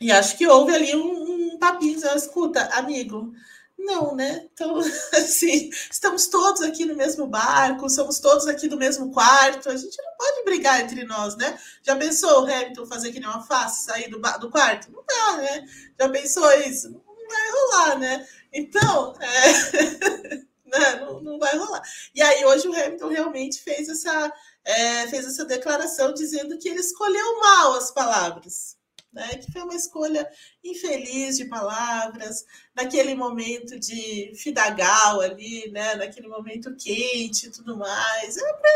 E 0.00 0.12
acho 0.12 0.36
que 0.36 0.46
houve 0.46 0.74
ali 0.74 0.94
um, 0.94 1.54
um 1.54 1.58
papinho, 1.58 1.98
escuta, 2.14 2.64
amigo, 2.74 3.32
não, 3.78 4.14
né? 4.14 4.48
Então, 4.52 4.78
assim, 5.14 5.70
estamos 5.90 6.26
todos 6.26 6.62
aqui 6.62 6.84
no 6.84 6.96
mesmo 6.96 7.26
barco, 7.26 7.88
somos 7.88 8.18
todos 8.20 8.46
aqui 8.46 8.68
do 8.68 8.76
mesmo 8.76 9.12
quarto, 9.12 9.70
a 9.70 9.76
gente 9.76 9.96
não 10.02 10.16
pode 10.16 10.44
brigar 10.44 10.80
entre 10.80 11.04
nós, 11.04 11.36
né? 11.36 11.58
Já 11.82 11.96
pensou 11.96 12.42
o 12.42 12.44
Hamilton 12.44 12.86
fazer 12.86 13.12
que 13.12 13.20
nem 13.20 13.28
uma 13.28 13.42
face, 13.42 13.84
sair 13.84 14.08
do, 14.08 14.20
do 14.40 14.50
quarto? 14.50 14.90
Não 14.92 15.04
dá, 15.06 15.36
né? 15.38 15.66
Já 15.98 16.08
pensou 16.08 16.50
isso? 16.60 16.90
Não 16.90 17.28
vai 17.28 17.50
rolar, 17.50 17.98
né? 17.98 18.28
Então, 18.52 19.14
é... 19.20 20.34
né? 20.66 20.96
Não, 21.00 21.20
não 21.20 21.38
vai 21.38 21.56
rolar. 21.56 21.82
E 22.14 22.22
aí, 22.22 22.44
hoje 22.44 22.68
o 22.68 22.72
Hamilton 22.72 23.08
realmente 23.08 23.60
fez 23.60 23.88
essa, 23.88 24.32
é, 24.64 25.08
fez 25.08 25.26
essa 25.26 25.44
declaração 25.44 26.12
dizendo 26.12 26.58
que 26.58 26.68
ele 26.68 26.80
escolheu 26.80 27.40
mal 27.40 27.74
as 27.74 27.90
palavras 27.90 28.77
né? 29.12 29.36
Que 29.36 29.50
foi 29.52 29.62
uma 29.62 29.74
escolha 29.74 30.28
infeliz 30.62 31.36
de 31.36 31.46
palavras, 31.46 32.44
naquele 32.74 33.14
momento 33.14 33.78
de 33.78 34.32
fidagal 34.36 35.20
ali, 35.20 35.70
né? 35.70 35.94
Naquele 35.94 36.28
momento 36.28 36.74
quente 36.76 37.46
e 37.46 37.50
tudo 37.50 37.76
mais. 37.76 38.36
É, 38.36 38.52
pra, 38.54 38.70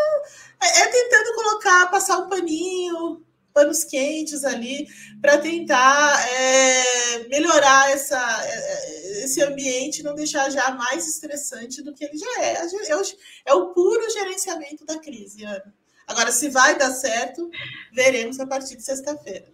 é, 0.63 0.81
é 0.81 0.87
tentando 0.87 1.35
colocar, 1.35 1.91
passar 1.91 2.19
um 2.19 2.29
paninho, 2.29 3.25
panos 3.53 3.85
quentes 3.85 4.45
ali, 4.45 4.87
para 5.21 5.39
tentar 5.39 6.29
é, 6.29 7.29
melhorar 7.29 7.91
essa, 7.91 8.19
é, 8.47 9.25
esse 9.25 9.43
ambiente, 9.43 10.03
não 10.03 10.15
deixar 10.15 10.51
já 10.51 10.71
mais 10.73 11.07
estressante 11.07 11.83
do 11.83 11.95
que 11.95 12.05
ele 12.05 12.17
já 12.17 12.43
é. 12.43 12.55
É 12.89 12.97
o, 12.97 13.03
é 13.47 13.55
o 13.55 13.73
puro 13.73 14.11
gerenciamento 14.11 14.85
da 14.85 14.99
crise, 14.99 15.45
Ana. 15.45 15.82
Agora, 16.07 16.31
se 16.31 16.49
vai 16.51 16.77
dar 16.77 16.91
certo, 16.91 17.51
veremos 17.93 18.39
a 18.41 18.47
partir 18.47 18.77
de 18.77 18.83
sexta-feira. 18.83 19.47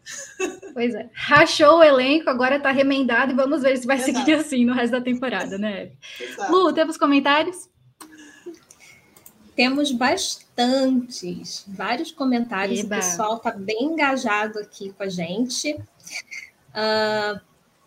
Pois 0.72 0.94
é. 0.94 1.09
Rachou 1.12 1.78
o 1.78 1.82
elenco, 1.82 2.30
agora 2.30 2.57
está 2.57 2.70
remendado 2.70 3.32
e 3.32 3.34
vamos 3.34 3.62
ver 3.62 3.76
se 3.76 3.86
vai 3.86 3.96
Exato. 3.96 4.18
seguir 4.18 4.34
assim 4.34 4.64
no 4.64 4.74
resto 4.74 4.92
da 4.92 5.01
temporada, 5.01 5.59
né? 5.59 5.92
Exato. 6.20 6.53
Lu, 6.53 6.72
temos 6.72 6.96
comentários? 6.96 7.68
Temos 9.55 9.90
bastantes, 9.90 11.64
vários 11.66 12.12
comentários. 12.12 12.80
Eba. 12.80 12.96
O 12.96 13.01
pessoal 13.01 13.36
está 13.36 13.51
bem 13.51 13.84
engajado 13.84 14.59
aqui 14.61 14.92
com 14.92 15.03
a 15.03 15.09
gente. 15.09 15.72
Uh, 16.70 17.40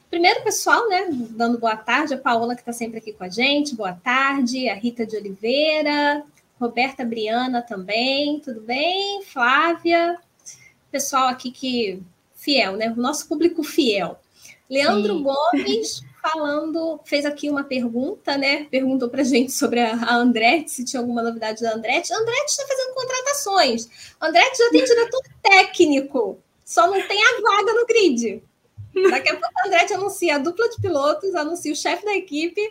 primeiro, 0.09 0.43
pessoal, 0.43 0.89
né? 0.89 1.07
Dando 1.29 1.57
boa 1.57 1.77
tarde, 1.77 2.13
a 2.13 2.17
Paola, 2.17 2.55
que 2.55 2.61
está 2.61 2.73
sempre 2.73 2.97
aqui 2.97 3.13
com 3.13 3.23
a 3.23 3.29
gente, 3.29 3.73
boa 3.73 3.93
tarde, 3.93 4.67
a 4.67 4.75
Rita 4.75 5.05
de 5.05 5.15
Oliveira, 5.15 6.25
Roberta 6.61 7.03
Briana 7.03 7.63
também, 7.63 8.39
tudo 8.39 8.61
bem? 8.61 9.23
Flávia, 9.23 10.15
pessoal 10.91 11.27
aqui 11.27 11.49
que 11.49 12.03
fiel, 12.35 12.77
né? 12.77 12.93
O 12.95 13.01
nosso 13.01 13.27
público 13.27 13.63
fiel. 13.63 14.19
Leandro 14.69 15.17
Sim. 15.17 15.23
Gomes 15.23 16.01
falando, 16.21 16.99
fez 17.03 17.25
aqui 17.25 17.49
uma 17.49 17.63
pergunta, 17.63 18.37
né? 18.37 18.65
Perguntou 18.65 19.09
para 19.09 19.23
gente 19.23 19.51
sobre 19.51 19.79
a, 19.79 19.95
a 19.95 20.15
Andretti, 20.17 20.69
se 20.69 20.85
tinha 20.85 20.99
alguma 20.99 21.23
novidade 21.23 21.63
da 21.63 21.73
Andretti. 21.73 22.13
Andretti 22.13 22.51
está 22.51 22.67
fazendo 22.67 22.93
contratações. 22.93 24.13
Andretti 24.21 24.57
já 24.59 24.69
tem 24.69 24.83
diretor 24.83 25.21
técnico, 25.41 26.37
só 26.63 26.85
não 26.85 27.01
tem 27.07 27.23
a 27.23 27.41
vaga 27.41 27.73
no 27.73 27.87
grid. 27.87 28.43
Daqui 29.09 29.29
a 29.29 29.33
pouco 29.35 29.59
a 29.63 29.67
Andretti 29.67 29.93
anuncia 29.93 30.35
a 30.35 30.37
dupla 30.37 30.69
de 30.69 30.79
pilotos, 30.79 31.33
anuncia 31.33 31.73
o 31.73 31.75
chefe 31.75 32.05
da 32.05 32.13
equipe, 32.13 32.61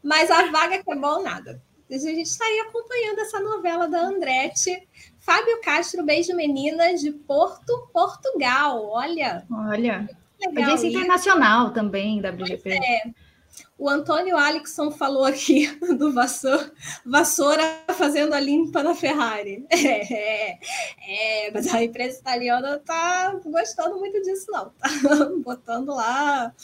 mas 0.00 0.30
a 0.30 0.48
vaga 0.48 0.80
que 0.80 0.92
é 0.92 0.94
bom, 0.94 1.22
nada. 1.22 1.60
A 1.92 1.98
gente 1.98 2.22
está 2.22 2.44
aí 2.44 2.60
acompanhando 2.60 3.18
essa 3.18 3.38
novela 3.38 3.86
da 3.86 4.00
Andretti. 4.00 4.88
Fábio 5.20 5.60
Castro, 5.60 6.02
beijo 6.02 6.34
meninas, 6.34 7.00
de 7.00 7.12
Porto, 7.12 7.88
Portugal. 7.92 8.88
Olha. 8.88 9.44
Olha. 9.50 10.08
Audiência 10.44 10.88
internacional 10.88 11.70
também, 11.72 12.20
WGP. 12.20 12.70
É. 12.70 13.02
O 13.78 13.88
Antônio 13.88 14.36
Alexson 14.36 14.90
falou 14.90 15.24
aqui 15.24 15.66
do 15.98 16.12
vassoura, 16.12 16.72
vassoura 17.04 17.62
fazendo 17.96 18.32
a 18.32 18.40
limpa 18.40 18.82
na 18.82 18.94
Ferrari. 18.94 19.66
É, 19.72 20.14
é, 20.14 20.58
é, 21.46 21.50
mas 21.52 21.72
a 21.74 21.82
imprensa 21.82 22.20
italiana 22.20 22.78
tá 22.78 23.38
gostando 23.44 23.98
muito 23.98 24.22
disso, 24.22 24.46
não. 24.50 24.70
Tá 24.70 24.88
botando 25.44 25.88
lá, 25.88 26.54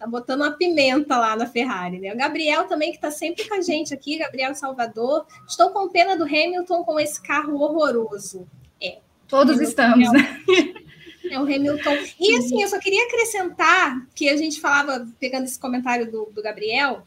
tá 0.00 0.06
botando 0.06 0.40
uma 0.40 0.52
pimenta 0.52 1.18
lá 1.18 1.36
na 1.36 1.46
Ferrari. 1.46 2.00
Né? 2.00 2.12
O 2.12 2.16
Gabriel 2.16 2.64
também, 2.64 2.90
que 2.90 2.96
está 2.96 3.10
sempre 3.10 3.46
com 3.46 3.54
a 3.54 3.60
gente 3.60 3.92
aqui, 3.92 4.16
Gabriel 4.16 4.54
Salvador. 4.54 5.26
Estou 5.46 5.70
com 5.70 5.90
pena 5.90 6.16
do 6.16 6.24
Hamilton 6.24 6.82
com 6.82 6.98
esse 6.98 7.20
carro 7.22 7.60
horroroso. 7.60 8.48
É. 8.82 8.98
Todos 9.28 9.56
Hamilton 9.56 9.70
estamos, 9.70 10.08
é 10.08 10.12
né? 10.12 10.44
É 11.30 11.38
o 11.38 11.42
Hamilton. 11.42 11.96
E 12.18 12.36
assim, 12.36 12.60
eu 12.60 12.66
só 12.66 12.78
queria 12.80 13.04
acrescentar 13.04 14.04
que 14.16 14.28
a 14.28 14.36
gente 14.36 14.60
falava, 14.60 15.06
pegando 15.20 15.44
esse 15.44 15.60
comentário 15.60 16.10
do, 16.10 16.24
do 16.32 16.42
Gabriel, 16.42 17.06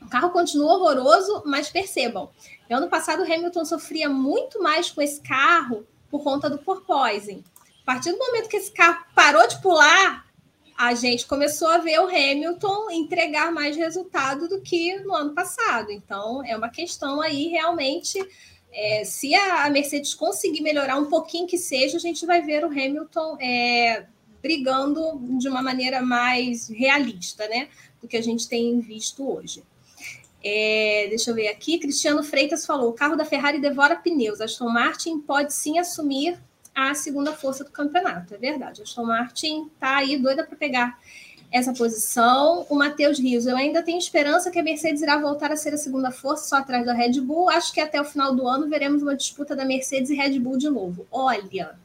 o 0.00 0.08
carro 0.08 0.30
continua 0.30 0.72
horroroso, 0.72 1.44
mas 1.46 1.70
percebam, 1.70 2.28
no 2.68 2.76
ano 2.78 2.88
passado 2.88 3.20
o 3.20 3.24
Hamilton 3.24 3.64
sofria 3.64 4.08
muito 4.08 4.60
mais 4.60 4.90
com 4.90 5.00
esse 5.00 5.20
carro 5.20 5.86
por 6.10 6.24
conta 6.24 6.50
do 6.50 6.58
porpoising. 6.58 7.44
A 7.82 7.84
partir 7.84 8.10
do 8.10 8.18
momento 8.18 8.48
que 8.48 8.56
esse 8.56 8.72
carro 8.72 9.04
parou 9.14 9.46
de 9.46 9.60
pular, 9.60 10.26
a 10.76 10.94
gente 10.94 11.26
começou 11.26 11.68
a 11.68 11.78
ver 11.78 11.98
o 12.00 12.06
Hamilton 12.06 12.90
entregar 12.90 13.52
mais 13.52 13.76
resultado 13.76 14.48
do 14.48 14.60
que 14.60 14.96
no 15.00 15.14
ano 15.14 15.34
passado. 15.34 15.90
Então, 15.90 16.44
é 16.44 16.56
uma 16.56 16.68
questão 16.68 17.20
aí 17.20 17.48
realmente 17.48 18.18
é, 18.72 19.04
se 19.04 19.34
a 19.34 19.68
Mercedes 19.68 20.14
conseguir 20.14 20.62
melhorar 20.62 20.96
um 20.96 21.08
pouquinho 21.08 21.46
que 21.46 21.58
seja, 21.58 21.98
a 21.98 22.00
gente 22.00 22.24
vai 22.24 22.40
ver 22.40 22.64
o 22.64 22.68
Hamilton 22.68 23.36
é, 23.38 24.06
brigando 24.40 25.20
de 25.38 25.48
uma 25.48 25.62
maneira 25.62 26.00
mais 26.00 26.68
realista, 26.68 27.46
né? 27.48 27.68
Do 28.00 28.08
que 28.08 28.16
a 28.16 28.22
gente 28.22 28.48
tem 28.48 28.80
visto 28.80 29.30
hoje. 29.30 29.62
É, 30.42 31.06
deixa 31.08 31.30
eu 31.30 31.34
ver 31.34 31.48
aqui. 31.48 31.78
Cristiano 31.78 32.22
Freitas 32.24 32.66
falou: 32.66 32.90
o 32.90 32.94
carro 32.94 33.14
da 33.14 33.24
Ferrari 33.24 33.60
devora 33.60 33.94
pneus. 33.94 34.40
Aston 34.40 34.70
Martin 34.70 35.20
pode 35.20 35.52
sim 35.52 35.78
assumir 35.78 36.40
a 36.74 36.94
segunda 36.94 37.32
força 37.32 37.64
do 37.64 37.70
campeonato. 37.70 38.34
É 38.34 38.38
verdade. 38.38 38.82
Aston 38.82 39.04
Martin 39.04 39.70
tá 39.78 39.96
aí 39.96 40.16
doida 40.16 40.44
para 40.44 40.56
pegar 40.56 40.98
essa 41.50 41.72
posição. 41.72 42.66
O 42.68 42.74
Matheus 42.74 43.18
Rios, 43.18 43.46
eu 43.46 43.56
ainda 43.56 43.82
tenho 43.82 43.98
esperança 43.98 44.50
que 44.50 44.58
a 44.58 44.62
Mercedes 44.62 45.02
irá 45.02 45.18
voltar 45.18 45.52
a 45.52 45.56
ser 45.56 45.74
a 45.74 45.76
segunda 45.76 46.10
força, 46.10 46.48
só 46.48 46.56
atrás 46.56 46.86
da 46.86 46.94
Red 46.94 47.20
Bull. 47.20 47.50
Acho 47.50 47.72
que 47.72 47.80
até 47.80 48.00
o 48.00 48.04
final 48.04 48.34
do 48.34 48.48
ano 48.48 48.68
veremos 48.68 49.02
uma 49.02 49.14
disputa 49.14 49.54
da 49.54 49.64
Mercedes 49.64 50.10
e 50.10 50.14
Red 50.14 50.38
Bull 50.40 50.56
de 50.56 50.70
novo. 50.70 51.06
Olha, 51.10 51.76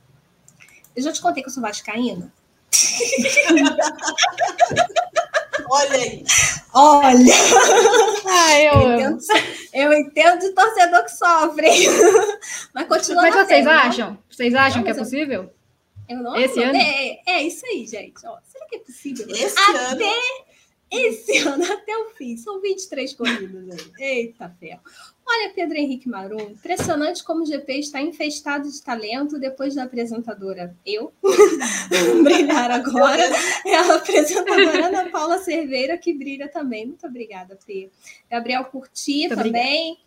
eu 0.95 1.03
já 1.03 1.11
te 1.11 1.21
contei 1.21 1.43
que 1.43 1.49
eu 1.49 1.53
sou 1.53 1.61
vascaína. 1.61 2.31
Olha 5.69 5.95
aí. 5.95 6.23
Olha. 6.73 7.33
Ah, 8.29 8.61
eu, 8.61 8.73
eu, 8.73 8.91
entendo, 8.93 9.19
eu 9.73 9.93
entendo 9.93 10.39
de 10.39 10.49
torcedor 10.49 11.03
que 11.05 11.11
sofre. 11.11 11.69
Mas 12.73 12.87
continua. 12.87 13.21
Mas 13.21 13.35
vocês 13.35 13.65
né? 13.65 13.71
acham? 13.71 14.17
Vocês 14.29 14.53
acham 14.53 14.77
não, 14.77 14.83
que 14.83 14.91
é 14.91 14.93
possível? 14.93 15.51
Eu 16.09 16.17
não 16.17 16.35
Esse 16.35 16.61
ano? 16.61 16.77
É, 16.77 17.19
é, 17.25 17.43
isso 17.43 17.65
aí, 17.65 17.85
gente. 17.85 18.25
Ó, 18.25 18.37
será 18.43 18.65
que 18.67 18.75
é 18.75 18.79
possível? 18.79 19.27
Esse 19.29 19.57
até 19.57 19.81
ano. 19.93 19.99
Esse 20.91 21.37
ano, 21.47 21.63
até 21.63 21.97
o 21.97 22.09
fim. 22.11 22.37
São 22.37 22.61
23 22.61 23.13
corridas 23.13 23.69
aí. 23.69 23.91
Eita 23.99 24.49
ferro. 24.59 24.81
Olha, 25.29 25.51
Pedro 25.53 25.75
Henrique 25.75 26.07
Marum, 26.07 26.51
impressionante 26.51 27.21
como 27.21 27.43
o 27.43 27.45
GP 27.45 27.79
está 27.79 28.01
infestado 28.01 28.71
de 28.71 28.81
talento 28.81 29.37
depois 29.37 29.75
da 29.75 29.83
apresentadora. 29.83 30.73
Eu? 30.85 31.11
Brilhar 32.23 32.71
agora. 32.71 33.23
É 33.65 33.75
a 33.75 33.95
apresentadora 33.95 34.87
Ana 34.87 35.09
Paula 35.09 35.37
Cerveira, 35.39 35.97
que 35.97 36.13
brilha 36.13 36.47
também. 36.47 36.85
Muito 36.85 37.05
obrigada, 37.05 37.57
Fê. 37.65 37.89
Gabriel 38.31 38.63
Curti 38.65 39.27
também. 39.27 39.97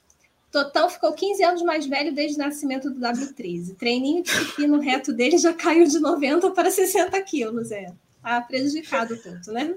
Totão 0.51 0.89
ficou 0.89 1.13
15 1.13 1.45
anos 1.45 1.63
mais 1.63 1.87
velho 1.87 2.13
desde 2.13 2.37
o 2.37 2.45
nascimento 2.45 2.91
do 2.91 2.99
W13. 2.99 3.77
Treininho 3.77 4.25
de 4.25 4.67
no 4.67 4.81
reto 4.81 5.13
dele 5.13 5.39
já 5.39 5.53
caiu 5.53 5.85
de 5.85 6.01
90 6.01 6.51
para 6.51 6.71
60 6.71 7.21
quilos. 7.23 7.71
É, 7.71 7.93
tá 8.23 8.41
prejudicado 8.41 9.17
tanto, 9.17 9.53
né? 9.53 9.75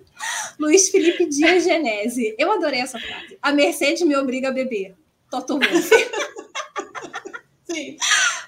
Luiz 0.59 0.89
Felipe 0.89 1.25
Dias 1.25 1.63
Genese. 1.63 2.35
Eu 2.37 2.51
adorei 2.51 2.81
essa 2.81 2.99
frase. 2.99 3.37
A 3.41 3.51
Mercedes 3.51 4.01
me 4.01 4.15
obriga 4.15 4.49
a 4.49 4.51
beber. 4.51 4.95
Toto 5.29 5.59
Wolff. 5.59 5.89
Sim. 7.63 7.97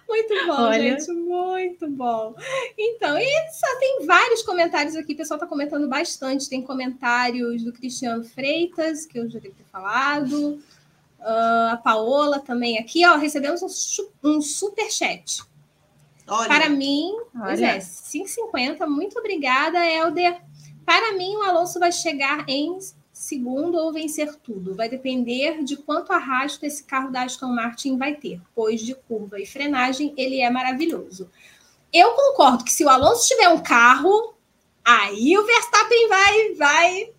Muito 0.08 0.48
bom, 0.48 0.62
Olha. 0.62 0.98
gente, 0.98 1.12
muito 1.12 1.90
bom. 1.90 2.36
Então, 2.78 3.18
e 3.18 3.52
só 3.52 3.80
tem 3.80 4.06
vários 4.06 4.44
comentários 4.44 4.96
aqui, 4.96 5.14
o 5.14 5.18
pessoal 5.18 5.38
está 5.38 5.48
comentando 5.48 5.88
bastante. 5.90 6.48
Tem 6.48 6.62
comentários 6.62 7.64
do 7.64 7.74
Cristiano 7.74 8.24
Freitas, 8.24 9.06
que 9.06 9.18
eu 9.18 9.30
já 9.30 9.40
devo 9.40 9.56
ter 9.56 9.66
falado. 9.72 10.62
Uh, 11.20 11.72
a 11.72 11.82
Paola 11.84 12.40
também 12.40 12.78
aqui, 12.78 13.06
ó, 13.06 13.18
recebemos 13.18 13.62
um, 13.64 14.30
um 14.30 14.42
super 14.42 14.92
chat. 14.92 15.42
Olha. 16.28 16.48
Para 16.48 16.70
mim, 16.70 17.16
pois 17.38 17.62
é, 17.62 17.78
5,50. 17.78 18.88
Muito 18.88 19.20
obrigada, 19.20 19.86
Helder. 19.86 20.42
Para 20.86 21.14
mim, 21.14 21.36
o 21.36 21.44
Alonso 21.44 21.80
vai 21.80 21.92
chegar 21.92 22.46
em 22.48 22.78
segundo 23.12 23.78
ou 23.78 23.94
vencer 23.94 24.36
tudo. 24.36 24.76
Vai 24.76 24.90
depender 24.90 25.64
de 25.64 25.78
quanto 25.78 26.12
arrasto 26.12 26.66
esse 26.66 26.84
carro 26.84 27.12
da 27.12 27.24
Aston 27.24 27.48
Martin 27.48 27.98
vai 27.98 28.16
ter, 28.16 28.42
pois 28.54 28.82
de 28.82 28.94
curva 28.94 29.40
e 29.40 29.46
frenagem 29.46 30.14
ele 30.18 30.42
é 30.42 30.50
maravilhoso. 30.50 31.30
Eu 31.94 32.12
concordo 32.12 32.64
que 32.64 32.72
se 32.72 32.84
o 32.84 32.90
Alonso 32.90 33.28
tiver 33.28 33.48
um 33.50 33.62
carro, 33.62 34.36
aí 34.84 35.38
o 35.38 35.46
Verstappen 35.46 36.10
vai 36.10 36.54
vai 36.56 37.10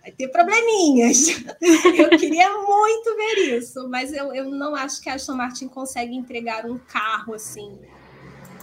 vai 0.00 0.12
ter 0.12 0.28
probleminhas. 0.28 1.28
Eu 1.60 2.10
queria 2.10 2.50
muito 2.58 3.16
ver 3.16 3.56
isso, 3.56 3.88
mas 3.88 4.12
eu, 4.12 4.32
eu 4.32 4.50
não 4.50 4.74
acho 4.74 5.00
que 5.00 5.08
a 5.08 5.14
Aston 5.14 5.34
Martin 5.34 5.66
consegue 5.68 6.14
entregar 6.14 6.64
um 6.64 6.78
carro 6.78 7.34
assim 7.34 7.78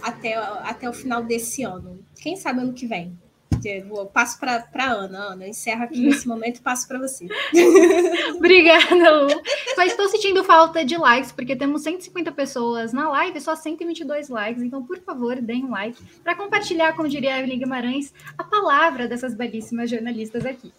até, 0.04 0.34
até 0.34 0.88
o 0.88 0.92
final 0.92 1.22
desse 1.22 1.62
ano. 1.62 1.98
Quem 2.20 2.36
sabe 2.36 2.60
ano 2.60 2.74
que 2.74 2.86
vem? 2.86 3.16
Eu 3.64 4.04
passo 4.06 4.38
para 4.38 4.66
a 4.74 4.92
Ana. 4.92 5.18
Ana, 5.32 5.48
encerra 5.48 5.84
aqui 5.84 6.00
nesse 6.04 6.28
momento 6.28 6.58
e 6.58 6.60
passo 6.60 6.86
para 6.86 6.98
você. 6.98 7.26
Obrigada, 8.36 8.94
Lu. 8.94 9.42
Mas 9.76 9.92
estou 9.92 10.08
sentindo 10.08 10.44
falta 10.44 10.84
de 10.84 10.96
likes, 10.96 11.32
porque 11.32 11.56
temos 11.56 11.82
150 11.82 12.30
pessoas 12.32 12.92
na 12.92 13.08
live, 13.08 13.40
só 13.40 13.56
122 13.56 14.28
likes. 14.28 14.62
Então, 14.62 14.84
por 14.84 14.98
favor, 14.98 15.40
deem 15.40 15.64
um 15.64 15.70
like 15.70 16.02
para 16.22 16.34
compartilhar, 16.34 16.94
como 16.94 17.08
diria 17.08 17.34
a 17.34 17.38
Evelyn 17.38 17.60
Guimarães, 17.60 18.12
a 18.36 18.44
palavra 18.44 19.08
dessas 19.08 19.34
belíssimas 19.34 19.88
jornalistas 19.88 20.44
aqui. 20.44 20.72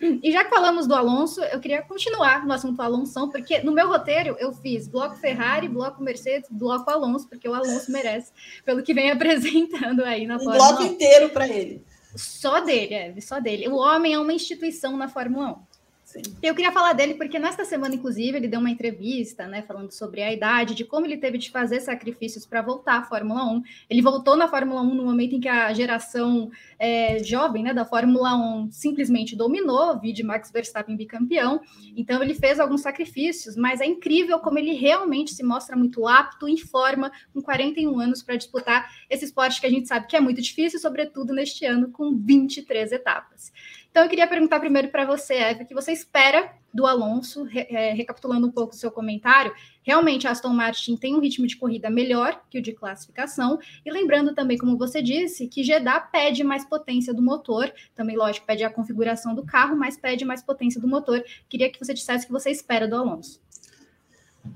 E 0.00 0.30
já 0.30 0.44
que 0.44 0.50
falamos 0.50 0.86
do 0.86 0.94
Alonso, 0.94 1.42
eu 1.44 1.58
queria 1.58 1.80
continuar 1.82 2.44
no 2.46 2.52
assunto 2.52 2.80
Alonso, 2.82 3.30
porque 3.30 3.60
no 3.60 3.72
meu 3.72 3.88
roteiro 3.88 4.36
eu 4.38 4.52
fiz 4.52 4.86
bloco 4.86 5.16
Ferrari, 5.16 5.68
bloco 5.68 6.02
Mercedes, 6.02 6.50
bloco 6.50 6.90
Alonso, 6.90 7.28
porque 7.28 7.48
o 7.48 7.54
Alonso 7.54 7.90
merece, 7.90 8.30
pelo 8.64 8.82
que 8.82 8.92
vem 8.92 9.10
apresentando 9.12 10.04
aí 10.04 10.26
na 10.26 10.36
um 10.36 10.40
Fórmula 10.40 10.64
1. 10.64 10.68
bloco 10.68 10.82
inteiro 10.82 11.30
para 11.30 11.48
ele. 11.48 11.82
Só 12.14 12.60
dele, 12.60 12.94
é, 12.94 13.20
só 13.20 13.40
dele. 13.40 13.68
O 13.68 13.76
homem 13.76 14.14
é 14.14 14.18
uma 14.18 14.32
instituição 14.32 14.96
na 14.96 15.08
Fórmula 15.08 15.52
1. 15.52 15.75
Sim. 16.06 16.22
Eu 16.40 16.54
queria 16.54 16.70
falar 16.70 16.92
dele 16.92 17.14
porque 17.14 17.36
nesta 17.36 17.64
semana, 17.64 17.96
inclusive, 17.96 18.36
ele 18.36 18.46
deu 18.46 18.60
uma 18.60 18.70
entrevista, 18.70 19.48
né, 19.48 19.62
falando 19.62 19.90
sobre 19.90 20.22
a 20.22 20.32
idade, 20.32 20.72
de 20.72 20.84
como 20.84 21.04
ele 21.04 21.16
teve 21.16 21.36
de 21.36 21.50
fazer 21.50 21.80
sacrifícios 21.80 22.46
para 22.46 22.62
voltar 22.62 22.98
à 22.98 23.02
Fórmula 23.02 23.42
1. 23.44 23.62
Ele 23.90 24.00
voltou 24.00 24.36
na 24.36 24.46
Fórmula 24.46 24.82
1 24.82 24.94
no 24.94 25.04
momento 25.04 25.34
em 25.34 25.40
que 25.40 25.48
a 25.48 25.72
geração 25.72 26.48
é, 26.78 27.18
jovem, 27.24 27.64
né, 27.64 27.74
da 27.74 27.84
Fórmula 27.84 28.36
1 28.36 28.70
simplesmente 28.70 29.34
dominou, 29.34 29.98
vi 29.98 30.12
de 30.12 30.22
Max 30.22 30.52
Verstappen 30.52 30.96
bicampeão. 30.96 31.60
Então 31.96 32.22
ele 32.22 32.34
fez 32.34 32.60
alguns 32.60 32.82
sacrifícios, 32.82 33.56
mas 33.56 33.80
é 33.80 33.86
incrível 33.86 34.38
como 34.38 34.60
ele 34.60 34.74
realmente 34.74 35.34
se 35.34 35.42
mostra 35.42 35.76
muito 35.76 36.06
apto, 36.06 36.48
em 36.48 36.56
forma, 36.56 37.10
com 37.34 37.42
41 37.42 37.98
anos 37.98 38.22
para 38.22 38.36
disputar 38.36 38.88
esse 39.10 39.24
esporte 39.24 39.60
que 39.60 39.66
a 39.66 39.70
gente 39.70 39.88
sabe 39.88 40.06
que 40.06 40.14
é 40.14 40.20
muito 40.20 40.40
difícil, 40.40 40.78
sobretudo 40.78 41.34
neste 41.34 41.66
ano 41.66 41.90
com 41.90 42.16
23 42.16 42.92
etapas. 42.92 43.52
Então, 43.96 44.04
eu 44.04 44.10
queria 44.10 44.26
perguntar 44.26 44.60
primeiro 44.60 44.88
para 44.88 45.06
você, 45.06 45.36
Eva, 45.36 45.62
o 45.62 45.66
que 45.66 45.72
você 45.72 45.90
espera 45.90 46.54
do 46.70 46.86
Alonso, 46.86 47.44
re, 47.44 47.60
é, 47.70 47.94
recapitulando 47.94 48.46
um 48.46 48.50
pouco 48.50 48.74
o 48.74 48.76
seu 48.76 48.90
comentário. 48.90 49.54
Realmente, 49.82 50.28
a 50.28 50.32
Aston 50.32 50.50
Martin 50.50 50.98
tem 50.98 51.14
um 51.14 51.18
ritmo 51.18 51.46
de 51.46 51.56
corrida 51.56 51.88
melhor 51.88 52.42
que 52.50 52.58
o 52.58 52.62
de 52.62 52.74
classificação. 52.74 53.58
E 53.86 53.90
lembrando 53.90 54.34
também, 54.34 54.58
como 54.58 54.76
você 54.76 55.00
disse, 55.00 55.48
que 55.48 55.64
Jeddah 55.64 55.98
pede 55.98 56.44
mais 56.44 56.62
potência 56.62 57.14
do 57.14 57.22
motor. 57.22 57.72
Também, 57.94 58.18
lógico, 58.18 58.46
pede 58.46 58.64
a 58.64 58.70
configuração 58.70 59.34
do 59.34 59.46
carro, 59.46 59.74
mas 59.74 59.96
pede 59.96 60.26
mais 60.26 60.42
potência 60.42 60.78
do 60.78 60.86
motor. 60.86 61.24
Queria 61.48 61.72
que 61.72 61.82
você 61.82 61.94
dissesse 61.94 62.24
o 62.24 62.26
que 62.26 62.34
você 62.34 62.50
espera 62.50 62.86
do 62.86 62.96
Alonso. 62.96 63.40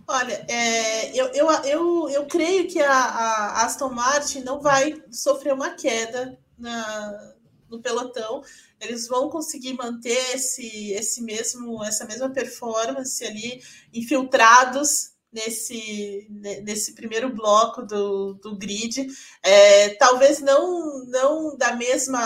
Olha, 0.06 0.44
é, 0.50 1.18
eu, 1.18 1.28
eu, 1.28 1.50
eu, 1.64 2.10
eu 2.10 2.26
creio 2.26 2.68
que 2.68 2.78
a, 2.78 2.92
a 2.92 3.64
Aston 3.64 3.88
Martin 3.88 4.40
não 4.40 4.60
vai 4.60 5.02
sofrer 5.10 5.54
uma 5.54 5.70
queda 5.70 6.38
na, 6.58 7.32
no 7.70 7.80
pelotão, 7.80 8.42
eles 8.80 9.06
vão 9.06 9.28
conseguir 9.28 9.74
manter 9.74 10.34
esse, 10.34 10.92
esse 10.92 11.22
mesmo, 11.22 11.84
essa 11.84 12.04
mesma 12.06 12.30
performance 12.30 13.24
ali, 13.24 13.62
infiltrados 13.92 15.12
nesse, 15.32 16.26
nesse 16.64 16.94
primeiro 16.94 17.32
bloco 17.32 17.82
do, 17.82 18.34
do 18.34 18.56
grid. 18.56 19.06
É, 19.42 19.90
talvez 19.90 20.40
não, 20.40 21.04
não 21.06 21.56
da 21.56 21.76
mesma. 21.76 22.20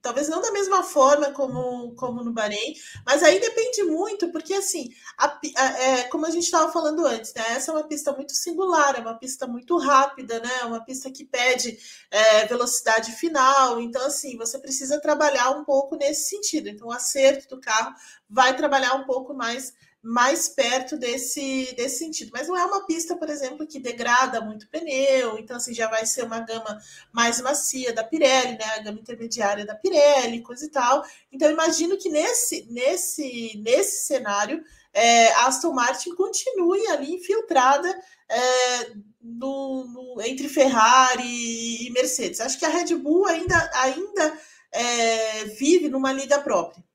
Talvez 0.00 0.28
não 0.28 0.40
da 0.40 0.52
mesma 0.52 0.82
forma 0.82 1.32
como, 1.32 1.94
como 1.94 2.22
no 2.22 2.32
Bahrein, 2.32 2.74
mas 3.04 3.22
aí 3.22 3.40
depende 3.40 3.82
muito, 3.82 4.30
porque 4.30 4.54
assim, 4.54 4.88
a, 5.16 5.38
a, 5.56 5.82
é, 5.82 6.02
como 6.04 6.26
a 6.26 6.30
gente 6.30 6.44
estava 6.44 6.72
falando 6.72 7.06
antes, 7.06 7.34
né, 7.34 7.42
essa 7.50 7.70
é 7.70 7.74
uma 7.74 7.86
pista 7.86 8.12
muito 8.12 8.32
singular, 8.34 8.96
é 8.96 9.00
uma 9.00 9.18
pista 9.18 9.46
muito 9.46 9.76
rápida, 9.78 10.40
né, 10.40 10.64
uma 10.64 10.84
pista 10.84 11.10
que 11.10 11.24
pede 11.24 11.78
é, 12.10 12.46
velocidade 12.46 13.12
final, 13.12 13.80
então 13.80 14.04
assim, 14.06 14.36
você 14.36 14.58
precisa 14.58 15.00
trabalhar 15.00 15.50
um 15.50 15.64
pouco 15.64 15.96
nesse 15.96 16.28
sentido. 16.28 16.68
Então, 16.68 16.88
o 16.88 16.92
acerto 16.92 17.56
do 17.56 17.60
carro 17.60 17.94
vai 18.28 18.56
trabalhar 18.56 18.94
um 18.94 19.04
pouco 19.04 19.34
mais 19.34 19.74
mais 20.02 20.48
perto 20.48 20.96
desse, 20.96 21.74
desse 21.76 21.98
sentido. 21.98 22.30
Mas 22.32 22.48
não 22.48 22.56
é 22.56 22.64
uma 22.64 22.86
pista, 22.86 23.16
por 23.16 23.28
exemplo, 23.28 23.66
que 23.66 23.80
degrada 23.80 24.40
muito 24.40 24.68
pneu, 24.68 25.38
então 25.38 25.56
assim 25.56 25.74
já 25.74 25.88
vai 25.88 26.06
ser 26.06 26.24
uma 26.24 26.40
gama 26.40 26.78
mais 27.12 27.40
macia 27.40 27.92
da 27.92 28.04
Pirelli, 28.04 28.52
né? 28.52 28.64
A 28.76 28.82
gama 28.82 29.00
intermediária 29.00 29.66
da 29.66 29.74
Pirelli, 29.74 30.42
coisa 30.42 30.64
e 30.64 30.70
tal. 30.70 31.04
Então 31.32 31.50
imagino 31.50 31.98
que 31.98 32.08
nesse 32.08 32.66
nesse 32.70 33.60
nesse 33.64 34.06
cenário 34.06 34.62
é, 34.92 35.32
a 35.32 35.46
Aston 35.46 35.72
Martin 35.72 36.14
continue 36.14 36.86
ali 36.88 37.14
infiltrada 37.14 37.88
é, 38.28 38.92
no, 39.20 39.84
no, 39.84 40.22
entre 40.22 40.48
Ferrari 40.48 41.86
e 41.86 41.90
Mercedes. 41.90 42.40
Acho 42.40 42.58
que 42.58 42.64
a 42.64 42.70
Red 42.70 42.94
Bull 42.94 43.26
ainda 43.26 43.70
ainda 43.74 44.38
é, 44.72 45.44
vive 45.46 45.88
numa 45.88 46.12
liga 46.12 46.38
própria 46.40 46.87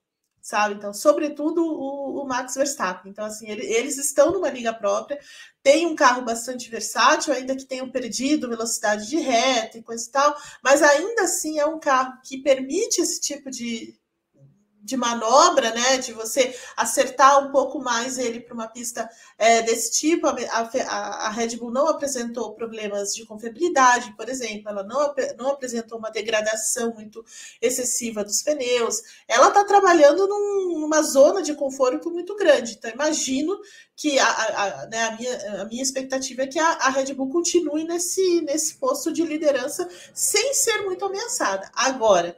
sabe? 0.44 0.76
Então, 0.76 0.94
sobretudo 0.94 1.64
o, 1.66 2.22
o 2.22 2.28
Max 2.28 2.56
Verstappen. 2.56 3.10
Então, 3.10 3.24
assim, 3.24 3.50
ele, 3.50 3.66
eles 3.66 3.98
estão 3.98 4.34
numa 4.34 4.50
liga 4.50 4.74
própria, 4.74 5.18
tem 5.64 5.88
um 5.88 5.96
carro 5.96 6.22
bastante 6.22 6.70
versátil, 6.70 7.34
ainda 7.34 7.56
que 7.56 7.66
tenham 7.66 7.90
perdido 7.90 8.50
velocidade 8.50 9.08
de 9.08 9.18
reta 9.18 9.78
e 9.78 9.82
coisa 9.82 10.06
e 10.06 10.12
tal, 10.12 10.38
mas 10.62 10.82
ainda 10.84 11.24
assim 11.24 11.58
é 11.60 11.66
um 11.66 11.80
carro 11.80 12.20
que 12.22 12.38
permite 12.40 13.02
esse 13.02 13.22
tipo 13.22 13.50
de, 13.50 13.98
de 14.84 14.98
manobra, 14.98 15.72
né? 15.72 15.98
De 15.98 16.12
você 16.12 16.54
acertar 16.76 17.40
um 17.42 17.52
pouco 17.52 17.80
mais 17.80 18.18
ele 18.18 18.42
para 18.42 18.54
uma 18.54 18.68
pista 18.68 19.10
é, 19.38 19.62
desse 19.62 19.94
tipo. 19.94 20.28
A, 20.28 20.34
a, 20.34 21.28
a, 21.28 21.30
Red 21.30 21.56
Bull 21.56 21.72
não 21.72 21.88
apresentou 21.88 22.54
problemas 22.54 23.16
de 23.16 23.26
confiabilidade, 23.26 24.14
por 24.18 24.28
exemplo, 24.28 24.70
ela 24.70 24.84
não, 24.84 25.14
não 25.38 25.52
apresentou 25.52 25.98
uma 25.98 26.12
degradação 26.12 26.94
muito 26.94 27.24
excessiva 27.62 28.24
dos 28.24 28.42
pneus. 28.42 29.02
Ela 29.28 29.48
está 29.48 29.64
trabalhando 29.64 30.28
num, 30.28 30.80
numa 30.80 31.02
zona 31.02 31.42
de 31.42 31.56
conforto 31.56 32.12
muito 32.12 32.36
grande. 32.36 32.74
Então, 32.74 32.92
imagino 32.92 33.58
que 33.96 34.20
a, 34.20 34.28
a, 34.28 34.86
né, 34.88 35.04
a, 35.04 35.16
minha, 35.16 35.62
a 35.62 35.66
minha 35.66 35.84
expectativa 35.84 36.44
é 36.44 36.48
que 36.48 36.60
a, 36.60 36.68
a 36.68 36.90
Red 36.90 37.14
Bull 37.14 37.30
continue 37.30 37.86
nesse, 37.86 38.42
nesse 38.42 38.76
posto 38.76 39.14
de 39.14 39.24
liderança 39.24 39.90
sem 40.14 40.54
ser 40.54 40.82
muito 40.82 41.06
ameaçada. 41.06 41.72
Agora, 41.74 42.38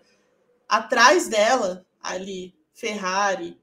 atrás 0.68 1.28
dela 1.28 1.85
ali 2.12 2.54
Ferrari, 2.74 3.60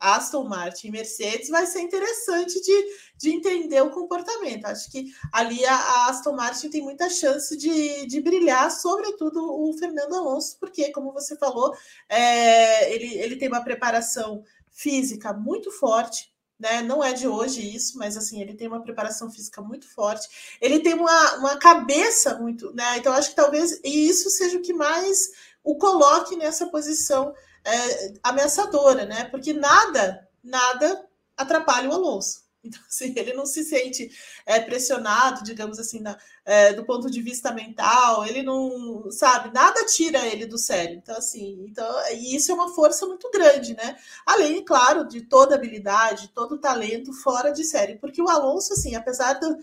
Aston 0.00 0.44
Martin, 0.44 0.90
Mercedes, 0.90 1.48
vai 1.48 1.66
ser 1.66 1.80
interessante 1.80 2.60
de, 2.60 2.86
de 3.16 3.30
entender 3.30 3.80
o 3.82 3.90
comportamento. 3.90 4.66
Acho 4.66 4.90
que 4.90 5.12
ali 5.32 5.64
a, 5.64 5.74
a 5.74 6.08
Aston 6.08 6.32
Martin 6.32 6.70
tem 6.70 6.82
muita 6.82 7.10
chance 7.10 7.56
de, 7.56 8.06
de 8.06 8.20
brilhar, 8.20 8.70
sobretudo 8.70 9.40
o 9.42 9.72
Fernando 9.76 10.14
Alonso, 10.14 10.56
porque, 10.60 10.92
como 10.92 11.12
você 11.12 11.36
falou, 11.36 11.74
é, 12.08 12.92
ele, 12.94 13.18
ele 13.18 13.36
tem 13.36 13.48
uma 13.48 13.64
preparação 13.64 14.44
física 14.70 15.32
muito 15.32 15.72
forte, 15.72 16.32
né? 16.58 16.80
Não 16.82 17.02
é 17.02 17.12
de 17.12 17.26
hoje 17.26 17.74
isso, 17.74 17.98
mas 17.98 18.16
assim, 18.16 18.40
ele 18.40 18.54
tem 18.54 18.68
uma 18.68 18.82
preparação 18.82 19.30
física 19.30 19.60
muito 19.60 19.88
forte, 19.88 20.28
ele 20.60 20.80
tem 20.80 20.94
uma, 20.94 21.36
uma 21.36 21.56
cabeça 21.56 22.38
muito, 22.38 22.72
né? 22.72 22.98
Então, 22.98 23.12
acho 23.12 23.30
que 23.30 23.36
talvez 23.36 23.80
isso 23.84 24.30
seja 24.30 24.58
o 24.58 24.62
que 24.62 24.72
mais 24.72 25.30
o 25.64 25.76
coloque 25.76 26.36
nessa 26.36 26.66
posição 26.66 27.34
é, 27.68 28.14
ameaçadora, 28.22 29.04
né? 29.04 29.24
Porque 29.24 29.52
nada, 29.52 30.28
nada 30.42 31.06
atrapalha 31.36 31.88
o 31.88 31.92
Alonso. 31.92 32.46
Então, 32.64 32.80
assim, 32.88 33.14
ele 33.16 33.32
não 33.34 33.46
se 33.46 33.62
sente 33.62 34.10
é, 34.44 34.60
pressionado, 34.60 35.44
digamos 35.44 35.78
assim, 35.78 36.00
na, 36.00 36.18
é, 36.44 36.72
do 36.72 36.84
ponto 36.84 37.08
de 37.08 37.22
vista 37.22 37.52
mental, 37.52 38.26
ele 38.26 38.42
não, 38.42 39.10
sabe, 39.12 39.54
nada 39.54 39.86
tira 39.86 40.26
ele 40.26 40.44
do 40.44 40.58
sério. 40.58 40.96
Então, 40.96 41.16
assim, 41.16 41.64
então, 41.68 41.88
isso 42.14 42.50
é 42.50 42.54
uma 42.54 42.74
força 42.74 43.06
muito 43.06 43.30
grande, 43.30 43.74
né? 43.74 43.96
Além, 44.26 44.62
claro, 44.64 45.06
de 45.06 45.22
toda 45.22 45.54
habilidade, 45.54 46.32
todo 46.34 46.58
talento 46.58 47.12
fora 47.12 47.52
de 47.52 47.64
série. 47.64 47.96
Porque 47.96 48.20
o 48.20 48.28
Alonso, 48.28 48.72
assim, 48.72 48.96
apesar 48.96 49.34
do, 49.34 49.56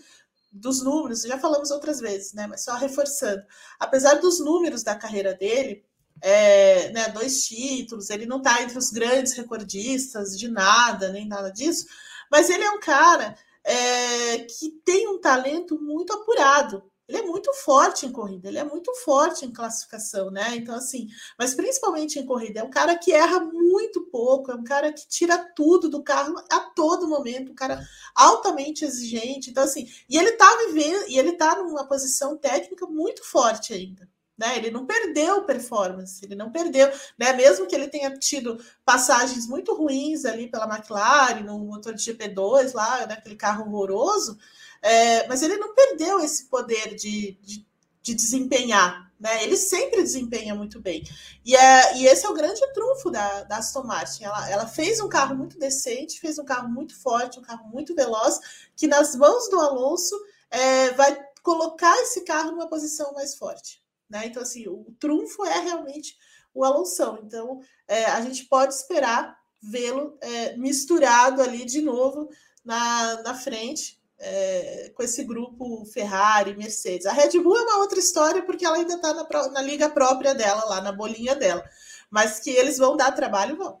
dos 0.50 0.82
números, 0.82 1.22
já 1.22 1.38
falamos 1.38 1.70
outras 1.70 2.00
vezes, 2.00 2.32
né? 2.32 2.46
Mas 2.46 2.64
só 2.64 2.74
reforçando, 2.76 3.44
apesar 3.78 4.14
dos 4.14 4.40
números 4.40 4.82
da 4.82 4.96
carreira 4.96 5.34
dele, 5.34 5.84
é, 6.22 6.90
né, 6.90 7.08
dois 7.08 7.46
títulos, 7.46 8.10
ele 8.10 8.26
não 8.26 8.38
está 8.38 8.62
entre 8.62 8.78
os 8.78 8.90
grandes 8.90 9.34
recordistas 9.34 10.38
de 10.38 10.48
nada, 10.48 11.10
nem 11.10 11.26
nada 11.26 11.50
disso, 11.50 11.86
mas 12.30 12.50
ele 12.50 12.64
é 12.64 12.70
um 12.70 12.80
cara 12.80 13.36
é, 13.64 14.38
que 14.38 14.70
tem 14.84 15.08
um 15.08 15.20
talento 15.20 15.80
muito 15.80 16.12
apurado. 16.12 16.82
Ele 17.08 17.18
é 17.18 17.22
muito 17.22 17.52
forte 17.52 18.04
em 18.04 18.10
corrida, 18.10 18.48
ele 18.48 18.58
é 18.58 18.64
muito 18.64 18.92
forte 19.04 19.44
em 19.44 19.52
classificação, 19.52 20.28
né? 20.28 20.56
Então, 20.56 20.74
assim, 20.74 21.06
mas 21.38 21.54
principalmente 21.54 22.18
em 22.18 22.26
corrida, 22.26 22.60
é 22.60 22.64
um 22.64 22.70
cara 22.70 22.98
que 22.98 23.12
erra 23.12 23.38
muito 23.38 24.06
pouco, 24.06 24.50
é 24.50 24.56
um 24.56 24.64
cara 24.64 24.92
que 24.92 25.06
tira 25.06 25.38
tudo 25.54 25.88
do 25.88 26.02
carro 26.02 26.34
a 26.50 26.58
todo 26.58 27.06
momento, 27.06 27.52
um 27.52 27.54
cara 27.54 27.80
altamente 28.12 28.84
exigente. 28.84 29.50
Então, 29.50 29.62
assim, 29.62 29.88
e 30.10 30.18
ele 30.18 30.32
tá 30.32 30.48
vivendo, 30.66 31.08
e 31.08 31.16
ele 31.16 31.34
tá 31.34 31.54
numa 31.62 31.86
posição 31.86 32.36
técnica 32.36 32.86
muito 32.86 33.22
forte 33.22 33.72
ainda. 33.72 34.08
Né? 34.36 34.58
Ele 34.58 34.70
não 34.70 34.84
perdeu 34.84 35.44
performance, 35.44 36.22
ele 36.22 36.34
não 36.34 36.52
perdeu, 36.52 36.92
né? 37.18 37.32
Mesmo 37.32 37.66
que 37.66 37.74
ele 37.74 37.88
tenha 37.88 38.10
tido 38.18 38.62
passagens 38.84 39.46
muito 39.46 39.74
ruins 39.74 40.26
ali 40.26 40.48
pela 40.48 40.66
McLaren, 40.66 41.40
no 41.40 41.58
motor 41.58 41.94
de 41.94 42.12
GP2 42.12 42.74
lá, 42.74 43.06
naquele 43.06 43.34
né? 43.34 43.40
carro 43.40 43.66
horroroso, 43.66 44.38
é, 44.82 45.26
mas 45.26 45.42
ele 45.42 45.56
não 45.56 45.74
perdeu 45.74 46.20
esse 46.20 46.44
poder 46.46 46.94
de, 46.94 47.38
de, 47.42 47.66
de, 48.02 48.14
desempenhar, 48.14 49.10
né? 49.18 49.42
Ele 49.42 49.56
sempre 49.56 50.02
desempenha 50.02 50.54
muito 50.54 50.80
bem. 50.80 51.02
E, 51.42 51.56
é, 51.56 51.96
e 51.96 52.06
esse 52.06 52.26
é 52.26 52.28
o 52.28 52.34
grande 52.34 52.60
trunfo 52.74 53.10
da, 53.10 53.42
da 53.44 53.56
Aston 53.56 53.84
Martin. 53.84 54.24
Ela, 54.24 54.50
ela 54.50 54.66
fez 54.66 55.00
um 55.00 55.08
carro 55.08 55.34
muito 55.34 55.58
decente, 55.58 56.20
fez 56.20 56.38
um 56.38 56.44
carro 56.44 56.68
muito 56.68 56.94
forte, 56.94 57.38
um 57.38 57.42
carro 57.42 57.66
muito 57.68 57.94
veloz, 57.94 58.38
que 58.76 58.86
nas 58.86 59.16
mãos 59.16 59.48
do 59.48 59.58
Alonso 59.58 60.14
é, 60.50 60.90
vai 60.90 61.18
colocar 61.42 61.96
esse 62.02 62.20
carro 62.22 62.50
numa 62.50 62.68
posição 62.68 63.14
mais 63.14 63.34
forte. 63.34 63.85
Né? 64.08 64.26
Então, 64.26 64.42
assim, 64.42 64.66
o 64.68 64.94
trunfo 64.98 65.44
é 65.44 65.60
realmente 65.60 66.16
o 66.54 66.64
Alonso. 66.64 67.18
Então, 67.22 67.60
é, 67.86 68.06
a 68.06 68.20
gente 68.20 68.44
pode 68.44 68.74
esperar 68.74 69.36
vê-lo 69.62 70.16
é, 70.20 70.56
misturado 70.56 71.42
ali 71.42 71.64
de 71.64 71.80
novo 71.80 72.28
na, 72.64 73.22
na 73.22 73.34
frente 73.34 74.00
é, 74.18 74.90
com 74.94 75.02
esse 75.02 75.24
grupo 75.24 75.84
Ferrari, 75.86 76.56
Mercedes. 76.56 77.06
A 77.06 77.12
Red 77.12 77.38
Bull 77.40 77.56
é 77.56 77.62
uma 77.62 77.78
outra 77.78 77.98
história 77.98 78.42
porque 78.42 78.64
ela 78.64 78.76
ainda 78.76 78.94
está 78.94 79.12
na, 79.12 79.48
na 79.50 79.62
liga 79.62 79.88
própria 79.88 80.34
dela, 80.34 80.64
lá 80.64 80.80
na 80.80 80.92
bolinha 80.92 81.34
dela. 81.34 81.64
Mas 82.10 82.40
que 82.40 82.50
eles 82.50 82.78
vão 82.78 82.96
dar 82.96 83.12
trabalho, 83.12 83.56
vão. 83.56 83.80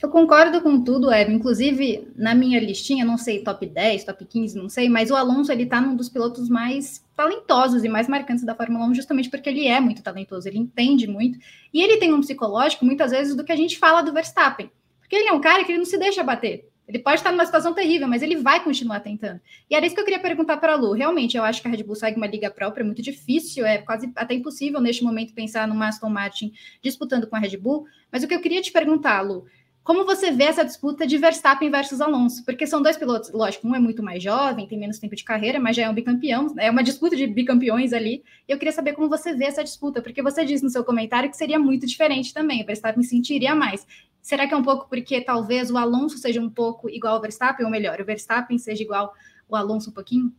Eu 0.00 0.08
concordo 0.08 0.60
com 0.60 0.82
tudo, 0.82 1.10
Eva. 1.10 1.30
Inclusive, 1.32 2.12
na 2.14 2.34
minha 2.34 2.60
listinha, 2.60 3.04
não 3.04 3.18
sei, 3.18 3.42
top 3.42 3.66
10, 3.66 4.04
top 4.04 4.24
15, 4.24 4.56
não 4.56 4.68
sei, 4.68 4.88
mas 4.88 5.10
o 5.10 5.16
Alonso, 5.16 5.50
ele 5.50 5.66
tá 5.66 5.80
num 5.80 5.96
dos 5.96 6.08
pilotos 6.08 6.48
mais 6.48 7.02
talentosos 7.18 7.82
e 7.82 7.88
mais 7.88 8.06
marcantes 8.06 8.44
da 8.44 8.54
Fórmula 8.54 8.86
1, 8.86 8.94
justamente 8.94 9.28
porque 9.28 9.48
ele 9.48 9.66
é 9.66 9.80
muito 9.80 10.04
talentoso, 10.04 10.46
ele 10.46 10.56
entende 10.56 11.08
muito, 11.08 11.36
e 11.74 11.82
ele 11.82 11.96
tem 11.96 12.14
um 12.14 12.20
psicológico, 12.20 12.84
muitas 12.84 13.10
vezes, 13.10 13.34
do 13.34 13.42
que 13.42 13.50
a 13.50 13.56
gente 13.56 13.76
fala 13.76 14.02
do 14.02 14.12
Verstappen. 14.12 14.70
Porque 15.00 15.16
ele 15.16 15.28
é 15.28 15.32
um 15.32 15.40
cara 15.40 15.64
que 15.64 15.72
ele 15.72 15.78
não 15.78 15.84
se 15.84 15.98
deixa 15.98 16.22
bater. 16.22 16.70
Ele 16.86 17.00
pode 17.00 17.16
estar 17.16 17.32
numa 17.32 17.44
situação 17.44 17.74
terrível, 17.74 18.06
mas 18.06 18.22
ele 18.22 18.36
vai 18.36 18.62
continuar 18.62 19.00
tentando. 19.00 19.40
E 19.68 19.74
era 19.74 19.84
isso 19.84 19.96
que 19.96 20.00
eu 20.00 20.04
queria 20.04 20.20
perguntar 20.20 20.58
para 20.58 20.74
a 20.74 20.76
Lu. 20.76 20.92
Realmente, 20.92 21.36
eu 21.36 21.42
acho 21.42 21.60
que 21.60 21.66
a 21.66 21.70
Red 21.70 21.82
Bull 21.82 21.96
segue 21.96 22.16
uma 22.16 22.26
liga 22.26 22.50
própria, 22.50 22.84
muito 22.84 23.02
difícil, 23.02 23.66
é 23.66 23.78
quase 23.78 24.10
até 24.14 24.34
impossível 24.34 24.80
neste 24.80 25.02
momento 25.02 25.34
pensar 25.34 25.66
no 25.66 25.82
Aston 25.82 26.08
Martin 26.08 26.52
disputando 26.80 27.26
com 27.26 27.34
a 27.34 27.40
Red 27.40 27.56
Bull. 27.56 27.84
Mas 28.12 28.22
o 28.22 28.28
que 28.28 28.34
eu 28.34 28.40
queria 28.40 28.62
te 28.62 28.70
perguntar, 28.70 29.22
Lu, 29.22 29.44
como 29.88 30.04
você 30.04 30.30
vê 30.30 30.44
essa 30.44 30.64
disputa 30.64 31.06
de 31.06 31.16
Verstappen 31.16 31.70
versus 31.70 32.00
Alonso? 32.00 32.44
Porque 32.44 32.66
são 32.66 32.82
dois 32.82 32.98
pilotos, 32.98 33.32
lógico, 33.32 33.66
um 33.66 33.74
é 33.74 33.78
muito 33.78 34.02
mais 34.02 34.22
jovem, 34.22 34.66
tem 34.66 34.78
menos 34.78 34.98
tempo 34.98 35.16
de 35.16 35.24
carreira, 35.24 35.58
mas 35.58 35.76
já 35.76 35.84
é 35.84 35.88
um 35.88 35.94
bicampeão, 35.94 36.54
é 36.58 36.70
uma 36.70 36.82
disputa 36.82 37.16
de 37.16 37.26
bicampeões 37.26 37.94
ali. 37.94 38.22
E 38.46 38.52
eu 38.52 38.58
queria 38.58 38.72
saber 38.72 38.92
como 38.92 39.08
você 39.08 39.32
vê 39.32 39.46
essa 39.46 39.64
disputa, 39.64 40.02
porque 40.02 40.22
você 40.22 40.44
disse 40.44 40.62
no 40.62 40.68
seu 40.68 40.84
comentário 40.84 41.30
que 41.30 41.36
seria 41.36 41.58
muito 41.58 41.86
diferente 41.86 42.34
também, 42.34 42.62
o 42.62 42.66
Verstappen 42.66 43.02
sentiria 43.02 43.54
mais. 43.54 43.86
Será 44.20 44.46
que 44.46 44.52
é 44.52 44.56
um 44.58 44.62
pouco 44.62 44.88
porque 44.90 45.22
talvez 45.22 45.70
o 45.70 45.78
Alonso 45.78 46.18
seja 46.18 46.38
um 46.38 46.50
pouco 46.50 46.90
igual 46.90 47.14
ao 47.14 47.22
Verstappen, 47.22 47.64
ou 47.64 47.72
melhor, 47.72 47.98
o 47.98 48.04
Verstappen 48.04 48.58
seja 48.58 48.82
igual 48.82 49.14
ao 49.50 49.56
Alonso 49.56 49.88
um 49.88 49.94
pouquinho? 49.94 50.30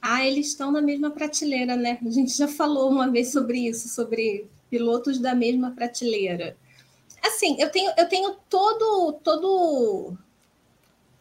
Ah, 0.00 0.24
eles 0.24 0.46
estão 0.46 0.72
na 0.72 0.80
mesma 0.80 1.10
prateleira, 1.10 1.76
né? 1.76 1.98
A 2.02 2.10
gente 2.10 2.34
já 2.34 2.48
falou 2.48 2.90
uma 2.90 3.10
vez 3.10 3.30
sobre 3.30 3.68
isso, 3.68 3.88
sobre 3.88 4.46
pilotos 4.70 5.18
da 5.18 5.34
mesma 5.34 5.72
prateleira 5.72 6.56
assim, 7.26 7.56
eu 7.60 7.70
tenho, 7.70 7.92
eu 7.96 8.08
tenho 8.08 8.36
todo, 8.48 9.12
todo 9.22 10.16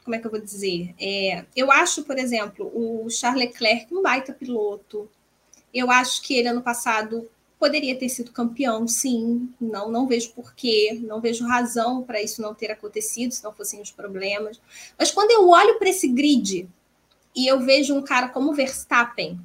como 0.06 0.16
é 0.16 0.20
que 0.20 0.28
eu 0.28 0.32
vou 0.32 0.40
dizer? 0.40 0.94
É, 1.02 1.46
eu 1.56 1.72
acho, 1.72 2.04
por 2.04 2.18
exemplo, 2.18 2.72
o 2.74 3.10
Charles 3.10 3.48
Leclerc 3.48 3.94
um 3.94 4.04
baita 4.04 4.32
piloto. 4.32 5.10
Eu 5.74 5.90
acho 5.90 6.22
que 6.22 6.36
ele 6.36 6.48
ano 6.48 6.62
passado 6.62 7.28
poderia 7.60 7.98
ter 7.98 8.08
sido 8.10 8.32
campeão, 8.32 8.88
sim. 8.88 9.50
Não, 9.60 9.90
não 9.90 10.06
vejo 10.06 10.32
porquê, 10.34 11.00
não 11.02 11.20
vejo 11.20 11.48
razão 11.48 12.04
para 12.04 12.22
isso 12.22 12.40
não 12.40 12.54
ter 12.54 12.72
acontecido, 12.72 13.32
se 13.32 13.44
não 13.44 13.52
fossem 13.52 13.82
os 13.82 13.92
problemas. 13.92 14.62
Mas 14.98 15.10
quando 15.10 15.32
eu 15.32 15.50
olho 15.50 15.80
para 15.80 15.90
esse 15.90 16.08
grid 16.08 16.70
e 17.36 17.48
eu 17.48 17.60
vejo 17.62 17.96
um 17.96 18.04
cara 18.04 18.30
como 18.30 18.54
Verstappen, 18.54 19.40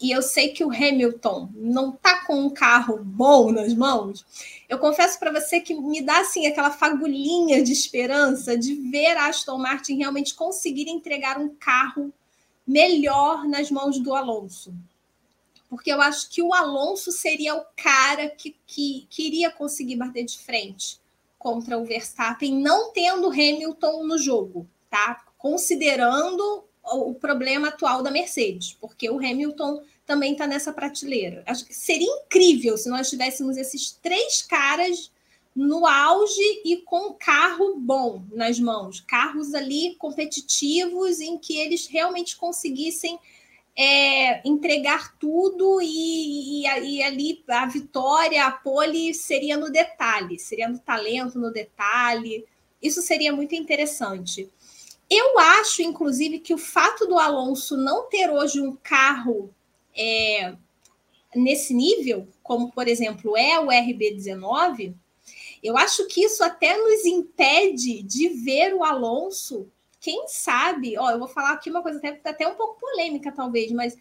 e 0.00 0.10
eu 0.10 0.22
sei 0.22 0.48
que 0.48 0.64
o 0.64 0.70
Hamilton 0.70 1.50
não 1.54 1.92
tá 1.92 2.24
com 2.24 2.40
um 2.40 2.50
carro 2.50 2.98
bom 3.04 3.52
nas 3.52 3.74
mãos, 3.74 4.24
eu 4.68 4.78
confesso 4.78 5.18
para 5.18 5.32
você 5.32 5.60
que 5.60 5.74
me 5.74 6.02
dá 6.02 6.20
assim 6.20 6.46
aquela 6.46 6.70
fagulhinha 6.70 7.62
de 7.62 7.72
esperança 7.72 8.56
de 8.56 8.74
ver 8.74 9.16
a 9.16 9.26
Aston 9.26 9.56
Martin 9.56 9.96
realmente 9.96 10.34
conseguir 10.34 10.88
entregar 10.90 11.38
um 11.38 11.54
carro 11.54 12.12
melhor 12.66 13.48
nas 13.48 13.70
mãos 13.70 13.98
do 13.98 14.14
Alonso. 14.14 14.74
Porque 15.70 15.90
eu 15.90 16.00
acho 16.02 16.28
que 16.28 16.42
o 16.42 16.52
Alonso 16.52 17.10
seria 17.10 17.54
o 17.54 17.64
cara 17.76 18.28
que, 18.28 18.54
que, 18.66 19.06
que 19.08 19.26
iria 19.26 19.50
conseguir 19.50 19.96
bater 19.96 20.24
de 20.24 20.38
frente 20.38 21.00
contra 21.38 21.78
o 21.78 21.84
Verstappen, 21.84 22.60
não 22.60 22.92
tendo 22.92 23.28
Hamilton 23.28 24.04
no 24.04 24.18
jogo, 24.18 24.66
tá? 24.90 25.24
Considerando 25.38 26.64
o 26.82 27.14
problema 27.14 27.68
atual 27.68 28.02
da 28.02 28.10
Mercedes, 28.10 28.76
porque 28.80 29.08
o 29.08 29.18
Hamilton 29.18 29.82
também 30.08 30.32
está 30.32 30.46
nessa 30.46 30.72
prateleira. 30.72 31.44
Seria 31.68 32.10
incrível 32.24 32.78
se 32.78 32.88
nós 32.88 33.10
tivéssemos 33.10 33.58
esses 33.58 33.92
três 33.92 34.40
caras 34.40 35.12
no 35.54 35.86
auge 35.86 36.62
e 36.64 36.78
com 36.78 37.12
carro 37.12 37.76
bom 37.78 38.24
nas 38.32 38.58
mãos, 38.58 39.00
carros 39.00 39.52
ali 39.54 39.96
competitivos 39.96 41.20
em 41.20 41.36
que 41.36 41.58
eles 41.58 41.86
realmente 41.86 42.36
conseguissem 42.38 43.18
é, 43.76 44.40
entregar 44.48 45.14
tudo 45.18 45.78
e, 45.82 46.64
e, 46.64 46.66
e, 46.66 47.02
ali 47.02 47.44
a 47.46 47.66
vitória, 47.66 48.46
a 48.46 48.50
pole 48.50 49.12
seria 49.12 49.58
no 49.58 49.70
detalhe, 49.70 50.38
seria 50.38 50.68
no 50.68 50.78
talento, 50.78 51.38
no 51.38 51.52
detalhe. 51.52 52.46
Isso 52.80 53.02
seria 53.02 53.32
muito 53.32 53.54
interessante. 53.54 54.48
Eu 55.10 55.38
acho, 55.38 55.82
inclusive, 55.82 56.38
que 56.38 56.54
o 56.54 56.58
fato 56.58 57.06
do 57.06 57.18
Alonso 57.18 57.76
não 57.76 58.08
ter 58.08 58.30
hoje 58.30 58.60
um 58.60 58.74
carro 58.74 59.54
é, 59.98 60.54
nesse 61.34 61.74
nível, 61.74 62.28
como 62.42 62.70
por 62.70 62.86
exemplo 62.86 63.36
é 63.36 63.58
o 63.58 63.66
RB19, 63.66 64.94
eu 65.62 65.76
acho 65.76 66.06
que 66.06 66.22
isso 66.22 66.42
até 66.44 66.76
nos 66.76 67.04
impede 67.04 68.02
de 68.02 68.28
ver 68.28 68.74
o 68.74 68.84
Alonso. 68.84 69.68
Quem 70.00 70.28
sabe, 70.28 70.96
ó, 70.96 71.10
eu 71.10 71.18
vou 71.18 71.28
falar 71.28 71.52
aqui 71.52 71.68
uma 71.68 71.82
coisa 71.82 71.98
até, 71.98 72.20
até 72.24 72.46
um 72.46 72.54
pouco 72.54 72.78
polêmica, 72.78 73.32
talvez, 73.32 73.72
mas 73.72 73.96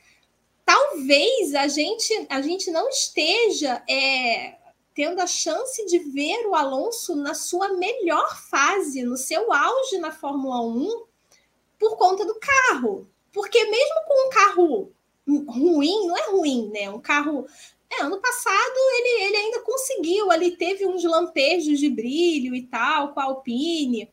talvez 0.64 1.56
a 1.56 1.68
gente, 1.68 2.28
a 2.30 2.42
gente 2.42 2.70
não 2.70 2.88
esteja 2.90 3.84
é, 3.90 4.58
tendo 4.94 5.20
a 5.20 5.28
chance 5.28 5.86
de 5.88 6.00
ver 6.00 6.46
o 6.46 6.54
Alonso 6.54 7.16
na 7.16 7.34
sua 7.34 7.74
melhor 7.74 8.40
fase, 8.50 9.04
no 9.04 9.18
seu 9.18 9.52
auge 9.52 9.98
na 9.98 10.12
Fórmula 10.12 10.62
1, 10.62 11.06
por 11.80 11.98
conta 11.98 12.24
do 12.26 12.40
carro. 12.40 13.10
Porque 13.32 13.64
mesmo 13.66 13.96
com 14.08 14.28
um 14.28 14.30
carro 14.30 14.97
ruim, 15.28 16.08
não 16.08 16.18
é 16.18 16.32
ruim, 16.32 16.70
né? 16.74 16.90
Um 16.90 17.00
carro. 17.00 17.46
É, 17.90 18.02
ano 18.02 18.20
passado 18.20 18.74
ele, 18.76 19.26
ele 19.26 19.38
ainda 19.38 19.62
conseguiu, 19.62 20.30
ali 20.30 20.58
teve 20.58 20.86
uns 20.86 21.04
lampejos 21.04 21.80
de 21.80 21.90
brilho 21.90 22.54
e 22.54 22.64
tal 22.64 23.14
com 23.14 23.20
a 23.20 23.24
Alpine. 23.24 24.12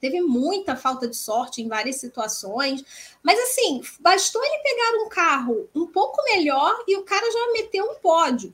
Teve 0.00 0.20
muita 0.20 0.76
falta 0.76 1.08
de 1.08 1.16
sorte 1.16 1.62
em 1.62 1.68
várias 1.68 1.96
situações, 1.96 2.84
mas 3.22 3.38
assim, 3.40 3.82
bastou 4.00 4.42
ele 4.44 4.62
pegar 4.62 5.04
um 5.04 5.08
carro 5.08 5.68
um 5.74 5.86
pouco 5.86 6.22
melhor 6.24 6.84
e 6.86 6.96
o 6.96 7.04
cara 7.04 7.30
já 7.30 7.52
meteu 7.52 7.90
um 7.90 7.94
pódio. 7.94 8.52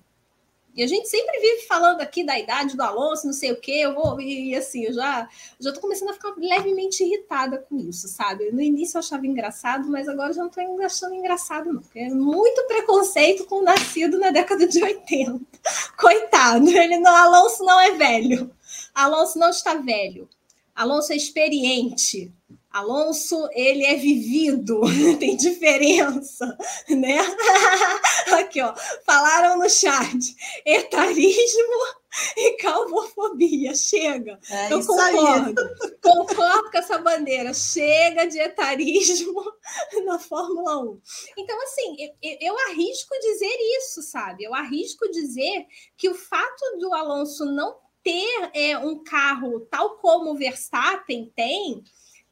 E 0.74 0.82
a 0.82 0.86
gente 0.86 1.08
sempre 1.08 1.38
vive 1.40 1.66
falando 1.66 2.00
aqui 2.00 2.24
da 2.24 2.38
idade 2.38 2.76
do 2.76 2.82
Alonso, 2.82 3.26
não 3.26 3.32
sei 3.32 3.50
o 3.52 3.60
quê, 3.60 3.80
eu 3.82 3.94
vou, 3.94 4.20
e, 4.20 4.54
assim, 4.54 4.84
eu 4.84 4.92
já, 4.92 5.28
já 5.58 5.72
tô 5.72 5.80
começando 5.80 6.10
a 6.10 6.14
ficar 6.14 6.32
levemente 6.36 7.02
irritada 7.02 7.58
com 7.58 7.76
isso, 7.76 8.06
sabe? 8.08 8.52
No 8.52 8.60
início 8.60 8.96
eu 8.96 9.00
achava 9.00 9.26
engraçado, 9.26 9.88
mas 9.88 10.08
agora 10.08 10.32
já 10.32 10.42
não 10.42 10.50
tô 10.50 10.60
achando 10.82 11.14
engraçado, 11.14 11.72
não. 11.72 11.82
É 11.94 12.08
muito 12.08 12.66
preconceito 12.66 13.46
com 13.46 13.56
o 13.56 13.62
nascido 13.62 14.18
na 14.18 14.30
década 14.30 14.66
de 14.66 14.82
80. 14.82 15.40
Coitado, 15.98 16.68
ele 16.68 16.98
não, 16.98 17.14
Alonso 17.14 17.64
não 17.64 17.80
é 17.80 17.90
velho. 17.92 18.50
Alonso 18.94 19.38
não 19.38 19.50
está 19.50 19.74
velho. 19.74 20.28
Alonso 20.74 21.12
é 21.12 21.16
experiente. 21.16 22.32
Alonso, 22.70 23.48
ele 23.52 23.84
é 23.84 23.96
vivido, 23.96 24.80
tem 25.18 25.36
diferença, 25.36 26.56
né? 26.88 27.18
Aqui, 28.38 28.60
ó, 28.62 28.72
falaram 29.04 29.58
no 29.58 29.68
chat, 29.68 30.36
etarismo 30.64 32.00
e 32.36 32.52
calvofobia, 32.58 33.74
chega. 33.74 34.38
É 34.48 34.72
Eu 34.72 34.84
concordo, 34.84 35.60
aí. 35.60 35.96
concordo 36.00 36.70
com 36.70 36.78
essa 36.78 36.98
bandeira, 36.98 37.52
chega 37.52 38.26
de 38.26 38.38
etarismo 38.38 39.42
na 40.04 40.18
Fórmula 40.18 40.78
1. 40.78 41.00
Então, 41.38 41.60
assim, 41.62 41.96
eu, 42.22 42.36
eu 42.40 42.58
arrisco 42.68 43.14
dizer 43.20 43.56
isso, 43.78 44.02
sabe? 44.02 44.44
Eu 44.44 44.54
arrisco 44.54 45.10
dizer 45.10 45.66
que 45.96 46.08
o 46.08 46.14
fato 46.14 46.78
do 46.78 46.94
Alonso 46.94 47.44
não 47.44 47.76
ter 48.02 48.50
é, 48.54 48.78
um 48.78 49.02
carro 49.02 49.60
tal 49.70 49.98
como 49.98 50.30
o 50.30 50.36
Verstappen 50.36 51.32
tem, 51.36 51.84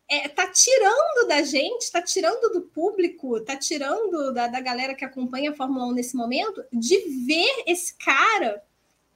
é, 0.09 0.29
tá 0.29 0.47
tirando 0.47 1.29
da 1.29 1.43
gente, 1.43 1.93
tá 1.93 2.01
tirando 2.01 2.53
do 2.53 2.63
público, 2.63 3.41
tá 3.41 3.57
tirando 3.57 4.33
da, 4.33 4.47
da 4.47 4.61
galera 4.61 4.95
que 4.95 5.05
acompanha 5.05 5.51
a 5.51 5.55
Fórmula 5.55 5.87
1 5.87 5.93
nesse 5.93 6.17
momento, 6.17 6.65
de 6.73 6.99
ver 7.27 7.65
esse 7.67 7.95
cara 7.95 8.63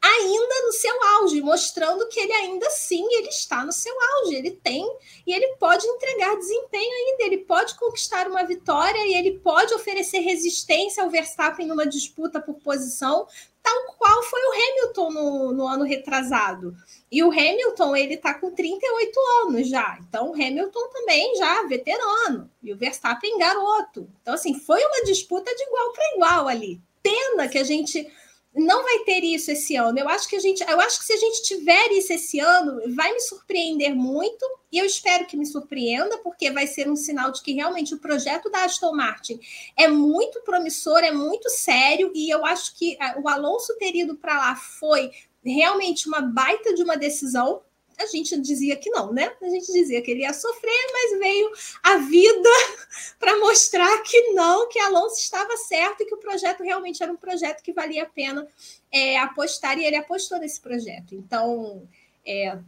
ainda 0.03 0.63
no 0.63 0.73
seu 0.73 1.03
auge, 1.05 1.41
mostrando 1.41 2.09
que 2.09 2.19
ele 2.19 2.33
ainda 2.33 2.69
sim 2.71 3.07
ele 3.15 3.29
está 3.29 3.65
no 3.65 3.73
seu 3.73 3.95
auge, 4.15 4.35
ele 4.35 4.51
tem 4.51 4.85
e 5.25 5.33
ele 5.33 5.55
pode 5.59 5.87
entregar 5.87 6.37
desempenho 6.37 6.93
ainda, 6.93 7.25
ele 7.25 7.39
pode 7.39 7.77
conquistar 7.77 8.27
uma 8.27 8.45
vitória 8.45 9.07
e 9.07 9.15
ele 9.15 9.39
pode 9.39 9.73
oferecer 9.73 10.19
resistência 10.19 11.05
ao 11.05 11.11
Verstappen 11.11 11.67
numa 11.67 11.87
disputa 11.87 12.41
por 12.41 12.55
posição, 12.57 13.29
tal 13.63 13.95
qual 13.97 14.23
foi 14.25 14.41
o 14.41 14.53
Hamilton 14.53 15.11
no, 15.13 15.53
no 15.53 15.67
ano 15.69 15.85
retrasado. 15.85 16.75
E 17.11 17.23
o 17.23 17.31
Hamilton, 17.31 17.95
ele 17.95 18.15
está 18.15 18.35
com 18.35 18.51
38 18.51 19.21
anos 19.47 19.69
já. 19.69 19.99
Então, 20.01 20.31
o 20.31 20.35
Hamilton 20.35 20.89
também 20.89 21.37
já 21.37 21.63
veterano. 21.65 22.51
E 22.61 22.73
o 22.73 22.77
Verstappen 22.77 23.39
garoto. 23.39 24.09
Então, 24.21 24.35
assim, 24.35 24.55
foi 24.55 24.85
uma 24.85 25.05
disputa 25.05 25.55
de 25.55 25.63
igual 25.63 25.93
para 25.93 26.15
igual 26.17 26.49
ali. 26.49 26.81
Pena 27.03 27.49
que 27.49 27.59
a 27.59 27.65
gente 27.65 28.11
não 28.55 28.83
vai 28.83 28.99
ter 29.01 29.25
isso 29.25 29.51
esse 29.51 29.77
ano. 29.77 29.99
Eu 29.99 30.09
acho 30.09 30.29
que 30.29 30.37
a 30.37 30.41
gente, 30.41 30.63
eu 30.63 30.81
acho 30.81 30.99
que 30.99 31.05
se 31.05 31.13
a 31.13 31.17
gente 31.17 31.43
tiver 31.43 31.91
isso 31.93 32.13
esse 32.13 32.39
ano, 32.39 32.81
vai 32.95 33.13
me 33.13 33.21
surpreender 33.21 33.95
muito, 33.95 34.45
e 34.71 34.79
eu 34.79 34.85
espero 34.85 35.27
que 35.27 35.37
me 35.37 35.47
surpreenda, 35.47 36.19
porque 36.19 36.51
vai 36.51 36.67
ser 36.67 36.91
um 36.91 36.97
sinal 36.97 37.33
de 37.33 37.43
que 37.43 37.53
realmente 37.53 37.95
o 37.95 37.99
projeto 37.99 38.51
da 38.51 38.65
Aston 38.65 38.93
Martin 38.93 39.41
é 39.77 39.89
muito 39.89 40.41
promissor, 40.43 40.99
é 40.99 41.11
muito 41.11 41.49
sério, 41.49 42.13
e 42.15 42.29
eu 42.29 42.45
acho 42.45 42.77
que 42.77 42.97
ah, 43.01 43.17
o 43.23 43.29
Alonso 43.29 43.77
ter 43.79 43.95
ido 43.97 44.17
para 44.17 44.37
lá 44.37 44.57
foi 44.57 45.11
realmente 45.45 46.07
uma 46.07 46.21
baita 46.21 46.75
de 46.75 46.83
uma 46.83 46.97
decisão, 46.97 47.63
a 47.99 48.07
gente 48.07 48.39
dizia 48.41 48.77
que 48.77 48.91
não, 48.91 49.13
né? 49.13 49.33
A 49.41 49.49
gente 49.49 49.73
dizia 49.73 50.01
que 50.03 50.11
ele 50.11 50.23
ia 50.23 50.33
sofrer, 50.33 50.87
mas 50.93 51.19
veio 51.19 51.53
a 51.83 51.97
vida 51.99 52.49
para 53.19 53.39
mostrar 53.39 54.03
que 54.03 54.33
não, 54.33 54.69
que 54.69 54.79
Alonso 54.79 55.21
estava 55.21 55.57
certo 55.57 56.03
e 56.03 56.07
que 56.07 56.15
o 56.15 56.19
projeto 56.19 56.63
realmente 56.63 57.03
era 57.03 57.13
um 57.13 57.17
projeto 57.17 57.63
que 57.63 57.73
valia 57.73 58.05
a 58.05 58.09
pena 58.09 58.47
é, 58.91 59.19
apostar, 59.19 59.79
e 59.79 59.85
ele 59.85 59.97
apostou 59.97 60.39
nesse 60.39 60.61
projeto. 60.61 61.15
Então, 61.15 61.89
é, 62.27 62.59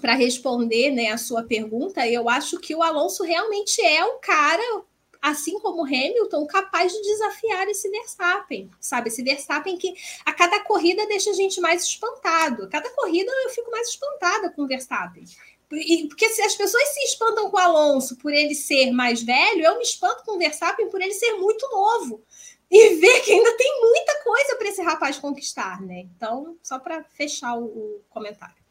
para 0.00 0.14
responder 0.14 0.90
né, 0.90 1.08
a 1.08 1.18
sua 1.18 1.42
pergunta, 1.42 2.06
eu 2.06 2.28
acho 2.28 2.58
que 2.58 2.74
o 2.74 2.82
Alonso 2.82 3.22
realmente 3.22 3.80
é 3.80 4.04
o 4.04 4.18
cara 4.18 4.84
assim 5.24 5.58
como 5.58 5.86
Hamilton, 5.86 6.46
capaz 6.46 6.92
de 6.92 7.00
desafiar 7.00 7.66
esse 7.68 7.88
Verstappen, 7.88 8.70
sabe? 8.78 9.08
Esse 9.08 9.22
Verstappen 9.22 9.78
que 9.78 9.94
a 10.22 10.34
cada 10.34 10.60
corrida 10.60 11.06
deixa 11.06 11.30
a 11.30 11.32
gente 11.32 11.62
mais 11.62 11.82
espantado. 11.82 12.64
A 12.64 12.68
cada 12.68 12.90
corrida 12.90 13.32
eu 13.44 13.48
fico 13.48 13.70
mais 13.70 13.88
espantada 13.88 14.50
com 14.50 14.62
o 14.62 14.66
Verstappen. 14.66 15.24
Porque 15.66 16.28
se 16.28 16.42
as 16.42 16.54
pessoas 16.54 16.86
se 16.88 17.00
espantam 17.04 17.50
com 17.50 17.56
o 17.56 17.60
Alonso 17.60 18.16
por 18.18 18.34
ele 18.34 18.54
ser 18.54 18.92
mais 18.92 19.22
velho, 19.22 19.64
eu 19.64 19.78
me 19.78 19.82
espanto 19.82 20.24
com 20.24 20.32
o 20.32 20.38
Verstappen 20.38 20.90
por 20.90 21.00
ele 21.00 21.14
ser 21.14 21.32
muito 21.38 21.66
novo. 21.70 22.22
E 22.70 22.96
ver 22.96 23.20
que 23.22 23.32
ainda 23.32 23.56
tem 23.56 23.80
muita 23.80 24.22
coisa 24.22 24.56
para 24.56 24.68
esse 24.68 24.82
rapaz 24.82 25.16
conquistar, 25.16 25.80
né? 25.80 26.00
Então, 26.14 26.58
só 26.62 26.78
para 26.78 27.02
fechar 27.02 27.56
o, 27.56 27.64
o 27.64 28.00
comentário. 28.10 28.62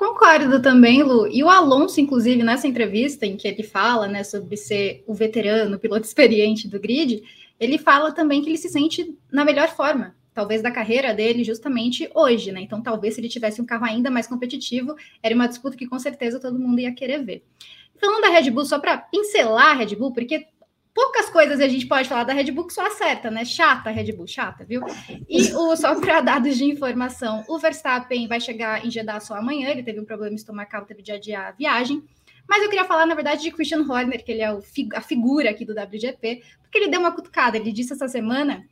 Concordo 0.00 0.62
também, 0.62 1.02
Lu. 1.02 1.28
E 1.28 1.44
o 1.44 1.50
Alonso, 1.50 2.00
inclusive, 2.00 2.42
nessa 2.42 2.66
entrevista 2.66 3.26
em 3.26 3.36
que 3.36 3.46
ele 3.46 3.62
fala 3.62 4.08
né, 4.08 4.24
sobre 4.24 4.56
ser 4.56 5.04
o 5.06 5.12
veterano, 5.12 5.76
o 5.76 5.78
piloto 5.78 6.06
experiente 6.08 6.66
do 6.66 6.80
grid, 6.80 7.22
ele 7.60 7.76
fala 7.76 8.10
também 8.10 8.40
que 8.40 8.48
ele 8.48 8.56
se 8.56 8.70
sente 8.70 9.14
na 9.30 9.44
melhor 9.44 9.68
forma. 9.68 10.16
talvez 10.32 10.62
da 10.62 10.70
carreira 10.70 11.12
dele 11.12 11.44
justamente 11.44 12.10
hoje, 12.14 12.50
né? 12.50 12.62
Então, 12.62 12.80
talvez 12.80 13.12
se 13.12 13.20
ele 13.20 13.28
tivesse 13.28 13.60
um 13.60 13.66
carro 13.66 13.84
ainda 13.84 14.10
mais 14.10 14.26
competitivo, 14.26 14.96
era 15.22 15.34
uma 15.34 15.46
disputa 15.46 15.76
que 15.76 15.86
com 15.86 15.98
certeza 15.98 16.40
todo 16.40 16.58
mundo 16.58 16.80
ia 16.80 16.94
querer 16.94 17.22
ver. 17.22 17.44
Falando 18.00 18.22
da 18.22 18.30
Red 18.30 18.50
Bull, 18.50 18.64
só 18.64 18.78
para 18.78 18.96
pincelar 18.96 19.72
a 19.72 19.74
Red 19.74 19.96
Bull, 19.96 20.14
porque 20.14 20.46
poucas 20.94 21.30
coisas 21.30 21.60
a 21.60 21.68
gente 21.68 21.86
pode 21.86 22.08
falar 22.08 22.24
da 22.24 22.32
Red 22.32 22.50
Bull 22.50 22.66
que 22.66 22.72
só 22.72 22.86
acerta, 22.86 23.30
né? 23.30 23.44
Chata 23.44 23.90
Red 23.90 24.12
Bull, 24.12 24.26
chata, 24.26 24.64
viu? 24.64 24.82
E 25.28 25.52
o, 25.52 25.74
só 25.76 25.98
para 26.00 26.20
dados 26.20 26.56
de 26.56 26.64
informação, 26.64 27.44
o 27.48 27.58
Verstappen 27.58 28.26
vai 28.26 28.40
chegar 28.40 28.84
em 28.84 28.90
Jeddah 28.90 29.20
só 29.20 29.34
amanhã, 29.34 29.68
ele 29.68 29.82
teve 29.82 30.00
um 30.00 30.04
problema 30.04 30.34
estomacal, 30.34 30.84
teve 30.84 31.02
de 31.02 31.12
adiar 31.12 31.48
a 31.48 31.52
viagem. 31.52 32.02
Mas 32.48 32.62
eu 32.62 32.68
queria 32.68 32.84
falar, 32.84 33.06
na 33.06 33.14
verdade, 33.14 33.42
de 33.42 33.52
Christian 33.52 33.82
Horner, 33.82 34.24
que 34.24 34.32
ele 34.32 34.42
é 34.42 34.52
o, 34.52 34.60
a 34.94 35.00
figura 35.00 35.50
aqui 35.50 35.64
do 35.64 35.72
WGP, 35.72 36.42
porque 36.62 36.78
ele 36.78 36.88
deu 36.88 36.98
uma 36.98 37.12
cutucada. 37.12 37.56
Ele 37.56 37.70
disse 37.70 37.92
essa 37.92 38.08
semana 38.08 38.66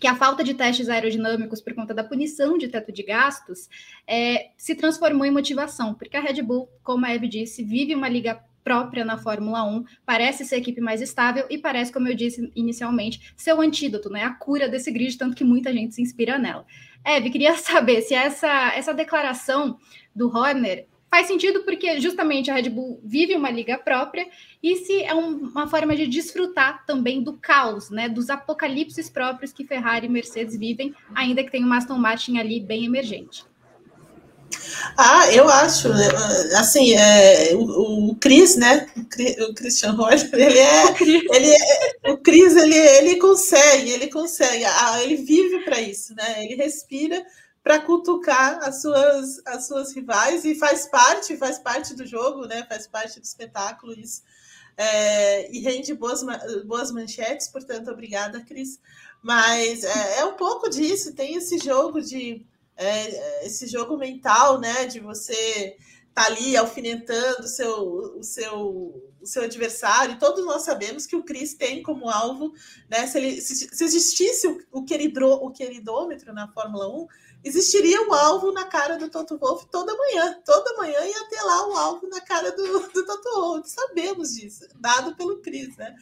que 0.00 0.06
a 0.06 0.16
falta 0.16 0.42
de 0.42 0.54
testes 0.54 0.88
aerodinâmicos 0.88 1.60
por 1.60 1.74
conta 1.74 1.94
da 1.94 2.02
punição 2.02 2.58
de 2.58 2.68
teto 2.68 2.90
de 2.90 3.02
gastos 3.02 3.68
é, 4.06 4.50
se 4.56 4.74
transformou 4.74 5.24
em 5.24 5.30
motivação, 5.30 5.94
porque 5.94 6.16
a 6.16 6.20
Red 6.20 6.42
Bull, 6.42 6.68
como 6.82 7.06
a 7.06 7.14
Eve 7.14 7.28
disse, 7.28 7.62
vive 7.62 7.94
uma 7.94 8.08
liga 8.08 8.42
própria 8.62 9.04
na 9.04 9.18
Fórmula 9.18 9.62
1, 9.64 9.84
parece 10.04 10.44
ser 10.44 10.56
a 10.56 10.58
equipe 10.58 10.80
mais 10.80 11.00
estável 11.00 11.46
e 11.50 11.58
parece, 11.58 11.92
como 11.92 12.08
eu 12.08 12.14
disse 12.14 12.50
inicialmente, 12.54 13.32
ser 13.36 13.52
o 13.54 13.60
antídoto, 13.60 14.08
né? 14.08 14.24
A 14.24 14.30
cura 14.30 14.68
desse 14.68 14.90
grid, 14.90 15.16
tanto 15.16 15.36
que 15.36 15.44
muita 15.44 15.72
gente 15.72 15.94
se 15.94 16.02
inspira 16.02 16.38
nela. 16.38 16.64
Eve, 17.04 17.30
queria 17.30 17.56
saber 17.58 18.02
se 18.02 18.14
essa, 18.14 18.72
essa 18.74 18.94
declaração 18.94 19.78
do 20.14 20.28
Horner 20.28 20.86
faz 21.10 21.26
sentido 21.26 21.62
porque 21.62 22.00
justamente 22.00 22.50
a 22.50 22.54
Red 22.54 22.70
Bull 22.70 22.98
vive 23.04 23.34
uma 23.34 23.50
liga 23.50 23.76
própria 23.76 24.26
e 24.62 24.76
se 24.76 25.02
é 25.02 25.14
um, 25.14 25.48
uma 25.48 25.68
forma 25.68 25.94
de 25.94 26.06
desfrutar 26.06 26.86
também 26.86 27.22
do 27.22 27.34
caos, 27.34 27.90
né, 27.90 28.08
dos 28.08 28.30
apocalipses 28.30 29.10
próprios 29.10 29.52
que 29.52 29.62
Ferrari 29.62 30.06
e 30.06 30.08
Mercedes 30.10 30.56
vivem, 30.56 30.94
ainda 31.14 31.44
que 31.44 31.50
tenha 31.50 31.66
um 31.66 31.72
Aston 31.72 31.98
Martin 31.98 32.38
ali 32.38 32.60
bem 32.60 32.86
emergente. 32.86 33.44
Ah, 34.96 35.32
eu 35.32 35.48
acho, 35.48 35.88
né, 35.88 36.08
assim, 36.56 36.94
é, 36.94 37.54
o, 37.54 38.10
o 38.10 38.16
Chris, 38.16 38.56
né, 38.56 38.86
o 39.48 39.54
Christian 39.54 39.92
Horner, 39.92 40.28
ele 40.32 40.58
é, 40.58 41.02
ele 41.34 41.50
é, 41.50 42.10
o 42.10 42.18
Chris, 42.18 42.56
ele, 42.56 42.76
ele 42.76 43.16
consegue, 43.16 43.90
ele 43.90 44.08
consegue, 44.08 44.64
ah, 44.64 45.02
ele 45.02 45.16
vive 45.16 45.64
para 45.64 45.80
isso, 45.80 46.14
né, 46.14 46.44
ele 46.44 46.56
respira 46.56 47.24
para 47.62 47.80
cutucar 47.80 48.58
as 48.62 48.82
suas, 48.82 49.40
as 49.46 49.66
suas 49.66 49.94
rivais 49.94 50.44
e 50.44 50.54
faz 50.54 50.88
parte, 50.88 51.36
faz 51.36 51.58
parte 51.58 51.94
do 51.94 52.04
jogo, 52.04 52.46
né? 52.46 52.66
Faz 52.68 52.88
parte 52.88 53.20
do 53.20 53.24
espetáculo 53.24 53.92
isso. 53.92 54.22
É, 54.76 55.50
e 55.52 55.60
rende 55.60 55.94
boas, 55.94 56.24
boas 56.64 56.90
manchetes, 56.90 57.48
portanto, 57.48 57.90
obrigada, 57.90 58.44
Cris. 58.44 58.80
Mas 59.22 59.84
é, 59.84 60.18
é 60.18 60.24
um 60.24 60.34
pouco 60.34 60.68
disso, 60.68 61.14
tem 61.14 61.36
esse 61.36 61.58
jogo 61.58 62.00
de 62.00 62.44
é, 62.76 63.46
esse 63.46 63.66
jogo 63.66 63.96
mental, 63.96 64.60
né? 64.60 64.86
De 64.86 65.00
você 65.00 65.76
tá 66.14 66.26
ali 66.26 66.56
alfinetando 66.56 67.42
o 67.42 67.48
seu, 67.48 68.18
o 68.18 68.22
seu, 68.22 68.58
o 69.20 69.26
seu 69.26 69.44
adversário. 69.44 70.18
Todos 70.18 70.44
nós 70.44 70.62
sabemos 70.62 71.06
que 71.06 71.16
o 71.16 71.22
Cris 71.22 71.54
tem 71.54 71.82
como 71.82 72.08
alvo, 72.08 72.52
né? 72.90 73.06
Se, 73.06 73.18
ele, 73.18 73.40
se, 73.40 73.54
se 73.54 73.84
existisse 73.84 74.46
o, 74.46 74.60
o, 74.70 74.84
queridro, 74.84 75.30
o 75.32 75.50
queridômetro 75.50 76.32
na 76.32 76.48
Fórmula 76.52 76.88
1, 76.88 77.06
existiria 77.44 78.02
um 78.02 78.12
alvo 78.12 78.52
na 78.52 78.64
cara 78.66 78.98
do 78.98 79.08
Toto 79.08 79.38
Wolff 79.38 79.66
toda 79.70 79.96
manhã. 79.96 80.38
Toda 80.44 80.76
manhã 80.76 80.98
ia 81.00 81.24
ter 81.28 81.42
lá 81.42 81.68
um 81.68 81.76
alvo 81.76 82.06
na 82.08 82.20
cara 82.20 82.52
do, 82.52 82.80
do 82.88 83.06
Toto 83.06 83.30
Wolff. 83.34 83.70
Sabemos 83.70 84.34
disso, 84.34 84.68
dado 84.76 85.16
pelo 85.16 85.40
Cris, 85.40 85.74
né? 85.76 85.94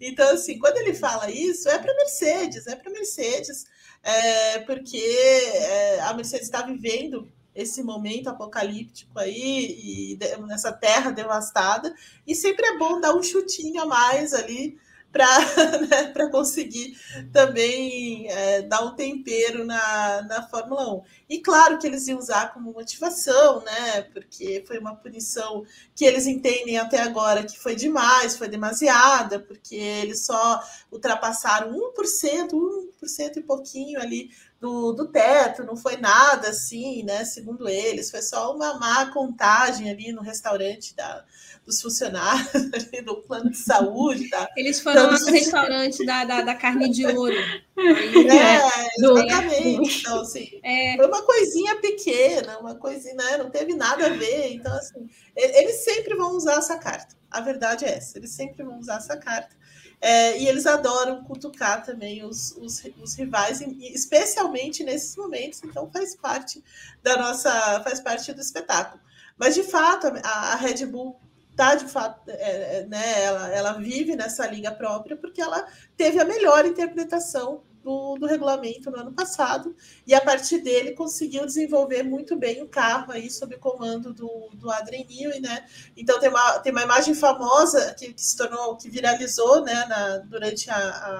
Então, 0.00 0.30
assim, 0.30 0.58
quando 0.58 0.78
ele 0.78 0.94
fala 0.94 1.30
isso, 1.30 1.68
é 1.68 1.78
para 1.78 1.94
Mercedes, 1.94 2.66
é 2.66 2.74
para 2.74 2.90
Mercedes, 2.90 3.66
é, 4.08 4.58
porque 4.60 4.96
é, 4.96 6.00
a 6.00 6.14
Mercedes 6.14 6.46
está 6.46 6.62
vivendo 6.62 7.30
esse 7.54 7.82
momento 7.82 8.28
apocalíptico 8.28 9.18
aí, 9.18 10.14
e 10.14 10.18
nessa 10.46 10.72
terra 10.72 11.10
devastada, 11.10 11.94
e 12.26 12.34
sempre 12.34 12.64
é 12.66 12.78
bom 12.78 13.00
dar 13.00 13.14
um 13.14 13.22
chutinho 13.22 13.82
a 13.82 13.86
mais 13.86 14.32
ali 14.32 14.78
para 15.10 15.26
né, 15.88 16.28
conseguir 16.30 16.96
também 17.32 18.30
é, 18.30 18.62
dar 18.62 18.84
um 18.84 18.94
tempero 18.94 19.64
na, 19.64 20.22
na 20.22 20.48
Fórmula 20.48 20.94
1. 20.94 21.02
E 21.30 21.40
claro 21.40 21.78
que 21.78 21.86
eles 21.86 22.06
iam 22.08 22.18
usar 22.18 22.52
como 22.52 22.72
motivação, 22.72 23.62
né? 23.62 24.02
Porque 24.12 24.62
foi 24.66 24.78
uma 24.78 24.94
punição 24.94 25.64
que 25.94 26.04
eles 26.04 26.26
entendem 26.26 26.78
até 26.78 27.00
agora 27.00 27.44
que 27.44 27.58
foi 27.58 27.74
demais, 27.74 28.36
foi 28.36 28.48
demasiada, 28.48 29.40
porque 29.40 29.76
eles 29.76 30.24
só 30.24 30.62
ultrapassaram 30.92 31.72
1%, 31.72 32.50
1% 33.02 33.36
e 33.36 33.42
pouquinho 33.42 34.00
ali 34.00 34.30
do, 34.60 34.92
do 34.92 35.06
teto, 35.06 35.62
não 35.64 35.76
foi 35.76 35.96
nada 35.96 36.48
assim, 36.48 37.04
né? 37.04 37.24
Segundo 37.24 37.68
eles, 37.68 38.10
foi 38.10 38.22
só 38.22 38.54
uma 38.54 38.78
má 38.78 39.06
contagem 39.12 39.88
ali 39.88 40.12
no 40.12 40.20
restaurante 40.20 40.96
da, 40.96 41.24
dos 41.64 41.80
funcionários 41.80 42.54
ali 42.74 43.02
do 43.02 43.22
plano 43.22 43.50
de 43.50 43.58
saúde. 43.58 44.28
Tá? 44.28 44.48
Eles 44.56 44.80
foram 44.80 45.02
então, 45.02 45.12
lá 45.12 45.20
no 45.20 45.26
restaurante 45.30 46.04
da, 46.04 46.24
da, 46.24 46.42
da, 46.42 46.54
carne 46.56 46.90
de 46.90 47.06
ouro. 47.06 47.36
é, 47.76 48.96
exatamente. 48.98 50.00
Então, 50.00 50.20
assim, 50.22 50.60
é. 50.64 50.96
foi 50.96 51.06
uma 51.06 51.22
coisinha 51.22 51.76
pequena, 51.76 52.58
uma 52.58 52.74
coisinha, 52.74 53.14
né? 53.14 53.36
Não 53.38 53.50
teve 53.50 53.74
nada 53.74 54.06
a 54.06 54.10
ver. 54.10 54.54
Então, 54.54 54.74
assim, 54.74 55.08
eles 55.36 55.84
sempre 55.84 56.16
vão 56.16 56.36
usar 56.36 56.54
essa 56.54 56.76
carta. 56.78 57.17
A 57.30 57.40
verdade 57.40 57.84
é 57.84 57.96
essa, 57.96 58.18
eles 58.18 58.30
sempre 58.30 58.64
vão 58.64 58.78
usar 58.78 58.96
essa 58.96 59.16
carta. 59.16 59.56
É, 60.00 60.38
e 60.38 60.46
eles 60.46 60.64
adoram 60.64 61.24
cutucar 61.24 61.84
também 61.84 62.24
os, 62.24 62.52
os, 62.52 62.84
os, 63.02 63.14
rivais, 63.14 63.60
especialmente 63.60 64.84
nesses 64.84 65.16
momentos, 65.16 65.60
então 65.64 65.90
faz 65.90 66.14
parte 66.14 66.62
da 67.02 67.16
nossa, 67.16 67.50
faz 67.82 68.00
parte 68.00 68.32
do 68.32 68.40
espetáculo. 68.40 69.02
Mas 69.36 69.54
de 69.56 69.64
fato, 69.64 70.06
a, 70.22 70.52
a 70.52 70.54
Red 70.54 70.86
Bull 70.86 71.20
tá 71.56 71.74
de 71.74 71.86
fato, 71.86 72.30
é, 72.30 72.78
é, 72.78 72.86
né, 72.86 73.24
ela, 73.24 73.48
ela 73.48 73.72
vive 73.72 74.14
nessa 74.14 74.46
liga 74.46 74.70
própria 74.70 75.16
porque 75.16 75.40
ela 75.40 75.66
teve 75.96 76.20
a 76.20 76.24
melhor 76.24 76.64
interpretação 76.64 77.64
do, 77.82 78.16
do, 78.16 78.26
regulamento 78.26 78.90
no 78.90 78.98
ano 78.98 79.12
passado 79.12 79.74
e 80.06 80.14
a 80.14 80.20
partir 80.20 80.58
dele 80.58 80.92
conseguiu 80.92 81.46
desenvolver 81.46 82.02
muito 82.02 82.36
bem 82.36 82.62
o 82.62 82.68
carro 82.68 83.12
aí 83.12 83.30
sob 83.30 83.56
comando 83.56 84.12
do, 84.12 84.50
do 84.54 84.70
Adrien 84.70 85.06
Newey, 85.06 85.40
né? 85.40 85.66
Então 85.96 86.18
tem 86.18 86.28
uma, 86.28 86.58
tem 86.58 86.72
uma 86.72 86.82
imagem 86.82 87.14
famosa 87.14 87.94
que, 87.94 88.12
que 88.12 88.22
se 88.22 88.36
tornou, 88.36 88.76
que 88.76 88.90
viralizou, 88.90 89.62
né, 89.62 89.84
na, 89.86 90.18
durante 90.18 90.70
a, 90.70 90.76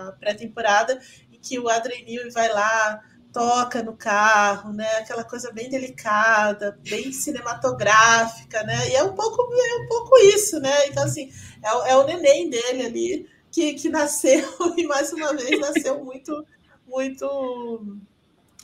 a 0.08 0.12
pré-temporada 0.12 1.00
em 1.32 1.38
que 1.38 1.58
o 1.58 1.68
Adrien 1.68 2.04
Newey 2.04 2.30
vai 2.30 2.52
lá 2.52 3.02
toca 3.32 3.82
no 3.82 3.96
carro, 3.96 4.72
né? 4.72 4.96
Aquela 4.96 5.22
coisa 5.22 5.52
bem 5.52 5.68
delicada, 5.68 6.78
bem 6.88 7.12
cinematográfica, 7.12 8.62
né? 8.64 8.88
E 8.88 8.96
é 8.96 9.02
um 9.02 9.14
pouco, 9.14 9.42
é 9.42 9.74
um 9.82 9.86
pouco 9.86 10.16
isso, 10.18 10.58
né? 10.58 10.86
Então, 10.86 11.04
assim, 11.04 11.30
é, 11.62 11.90
é 11.90 11.96
o 11.96 12.04
neném 12.04 12.48
dele 12.48 12.86
ali 12.86 13.37
que, 13.50 13.74
que 13.74 13.88
nasceu 13.88 14.48
e 14.76 14.86
mais 14.86 15.12
uma 15.12 15.34
vez 15.34 15.58
nasceu 15.60 16.04
muito, 16.04 16.44
muito 16.86 17.98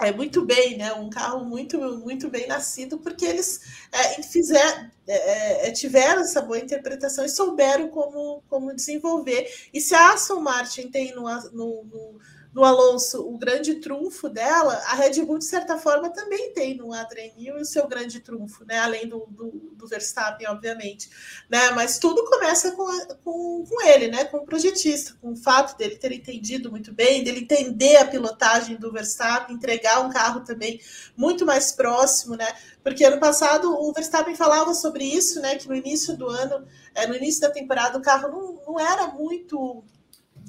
é 0.01 0.13
muito 0.13 0.45
bem, 0.45 0.77
né? 0.77 0.93
Um 0.93 1.09
carro 1.09 1.45
muito, 1.45 1.79
muito 1.99 2.29
bem 2.29 2.49
nascido, 2.49 2.99
porque 2.99 3.25
eles 3.25 3.61
é, 3.93 4.23
fizeram, 4.23 4.91
é, 5.07 5.69
é, 5.69 5.73
tiveram 5.73 6.23
essa 6.23 6.43
boa 6.43 6.59
interpretação 6.59 7.25
e 7.25 7.29
souberam 7.29 7.89
como, 7.89 8.43
como 8.49 8.75
desenvolver. 8.75 9.49
E 9.73 9.81
se 9.81 9.95
a 9.95 10.13
Aston 10.13 10.41
Martin 10.41 10.91
tem 10.91 11.15
no, 11.15 11.23
no, 11.53 11.85
no 11.85 12.19
no 12.55 12.65
Alonso 12.65 13.21
o 13.29 13.37
grande 13.37 13.75
trunfo 13.75 14.29
dela, 14.29 14.75
a 14.87 14.95
Red 14.95 15.25
Bull, 15.25 15.39
de 15.39 15.45
certa 15.45 15.77
forma, 15.77 16.09
também 16.11 16.53
tem 16.53 16.77
no 16.77 16.91
Newey 17.37 17.63
o 17.63 17.65
seu 17.65 17.89
grande 17.89 18.21
trunfo, 18.21 18.65
né? 18.65 18.79
Além 18.79 19.09
do, 19.09 19.27
do, 19.29 19.51
do, 19.73 19.87
Verstappen, 19.89 20.47
obviamente. 20.47 21.11
Né? 21.51 21.71
Mas 21.73 21.99
tudo 21.99 22.25
começa 22.25 22.71
com, 22.73 22.87
com, 23.25 23.65
com 23.69 23.83
ele, 23.83 24.07
né? 24.09 24.25
Com 24.25 24.39
o 24.39 24.47
projetista, 24.47 25.17
com 25.21 25.33
o 25.33 25.37
fato 25.37 25.77
dele 25.77 25.97
ter 25.97 26.13
entendido 26.13 26.71
muito 26.71 26.93
bem, 26.93 27.25
dele 27.25 27.41
entender 27.41 27.97
a 27.97 28.07
pilotagem 28.07 28.77
do 28.77 28.93
Verstappen, 28.93 29.57
entregar 29.57 30.01
um 30.07 30.11
carro 30.11 30.45
também 30.45 30.81
muito 31.17 31.45
mais 31.45 31.73
próximo, 31.73 32.37
né? 32.37 32.47
Porque 32.85 33.05
ano 33.05 33.19
passado 33.19 33.73
o 33.73 33.93
Verstappen 33.93 34.37
falava 34.37 34.75
sobre 34.75 35.05
isso, 35.05 35.41
né? 35.41 35.57
Que 35.57 35.67
no 35.67 35.75
início 35.75 36.17
do 36.17 36.29
ano, 36.29 36.65
é, 36.95 37.05
no 37.07 37.17
início 37.17 37.41
da 37.41 37.51
temporada, 37.51 37.99
o 37.99 38.03
carro 38.03 38.29
não, 38.29 38.63
não 38.65 38.81
era 38.81 39.09
muito 39.09 39.83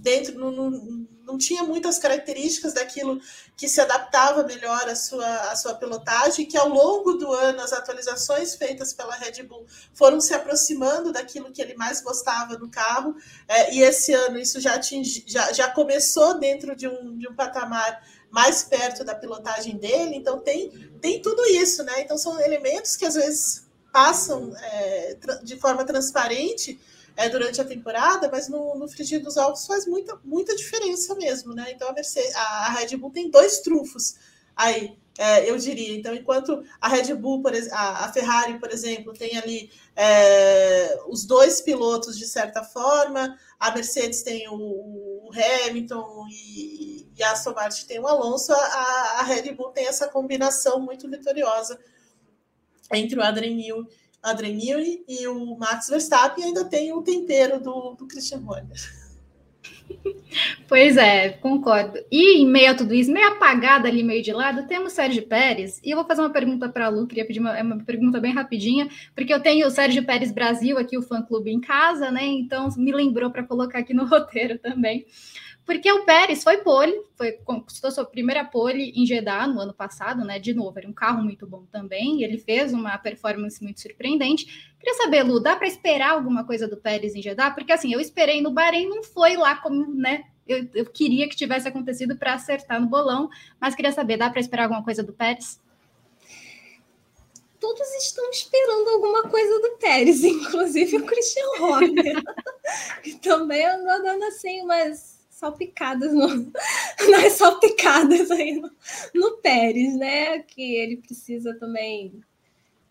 dentro, 0.06 0.38
não, 0.38 0.52
não, 0.52 1.08
não 1.24 1.36
tinha 1.36 1.64
muitas 1.64 1.98
características 1.98 2.74
daquilo 2.74 3.20
que 3.58 3.68
se 3.68 3.82
adaptava 3.82 4.44
melhor 4.44 4.88
à 4.88 4.96
sua, 4.96 5.28
à 5.52 5.56
sua 5.56 5.74
pilotagem, 5.74 6.46
que 6.46 6.56
ao 6.56 6.70
longo 6.70 7.14
do 7.14 7.34
ano 7.34 7.60
as 7.60 7.74
atualizações 7.74 8.54
feitas 8.54 8.94
pela 8.94 9.16
Red 9.16 9.42
Bull 9.42 9.66
foram 9.96 10.22
se 10.22 10.32
aproximando 10.36 11.12
daquilo 11.12 11.52
que 11.52 11.60
ele 11.60 11.74
mais 11.74 12.02
gostava 12.02 12.56
no 12.56 12.70
carro, 12.70 13.16
é, 13.48 13.74
e 13.74 13.82
esse 13.82 14.14
ano 14.14 14.38
isso 14.38 14.62
já, 14.62 14.76
atingi, 14.76 15.24
já, 15.26 15.52
já 15.52 15.72
começou 15.72 16.38
dentro 16.38 16.76
de 16.76 16.88
um, 16.88 17.18
de 17.18 17.28
um 17.28 17.36
patamar 17.36 18.04
mais 18.30 18.64
perto 18.64 19.04
da 19.04 19.16
pilotagem 19.16 19.76
dele, 19.78 20.18
então 20.18 20.40
tem, 20.40 20.70
tem 21.02 21.20
tudo 21.20 21.44
isso, 21.48 21.84
né? 21.84 22.02
Então 22.02 22.18
são 22.18 22.40
elementos 22.40 22.96
que 22.96 23.06
às 23.06 23.16
vezes 23.16 23.66
passam 23.92 24.54
é, 24.56 25.18
de 25.42 25.58
forma 25.58 25.84
transparente 25.84 26.80
é, 27.16 27.30
durante 27.30 27.62
a 27.62 27.66
temporada, 27.66 28.30
mas 28.32 28.50
no, 28.50 28.76
no 28.76 28.88
frigir 28.88 29.22
dos 29.22 29.38
ovos 29.38 29.66
faz 29.66 29.86
muita, 29.86 30.20
muita 30.24 30.56
diferença 30.56 31.16
mesmo, 31.16 31.54
né? 31.54 31.72
Então 31.72 31.90
a, 31.90 31.94
Mercedes, 31.94 32.36
a, 32.36 32.66
a 32.66 32.70
Red 32.72 32.98
Bull 32.98 33.12
tem 33.12 33.30
dois 33.30 33.60
trunfos 33.60 34.16
aí, 34.56 34.98
é, 35.18 35.50
eu 35.50 35.58
diria. 35.58 35.96
Então, 35.98 36.14
enquanto 36.14 36.64
a 36.80 36.88
Red 36.88 37.14
Bull, 37.16 37.42
por, 37.42 37.54
a, 37.54 38.06
a 38.06 38.14
Ferrari, 38.14 38.60
por 38.60 38.72
exemplo, 38.72 39.14
tem 39.14 39.38
ali 39.38 39.70
é, 39.96 41.00
os 41.08 41.26
dois 41.26 41.62
pilotos 41.62 42.18
de 42.18 42.26
certa 42.26 42.64
forma, 42.64 43.38
a 43.60 43.72
Mercedes 43.72 44.24
tem 44.24 44.48
o, 44.50 44.56
o 44.56 45.30
Hamilton 45.34 46.28
e, 46.30 47.08
e, 47.18 47.24
a 47.24 47.32
Aston 47.32 47.54
Martin 47.54 47.86
tem 47.86 48.00
o 48.00 48.08
Alonso, 48.08 48.54
a, 48.54 49.20
a, 49.20 49.24
Red 49.24 49.54
Bull 49.54 49.72
tem 49.72 49.88
essa 49.88 50.08
combinação 50.08 50.80
muito 50.82 51.10
vitoriosa 51.10 51.80
entre 52.94 53.20
o 53.20 53.24
Adrian 53.24 53.56
Newey, 53.56 53.88
Newey 54.34 55.04
e 55.08 55.28
o 55.28 55.58
Max 55.58 55.90
Verstappen, 55.90 56.44
e 56.44 56.48
ainda 56.48 56.66
tem 56.66 56.94
o 56.94 57.02
tempero 57.02 57.60
do, 57.60 57.96
do 57.96 58.08
Christian 58.08 58.42
Horner. 58.46 59.06
Pois 60.68 60.98
é, 60.98 61.30
concordo. 61.30 62.00
E 62.12 62.42
em 62.42 62.48
meio 62.48 62.72
a 62.72 62.76
tudo 62.76 62.94
isso, 62.94 63.12
meio 63.12 63.28
apagada 63.28 63.88
ali, 63.88 64.04
meio 64.04 64.22
de 64.22 64.34
lado, 64.34 64.68
temos 64.68 64.94
Sérgio 64.94 65.26
Pérez. 65.28 65.80
E 65.84 65.92
eu 65.92 65.98
vou 65.98 66.06
fazer 66.06 66.22
uma 66.22 66.30
pergunta 66.30 66.68
para 66.68 66.88
a 66.88 66.90
Lu, 66.90 67.08
queria 67.08 67.26
pedir 67.26 67.40
uma, 67.40 67.58
é 67.58 67.64
uma, 67.64 67.78
pergunta 67.84 68.20
bem 68.20 68.34
rapidinha, 68.34 68.90
porque 69.16 69.34
eu 69.34 69.40
tenho 69.40 69.68
o 69.68 69.70
Sérgio 69.70 70.04
Pérez 70.04 70.32
Brasil 70.32 70.78
aqui, 70.78 70.98
o 70.98 71.02
fã-clube 71.02 71.52
em 71.52 71.62
casa, 71.62 72.12
né? 72.12 72.26
Então 72.26 72.68
me 72.78 72.92
lembrou 72.92 73.30
para 73.30 73.44
colocar 73.44 73.80
aqui 73.80 73.94
no 73.94 74.06
roteiro 74.10 74.58
também. 74.58 75.06
Porque 75.66 75.92
o 75.92 76.06
Pérez 76.06 76.44
foi 76.44 76.58
pole, 76.58 76.94
foi, 77.16 77.32
conquistou 77.32 77.90
sua 77.90 78.06
primeira 78.06 78.46
pole 78.46 78.92
em 78.96 79.06
Jeddah 79.06 79.48
no 79.48 79.60
ano 79.60 79.74
passado, 79.74 80.24
né? 80.24 80.38
De 80.38 80.54
novo, 80.54 80.78
era 80.78 80.88
um 80.88 80.94
carro 80.94 81.24
muito 81.24 81.48
bom 81.48 81.66
também, 81.72 82.22
ele 82.24 82.38
fez 82.38 82.72
uma 82.72 82.98
performance 83.00 83.64
muito 83.64 83.82
surpreendente. 83.82 84.74
Queria 84.80 84.94
saber, 84.94 85.24
Lu, 85.24 85.40
dá 85.40 85.56
para 85.56 85.68
esperar 85.68 86.12
alguma 86.12 86.46
coisa 86.46 86.68
do 86.68 86.78
Pérez 86.78 87.16
em 87.16 87.22
Jeddah? 87.22 87.52
Porque 87.52 87.74
assim, 87.74 87.92
eu 87.92 88.00
esperei 88.00 88.42
no 88.42 88.52
Bahrein, 88.52 88.88
não 88.88 89.04
foi 89.04 89.36
lá 89.36 89.56
como, 89.56 89.92
né? 89.96 90.26
Eu, 90.48 90.70
eu 90.76 90.86
queria 90.86 91.28
que 91.28 91.36
tivesse 91.36 91.68
acontecido 91.68 92.16
para 92.16 92.36
acertar 92.36 92.80
no 92.80 92.88
bolão, 92.88 93.28
mas 93.60 93.74
queria 93.74 93.92
saber, 93.92 94.18
dá 94.18 94.30
para 94.30 94.40
esperar 94.40 94.64
alguma 94.64 94.84
coisa 94.84 95.02
do 95.02 95.14
Pérez? 95.14 95.60
todos 97.58 97.88
estão 97.96 98.30
esperando 98.30 98.90
alguma 98.90 99.24
coisa 99.24 99.60
do 99.60 99.78
Pérez, 99.78 100.22
inclusive 100.24 100.98
o 100.98 101.06
Christian 101.06 101.48
Horner. 101.60 102.22
que 103.02 103.16
também 103.16 103.66
andou 103.66 104.04
dando 104.04 104.24
assim 104.26 104.62
umas 104.62 105.15
salpicadas 105.36 106.14
no, 106.14 106.28
nas 107.12 107.34
salpicadas 107.34 108.32
aí 108.32 108.54
no, 108.54 108.72
no 109.14 109.38
Pérez, 109.38 109.96
né? 109.98 110.40
Que 110.40 110.76
ele 110.76 110.98
precisa 110.98 111.54
também 111.56 112.24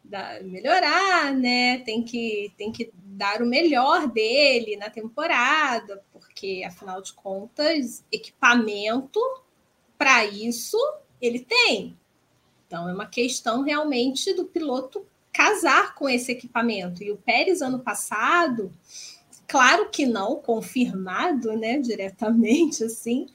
dar, 0.04 0.42
melhorar, 0.42 1.32
né? 1.32 1.78
Tem 1.78 2.02
que, 2.02 2.52
tem 2.58 2.70
que 2.70 2.92
dar 2.94 3.40
o 3.40 3.46
melhor 3.46 4.06
dele 4.08 4.76
na 4.76 4.90
temporada, 4.90 6.04
porque 6.12 6.62
afinal 6.66 7.00
de 7.00 7.14
contas, 7.14 8.04
equipamento 8.12 9.18
para 9.96 10.26
isso 10.26 10.78
ele 11.20 11.40
tem. 11.40 11.96
Então 12.66 12.86
é 12.88 12.92
uma 12.92 13.06
questão 13.06 13.62
realmente 13.62 14.34
do 14.34 14.44
piloto 14.44 15.06
casar 15.32 15.94
com 15.94 16.08
esse 16.08 16.30
equipamento. 16.30 17.02
E 17.02 17.10
o 17.10 17.16
Pérez 17.16 17.62
ano 17.62 17.80
passado 17.80 18.70
Claro 19.46 19.88
que 19.90 20.06
não 20.06 20.36
confirmado, 20.36 21.56
né, 21.56 21.78
diretamente 21.78 22.84
assim, 22.84 23.26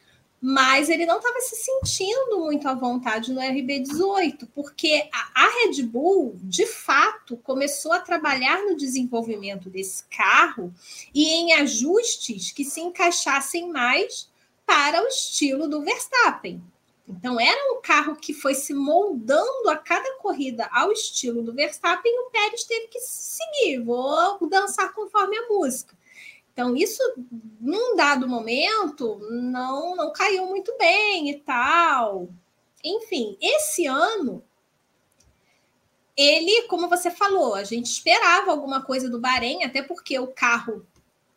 mas 0.41 0.89
ele 0.89 1.05
não 1.05 1.17
estava 1.17 1.39
se 1.41 1.55
sentindo 1.55 2.39
muito 2.39 2.67
à 2.67 2.73
vontade 2.73 3.33
no 3.33 3.41
RB18, 3.41 4.47
porque 4.55 5.09
a, 5.13 5.43
a, 5.43 5.49
Red 5.49 5.83
Bull, 5.83 6.39
de 6.41 6.65
fato, 6.65 7.35
começou 7.37 7.91
a 7.91 7.99
trabalhar 7.99 8.61
no 8.61 8.75
desenvolvimento 8.75 9.69
desse 9.69 10.05
carro 10.05 10.73
e 11.13 11.27
em 11.27 11.53
ajustes 11.53 12.51
que 12.51 12.63
se 12.63 12.79
encaixassem 12.79 13.69
mais 13.69 14.29
para 14.65 15.03
o 15.03 15.07
estilo 15.07 15.67
do 15.67 15.81
Verstappen. 15.81 16.63
Então, 17.07 17.39
era 17.39 17.73
um 17.73 17.81
carro 17.81 18.15
que 18.15 18.33
foi 18.33 18.53
se 18.53 18.71
moldando 18.71 19.67
a 19.67 19.75
cada 19.75 20.17
corrida 20.19 20.69
ao 20.71 20.91
estilo 20.91 21.41
do 21.41 21.53
Verstappen 21.53 22.11
e 22.11 22.19
o 22.19 22.29
Pérez 22.29 22.63
teve 22.63 22.87
que 22.87 22.99
seguir, 22.99 23.83
vou 23.83 24.47
dançar 24.47 24.93
conforme 24.93 25.35
a 25.35 25.47
música. 25.47 25.97
Então, 26.59 26.75
isso, 26.75 27.01
num 27.61 27.95
dado 27.95 28.27
momento, 28.27 29.17
não, 29.31 29.95
não 29.95 30.11
caiu 30.11 30.45
muito 30.47 30.77
bem 30.77 31.29
e 31.29 31.39
tal. 31.39 32.27
Enfim, 32.83 33.37
esse 33.39 33.85
ano, 33.85 34.43
ele, 36.17 36.63
como 36.63 36.89
você 36.89 37.09
falou, 37.09 37.55
a 37.55 37.63
gente 37.63 37.85
esperava 37.85 38.51
alguma 38.51 38.83
coisa 38.83 39.09
do 39.09 39.21
Bahrein, 39.21 39.63
até 39.63 39.81
porque 39.81 40.19
o 40.19 40.27
carro 40.27 40.85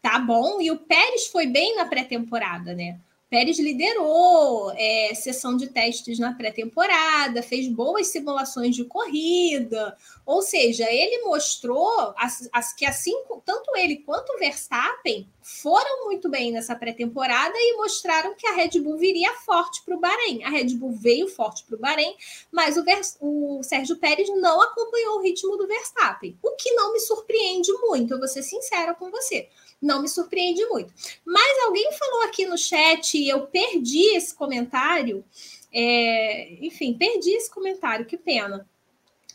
tá 0.03 0.19
bom 0.19 0.61
e 0.61 0.73
o 0.73 0.79
Pérez 0.81 1.29
foi 1.29 1.47
bem 1.47 1.77
na 1.77 1.87
pré-temporada, 1.87 2.75
né? 2.75 2.99
Pérez 3.33 3.59
liderou 3.59 4.71
é, 4.77 5.15
sessão 5.15 5.57
de 5.57 5.67
testes 5.69 6.19
na 6.19 6.35
pré-temporada, 6.35 7.43
fez 7.43 7.67
boas 7.67 8.09
simulações 8.09 8.77
de 8.77 8.85
corrida, 8.85 9.97
ou 10.27 10.43
seja, 10.43 10.85
ele 10.93 11.25
mostrou 11.25 12.13
as, 12.19 12.47
as, 12.53 12.75
que 12.75 12.85
assim, 12.85 13.15
tanto 13.47 13.75
ele 13.75 13.97
quanto 14.05 14.35
o 14.35 14.39
Verstappen 14.39 15.27
foram 15.41 16.05
muito 16.05 16.29
bem 16.29 16.53
nessa 16.53 16.77
pré-temporada 16.77 17.55
e 17.57 17.75
mostraram 17.79 18.35
que 18.35 18.47
a 18.47 18.53
Red 18.53 18.79
Bull 18.81 18.99
viria 18.99 19.33
forte 19.47 19.83
para 19.83 19.97
o 19.97 20.01
Bahrein. 20.01 20.45
A 20.45 20.51
Red 20.51 20.75
Bull 20.75 20.93
veio 20.93 21.27
forte 21.27 21.65
para 21.65 21.77
o 21.77 21.81
Bahrein, 21.81 22.15
mas 22.53 22.77
o, 22.77 22.85
Vers, 22.85 23.17
o 23.19 23.63
Sérgio 23.63 23.97
Pérez 23.97 24.29
não 24.29 24.61
acompanhou 24.61 25.17
o 25.17 25.23
ritmo 25.23 25.57
do 25.57 25.67
Verstappen, 25.67 26.37
o 26.43 26.51
que 26.51 26.71
não 26.73 26.93
me 26.93 27.01
surpreende 27.01 27.73
muito, 27.81 28.13
eu 28.13 28.19
vou 28.19 28.29
ser 28.29 28.43
sincera 28.43 28.93
com 28.93 29.11
você 29.11 29.49
não 29.83 30.01
me 30.01 30.09
surpreende 30.09 30.65
muito. 30.67 30.95
Mas 31.25 31.65
alguém 31.65 31.91
falou 31.93 32.23
aqui 32.23 32.47
no 32.47 32.57
chat 32.57 33.19
eu 33.29 33.47
perdi 33.47 34.15
esse 34.15 34.35
comentário. 34.35 35.25
É, 35.73 36.55
enfim, 36.61 36.95
perdi 36.95 37.31
esse 37.31 37.51
comentário, 37.51 38.07
que 38.07 38.17
pena. 38.17 38.69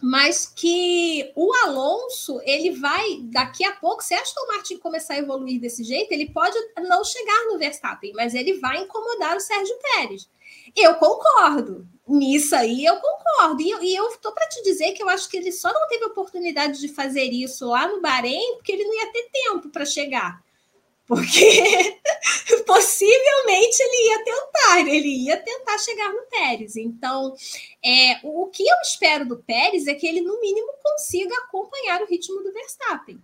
Mas 0.01 0.45
que 0.45 1.31
o 1.35 1.51
Alonso, 1.65 2.39
ele 2.43 2.71
vai, 2.71 3.21
daqui 3.23 3.65
a 3.65 3.71
pouco, 3.73 4.03
se 4.03 4.13
Aston 4.13 4.45
Martin 4.47 4.77
começar 4.77 5.15
a 5.15 5.19
evoluir 5.19 5.59
desse 5.59 5.83
jeito, 5.83 6.11
ele 6.11 6.29
pode 6.29 6.55
não 6.88 7.03
chegar 7.03 7.45
no 7.45 7.57
Verstappen, 7.57 8.13
mas 8.13 8.35
ele 8.35 8.59
vai 8.59 8.83
incomodar 8.83 9.35
o 9.35 9.39
Sérgio 9.39 9.75
Pérez. 9.81 10.29
Eu 10.75 10.95
concordo. 10.95 11.88
Nisso 12.07 12.55
aí 12.55 12.85
eu 12.85 12.95
concordo. 12.97 13.61
E 13.61 13.71
eu, 13.71 14.11
e 14.11 14.17
tô 14.19 14.31
para 14.31 14.47
te 14.47 14.61
dizer 14.63 14.93
que 14.93 15.01
eu 15.01 15.09
acho 15.09 15.27
que 15.29 15.38
ele 15.38 15.51
só 15.51 15.73
não 15.73 15.88
teve 15.88 16.05
oportunidade 16.05 16.79
de 16.79 16.88
fazer 16.88 17.25
isso 17.25 17.67
lá 17.67 17.88
no 17.88 18.01
Bahrein 18.01 18.55
porque 18.55 18.71
ele 18.71 18.85
não 18.85 18.93
ia 18.93 19.11
ter 19.11 19.29
tempo 19.31 19.69
para 19.69 19.85
chegar. 19.85 20.41
Porque 21.08 21.97
possivelmente 22.68 23.82
ele 23.82 24.10
ia 24.10 24.24
tentar, 24.24 24.80
ele 24.82 25.26
ia 25.26 25.38
tentar 25.38 25.78
chegar 25.78 26.12
no 26.12 26.24
Pérez. 26.24 26.76
Então, 26.76 27.34
é, 27.84 28.20
o 28.24 28.47
que 28.47 28.68
eu 28.68 28.76
espero 28.82 29.26
do 29.26 29.38
Pérez 29.38 29.88
é 29.88 29.93
que 29.93 30.05
ele, 30.05 30.22
no 30.22 30.39
mínimo, 30.41 30.74
consiga 30.84 31.34
acompanhar 31.38 32.01
o 32.01 32.08
ritmo 32.08 32.43
do 32.43 32.51
Verstappen 32.51 33.22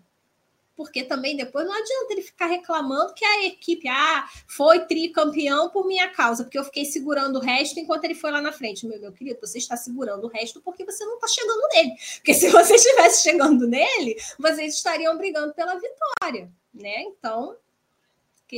porque 0.75 1.03
também 1.03 1.35
depois 1.35 1.65
não 1.65 1.73
adianta 1.73 2.13
ele 2.13 2.21
ficar 2.21 2.47
reclamando 2.47 3.13
que 3.13 3.23
a 3.23 3.45
equipe 3.45 3.87
ah, 3.87 4.27
foi 4.47 4.79
tricampeão 4.85 5.69
por 5.69 5.85
minha 5.85 6.09
causa, 6.09 6.43
porque 6.43 6.57
eu 6.57 6.63
fiquei 6.63 6.85
segurando 6.85 7.37
o 7.37 7.41
resto 7.41 7.79
enquanto 7.79 8.03
ele 8.05 8.15
foi 8.15 8.31
lá 8.31 8.41
na 8.41 8.51
frente. 8.51 8.85
Meu, 8.85 8.99
meu 8.99 9.11
querido, 9.11 9.39
você 9.39 9.57
está 9.57 9.77
segurando 9.77 10.25
o 10.25 10.29
resto 10.29 10.61
porque 10.61 10.83
você 10.83 11.05
não 11.05 11.15
está 11.15 11.27
chegando 11.27 11.67
nele. 11.73 11.91
Porque 12.15 12.33
se 12.33 12.49
você 12.49 12.75
estivesse 12.75 13.23
chegando 13.23 13.67
nele, 13.67 14.17
vocês 14.39 14.75
estariam 14.75 15.17
brigando 15.17 15.53
pela 15.53 15.75
vitória, 15.75 16.51
né? 16.73 17.03
Então, 17.03 17.55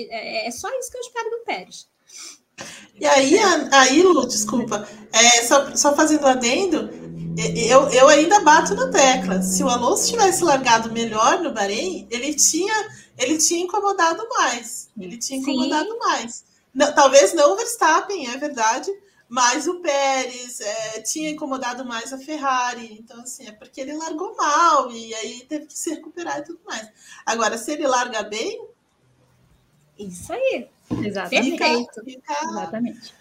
é, 0.10 0.48
é 0.48 0.52
só 0.52 0.70
isso 0.80 0.92
que 0.92 0.98
eu 0.98 1.02
espero 1.02 1.30
do 1.30 1.44
Pérez. 1.46 1.88
E 3.00 3.06
aí, 3.06 3.38
aí 3.72 4.02
Lu, 4.02 4.26
desculpa, 4.26 4.88
é, 5.12 5.44
só, 5.44 5.76
só 5.76 5.96
fazendo 5.96 6.26
adendo, 6.26 6.90
eu, 7.38 7.90
eu 7.90 8.08
ainda 8.08 8.40
bato 8.40 8.74
na 8.74 8.90
tecla. 8.90 9.42
Se 9.42 9.62
o 9.64 9.68
Alonso 9.68 10.10
tivesse 10.10 10.44
largado 10.44 10.92
melhor 10.92 11.42
no 11.42 11.54
Bahrein, 11.54 12.08
ele 12.10 12.34
tinha, 12.34 12.74
ele 13.18 13.38
tinha 13.38 13.62
incomodado 13.62 14.26
mais. 14.30 14.90
Ele 14.98 15.18
tinha 15.18 15.40
incomodado 15.40 15.92
Sim. 15.92 16.00
mais. 16.00 16.46
Não, 16.74 16.94
talvez 16.94 17.34
não 17.34 17.54
o 17.54 17.56
Verstappen, 17.58 18.28
é 18.28 18.38
verdade, 18.38 18.90
mas 19.28 19.68
o 19.68 19.82
Pérez 19.82 20.62
é, 20.62 21.02
tinha 21.02 21.30
incomodado 21.30 21.84
mais 21.84 22.14
a 22.14 22.18
Ferrari. 22.18 22.98
Então, 23.00 23.20
assim, 23.22 23.48
é 23.48 23.52
porque 23.52 23.82
ele 23.82 23.98
largou 23.98 24.34
mal 24.36 24.90
e 24.92 25.14
aí 25.16 25.46
teve 25.50 25.66
que 25.66 25.78
se 25.78 25.90
recuperar 25.90 26.40
e 26.40 26.44
tudo 26.44 26.60
mais. 26.66 26.88
Agora, 27.26 27.58
se 27.58 27.72
ele 27.72 27.88
larga 27.88 28.24
bem. 28.24 28.66
Isso 29.98 30.34
aí. 30.34 30.68
Exatamente. 31.04 31.52
Fica, 31.52 32.04
fica, 32.04 32.34
Exatamente. 32.44 33.14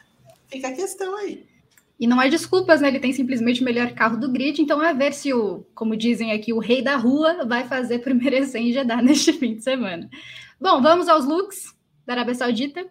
Fica 0.48 0.68
a 0.68 0.72
questão 0.72 1.16
aí. 1.16 1.46
E 1.98 2.06
não 2.06 2.18
há 2.18 2.26
desculpas, 2.26 2.80
né? 2.80 2.88
Ele 2.88 2.98
tem 2.98 3.12
simplesmente 3.12 3.62
o 3.62 3.64
melhor 3.64 3.92
carro 3.92 4.16
do 4.16 4.30
grid, 4.30 4.60
então 4.60 4.80
a 4.80 4.92
ver 4.92 5.12
se 5.12 5.32
o, 5.32 5.64
como 5.74 5.96
dizem 5.96 6.32
aqui, 6.32 6.52
o 6.52 6.58
rei 6.58 6.82
da 6.82 6.96
rua 6.96 7.44
vai 7.46 7.66
fazer 7.66 8.00
por 8.00 8.12
merecer 8.14 8.60
em 8.60 8.72
Jeddah 8.72 9.00
neste 9.00 9.32
fim 9.32 9.54
de 9.56 9.62
semana. 9.62 10.10
Bom, 10.60 10.82
vamos 10.82 11.08
aos 11.08 11.24
looks 11.24 11.74
da 12.04 12.14
Arábia 12.14 12.34
Saudita. 12.34 12.86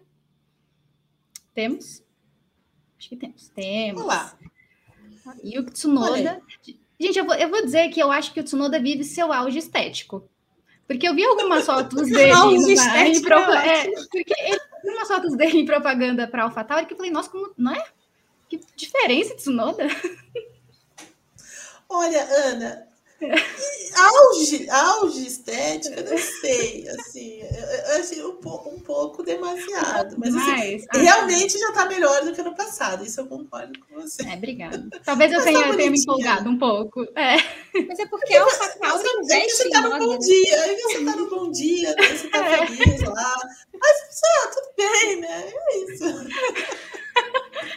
Temos? 1.52 2.02
Acho 2.98 3.08
que 3.10 3.16
temos. 3.16 3.48
Temos. 3.48 4.02
Olá. 4.02 4.36
E 5.42 5.58
o 5.58 5.64
Tsunoda. 5.64 6.40
Gente, 6.98 7.18
eu 7.18 7.24
vou, 7.24 7.34
eu 7.34 7.48
vou 7.48 7.64
dizer 7.64 7.88
que 7.90 8.02
eu 8.02 8.10
acho 8.10 8.32
que 8.32 8.40
o 8.40 8.44
Tsunoda 8.44 8.80
vive 8.80 9.04
seu 9.04 9.32
auge 9.32 9.58
estético. 9.58 10.28
Porque 10.86 11.08
eu 11.08 11.14
vi 11.14 11.24
algumas 11.24 11.64
fotos 11.64 12.10
dele 12.10 12.74
na, 12.76 13.08
em 13.08 13.22
propaganda. 13.22 13.66
É, 13.66 13.90
porque 14.10 14.34
ele 14.38 14.60
vi 14.82 14.90
umas 14.90 15.08
fotos 15.08 15.36
dele 15.36 15.60
em 15.60 15.66
propaganda 15.66 16.28
para 16.28 16.44
AlphaTauri 16.44 16.86
que 16.86 16.92
eu 16.92 16.96
falei, 16.96 17.10
nossa, 17.10 17.30
como 17.30 17.52
não 17.56 17.72
é? 17.72 17.84
Que 18.48 18.60
diferença 18.76 19.30
de 19.30 19.36
Tsunoda. 19.36 19.86
Olha, 21.88 22.22
Ana, 22.22 22.86
auge, 23.96 24.68
auge 24.68 25.26
estética, 25.26 26.02
não 26.02 26.18
sei, 26.18 26.86
assim, 26.88 27.40
eu 27.40 28.00
achei 28.00 28.24
um, 28.24 28.36
pouco, 28.36 28.70
um 28.70 28.80
pouco 28.80 29.22
demasiado, 29.22 30.16
mas 30.18 30.34
assim, 30.34 30.84
realmente 30.92 31.58
já 31.58 31.68
está 31.68 31.86
melhor 31.86 32.24
do 32.24 32.32
que 32.32 32.42
no 32.42 32.54
passado, 32.54 33.04
isso 33.04 33.20
eu 33.20 33.26
concordo 33.26 33.78
com 33.80 34.00
você. 34.00 34.26
É, 34.26 34.34
obrigada. 34.34 34.88
Talvez 35.04 35.32
eu 35.32 35.42
tenha, 35.42 35.68
tá 35.68 35.76
tenha 35.76 35.90
me 35.90 36.00
empolgado 36.00 36.50
um 36.50 36.58
pouco. 36.58 37.04
É. 37.14 37.36
Mas 37.86 37.98
é 37.98 38.06
porque 38.06 38.34
é 38.34 38.42
o 38.42 38.48
investe 39.22 39.56
Você 39.56 39.64
está 39.64 39.80
no 39.80 39.98
bom 39.98 40.18
dia, 40.18 40.62
aí 40.62 40.76
você 40.76 40.98
está 40.98 41.16
no 41.16 41.30
bom 41.30 41.50
dia, 41.50 41.94
né? 41.94 42.02
você 42.02 42.26
está 42.26 42.46
é. 42.46 42.66
feliz 42.66 43.00
lá, 43.02 43.36
mas 43.72 44.20
ah, 44.24 44.48
tudo 44.48 44.68
bem, 44.76 45.20
né? 45.20 45.52
É 45.52 45.78
isso. 45.78 46.04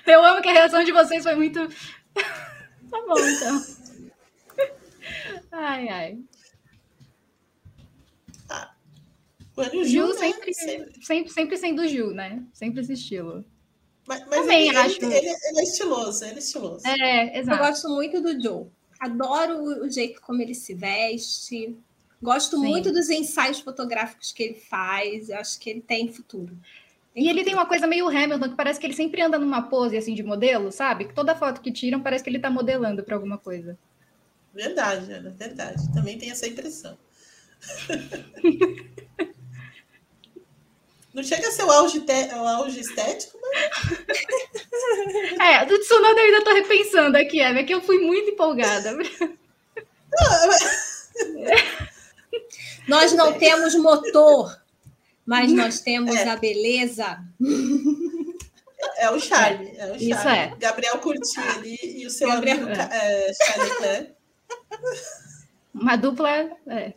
Eu 0.06 0.24
amo 0.24 0.42
que 0.42 0.50
a 0.50 0.54
reação 0.54 0.84
de 0.84 0.92
vocês 0.92 1.24
foi 1.24 1.36
muito. 1.36 1.60
tá 2.16 3.02
bom, 3.08 3.20
então. 3.20 3.87
Ai, 5.58 5.90
ai. 5.90 6.20
Ah, 8.48 8.72
o 9.56 9.84
Gil, 9.84 10.10
né? 10.10 10.14
sempre, 10.14 10.54
sempre, 10.54 11.04
sempre, 11.04 11.34
sempre 11.34 11.58
sendo 11.58 11.82
o 11.82 11.88
Gil, 11.88 12.12
né? 12.12 12.44
Sempre 12.54 12.82
esse 12.82 12.94
estilo. 12.94 13.44
Mas, 14.08 14.20
mas 14.28 14.42
Também 14.42 14.68
ele, 14.68 14.78
acho. 14.78 15.04
Ele, 15.04 15.16
ele, 15.16 15.28
ele, 15.28 15.60
é 15.60 15.64
estiloso, 15.64 16.24
ele 16.24 16.36
é 16.36 16.38
estiloso. 16.38 16.88
É, 16.88 17.40
exato. 17.40 17.58
Eu 17.60 17.68
gosto 17.68 17.90
muito 17.90 18.22
do 18.22 18.40
Joe. 18.40 18.68
Adoro 19.00 19.84
o 19.84 19.90
jeito 19.90 20.22
como 20.22 20.44
ele 20.44 20.54
se 20.54 20.76
veste. 20.76 21.76
Gosto 22.22 22.58
Sim. 22.58 22.68
muito 22.68 22.92
dos 22.92 23.10
ensaios 23.10 23.60
fotográficos 23.60 24.32
que 24.32 24.44
ele 24.44 24.56
faz. 24.56 25.30
Eu 25.30 25.40
acho 25.40 25.60
que 25.60 25.72
ele 25.72 25.82
tem 25.82 26.08
futuro. 26.08 26.56
e 27.16 27.28
ele 27.28 27.44
tem 27.44 27.56
uma 27.56 27.66
coisa 27.66 27.88
meio 27.88 28.08
Hamilton, 28.08 28.50
que 28.50 28.56
parece 28.56 28.80
que 28.80 28.86
ele 28.86 28.94
sempre 28.94 29.24
anda 29.24 29.40
numa 29.40 29.64
pose 29.64 29.98
assim 29.98 30.14
de 30.14 30.22
modelo, 30.22 30.72
sabe? 30.72 31.06
Que 31.06 31.16
toda 31.16 31.36
foto 31.36 31.62
que 31.62 31.72
tiram 31.72 32.00
parece 32.00 32.24
que 32.24 32.30
ele 32.30 32.40
tá 32.40 32.50
modelando 32.50 33.04
para 33.04 33.16
alguma 33.16 33.40
coisa. 33.40 33.78
Verdade, 34.58 35.14
Ana, 35.14 35.30
verdade. 35.30 35.94
Também 35.94 36.18
tem 36.18 36.32
essa 36.32 36.48
impressão. 36.48 36.98
Não 41.14 41.22
chega 41.24 41.48
a 41.48 41.52
ser 41.52 41.64
o 41.64 41.72
auge, 41.72 42.02
te... 42.02 42.34
o 42.34 42.48
auge 42.48 42.80
estético, 42.80 43.40
mas. 43.42 43.70
É, 45.40 45.66
do 45.66 45.80
Tsunoda 45.80 46.20
eu 46.20 46.26
ainda 46.26 46.44
tô 46.44 46.54
repensando 46.54 47.18
aqui, 47.18 47.40
é 47.40 47.64
que 47.64 47.74
eu 47.74 47.82
fui 47.82 48.00
muito 48.00 48.30
empolgada. 48.32 48.96
nós 52.88 53.14
não 53.14 53.34
temos 53.34 53.76
motor, 53.76 54.60
mas 55.26 55.52
nós 55.52 55.80
temos 55.82 56.16
é. 56.16 56.30
a 56.30 56.36
beleza. 56.36 57.20
É 58.98 59.10
o 59.10 59.20
charme. 59.20 59.72
É 59.76 59.86
o 59.86 60.00
charme. 60.00 60.12
Isso 60.12 60.28
é. 60.28 60.56
Gabriel 60.60 61.00
Curti 61.00 61.40
ali 61.40 61.80
e 61.82 62.06
o 62.06 62.10
seu 62.10 62.28
Gabriel... 62.28 62.58
amigo 62.58 62.72
é, 62.72 63.32
Charles. 63.34 64.17
Uma 65.74 65.96
dupla. 65.96 66.30
É. 66.68 66.94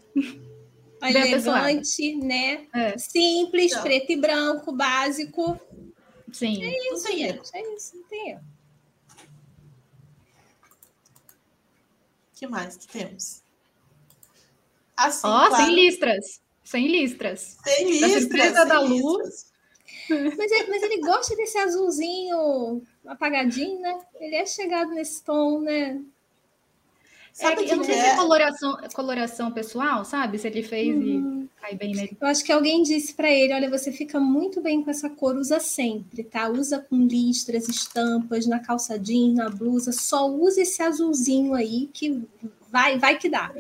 Elegante, 1.03 2.17
né? 2.17 2.67
É. 2.75 2.99
Simples, 2.99 3.73
então. 3.73 3.83
preto 3.83 4.13
e 4.13 4.17
branco, 4.17 4.73
básico. 4.73 5.59
Sim. 6.33 6.63
É 6.63 6.95
isso, 6.95 7.07
gente. 7.09 7.51
É 7.55 7.75
isso, 7.75 7.97
não 7.97 8.05
tem 8.05 8.31
erro. 8.31 8.51
que 12.41 12.47
mais 12.47 12.75
que 12.75 12.89
temos? 12.89 13.43
Assim, 14.97 15.27
Ó, 15.27 15.45
oh, 15.45 15.49
claro. 15.49 15.57
sem 15.57 15.75
listras. 15.75 16.41
Sem 16.65 16.89
listras. 16.89 17.59
Sem 17.63 17.91
listras. 17.91 18.13
Da 18.13 18.21
surpresa 18.21 18.65
da 18.65 18.81
Lu. 18.81 19.19
Mas, 20.09 20.51
ele, 20.51 20.71
mas 20.71 20.83
ele 20.83 21.01
gosta 21.03 21.37
desse 21.37 21.59
azulzinho 21.59 22.83
apagadinho, 23.07 23.81
né? 23.81 24.01
Ele 24.19 24.37
é 24.37 24.47
chegado 24.47 24.91
nesse 24.93 25.23
tom, 25.23 25.61
né? 25.61 26.03
Sabe 27.33 27.65
é, 27.65 27.73
eu 27.73 27.77
não 27.77 27.85
sei 27.85 27.95
é? 27.95 28.01
se 28.01 28.07
é 28.07 28.17
coloração, 28.17 28.79
coloração 28.95 29.53
pessoal, 29.53 30.05
sabe? 30.05 30.39
Se 30.39 30.47
ele 30.47 30.63
fez 30.63 30.95
uhum. 30.95 31.49
e 31.57 31.61
cai 31.61 31.75
bem 31.75 31.95
nele. 31.95 32.17
Eu 32.21 32.27
acho 32.27 32.45
que 32.45 32.53
alguém 32.53 32.83
disse 32.83 33.15
para 33.15 33.31
ele: 33.31 33.55
olha, 33.55 33.71
você 33.71 33.93
fica 33.93 34.19
muito 34.19 34.61
bem 34.61 34.83
com 34.83 34.91
essa 34.91 35.09
cor, 35.09 35.37
usa 35.37 35.61
sempre, 35.61 36.25
tá? 36.25 36.49
Usa 36.49 36.79
com 36.79 37.07
listras, 37.07 37.69
estampas, 37.69 38.47
na 38.47 38.59
calça 38.59 38.99
jeans, 38.99 39.35
na 39.35 39.49
blusa, 39.49 39.93
só 39.93 40.29
usa 40.29 40.63
esse 40.63 40.83
azulzinho 40.83 41.55
aí 41.55 41.89
que 41.93 42.23
vai, 42.71 42.99
vai 42.99 43.19
que 43.19 43.29
dá. 43.29 43.53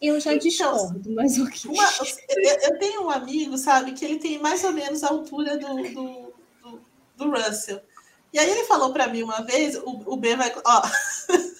Eu 0.00 0.20
já 0.20 0.32
então, 0.32 0.48
discordo, 0.48 1.10
mas 1.12 1.38
o 1.38 1.50
que? 1.50 1.66
Uma, 1.66 1.90
eu 2.62 2.78
tenho 2.78 3.04
um 3.04 3.10
amigo, 3.10 3.58
sabe, 3.58 3.92
que 3.92 4.04
ele 4.04 4.18
tem 4.18 4.38
mais 4.38 4.62
ou 4.62 4.72
menos 4.72 5.02
a 5.02 5.08
altura 5.08 5.58
do, 5.58 5.74
do, 5.74 6.32
do, 6.62 6.80
do 7.16 7.30
Russell. 7.30 7.80
E 8.32 8.38
aí 8.38 8.48
ele 8.48 8.64
falou 8.64 8.92
para 8.92 9.08
mim 9.08 9.22
uma 9.22 9.42
vez, 9.42 9.76
o, 9.76 10.02
o 10.06 10.16
B 10.16 10.36
vai. 10.36 10.54
Ó, 10.64 10.82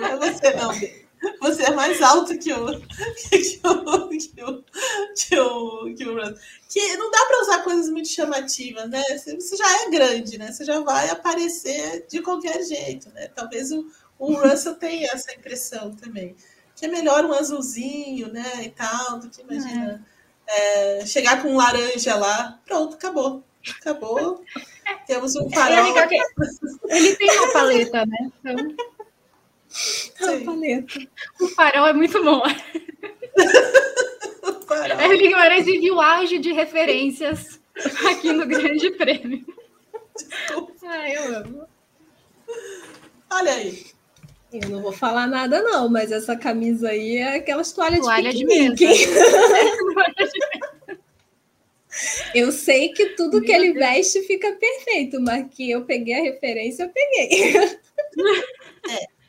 não 0.00 0.24
é 0.24 0.32
você, 0.32 0.54
não. 0.54 0.72
Você 1.40 1.64
é 1.64 1.70
mais 1.72 2.00
alto 2.00 2.38
que 2.38 2.52
o 2.52 2.66
que 3.28 3.60
o 3.62 4.08
que 4.08 4.42
o 4.42 4.64
que 5.14 5.38
o, 5.38 5.94
que, 5.94 6.08
o, 6.08 6.34
que 6.68 6.96
não 6.96 7.10
dá 7.10 7.24
para 7.26 7.42
usar 7.42 7.62
coisas 7.62 7.90
muito 7.90 8.08
chamativas, 8.08 8.88
né? 8.88 9.02
Você 9.18 9.56
já 9.56 9.82
é 9.82 9.90
grande, 9.90 10.38
né? 10.38 10.50
Você 10.50 10.64
já 10.64 10.80
vai 10.80 11.10
aparecer 11.10 12.06
de 12.08 12.22
qualquer 12.22 12.62
jeito, 12.62 13.10
né? 13.10 13.28
Talvez 13.28 13.70
o, 13.70 13.86
o 14.18 14.32
Russell 14.34 14.76
tenha 14.76 15.10
essa 15.12 15.32
impressão 15.32 15.94
também. 15.94 16.34
Que 16.74 16.86
é 16.86 16.88
melhor 16.88 17.24
um 17.26 17.34
azulzinho, 17.34 18.32
né? 18.32 18.62
E 18.62 18.70
tal, 18.70 19.18
do 19.18 19.28
que 19.28 19.42
imagina 19.42 20.02
é. 20.46 21.00
É, 21.00 21.06
chegar 21.06 21.42
com 21.42 21.50
um 21.50 21.56
laranja 21.56 22.16
lá, 22.16 22.58
pronto, 22.64 22.94
acabou. 22.94 23.44
Acabou. 23.78 24.42
Temos 25.06 25.36
um 25.36 25.50
farol. 25.50 25.94
Ele 26.88 27.14
tem 27.16 27.30
uma 27.38 27.52
paleta, 27.52 28.06
né? 28.06 28.30
Então... 28.40 28.76
A 30.20 30.44
paleta. 30.44 31.00
O 31.40 31.48
farol 31.48 31.86
é 31.86 31.92
muito 31.92 32.22
bom. 32.22 32.42
o 34.42 34.52
farol. 34.66 35.00
Ele 35.00 35.28
Guimarães 35.28 35.64
vive 35.64 35.90
o 35.90 36.00
auge 36.00 36.38
de 36.38 36.52
referências 36.52 37.60
aqui 38.08 38.32
no 38.32 38.46
Grande 38.46 38.90
Prêmio. 38.92 39.44
Ah, 40.84 41.08
eu 41.08 41.36
amo. 41.36 41.66
Olha 43.30 43.54
aí. 43.54 43.86
Eu 44.52 44.68
não 44.68 44.82
vou 44.82 44.92
falar 44.92 45.28
nada, 45.28 45.62
não, 45.62 45.88
mas 45.88 46.10
essa 46.10 46.36
camisa 46.36 46.88
aí 46.88 47.18
é 47.18 47.36
aquelas 47.36 47.72
toalhas 47.72 48.00
Toalha 48.00 48.32
de 48.32 48.44
piquenique. 48.44 48.86
De 48.86 49.06
Eu 52.34 52.50
sei 52.50 52.88
que 52.90 53.10
tudo 53.10 53.42
que 53.42 53.52
ele 53.52 53.72
veste 53.72 54.22
fica 54.22 54.50
perfeito, 54.52 55.20
mas 55.20 55.46
que 55.50 55.70
eu 55.70 55.84
peguei 55.84 56.14
a 56.14 56.22
referência, 56.22 56.84
eu 56.84 56.88
peguei. 56.88 57.56
É. 58.90 59.19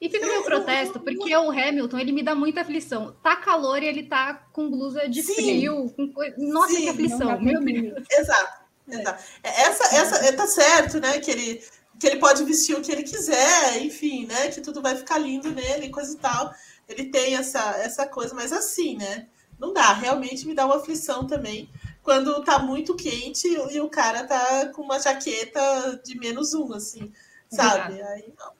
E 0.00 0.08
fica 0.08 0.26
meu 0.26 0.42
protesto, 0.42 0.98
porque 0.98 1.36
o 1.36 1.50
Hamilton, 1.50 1.98
ele 1.98 2.12
me 2.12 2.22
dá 2.22 2.34
muita 2.34 2.62
aflição. 2.62 3.14
Tá 3.22 3.36
calor 3.36 3.82
e 3.82 3.86
ele 3.86 4.04
tá 4.04 4.32
com 4.50 4.70
blusa 4.70 5.06
de 5.06 5.22
Sim. 5.22 5.34
frio. 5.34 5.92
Com 5.94 6.10
co... 6.10 6.22
Nossa, 6.38 6.72
Sim, 6.72 6.82
que 6.82 6.88
aflição, 6.88 7.40
meu 7.40 7.62
Deus. 7.62 8.06
Exato, 8.10 8.60
exato. 8.88 9.24
É, 9.42 9.48
essa, 9.62 9.94
essa, 9.94 10.16
é, 10.26 10.32
tá 10.32 10.46
certo, 10.46 10.98
né? 11.00 11.18
Que 11.18 11.30
ele, 11.30 11.62
que 11.98 12.06
ele 12.06 12.16
pode 12.16 12.42
vestir 12.44 12.74
o 12.74 12.80
que 12.80 12.90
ele 12.90 13.02
quiser, 13.02 13.82
enfim, 13.82 14.26
né? 14.26 14.48
Que 14.48 14.62
tudo 14.62 14.80
vai 14.80 14.96
ficar 14.96 15.18
lindo 15.18 15.50
nele, 15.50 15.90
coisa 15.90 16.14
e 16.14 16.18
tal. 16.18 16.50
Ele 16.88 17.04
tem 17.04 17.36
essa, 17.36 17.76
essa 17.76 18.06
coisa, 18.06 18.34
mas 18.34 18.54
assim, 18.54 18.96
né? 18.96 19.28
Não 19.58 19.74
dá, 19.74 19.92
realmente 19.92 20.46
me 20.46 20.54
dá 20.54 20.64
uma 20.64 20.76
aflição 20.76 21.26
também. 21.26 21.68
Quando 22.02 22.42
tá 22.42 22.58
muito 22.58 22.96
quente 22.96 23.46
e 23.46 23.78
o 23.78 23.90
cara 23.90 24.24
tá 24.24 24.70
com 24.74 24.80
uma 24.80 24.98
jaqueta 24.98 26.00
de 26.02 26.18
menos 26.18 26.54
um, 26.54 26.72
assim, 26.72 27.12
sabe? 27.50 28.00
Aí 28.00 28.32
não. 28.38 28.59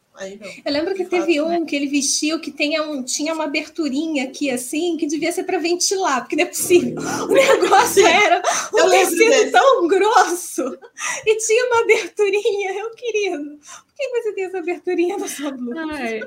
Eu 0.64 0.72
lembro 0.72 0.94
que 0.94 1.04
teve 1.04 1.36
fato, 1.36 1.46
um 1.46 1.60
né? 1.60 1.66
que 1.66 1.74
ele 1.74 1.86
vestiu 1.86 2.40
que 2.40 2.52
tinha, 2.52 2.82
um, 2.82 3.02
tinha 3.02 3.32
uma 3.32 3.44
aberturinha 3.44 4.24
aqui, 4.24 4.50
assim, 4.50 4.96
que 4.96 5.06
devia 5.06 5.32
ser 5.32 5.44
para 5.44 5.58
ventilar, 5.58 6.20
porque 6.20 6.36
não 6.36 6.44
é 6.44 6.46
possível. 6.46 7.00
O 7.00 7.32
negócio 7.32 8.06
era 8.06 8.42
um 8.74 8.90
tecido 8.90 9.50
tão 9.50 9.88
grosso 9.88 10.78
e 11.26 11.36
tinha 11.36 11.66
uma 11.66 11.80
aberturinha. 11.80 12.72
Eu, 12.72 12.90
querido, 12.90 13.58
por 13.58 13.94
que 13.96 14.08
você 14.08 14.32
tem 14.34 14.44
essa 14.44 14.58
aberturinha 14.58 15.16
na 15.16 15.28
sua 15.28 15.50
blusa? 15.52 15.86
Ai, 15.92 16.20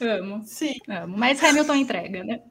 amo. 0.00 0.42
Sim. 0.44 0.74
Amo. 0.88 1.16
Mas 1.16 1.42
Hamilton 1.42 1.74
entrega, 1.76 2.24
né? 2.24 2.42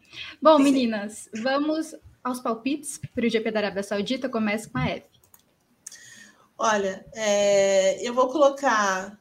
Bom, 0.41 0.57
meninas, 0.57 1.29
vamos 1.33 1.93
aos 2.23 2.39
palpites 2.39 2.99
para 3.13 3.25
o 3.25 3.29
GP 3.29 3.51
da 3.51 3.59
Arábia 3.59 3.83
Saudita. 3.83 4.29
Começa 4.29 4.69
com 4.69 4.77
a 4.77 4.87
F. 4.87 5.05
Olha, 6.57 7.05
é, 7.13 8.07
eu 8.07 8.13
vou 8.13 8.29
colocar 8.29 9.19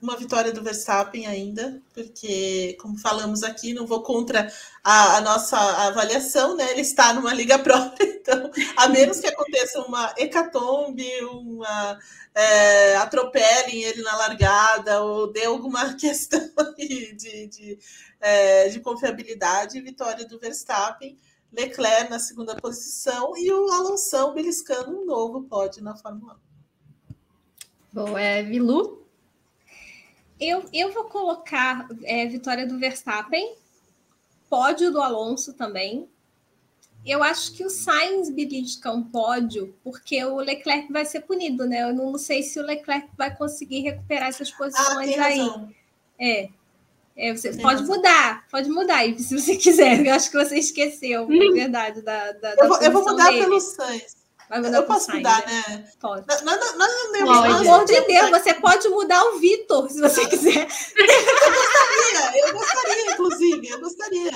uma 0.00 0.16
vitória 0.16 0.52
do 0.52 0.62
Verstappen 0.62 1.26
ainda, 1.26 1.82
porque, 1.94 2.76
como 2.80 2.98
falamos 2.98 3.42
aqui, 3.42 3.72
não 3.72 3.86
vou 3.86 4.02
contra 4.02 4.52
a, 4.82 5.16
a, 5.16 5.20
nossa 5.20 5.56
avaliação, 5.58 6.56
né? 6.56 6.70
Ele 6.70 6.80
está 6.80 7.12
numa 7.12 7.32
liga 7.32 7.58
própria, 7.60 8.04
então, 8.04 8.50
a 8.76 8.88
menos 8.88 9.20
que 9.20 9.26
aconteça 9.26 9.80
uma 9.82 10.14
hecatombe, 10.16 11.08
uma 11.24 11.98
é, 12.34 12.96
atropelem 12.96 13.82
ele 13.82 14.02
na 14.02 14.16
largada, 14.16 15.02
ou 15.02 15.32
dê 15.32 15.44
alguma 15.44 15.94
questão 15.96 16.50
de, 16.76 17.14
de, 17.14 17.78
é, 18.20 18.68
de 18.68 18.80
confiabilidade, 18.80 19.80
vitória 19.80 20.26
do 20.26 20.38
Verstappen. 20.38 21.18
Leclerc 21.52 22.08
na 22.08 22.18
segunda 22.18 22.56
posição 22.56 23.36
e 23.36 23.52
o 23.52 23.70
Alonso 23.70 24.32
beliscando 24.32 24.98
um 24.98 25.04
novo 25.04 25.42
pódio 25.42 25.84
na 25.84 25.94
Fórmula 25.94 26.40
1. 26.48 26.52
Bom, 27.92 28.16
é 28.16 28.42
Vilu. 28.42 29.01
Eu, 30.42 30.64
eu 30.72 30.92
vou 30.92 31.04
colocar 31.04 31.86
é, 32.02 32.26
vitória 32.26 32.66
do 32.66 32.76
Verstappen, 32.76 33.54
pódio 34.50 34.90
do 34.90 35.00
Alonso 35.00 35.52
também. 35.54 36.08
Eu 37.06 37.22
acho 37.22 37.52
que 37.52 37.64
o 37.64 37.70
Sainz 37.70 38.28
belisca 38.28 38.90
um 38.92 39.04
pódio, 39.04 39.72
porque 39.84 40.24
o 40.24 40.36
Leclerc 40.38 40.92
vai 40.92 41.04
ser 41.04 41.20
punido, 41.20 41.64
né? 41.66 41.82
Eu 41.82 41.94
não 41.94 42.18
sei 42.18 42.42
se 42.42 42.58
o 42.58 42.64
Leclerc 42.64 43.08
vai 43.16 43.34
conseguir 43.36 43.80
recuperar 43.80 44.28
essas 44.28 44.50
posições 44.50 45.16
ah, 45.16 45.24
aí. 45.24 45.38
Razão. 45.38 45.70
É, 46.18 46.48
é, 47.16 47.36
você 47.36 47.52
pode 47.58 47.84
mudar, 47.84 48.44
pode 48.50 48.68
mudar 48.68 49.04
se 49.18 49.38
você 49.38 49.54
quiser. 49.56 50.04
Eu 50.04 50.14
acho 50.14 50.28
que 50.28 50.36
você 50.36 50.58
esqueceu, 50.58 51.28
na 51.28 51.34
hum. 51.34 51.52
verdade, 51.52 52.02
da, 52.02 52.32
da, 52.32 52.54
eu, 52.58 52.68
vou, 52.68 52.82
eu 52.82 52.92
vou 52.92 53.04
mudar 53.04 53.30
dele. 53.30 53.44
pelo 53.44 53.60
Sainz. 53.60 54.16
Eu 54.52 54.82
posso 54.84 55.06
Sainz, 55.06 55.18
mudar, 55.18 55.46
né? 55.46 55.64
né? 55.68 55.84
Pode. 55.98 56.26
Não, 56.44 56.56
não, 56.56 56.76
não, 56.76 57.12
não, 57.12 57.12
pelo 57.12 57.32
amor 57.32 57.84
de 57.86 58.00
Deus, 58.02 58.30
você 58.30 58.54
pode 58.54 58.88
mudar 58.88 59.22
o 59.24 59.38
Vitor, 59.38 59.88
se 59.88 60.00
você 60.00 60.26
quiser. 60.26 60.68
Eu 60.94 61.52
gostaria, 61.54 62.46
eu 62.46 62.52
gostaria, 62.52 63.12
inclusive, 63.12 63.68
eu 63.68 63.80
gostaria. 63.80 64.30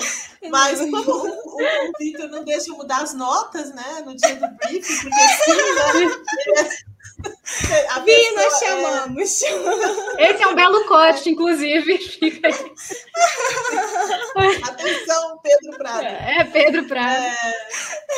Mas 0.49 0.79
como 0.79 1.11
o, 1.11 1.27
o, 1.27 1.89
o 1.89 1.91
Vitor 1.99 2.29
não 2.29 2.43
deixa 2.43 2.71
mudar 2.73 3.03
as 3.03 3.13
notas, 3.13 3.73
né, 3.73 4.03
no 4.05 4.15
dia 4.15 4.35
do 4.35 4.47
briefing, 4.57 5.01
porque 5.01 5.21
assim, 5.21 5.55
né, 5.55 6.77
a 7.89 7.99
Vi, 7.99 8.31
nós 8.35 8.61
é 8.61 8.65
chamamos. 8.65 9.41
É... 9.41 9.47
Esse 10.31 10.43
é 10.43 10.47
um 10.47 10.55
belo 10.55 10.85
corte, 10.85 11.29
inclusive. 11.29 11.97
Fica 11.97 12.47
aí. 12.47 12.53
Atenção, 14.63 15.39
Pedro 15.39 15.77
Prado. 15.77 16.05
É, 16.05 16.43
Pedro 16.45 16.87
Prado. 16.87 17.23
É... 17.23 17.67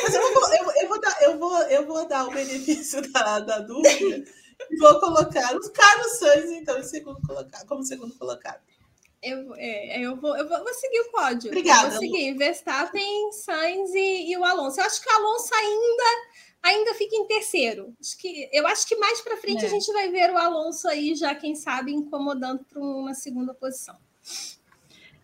Mas 0.02 0.14
eu 0.14 0.34
vou, 0.34 0.54
eu, 0.54 0.72
eu, 0.82 0.88
vou 0.88 1.00
dar, 1.00 1.22
eu, 1.22 1.38
vou, 1.38 1.62
eu 1.62 1.86
vou 1.86 2.08
dar 2.08 2.26
o 2.26 2.30
benefício 2.30 3.00
da, 3.12 3.40
da 3.40 3.58
dúvida 3.58 4.24
e 4.70 4.76
vou 4.76 5.00
colocar 5.00 5.54
o 5.54 5.72
Carlos 5.72 6.18
Sainz, 6.18 6.50
então, 6.50 6.78
em 6.78 6.84
segundo 6.84 7.20
colocado, 7.26 7.66
como 7.66 7.84
segundo 7.84 8.14
colocado. 8.16 8.60
Eu, 9.22 9.54
é, 9.56 10.00
eu, 10.00 10.16
vou, 10.16 10.36
eu 10.36 10.48
vou, 10.48 10.58
vou, 10.58 10.74
seguir 10.74 11.00
o 11.00 11.10
pódio. 11.10 11.50
Obrigada. 11.50 11.86
Eu 11.86 11.90
vou 11.90 12.00
seguir 12.00 12.36
Verstappen, 12.36 13.32
Sainz 13.32 13.94
e, 13.94 14.30
e 14.30 14.36
o 14.36 14.44
Alonso. 14.44 14.80
Eu 14.80 14.86
acho 14.86 15.02
que 15.02 15.10
o 15.10 15.12
Alonso 15.12 15.54
ainda 15.54 16.04
ainda 16.62 16.94
fica 16.94 17.16
em 17.16 17.26
terceiro. 17.26 17.94
Acho 18.00 18.18
que, 18.18 18.48
eu 18.52 18.66
acho 18.66 18.86
que 18.86 18.96
mais 18.96 19.20
para 19.20 19.36
frente 19.36 19.64
é. 19.64 19.66
a 19.66 19.70
gente 19.70 19.92
vai 19.92 20.10
ver 20.10 20.30
o 20.30 20.38
Alonso 20.38 20.88
aí 20.88 21.14
já, 21.14 21.34
quem 21.34 21.54
sabe, 21.54 21.92
incomodando 21.92 22.64
para 22.64 22.80
uma 22.80 23.14
segunda 23.14 23.54
posição. 23.54 23.96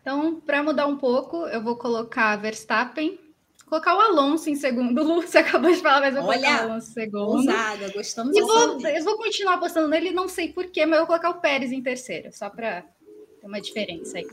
Então, 0.01 0.41
para 0.41 0.63
mudar 0.63 0.87
um 0.87 0.97
pouco, 0.97 1.47
eu 1.49 1.63
vou 1.63 1.77
colocar 1.77 2.37
Verstappen, 2.37 3.19
colocar 3.67 3.97
o 3.97 4.01
Alonso 4.01 4.49
em 4.49 4.55
segundo. 4.55 5.03
Lu, 5.03 5.21
você 5.27 5.39
acabou 5.39 5.71
de 5.71 5.83
falar, 5.83 6.01
mas 6.01 6.17
eu 6.17 6.23
vou 6.23 6.31
Olha, 6.31 6.41
colocar 6.41 6.67
o 6.67 6.71
Alonso 6.71 6.91
em 6.91 6.93
segundo. 6.93 7.31
Ousada, 7.33 7.93
gostamos 7.93 8.37
e 8.37 8.41
vou, 8.41 8.81
Eu 8.89 9.05
vou 9.05 9.17
continuar 9.17 9.55
apostando 9.55 9.89
nele, 9.89 10.13
não 10.13 10.29
sei 10.29 10.53
porquê, 10.53 10.87
mas 10.87 10.95
eu 10.95 11.07
vou 11.07 11.09
colocar 11.09 11.31
o 11.31 11.41
Pérez 11.41 11.73
em 11.73 11.83
terceiro, 11.83 12.31
só 12.33 12.49
para 12.49 12.83
ter 12.83 13.47
uma 13.47 13.61
diferença 13.61 14.19
aí. 14.19 14.27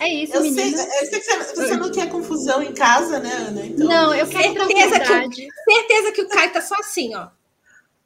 É 0.00 0.08
isso, 0.08 0.34
eu 0.34 0.42
sei, 0.42 0.74
eu 0.74 0.78
sei, 0.78 1.20
que 1.20 1.20
você, 1.20 1.54
você, 1.54 1.76
não 1.76 1.90
quer 1.90 2.08
confusão 2.08 2.62
em 2.62 2.72
casa, 2.72 3.18
né, 3.18 3.32
Ana? 3.32 3.66
Então, 3.66 3.86
não, 3.86 4.14
eu 4.14 4.26
quero 4.26 4.66
certeza 4.66 5.28
que, 5.28 5.48
certeza 5.64 6.12
que 6.12 6.22
o 6.22 6.28
Caio 6.28 6.52
tá 6.52 6.60
só 6.60 6.74
assim, 6.76 7.14
ó. 7.14 7.28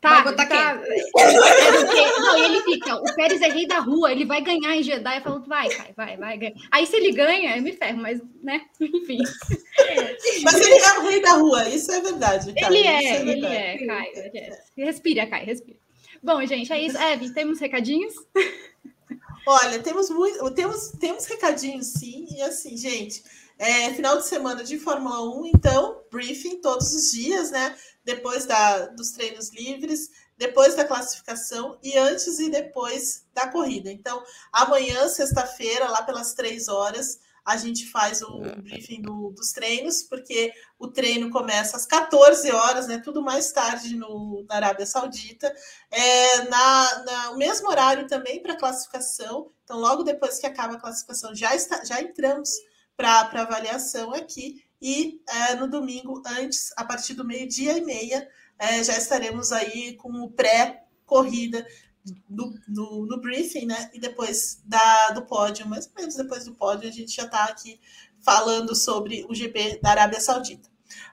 Tá, 0.01 0.23
vai 0.23 0.25
botar 0.25 0.47
tá. 0.47 0.81
Não, 2.21 2.45
ele 2.45 2.61
fica, 2.63 2.97
o 2.97 3.15
Pérez 3.15 3.41
é 3.41 3.49
rei 3.49 3.67
da 3.67 3.79
rua, 3.79 4.13
ele 4.13 4.25
vai 4.25 4.41
ganhar 4.43 4.77
em 4.77 4.83
Jedi, 4.83 5.21
falando, 5.21 5.47
vai, 5.47 5.69
Caio, 5.69 5.95
vai, 5.97 6.17
vai, 6.17 6.37
ganha. 6.37 6.55
Aí 6.71 6.87
se 6.87 6.97
ele 6.97 7.13
ganha, 7.13 7.57
eu 7.57 7.63
me 7.63 7.73
ferro, 7.73 7.99
mas, 7.99 8.21
né, 8.43 8.63
enfim. 8.81 9.19
Mas 10.45 10.61
ele 10.61 10.79
é 10.79 10.99
o 10.99 11.03
rei 11.03 11.21
da 11.21 11.33
rua, 11.33 11.69
isso 11.69 11.91
é 11.91 12.01
verdade, 12.01 12.53
Caio, 12.55 12.75
Ele 12.75 12.87
é, 12.87 13.05
é 13.05 13.21
ele 13.21 13.47
é, 13.47 13.87
Caio. 13.87 14.13
É. 14.17 14.59
Respira, 14.77 15.27
Caio, 15.27 15.47
respira. 15.47 15.79
Bom, 16.23 16.45
gente, 16.45 16.73
é 16.73 16.81
isso. 16.81 16.99
Eve, 16.99 17.31
temos 17.33 17.61
recadinhos? 17.61 18.15
Olha, 19.49 19.81
temos 19.81 20.11
muito, 20.11 20.51
temos, 20.51 20.89
temos 20.99 21.25
recadinhos 21.25 21.87
sim, 21.87 22.27
e 22.31 22.43
assim, 22.43 22.77
gente, 22.77 23.23
é 23.57 23.95
final 23.95 24.17
de 24.19 24.27
semana 24.27 24.65
de 24.65 24.77
Fórmula 24.77 25.23
1, 25.41 25.47
então, 25.47 26.03
briefing 26.11 26.61
todos 26.61 26.93
os 26.93 27.13
dias, 27.13 27.53
né? 27.53 27.79
Depois 28.05 28.45
da, 28.45 28.87
dos 28.87 29.13
treinos 29.13 29.51
livres, 29.51 30.11
depois 30.37 30.75
da 30.75 30.85
classificação 30.85 31.79
e 31.81 31.97
antes 31.97 32.41
e 32.41 32.51
depois 32.51 33.25
da 33.33 33.47
corrida. 33.47 33.91
Então, 33.91 34.21
amanhã, 34.53 35.09
sexta-feira, 35.09 35.89
lá 35.89 36.03
pelas 36.03 36.35
três 36.35 36.67
horas, 36.67 37.21
a 37.47 37.57
gente 37.57 37.89
faz 37.89 38.23
o 38.23 38.45
é. 38.45 38.57
briefing 38.57 39.01
do, 39.01 39.31
dos 39.31 39.53
treinos, 39.53 40.03
porque 40.03 40.53
o 40.77 40.89
treino 40.89 41.31
começa 41.31 41.77
às 41.77 41.87
14 41.87 42.51
horas, 42.51 42.89
né? 42.89 42.99
Tudo 42.99 43.23
mais 43.23 43.53
tarde 43.53 43.95
no, 43.95 44.45
na 44.49 44.57
Arábia 44.57 44.85
Saudita. 44.85 45.55
É, 45.89 46.43
na, 46.49 47.05
na, 47.05 47.31
o 47.31 47.37
mesmo 47.37 47.69
horário 47.69 48.09
também 48.09 48.43
para 48.43 48.57
classificação. 48.57 49.53
Então, 49.63 49.79
logo 49.79 50.03
depois 50.03 50.41
que 50.41 50.47
acaba 50.47 50.75
a 50.75 50.81
classificação, 50.81 51.33
já, 51.37 51.55
está, 51.55 51.85
já 51.85 52.03
entramos 52.03 52.51
para 52.97 53.21
avaliação 53.21 54.13
aqui. 54.13 54.65
E 54.83 55.23
é, 55.29 55.55
no 55.55 55.71
domingo, 55.71 56.21
antes, 56.27 56.73
a 56.77 56.85
partir 56.85 57.15
do 57.15 57.25
meio-dia 57.25 57.79
e 57.79 57.81
meia, 57.81 58.29
é, 58.59 58.83
já 58.83 58.99
estaremos 58.99 59.53
aí 59.53 59.95
com 59.95 60.11
o 60.21 60.33
pré-corrida 60.33 61.65
no, 62.29 62.55
no, 62.69 63.07
no, 63.07 63.21
briefing, 63.21 63.67
né? 63.67 63.91
E 63.93 64.01
depois 64.01 64.63
da, 64.65 65.11
do 65.11 65.23
pódio, 65.23 65.67
mais 65.67 65.87
ou 65.87 65.93
menos 65.97 66.15
depois 66.15 66.45
do 66.45 66.55
pódio, 66.55 66.89
a 66.89 66.93
gente 66.93 67.15
já 67.15 67.25
está 67.25 67.45
aqui 67.45 67.81
falando 68.21 68.75
sobre 68.75 69.25
o 69.29 69.35
GP 69.35 69.81
da 69.83 69.91
Arábia 69.91 70.21
Saudita. 70.21 70.69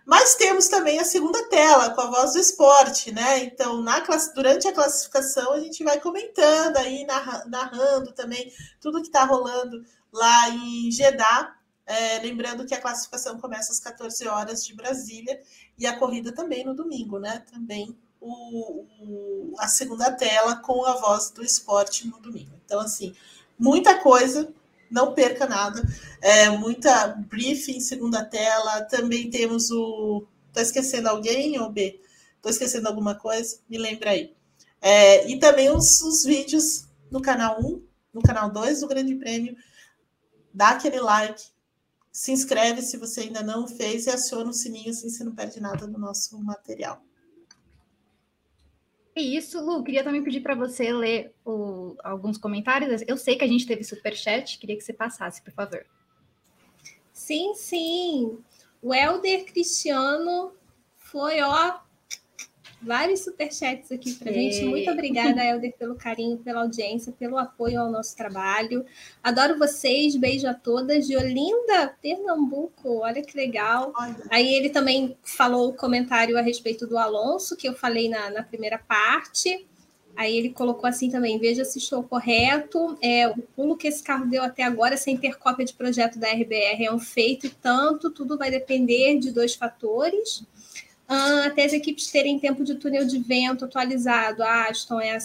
Mas 0.05 0.35
temos 0.35 0.67
também 0.67 0.99
a 0.99 1.05
segunda 1.05 1.47
tela 1.49 1.91
com 1.91 2.01
a 2.01 2.09
voz 2.09 2.33
do 2.33 2.39
esporte, 2.39 3.11
né? 3.11 3.43
Então, 3.43 3.81
na, 3.81 3.99
durante 4.35 4.67
a 4.67 4.73
classificação, 4.73 5.53
a 5.53 5.59
gente 5.59 5.83
vai 5.83 5.99
comentando 5.99 6.77
aí, 6.77 7.05
narrando 7.47 8.11
também 8.13 8.51
tudo 8.81 9.01
que 9.01 9.07
está 9.07 9.23
rolando 9.23 9.83
lá 10.11 10.49
em 10.49 10.91
Jeddah. 10.91 11.55
É, 11.85 12.19
lembrando 12.19 12.65
que 12.65 12.73
a 12.73 12.81
classificação 12.81 13.39
começa 13.39 13.71
às 13.71 13.79
14 13.79 14.25
horas 14.27 14.65
de 14.65 14.73
Brasília 14.73 15.41
e 15.77 15.85
a 15.85 15.97
corrida 15.97 16.31
também 16.31 16.63
no 16.63 16.73
domingo, 16.73 17.19
né? 17.19 17.43
Também 17.51 17.97
o, 18.23 18.85
o, 19.01 19.53
a 19.59 19.67
segunda 19.67 20.11
tela 20.11 20.55
com 20.55 20.85
a 20.85 20.93
voz 20.93 21.29
do 21.31 21.43
esporte 21.43 22.07
no 22.07 22.19
domingo. 22.19 22.53
Então, 22.65 22.79
assim, 22.79 23.13
muita 23.59 23.99
coisa, 23.99 24.51
não 24.89 25.13
perca 25.13 25.47
nada. 25.47 25.81
É, 26.21 26.49
muita 26.49 27.07
briefing, 27.07 27.79
segunda 27.79 28.23
tela. 28.23 28.81
Também 28.83 29.29
temos 29.29 29.69
o. 29.71 30.25
Tô 30.53 30.59
esquecendo 30.59 31.09
alguém, 31.09 31.59
ou 31.59 31.69
B? 31.69 31.99
Tô 32.41 32.49
esquecendo 32.49 32.87
alguma 32.87 33.15
coisa? 33.15 33.59
Me 33.69 33.77
lembra 33.77 34.11
aí. 34.11 34.35
É, 34.81 35.27
e 35.27 35.39
também 35.39 35.71
os, 35.71 36.01
os 36.01 36.23
vídeos 36.23 36.85
no 37.09 37.21
canal 37.21 37.59
1, 37.59 37.81
no 38.13 38.21
canal 38.21 38.51
2 38.51 38.81
do 38.81 38.87
Grande 38.87 39.15
Prêmio. 39.15 39.55
Dá 40.53 40.69
aquele 40.69 40.99
like, 40.99 41.41
se 42.11 42.31
inscreve 42.31 42.81
se 42.81 42.97
você 42.97 43.21
ainda 43.21 43.41
não 43.41 43.67
fez 43.67 44.05
e 44.05 44.11
aciona 44.11 44.51
o 44.51 44.53
sininho 44.53 44.91
assim 44.91 45.09
você 45.09 45.23
não 45.23 45.33
perde 45.33 45.59
nada 45.59 45.87
do 45.87 45.97
nosso 45.97 46.37
material. 46.43 47.01
É 49.15 49.21
isso, 49.21 49.63
Lu. 49.63 49.83
Queria 49.83 50.03
também 50.03 50.23
pedir 50.23 50.41
para 50.41 50.55
você 50.55 50.91
ler 50.91 51.33
o, 51.45 51.95
alguns 52.03 52.37
comentários. 52.37 53.03
Eu 53.07 53.15
sei 53.15 53.35
que 53.35 53.43
a 53.43 53.47
gente 53.47 53.65
teve 53.65 53.83
super 53.83 54.15
chat, 54.15 54.57
queria 54.57 54.75
que 54.75 54.83
você 54.83 54.93
passasse, 54.93 55.41
por 55.41 55.53
favor. 55.53 55.85
Sim, 57.11 57.53
sim. 57.53 58.39
O 58.81 58.93
Helder 58.93 59.45
Cristiano 59.45 60.53
foi, 60.97 61.41
ó, 61.41 61.79
vários 62.83 63.21
superchats 63.21 63.91
aqui 63.91 64.13
para 64.13 64.31
gente. 64.31 64.65
Muito 64.65 64.89
obrigada, 64.91 65.43
Helder, 65.43 65.73
pelo 65.77 65.95
carinho, 65.95 66.37
pela 66.37 66.61
audiência, 66.61 67.13
pelo 67.13 67.37
apoio 67.37 67.79
ao 67.79 67.91
nosso 67.91 68.15
trabalho. 68.15 68.85
Adoro 69.23 69.57
vocês, 69.57 70.15
beijo 70.15 70.47
a 70.47 70.53
todas. 70.53 71.07
De 71.07 71.15
Olinda, 71.15 71.95
Pernambuco, 72.01 72.99
olha 72.99 73.21
que 73.21 73.35
legal. 73.35 73.93
Olha. 73.95 74.15
Aí 74.29 74.53
ele 74.53 74.69
também 74.69 75.17
falou 75.23 75.69
o 75.69 75.73
comentário 75.73 76.37
a 76.37 76.41
respeito 76.41 76.85
do 76.85 76.97
Alonso, 76.97 77.55
que 77.55 77.67
eu 77.67 77.73
falei 77.73 78.09
na, 78.09 78.29
na 78.29 78.43
primeira 78.43 78.77
parte. 78.77 79.65
Aí 80.15 80.37
ele 80.37 80.49
colocou 80.49 80.87
assim 80.87 81.09
também: 81.09 81.39
veja 81.39 81.65
se 81.65 81.79
estou 81.79 82.03
correto. 82.03 82.97
É, 83.01 83.27
o 83.27 83.41
pulo 83.55 83.75
que 83.75 83.87
esse 83.87 84.03
carro 84.03 84.27
deu 84.27 84.43
até 84.43 84.63
agora, 84.63 84.95
sem 84.95 85.17
ter 85.17 85.37
cópia 85.37 85.65
de 85.65 85.73
projeto 85.73 86.19
da 86.19 86.27
RBR, 86.29 86.85
é 86.85 86.93
um 86.93 86.99
feito 86.99 87.47
e 87.47 87.49
tanto. 87.49 88.11
Tudo 88.11 88.37
vai 88.37 88.51
depender 88.51 89.17
de 89.17 89.31
dois 89.31 89.55
fatores 89.55 90.43
até 91.07 91.65
as 91.65 91.73
equipes 91.73 92.11
terem 92.11 92.39
tempo 92.39 92.63
de 92.63 92.75
túnel 92.75 93.05
de 93.05 93.19
vento 93.19 93.65
atualizado. 93.65 94.43
A 94.43 94.65
Aston 94.69 94.99
é 95.01 95.15
a, 95.15 95.19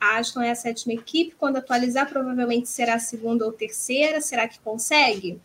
a 0.00 0.18
Aston 0.18 0.42
é 0.42 0.50
a 0.50 0.54
sétima 0.54 0.94
equipe. 0.94 1.34
Quando 1.36 1.56
atualizar, 1.56 2.08
provavelmente 2.08 2.68
será 2.68 2.94
a 2.94 2.98
segunda 2.98 3.44
ou 3.44 3.52
terceira. 3.52 4.20
Será 4.20 4.48
que 4.48 4.58
consegue? 4.60 5.40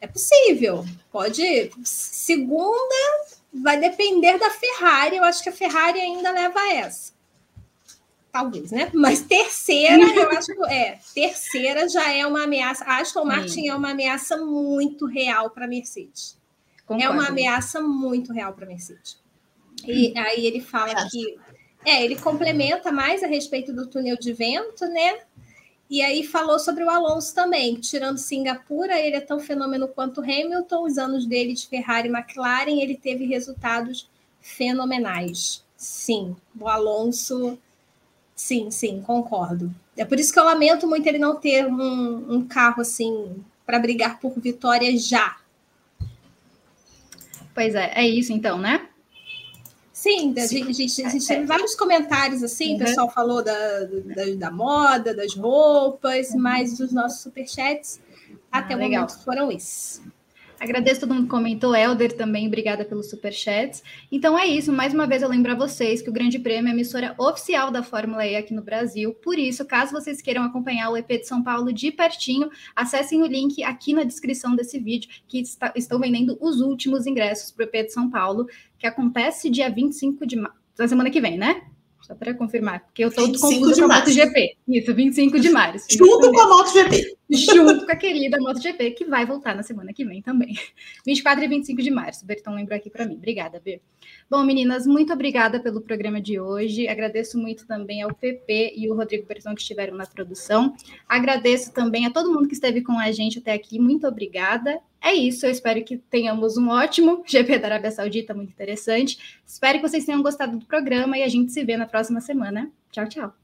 É 0.00 0.06
possível. 0.06 0.84
Pode. 1.10 1.70
Segunda 1.84 2.94
vai 3.52 3.80
depender 3.80 4.38
da 4.38 4.50
Ferrari. 4.50 5.16
Eu 5.16 5.24
acho 5.24 5.42
que 5.42 5.48
a 5.48 5.52
Ferrari 5.52 6.00
ainda 6.00 6.30
leva 6.30 6.60
essa. 6.72 7.14
Talvez, 8.30 8.72
né? 8.72 8.90
Mas 8.92 9.20
terceira, 9.20 10.02
eu 10.02 10.30
acho 10.30 10.54
que 10.54 10.64
é. 10.64 10.98
Terceira 11.14 11.88
já 11.88 12.12
é 12.12 12.26
uma 12.26 12.44
ameaça. 12.44 12.84
A 12.84 12.98
Aston 12.98 13.24
Martin 13.24 13.68
é 13.68 13.74
uma 13.74 13.92
ameaça 13.92 14.36
muito 14.36 15.06
real 15.06 15.50
para 15.50 15.66
a 15.66 15.68
Mercedes 15.68 16.36
Concordo. 16.86 17.04
É 17.04 17.08
uma 17.08 17.28
ameaça 17.28 17.80
muito 17.80 18.32
real 18.32 18.52
para 18.52 18.64
a 18.64 18.68
Mercedes. 18.68 19.18
E 19.86 20.16
aí 20.16 20.46
ele 20.46 20.60
fala 20.60 20.92
é. 20.92 21.08
que. 21.08 21.38
É, 21.84 22.02
ele 22.02 22.16
complementa 22.16 22.90
mais 22.90 23.22
a 23.22 23.26
respeito 23.26 23.70
do 23.72 23.86
túnel 23.86 24.16
de 24.16 24.32
vento, 24.32 24.86
né? 24.86 25.18
E 25.90 26.00
aí 26.00 26.24
falou 26.24 26.58
sobre 26.58 26.82
o 26.82 26.88
Alonso 26.88 27.34
também. 27.34 27.74
Tirando 27.76 28.16
Singapura, 28.16 28.98
ele 28.98 29.16
é 29.16 29.20
tão 29.20 29.38
fenômeno 29.38 29.86
quanto 29.86 30.22
Hamilton. 30.22 30.84
Os 30.84 30.96
anos 30.96 31.26
dele 31.26 31.52
de 31.52 31.66
Ferrari 31.66 32.08
e 32.08 32.12
McLaren, 32.12 32.80
ele 32.80 32.96
teve 32.96 33.26
resultados 33.26 34.08
fenomenais. 34.40 35.62
Sim, 35.76 36.34
o 36.58 36.68
Alonso. 36.68 37.58
Sim, 38.34 38.70
sim, 38.70 39.02
concordo. 39.02 39.72
É 39.96 40.04
por 40.04 40.18
isso 40.18 40.32
que 40.32 40.38
eu 40.38 40.44
lamento 40.44 40.88
muito 40.88 41.06
ele 41.06 41.18
não 41.18 41.36
ter 41.36 41.66
um, 41.66 42.34
um 42.34 42.46
carro 42.46 42.80
assim 42.80 43.44
para 43.64 43.78
brigar 43.78 44.18
por 44.18 44.32
vitória 44.40 44.96
já. 44.98 45.36
Pois 47.54 47.74
é, 47.74 47.92
é 47.94 48.06
isso 48.06 48.32
então, 48.32 48.58
né? 48.58 48.88
Sim, 49.92 50.34
a 50.36 50.46
gente, 50.46 50.68
a 50.68 50.72
gente, 50.72 51.04
a 51.04 51.08
gente 51.08 51.26
teve 51.26 51.46
vários 51.46 51.76
comentários 51.76 52.42
assim, 52.42 52.70
uhum. 52.70 52.76
o 52.76 52.78
pessoal 52.80 53.10
falou 53.10 53.44
da, 53.44 53.84
da, 53.84 54.24
da, 54.36 54.50
moda, 54.50 55.14
das 55.14 55.34
roupas, 55.36 56.30
uhum. 56.30 56.40
mas 56.40 56.80
os 56.80 56.92
nossos 56.92 57.20
superchats 57.22 58.00
até 58.50 58.74
ah, 58.74 58.76
o 58.76 58.80
legal. 58.80 59.02
momento 59.02 59.24
foram 59.24 59.52
esses. 59.52 60.02
Agradeço 60.58 61.00
todo 61.00 61.14
mundo 61.14 61.24
que 61.24 61.30
comentou, 61.30 61.74
Helder 61.74 62.16
também, 62.16 62.46
obrigada 62.46 62.84
pelos 62.84 63.10
superchats. 63.10 63.82
Então 64.10 64.38
é 64.38 64.46
isso, 64.46 64.72
mais 64.72 64.94
uma 64.94 65.06
vez 65.06 65.22
eu 65.22 65.28
lembro 65.28 65.52
a 65.52 65.54
vocês 65.54 66.00
que 66.00 66.08
o 66.08 66.12
Grande 66.12 66.38
Prêmio 66.38 66.68
é 66.68 66.70
a 66.70 66.74
emissora 66.74 67.14
oficial 67.18 67.70
da 67.70 67.82
Fórmula 67.82 68.26
E 68.26 68.36
aqui 68.36 68.54
no 68.54 68.62
Brasil. 68.62 69.12
Por 69.14 69.38
isso, 69.38 69.64
caso 69.64 69.92
vocês 69.92 70.22
queiram 70.22 70.42
acompanhar 70.42 70.90
o 70.90 70.96
EP 70.96 71.08
de 71.08 71.26
São 71.26 71.42
Paulo 71.42 71.72
de 71.72 71.90
pertinho, 71.90 72.50
acessem 72.74 73.22
o 73.22 73.26
link 73.26 73.62
aqui 73.62 73.92
na 73.92 74.04
descrição 74.04 74.54
desse 74.54 74.78
vídeo, 74.78 75.10
que 75.26 75.40
está, 75.40 75.72
estão 75.76 75.98
vendendo 75.98 76.38
os 76.40 76.60
últimos 76.60 77.06
ingressos 77.06 77.50
para 77.50 77.64
o 77.64 77.68
EP 77.68 77.86
de 77.86 77.92
São 77.92 78.08
Paulo, 78.08 78.46
que 78.78 78.86
acontece 78.86 79.50
dia 79.50 79.70
25 79.70 80.26
de 80.26 80.36
março, 80.36 80.58
na 80.78 80.88
semana 80.88 81.10
que 81.10 81.20
vem, 81.20 81.36
né? 81.36 81.62
Só 82.06 82.14
para 82.14 82.34
confirmar, 82.34 82.80
porque 82.80 83.02
eu 83.02 83.08
estou 83.08 83.26
confusa 83.26 83.86
com 83.86 83.90
a 83.90 83.96
MotoGP. 83.96 84.56
Isso, 84.68 84.94
25 84.94 85.40
de 85.40 85.48
março. 85.48 85.86
Junto 85.90 86.30
com 86.30 86.38
a 86.38 86.48
MotoGP. 86.48 87.16
Junto 87.30 87.86
com 87.86 87.92
a 87.92 87.96
querida 87.96 88.38
MotoGP, 88.38 88.90
que 88.90 89.04
vai 89.06 89.24
voltar 89.24 89.54
na 89.54 89.62
semana 89.62 89.92
que 89.92 90.04
vem 90.04 90.20
também. 90.20 90.58
24 91.06 91.44
e 91.44 91.48
25 91.48 91.82
de 91.82 91.90
março. 91.90 92.22
O 92.22 92.26
Berton 92.26 92.54
lembrou 92.54 92.76
aqui 92.76 92.90
para 92.90 93.06
mim. 93.06 93.14
Obrigada, 93.14 93.60
Ber. 93.60 93.80
Bom, 94.28 94.42
meninas, 94.44 94.86
muito 94.86 95.12
obrigada 95.12 95.58
pelo 95.58 95.80
programa 95.80 96.20
de 96.20 96.38
hoje. 96.38 96.86
Agradeço 96.86 97.38
muito 97.38 97.66
também 97.66 98.02
ao 98.02 98.14
PP 98.14 98.74
e 98.76 98.90
o 98.90 98.94
Rodrigo 98.94 99.26
Berton 99.26 99.54
que 99.54 99.62
estiveram 99.62 99.96
na 99.96 100.06
produção. 100.06 100.74
Agradeço 101.08 101.72
também 101.72 102.04
a 102.06 102.10
todo 102.10 102.32
mundo 102.32 102.46
que 102.46 102.54
esteve 102.54 102.82
com 102.82 102.98
a 102.98 103.10
gente 103.10 103.38
até 103.38 103.52
aqui. 103.52 103.78
Muito 103.78 104.06
obrigada. 104.06 104.80
É 105.00 105.12
isso, 105.12 105.44
eu 105.44 105.50
espero 105.50 105.84
que 105.84 105.98
tenhamos 105.98 106.56
um 106.56 106.68
ótimo 106.68 107.22
GP 107.28 107.58
da 107.58 107.66
Arábia 107.68 107.90
Saudita, 107.90 108.32
muito 108.32 108.52
interessante. 108.52 109.40
Espero 109.46 109.78
que 109.78 109.86
vocês 109.86 110.04
tenham 110.04 110.22
gostado 110.22 110.58
do 110.58 110.64
programa 110.64 111.18
e 111.18 111.22
a 111.22 111.28
gente 111.28 111.52
se 111.52 111.62
vê 111.62 111.76
na 111.76 111.86
próxima 111.86 112.20
semana. 112.20 112.70
Tchau, 112.90 113.06
tchau. 113.08 113.43